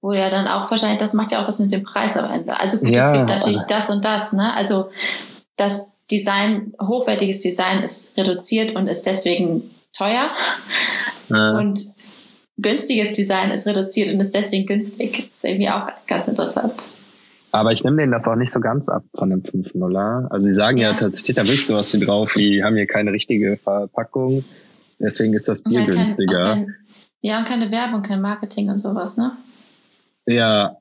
Wo 0.00 0.12
ja 0.12 0.30
dann 0.30 0.46
auch 0.48 0.70
wahrscheinlich, 0.70 0.98
das 0.98 1.12
macht 1.14 1.32
ja 1.32 1.42
auch 1.42 1.48
was 1.48 1.58
mit 1.58 1.72
dem 1.72 1.82
Preis 1.82 2.16
am 2.16 2.30
Ende. 2.30 2.58
Also 2.58 2.78
gut, 2.78 2.94
Ja, 2.94 3.06
es 3.10 3.12
gibt 3.12 3.28
natürlich 3.28 3.58
das 3.68 3.90
und 3.90 4.04
das, 4.04 4.32
ne? 4.32 4.54
Also 4.54 4.90
das 5.56 5.88
Design, 6.10 6.74
hochwertiges 6.80 7.40
Design 7.40 7.82
ist 7.82 8.16
reduziert 8.16 8.74
und 8.76 8.86
ist 8.86 9.06
deswegen 9.06 9.70
teuer. 9.96 10.28
Ja. 11.30 11.58
Und 11.58 11.80
günstiges 12.58 13.12
Design 13.12 13.50
ist 13.50 13.66
reduziert 13.66 14.12
und 14.12 14.20
ist 14.20 14.34
deswegen 14.34 14.66
günstig. 14.66 15.30
ist 15.32 15.44
irgendwie 15.44 15.68
auch 15.70 15.88
ganz 16.06 16.28
interessant. 16.28 16.90
Aber 17.52 17.70
ich 17.72 17.84
nehme 17.84 17.98
denen 17.98 18.10
das 18.12 18.26
auch 18.26 18.34
nicht 18.34 18.52
so 18.52 18.58
ganz 18.60 18.88
ab 18.88 19.04
von 19.14 19.30
dem 19.30 19.42
5.0er. 19.42 20.28
Also 20.28 20.44
sie 20.44 20.52
sagen 20.52 20.76
ja, 20.78 20.90
Ja. 20.90 20.96
tatsächlich 20.96 21.36
da 21.36 21.42
wirklich 21.44 21.66
sowas 21.66 21.92
wie 21.94 22.00
drauf, 22.04 22.34
die 22.34 22.64
haben 22.64 22.74
hier 22.76 22.86
keine 22.86 23.12
richtige 23.12 23.56
Verpackung. 23.56 24.44
Deswegen 24.98 25.34
ist 25.34 25.46
das 25.48 25.62
Bier 25.62 25.80
kein- 25.80 25.90
günstiger. 25.90 26.40
auch 26.40 26.44
kein, 26.54 26.74
ja, 27.20 27.38
und 27.38 27.46
keine 27.46 27.70
Werbung, 27.70 28.02
kein 28.02 28.20
Marketing 28.20 28.70
und 28.70 28.76
sowas, 28.78 29.16
ne? 29.16 29.32
Ja, 30.26 30.76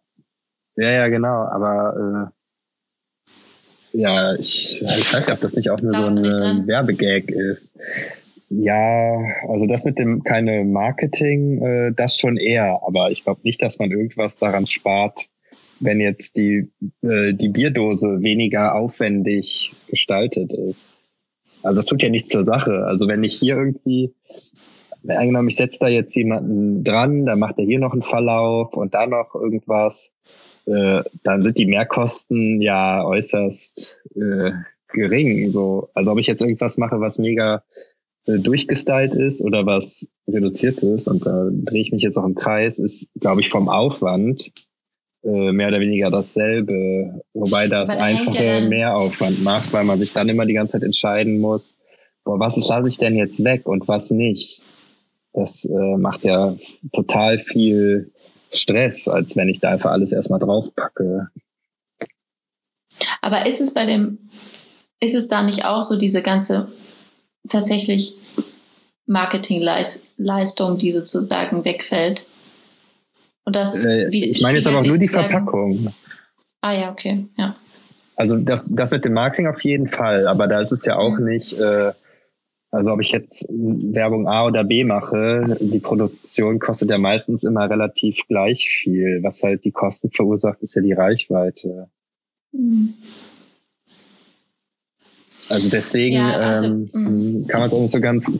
ja, 0.75 0.89
ja, 0.91 1.07
genau. 1.09 1.43
Aber 1.51 2.31
äh, 3.93 3.97
ja, 3.99 4.33
ich, 4.35 4.81
ich 4.81 5.13
weiß 5.13 5.27
ja, 5.27 5.33
ob 5.35 5.41
das 5.41 5.53
nicht 5.53 5.69
auch 5.69 5.79
nur 5.79 5.91
Glaubst 5.91 6.17
so 6.17 6.23
ein? 6.43 6.65
Werbegag 6.67 7.29
ist. 7.29 7.75
Ja, 8.49 9.17
also 9.47 9.65
das 9.65 9.85
mit 9.85 9.97
dem 9.97 10.23
keine 10.23 10.63
Marketing, 10.63 11.61
äh, 11.61 11.93
das 11.95 12.17
schon 12.17 12.37
eher. 12.37 12.81
Aber 12.85 13.11
ich 13.11 13.23
glaube 13.23 13.41
nicht, 13.43 13.61
dass 13.61 13.79
man 13.79 13.91
irgendwas 13.91 14.37
daran 14.37 14.67
spart, 14.67 15.27
wenn 15.79 15.99
jetzt 15.99 16.35
die 16.35 16.71
äh, 17.01 17.33
die 17.33 17.49
Bierdose 17.49 18.21
weniger 18.21 18.75
aufwendig 18.75 19.73
gestaltet 19.89 20.53
ist. 20.53 20.93
Also 21.63 21.79
es 21.79 21.85
tut 21.85 22.03
ja 22.03 22.09
nichts 22.09 22.29
zur 22.29 22.43
Sache. 22.43 22.85
Also 22.85 23.07
wenn 23.07 23.23
ich 23.23 23.35
hier 23.35 23.55
irgendwie 23.55 24.13
angenommen, 25.07 25.49
ich 25.49 25.55
setze 25.55 25.79
da 25.79 25.87
jetzt 25.87 26.15
jemanden 26.15 26.83
dran, 26.83 27.25
dann 27.25 27.39
macht 27.39 27.57
er 27.57 27.65
hier 27.65 27.79
noch 27.79 27.93
einen 27.93 28.03
Verlauf 28.03 28.75
und 28.75 28.93
da 28.93 29.05
noch 29.07 29.35
irgendwas, 29.35 30.11
äh, 30.65 31.01
dann 31.23 31.43
sind 31.43 31.57
die 31.57 31.65
Mehrkosten 31.65 32.61
ja 32.61 33.03
äußerst 33.05 33.97
äh, 34.15 34.51
gering. 34.89 35.51
So, 35.51 35.89
also 35.93 36.11
ob 36.11 36.19
ich 36.19 36.27
jetzt 36.27 36.41
irgendwas 36.41 36.77
mache, 36.77 37.01
was 37.01 37.17
mega 37.17 37.63
durchgestylt 38.25 39.13
ist 39.13 39.41
oder 39.41 39.65
was 39.65 40.07
reduziert 40.27 40.81
ist, 40.83 41.07
und 41.07 41.25
da 41.25 41.49
drehe 41.51 41.81
ich 41.81 41.91
mich 41.91 42.03
jetzt 42.03 42.17
auch 42.17 42.25
im 42.25 42.35
Kreis, 42.35 42.79
ist, 42.79 43.07
glaube 43.19 43.41
ich, 43.41 43.49
vom 43.49 43.69
Aufwand 43.69 44.51
äh, 45.23 45.51
mehr 45.51 45.69
oder 45.69 45.79
weniger 45.79 46.09
dasselbe, 46.09 47.21
wobei 47.33 47.67
das 47.67 47.91
da 47.91 47.99
einfache 47.99 48.43
ja 48.43 48.61
mehr 48.61 48.95
Aufwand 48.95 49.43
macht, 49.43 49.73
weil 49.73 49.83
man 49.83 49.99
sich 49.99 50.13
dann 50.13 50.29
immer 50.29 50.45
die 50.45 50.53
ganze 50.53 50.73
Zeit 50.73 50.83
entscheiden 50.83 51.39
muss, 51.39 51.77
boah, 52.23 52.39
was 52.39 52.57
ist, 52.57 52.69
lasse 52.69 52.87
ich 52.87 52.97
denn 52.97 53.15
jetzt 53.15 53.43
weg 53.43 53.67
und 53.67 53.87
was 53.87 54.11
nicht. 54.11 54.61
Das 55.33 55.65
äh, 55.65 55.97
macht 55.97 56.23
ja 56.23 56.55
total 56.91 57.39
viel 57.39 58.11
Stress, 58.51 59.07
als 59.07 59.35
wenn 59.35 59.49
ich 59.49 59.59
da 59.59 59.71
einfach 59.71 59.91
alles 59.91 60.11
erstmal 60.11 60.39
draufpacke. 60.39 61.29
Aber 63.21 63.45
ist 63.47 63.61
es 63.61 63.73
bei 63.73 63.85
dem, 63.85 64.29
ist 64.99 65.15
es 65.15 65.27
da 65.27 65.41
nicht 65.41 65.65
auch 65.65 65.81
so 65.81 65.97
diese 65.97 66.21
ganze 66.21 66.67
tatsächlich 67.49 68.15
Marketingleistung, 69.05 70.77
die 70.77 70.91
sozusagen 70.91 71.65
wegfällt? 71.65 72.27
Und 73.45 73.55
das, 73.55 73.75
Äh, 73.79 74.07
wie- 74.11 74.29
ich 74.29 74.41
meine 74.41 74.57
jetzt 74.57 74.67
aber 74.67 74.77
auch 74.77 74.85
nur 74.85 74.97
die 74.97 75.07
Verpackung. 75.07 75.93
Ah 76.61 76.71
ja, 76.73 76.91
okay, 76.91 77.25
ja. 77.37 77.55
Also 78.15 78.37
das, 78.37 78.69
das 78.73 78.91
mit 78.91 79.03
dem 79.05 79.13
Marketing 79.13 79.47
auf 79.47 79.61
jeden 79.63 79.87
Fall, 79.87 80.27
aber 80.27 80.47
da 80.47 80.61
ist 80.61 80.71
es 80.71 80.85
ja 80.85 80.95
auch 80.97 81.17
Mhm. 81.17 81.25
nicht, 81.25 81.53
äh, 81.53 81.91
also 82.71 82.91
ob 82.93 83.01
ich 83.01 83.11
jetzt 83.11 83.45
Werbung 83.49 84.27
A 84.27 84.45
oder 84.45 84.63
B 84.63 84.83
mache, 84.83 85.57
die 85.59 85.79
Produktion 85.79 86.59
kostet 86.59 86.89
ja 86.89 86.97
meistens 86.97 87.43
immer 87.43 87.69
relativ 87.69 88.19
gleich 88.27 88.67
viel. 88.69 89.19
Was 89.23 89.43
halt 89.43 89.65
die 89.65 89.71
Kosten 89.71 90.09
verursacht, 90.11 90.61
ist 90.61 90.75
ja 90.75 90.81
die 90.81 90.93
Reichweite. 90.93 91.89
Mhm. 92.51 92.93
Also 95.49 95.69
deswegen 95.69 96.15
Ja, 96.15 96.37
also, 96.37 96.67
ähm, 96.67 96.89
mm. 97.43 97.47
kann 97.47 97.59
man 97.61 97.67
es 97.69 97.73
auch 97.73 97.81
nicht 97.81 97.91
so 97.91 98.01
ganz. 98.01 98.37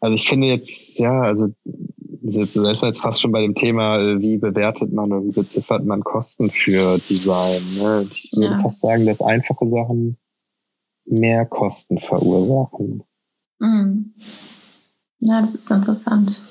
Also 0.00 0.14
ich 0.14 0.28
finde 0.28 0.46
jetzt, 0.46 0.98
ja, 0.98 1.20
also 1.22 1.48
jetzt, 2.22 2.56
da 2.56 2.70
ist 2.70 2.80
man 2.80 2.90
jetzt 2.90 3.02
fast 3.02 3.20
schon 3.20 3.32
bei 3.32 3.42
dem 3.42 3.54
Thema, 3.54 3.98
äh, 4.00 4.20
wie 4.20 4.38
bewertet 4.38 4.92
man 4.92 5.12
oder 5.12 5.24
wie 5.24 5.32
beziffert 5.32 5.84
man 5.84 6.02
Kosten 6.02 6.50
für 6.50 6.98
Design. 7.08 7.62
Ne? 7.76 8.06
Ich 8.10 8.30
würde 8.34 8.54
Ja. 8.54 8.62
fast 8.62 8.80
sagen, 8.80 9.04
dass 9.06 9.20
einfache 9.20 9.68
Sachen 9.68 10.16
mehr 11.04 11.44
Kosten 11.44 11.98
verursachen. 11.98 13.02
Mhm. 13.58 14.14
Ja, 15.20 15.40
das 15.40 15.54
ist 15.54 15.70
interessant. 15.70 16.42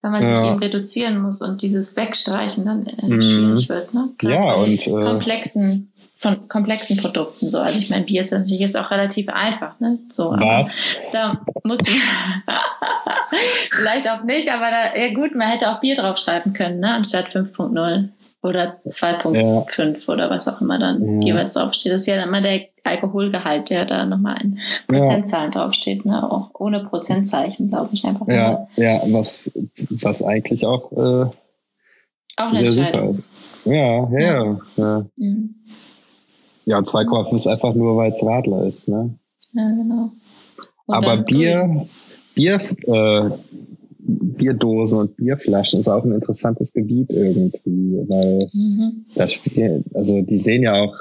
Weil 0.00 0.10
man 0.12 0.24
sich 0.24 0.34
Ja. 0.34 0.50
eben 0.50 0.58
reduzieren 0.58 1.20
muss 1.20 1.42
und 1.42 1.62
dieses 1.62 1.94
Wegstreichen 1.96 2.64
dann 2.64 2.86
äh, 2.86 3.06
Mhm. 3.06 3.22
schwierig 3.22 3.68
wird, 3.68 3.92
ne? 3.94 4.14
Gerade 4.18 4.34
Ja, 4.34 4.54
und, 4.54 4.86
äh, 4.86 5.04
komplexen, 5.04 5.91
von 6.22 6.48
komplexen 6.48 6.96
Produkten 6.96 7.48
so. 7.48 7.58
Also 7.58 7.80
ich 7.80 7.90
meine, 7.90 8.04
Bier 8.04 8.20
ist 8.22 8.32
natürlich 8.32 8.60
jetzt 8.60 8.76
auch 8.78 8.90
relativ 8.90 9.28
einfach, 9.28 9.78
ne? 9.80 9.98
So, 10.12 10.30
Was? 10.30 10.96
da 11.12 11.40
musste 11.64 11.90
vielleicht 13.70 14.08
auch 14.10 14.22
nicht, 14.24 14.50
aber 14.52 14.70
da, 14.70 14.96
ja 14.96 15.12
gut, 15.12 15.34
man 15.34 15.48
hätte 15.48 15.70
auch 15.70 15.80
Bier 15.80 15.94
draufschreiben 15.96 16.52
können, 16.52 16.80
ne? 16.80 16.94
Anstatt 16.94 17.26
5.0 17.28 18.08
oder 18.42 18.80
2.5 18.86 20.08
oder 20.10 20.30
was 20.30 20.48
auch 20.48 20.60
immer 20.60 20.78
dann 20.78 21.20
Ja. 21.20 21.28
jeweils 21.28 21.54
draufsteht. 21.54 21.92
Das 21.92 22.02
ist 22.02 22.06
ja 22.08 22.16
dann 22.16 22.28
immer 22.28 22.40
der 22.40 22.62
Alkoholgehalt, 22.84 23.70
der 23.70 23.84
da 23.84 24.04
nochmal 24.04 24.36
in 24.42 24.58
Ja. 24.90 24.98
Prozentzahlen 24.98 25.50
draufsteht, 25.52 26.04
ne? 26.04 26.22
Auch 26.30 26.50
ohne 26.58 26.84
Prozentzeichen, 26.84 27.68
glaube 27.68 27.90
ich, 27.92 28.04
einfach. 28.04 28.26
Ja, 28.28 28.66
ja, 28.76 29.00
was, 29.06 29.50
was 29.90 30.22
eigentlich 30.22 30.66
auch 30.66 30.90
äh, 30.92 31.30
Auch 32.36 32.46
eine 32.46 32.56
sehr 32.56 32.68
super 32.68 32.86
Entscheidung. 32.86 33.18
ist. 33.18 33.24
Ja, 33.64 34.08
ja, 34.10 34.20
ja. 34.20 34.60
Ja, 34.76 35.04
Mhm. 35.16 35.54
Ja 36.64 36.78
2,5 36.78 37.34
ist 37.34 37.46
einfach 37.46 37.74
nur, 37.74 37.96
weil 37.96 38.12
es 38.12 38.22
Radler 38.24 38.64
ist, 38.66 38.88
ne? 38.88 39.14
Ja, 39.52 39.68
genau. 39.68 40.12
Und 40.86 40.94
Aber 40.94 41.18
Bier, 41.18 41.86
Bier, 42.34 42.60
äh, 42.86 43.30
Bierdosen 43.98 44.98
und 44.98 45.16
Bierflaschen 45.16 45.80
ist 45.80 45.88
auch 45.88 46.04
ein 46.04 46.12
interessantes 46.12 46.72
Gebiet 46.72 47.10
irgendwie, 47.10 48.04
weil 48.08 48.50
Mhm. 48.52 49.04
da 49.14 49.28
spielen, 49.28 49.84
also 49.94 50.20
die 50.22 50.38
sehen 50.38 50.62
ja 50.62 50.74
auch, 50.74 50.96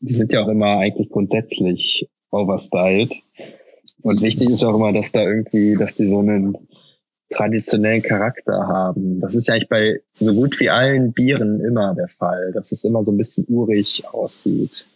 die 0.00 0.14
sind 0.14 0.32
ja 0.32 0.44
auch 0.44 0.48
immer 0.48 0.78
eigentlich 0.78 1.10
grundsätzlich 1.10 2.08
overstyled. 2.30 3.12
Und 4.02 4.20
wichtig 4.20 4.50
ist 4.50 4.64
auch 4.64 4.74
immer, 4.76 4.92
dass 4.92 5.12
da 5.12 5.22
irgendwie, 5.22 5.76
dass 5.76 5.94
die 5.94 6.08
so 6.08 6.18
einen 6.18 6.56
traditionellen 7.34 8.02
Charakter 8.02 8.66
haben. 8.66 9.20
Das 9.20 9.34
ist 9.34 9.48
ja 9.48 9.54
eigentlich 9.54 9.68
bei 9.68 10.00
so 10.18 10.34
gut 10.34 10.58
wie 10.60 10.70
allen 10.70 11.12
Bieren 11.12 11.60
immer 11.60 11.94
der 11.94 12.08
Fall, 12.08 12.52
dass 12.52 12.72
es 12.72 12.84
immer 12.84 13.04
so 13.04 13.12
ein 13.12 13.18
bisschen 13.18 13.46
urig 13.48 14.04
aussieht. 14.12 14.86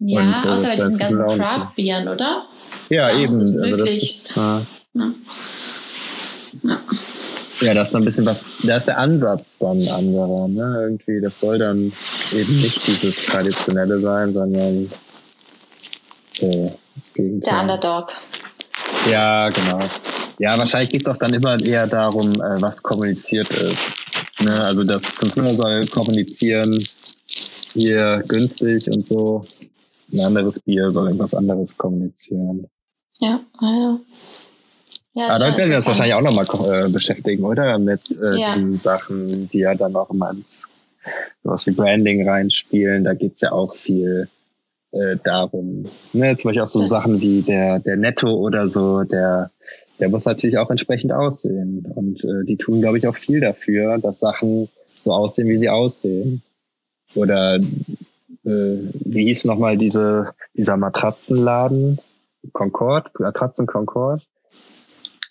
Ja, 0.00 0.20
Und, 0.20 0.44
äh, 0.44 0.48
außer 0.48 0.68
bei 0.68 0.76
diesen 0.76 0.98
ganzen. 0.98 1.38
Craft-Bieren, 1.38 2.08
oder? 2.08 2.46
Ja, 2.88 3.08
Da 3.08 3.18
eben. 3.18 3.32
Also 3.32 3.76
das 3.76 3.96
ist, 3.96 4.36
äh, 4.36 4.40
Ja. 4.40 4.62
Ja. 6.62 6.78
Ja, 7.60 7.74
das 7.74 7.88
ist 7.88 7.94
dann 7.94 8.02
ein 8.02 8.04
bisschen 8.04 8.24
was, 8.24 8.44
da 8.62 8.76
ist 8.76 8.86
der 8.86 8.98
Ansatz 8.98 9.58
dann 9.58 9.82
anderer, 9.88 10.46
ne? 10.46 10.78
Irgendwie, 10.80 11.20
das 11.20 11.40
soll 11.40 11.58
dann 11.58 11.76
eben 11.78 12.60
nicht 12.62 12.86
dieses 12.86 13.26
Traditionelle 13.26 13.98
sein, 13.98 14.32
sondern 14.32 14.88
äh, 16.38 16.70
das 16.94 17.12
Gegenteil. 17.14 17.52
Der 17.52 17.60
Underdog. 17.62 18.12
Ja, 19.10 19.48
genau. 19.48 19.80
Ja, 20.38 20.56
wahrscheinlich 20.58 20.90
geht's 20.90 21.08
auch 21.08 21.16
dann 21.16 21.34
immer 21.34 21.60
eher 21.60 21.86
darum, 21.86 22.32
äh, 22.34 22.60
was 22.60 22.82
kommuniziert 22.82 23.50
ist. 23.50 23.78
Ne? 24.40 24.52
Also 24.64 24.84
das 24.84 25.16
Consumer 25.16 25.52
soll 25.54 25.86
kommunizieren, 25.88 26.82
hier 27.72 28.22
günstig 28.28 28.86
und 28.88 29.06
so. 29.06 29.44
Ein 30.12 30.20
anderes 30.20 30.60
Bier 30.60 30.90
soll 30.90 31.06
irgendwas 31.06 31.34
anderes 31.34 31.76
kommunizieren. 31.76 32.66
Ja, 33.20 33.40
ah, 33.58 33.64
ja. 33.66 33.98
Ja, 35.14 35.28
Aber 35.30 35.38
damit 35.40 35.58
werden 35.58 35.70
wir 35.70 35.76
uns 35.78 35.86
wahrscheinlich 35.86 36.14
auch 36.14 36.20
nochmal 36.22 36.46
äh, 36.86 36.88
beschäftigen, 36.88 37.42
oder? 37.44 37.78
Mit 37.78 38.00
äh, 38.22 38.38
Ja. 38.38 38.48
diesen 38.54 38.78
Sachen, 38.78 39.48
die 39.48 39.58
ja 39.58 39.74
dann 39.74 39.96
auch 39.96 40.10
immer 40.10 40.30
ins 40.30 40.66
sowas 41.42 41.66
wie 41.66 41.72
Branding 41.72 42.28
reinspielen. 42.28 43.02
Da 43.04 43.14
geht's 43.14 43.40
ja 43.40 43.50
auch 43.52 43.74
viel 43.74 44.28
äh, 44.92 45.16
darum. 45.24 45.86
Ne? 46.12 46.36
Zum 46.36 46.48
Beispiel 46.50 46.62
auch 46.62 46.68
so 46.68 46.80
Das- 46.80 46.90
Sachen 46.90 47.20
wie 47.20 47.42
der, 47.42 47.80
der 47.80 47.96
Netto 47.96 48.32
oder 48.32 48.68
so, 48.68 49.02
der 49.02 49.50
der 50.00 50.08
muss 50.08 50.24
natürlich 50.24 50.58
auch 50.58 50.70
entsprechend 50.70 51.12
aussehen. 51.12 51.86
Und 51.94 52.24
äh, 52.24 52.44
die 52.44 52.56
tun, 52.56 52.80
glaube 52.80 52.98
ich, 52.98 53.06
auch 53.08 53.16
viel 53.16 53.40
dafür, 53.40 53.98
dass 53.98 54.20
Sachen 54.20 54.68
so 55.00 55.12
aussehen, 55.12 55.48
wie 55.48 55.58
sie 55.58 55.68
aussehen. 55.68 56.42
Oder 57.14 57.56
äh, 57.56 57.60
wie 58.44 59.24
hieß 59.24 59.44
nochmal 59.44 59.76
diese, 59.76 60.32
dieser 60.54 60.76
Matratzenladen? 60.76 61.98
Concord? 62.52 63.18
Matratzen 63.18 63.66
Concord? 63.66 64.22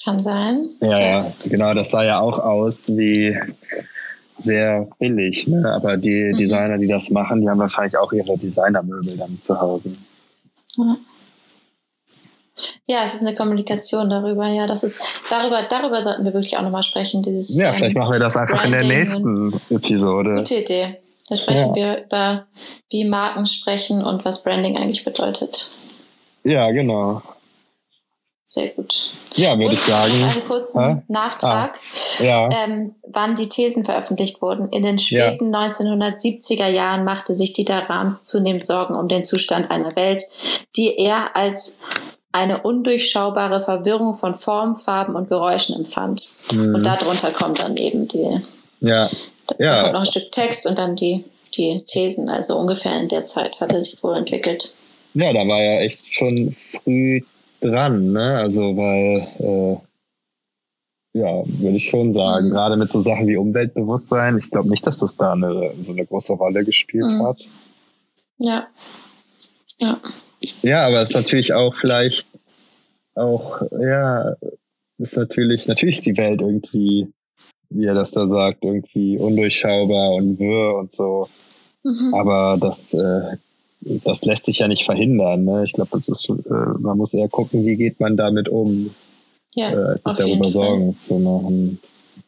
Kann 0.03 0.21
sein. 0.21 0.69
Ja, 0.81 0.99
ja, 0.99 1.33
genau, 1.45 1.73
das 1.73 1.91
sah 1.91 2.03
ja 2.03 2.19
auch 2.19 2.39
aus 2.39 2.95
wie 2.95 3.37
sehr 4.37 4.87
billig, 4.99 5.47
ne? 5.47 5.71
aber 5.73 5.97
die 5.97 6.31
mhm. 6.31 6.37
Designer, 6.37 6.77
die 6.77 6.87
das 6.87 7.09
machen, 7.09 7.41
die 7.41 7.49
haben 7.49 7.59
wahrscheinlich 7.59 7.97
auch 7.97 8.13
ihre 8.13 8.37
Designermöbel 8.37 9.17
dann 9.17 9.39
zu 9.41 9.59
Hause. 9.59 9.91
Ja. 10.75 10.95
Ja, 12.85 12.99
es 13.05 13.13
ist 13.13 13.21
eine 13.21 13.35
Kommunikation 13.35 14.09
darüber. 14.09 14.47
Ja, 14.47 14.65
das 14.65 14.83
ist 14.83 15.03
darüber. 15.29 15.63
Darüber 15.69 16.01
sollten 16.01 16.25
wir 16.25 16.33
wirklich 16.33 16.57
auch 16.57 16.63
nochmal 16.63 16.83
sprechen. 16.83 17.21
Dieses, 17.21 17.55
ja, 17.57 17.73
vielleicht 17.73 17.95
ähm, 17.95 18.01
machen 18.01 18.13
wir 18.13 18.19
das 18.19 18.35
einfach 18.35 18.61
Branding 18.61 18.81
in 18.81 18.87
der 18.87 18.97
nächsten 18.97 19.61
Episode. 19.69 20.35
Gute 20.35 20.55
Idee. 20.55 20.97
Da 21.29 21.35
sprechen 21.35 21.69
ja. 21.69 21.75
wir 21.75 22.05
über, 22.05 22.47
wie 22.89 23.05
Marken 23.05 23.47
sprechen 23.47 24.03
und 24.03 24.23
was 24.25 24.43
Branding 24.43 24.77
eigentlich 24.77 25.03
bedeutet. 25.03 25.71
Ja, 26.43 26.71
genau. 26.71 27.21
Sehr 28.49 28.69
gut. 28.69 29.11
Ja, 29.35 29.59
würde 29.59 29.73
ich 29.73 29.81
sagen. 29.81 30.13
Einen 30.13 30.47
kurzen 30.47 30.79
äh? 30.81 31.01
Nachtrag, 31.09 31.77
ah, 31.77 32.23
ja. 32.23 32.49
ähm, 32.63 32.95
wann 33.05 33.35
die 33.35 33.49
Thesen 33.49 33.83
veröffentlicht 33.83 34.41
wurden. 34.41 34.69
In 34.69 34.83
den 34.83 34.97
späten 34.97 35.53
ja. 35.53 35.67
1970er 35.67 36.69
Jahren 36.69 37.03
machte 37.03 37.33
sich 37.33 37.51
Dieter 37.51 37.89
Rahms 37.89 38.23
zunehmend 38.23 38.65
Sorgen 38.65 38.95
um 38.95 39.09
den 39.09 39.25
Zustand 39.25 39.69
einer 39.69 39.97
Welt, 39.97 40.23
die 40.77 40.97
er 40.97 41.35
als 41.35 41.79
eine 42.37 42.61
undurchschaubare 42.61 43.61
Verwirrung 43.61 44.17
von 44.17 44.35
Form, 44.35 44.75
Farben 44.77 45.15
und 45.15 45.29
Geräuschen 45.29 45.75
empfand. 45.75 46.29
Mhm. 46.51 46.75
Und 46.75 46.83
darunter 46.83 47.31
kommt 47.31 47.61
dann 47.61 47.77
eben 47.77 48.07
die. 48.07 48.39
Ja. 48.79 49.09
Da, 49.47 49.55
ja. 49.59 49.69
da 49.69 49.81
kommt 49.81 49.93
noch 49.93 49.99
ein 50.01 50.05
Stück 50.05 50.31
Text 50.31 50.67
und 50.67 50.77
dann 50.77 50.95
die, 50.95 51.23
die 51.55 51.83
Thesen. 51.87 52.29
Also 52.29 52.57
ungefähr 52.57 52.99
in 52.99 53.07
der 53.07 53.25
Zeit 53.25 53.59
hat 53.59 53.71
er 53.71 53.81
sich 53.81 54.01
wohl 54.03 54.15
entwickelt. 54.15 54.73
Ja, 55.13 55.33
da 55.33 55.47
war 55.47 55.59
er 55.59 55.81
echt 55.81 56.13
schon 56.13 56.55
früh 56.71 57.21
dran, 57.59 58.11
ne? 58.11 58.37
Also 58.37 58.77
weil 58.77 59.27
äh, 59.39 59.77
ja, 61.17 61.43
würde 61.45 61.77
ich 61.77 61.89
schon 61.89 62.13
sagen, 62.13 62.49
mhm. 62.49 62.51
gerade 62.51 62.77
mit 62.77 62.91
so 62.91 63.01
Sachen 63.01 63.27
wie 63.27 63.37
Umweltbewusstsein, 63.37 64.37
ich 64.37 64.51
glaube 64.51 64.69
nicht, 64.69 64.85
dass 64.85 64.99
das 64.99 65.15
da 65.15 65.33
eine, 65.33 65.73
so 65.79 65.91
eine 65.91 66.05
große 66.05 66.33
Rolle 66.33 66.63
gespielt 66.63 67.05
mhm. 67.05 67.23
hat. 67.25 67.39
Ja. 68.37 68.67
Ja. 69.79 69.97
Ja, 70.61 70.85
aber 70.85 71.01
es 71.01 71.09
ist 71.09 71.15
natürlich 71.15 71.53
auch 71.53 71.75
vielleicht 71.75 72.27
auch, 73.15 73.61
ja, 73.79 74.35
ist 74.97 75.17
natürlich, 75.17 75.67
natürlich 75.67 75.97
ist 75.97 76.05
die 76.05 76.17
Welt 76.17 76.41
irgendwie, 76.41 77.07
wie 77.69 77.85
er 77.85 77.93
das 77.93 78.11
da 78.11 78.27
sagt, 78.27 78.63
irgendwie 78.63 79.17
undurchschaubar 79.17 80.13
und 80.13 80.39
wirr 80.39 80.75
und 80.75 80.93
so. 80.93 81.29
Mhm. 81.83 82.13
Aber 82.13 82.57
das 82.59 82.93
äh, 82.93 83.37
das 83.81 84.23
lässt 84.25 84.45
sich 84.45 84.59
ja 84.59 84.67
nicht 84.67 84.85
verhindern. 84.85 85.45
Ne? 85.45 85.63
Ich 85.65 85.73
glaube, 85.73 85.91
das 85.93 86.09
ist 86.09 86.25
schon, 86.25 86.43
äh, 86.45 86.79
man 86.79 86.97
muss 86.97 87.13
eher 87.13 87.29
gucken, 87.29 87.65
wie 87.65 87.75
geht 87.75 87.99
man 87.99 88.17
damit 88.17 88.49
um, 88.49 88.93
ja, 89.53 89.69
äh, 89.71 89.93
sich 89.93 90.13
darüber 90.13 90.49
Sorgen 90.49 90.93
Fall. 90.93 91.01
zu 91.01 91.19
machen. 91.19 91.79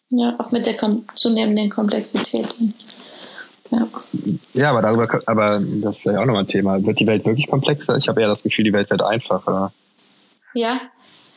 Ja, 0.09 0.35
auch 0.39 0.51
mit 0.51 0.65
der 0.65 0.75
kom 0.75 1.03
zunehmenden 1.15 1.69
Komplexität. 1.69 2.47
Ja. 3.71 3.87
ja, 4.53 4.69
aber 4.71 4.81
darüber, 4.81 5.21
aber 5.27 5.61
das 5.81 5.97
ist 5.97 6.01
vielleicht 6.01 6.19
auch 6.19 6.25
nochmal 6.25 6.43
ein 6.43 6.47
Thema. 6.47 6.83
Wird 6.83 6.99
die 6.99 7.07
Welt 7.07 7.25
wirklich 7.25 7.47
komplexer? 7.47 7.97
Ich 7.97 8.07
habe 8.07 8.21
eher 8.21 8.27
das 8.27 8.43
Gefühl, 8.43 8.65
die 8.65 8.73
Welt 8.73 8.89
wird 8.89 9.01
einfacher. 9.01 9.71
Ja. 10.53 10.81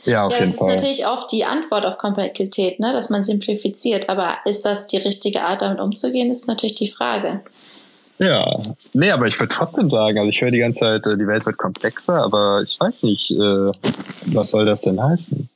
Ja, 0.05 0.27
auf 0.27 0.33
ja, 0.33 0.41
jeden 0.41 0.51
das 0.51 0.59
Fall. 0.59 0.69
ist 0.69 0.75
natürlich 0.75 1.07
oft 1.07 1.31
die 1.31 1.45
Antwort 1.45 1.85
auf 1.87 1.99
Komplexität, 1.99 2.81
ne? 2.81 2.93
dass 2.93 3.11
man 3.11 3.23
simplifiziert. 3.23 4.09
Aber 4.09 4.39
ist 4.45 4.65
das 4.65 4.87
die 4.89 4.97
richtige 4.97 5.43
Art, 5.43 5.63
damit 5.63 5.79
umzugehen, 5.79 6.31
ist 6.31 6.49
natürlich 6.49 6.75
die 6.75 6.91
Frage. 6.91 7.43
Ja, 8.19 8.59
nee, 8.93 9.11
aber 9.11 9.27
ich 9.27 9.39
würde 9.39 9.53
trotzdem 9.53 9.91
sagen, 9.91 10.19
also 10.19 10.31
ich 10.31 10.41
höre 10.41 10.51
die 10.51 10.59
ganze 10.59 10.81
Zeit, 10.81 11.07
äh, 11.07 11.17
die 11.17 11.27
Welt 11.27 11.45
wird 11.47 11.57
komplexer, 11.57 12.23
aber 12.23 12.63
ich 12.63 12.79
weiß 12.79 13.05
nicht, 13.05 13.31
äh, 13.33 13.67
was 14.27 14.51
soll 14.51 14.65
das 14.65 14.83
denn 14.83 15.03
heißen? 15.03 15.49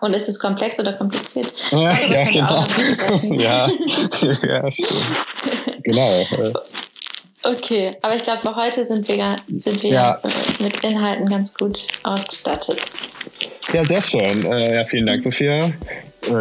Und 0.00 0.12
ist 0.12 0.28
es 0.28 0.38
komplex 0.38 0.78
oder 0.78 0.92
kompliziert? 0.92 1.52
Ja, 1.72 1.98
ja 1.98 2.24
genau. 2.30 2.64
ja, 3.22 3.68
ja, 4.48 4.70
stimmt. 4.70 4.90
Genau. 5.82 6.26
Okay, 7.42 7.96
aber 8.00 8.16
ich 8.16 8.22
glaube, 8.22 8.40
für 8.40 8.56
heute 8.56 8.86
sind 8.86 9.06
wir, 9.08 9.36
sind 9.48 9.82
wir 9.82 9.90
ja. 9.90 10.20
mit 10.60 10.82
Inhalten 10.82 11.28
ganz 11.28 11.52
gut 11.54 11.88
ausgestattet. 12.02 12.78
Ja, 13.72 13.84
sehr 13.84 14.00
schön. 14.00 14.46
Äh, 14.46 14.76
ja, 14.76 14.84
vielen 14.84 15.06
Dank, 15.06 15.22
Sophia. 15.22 15.58
Äh, 15.58 15.72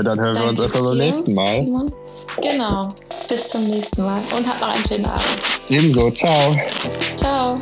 dann 0.03 0.19
hören 0.19 0.33
Danke 0.33 0.39
wir 0.39 0.49
uns 0.49 0.59
einfach 0.59 0.85
beim 0.85 0.97
nächsten 0.97 1.33
Mal. 1.33 1.55
Simon. 1.55 1.93
Genau. 2.41 2.89
Bis 3.27 3.49
zum 3.49 3.65
nächsten 3.69 4.03
Mal 4.03 4.21
und 4.35 4.47
habt 4.47 4.61
noch 4.61 4.73
einen 4.73 4.85
schönen 4.85 5.05
Abend. 5.05 5.23
Ebenso. 5.69 6.11
Ciao. 6.11 6.55
Ciao. 7.17 7.59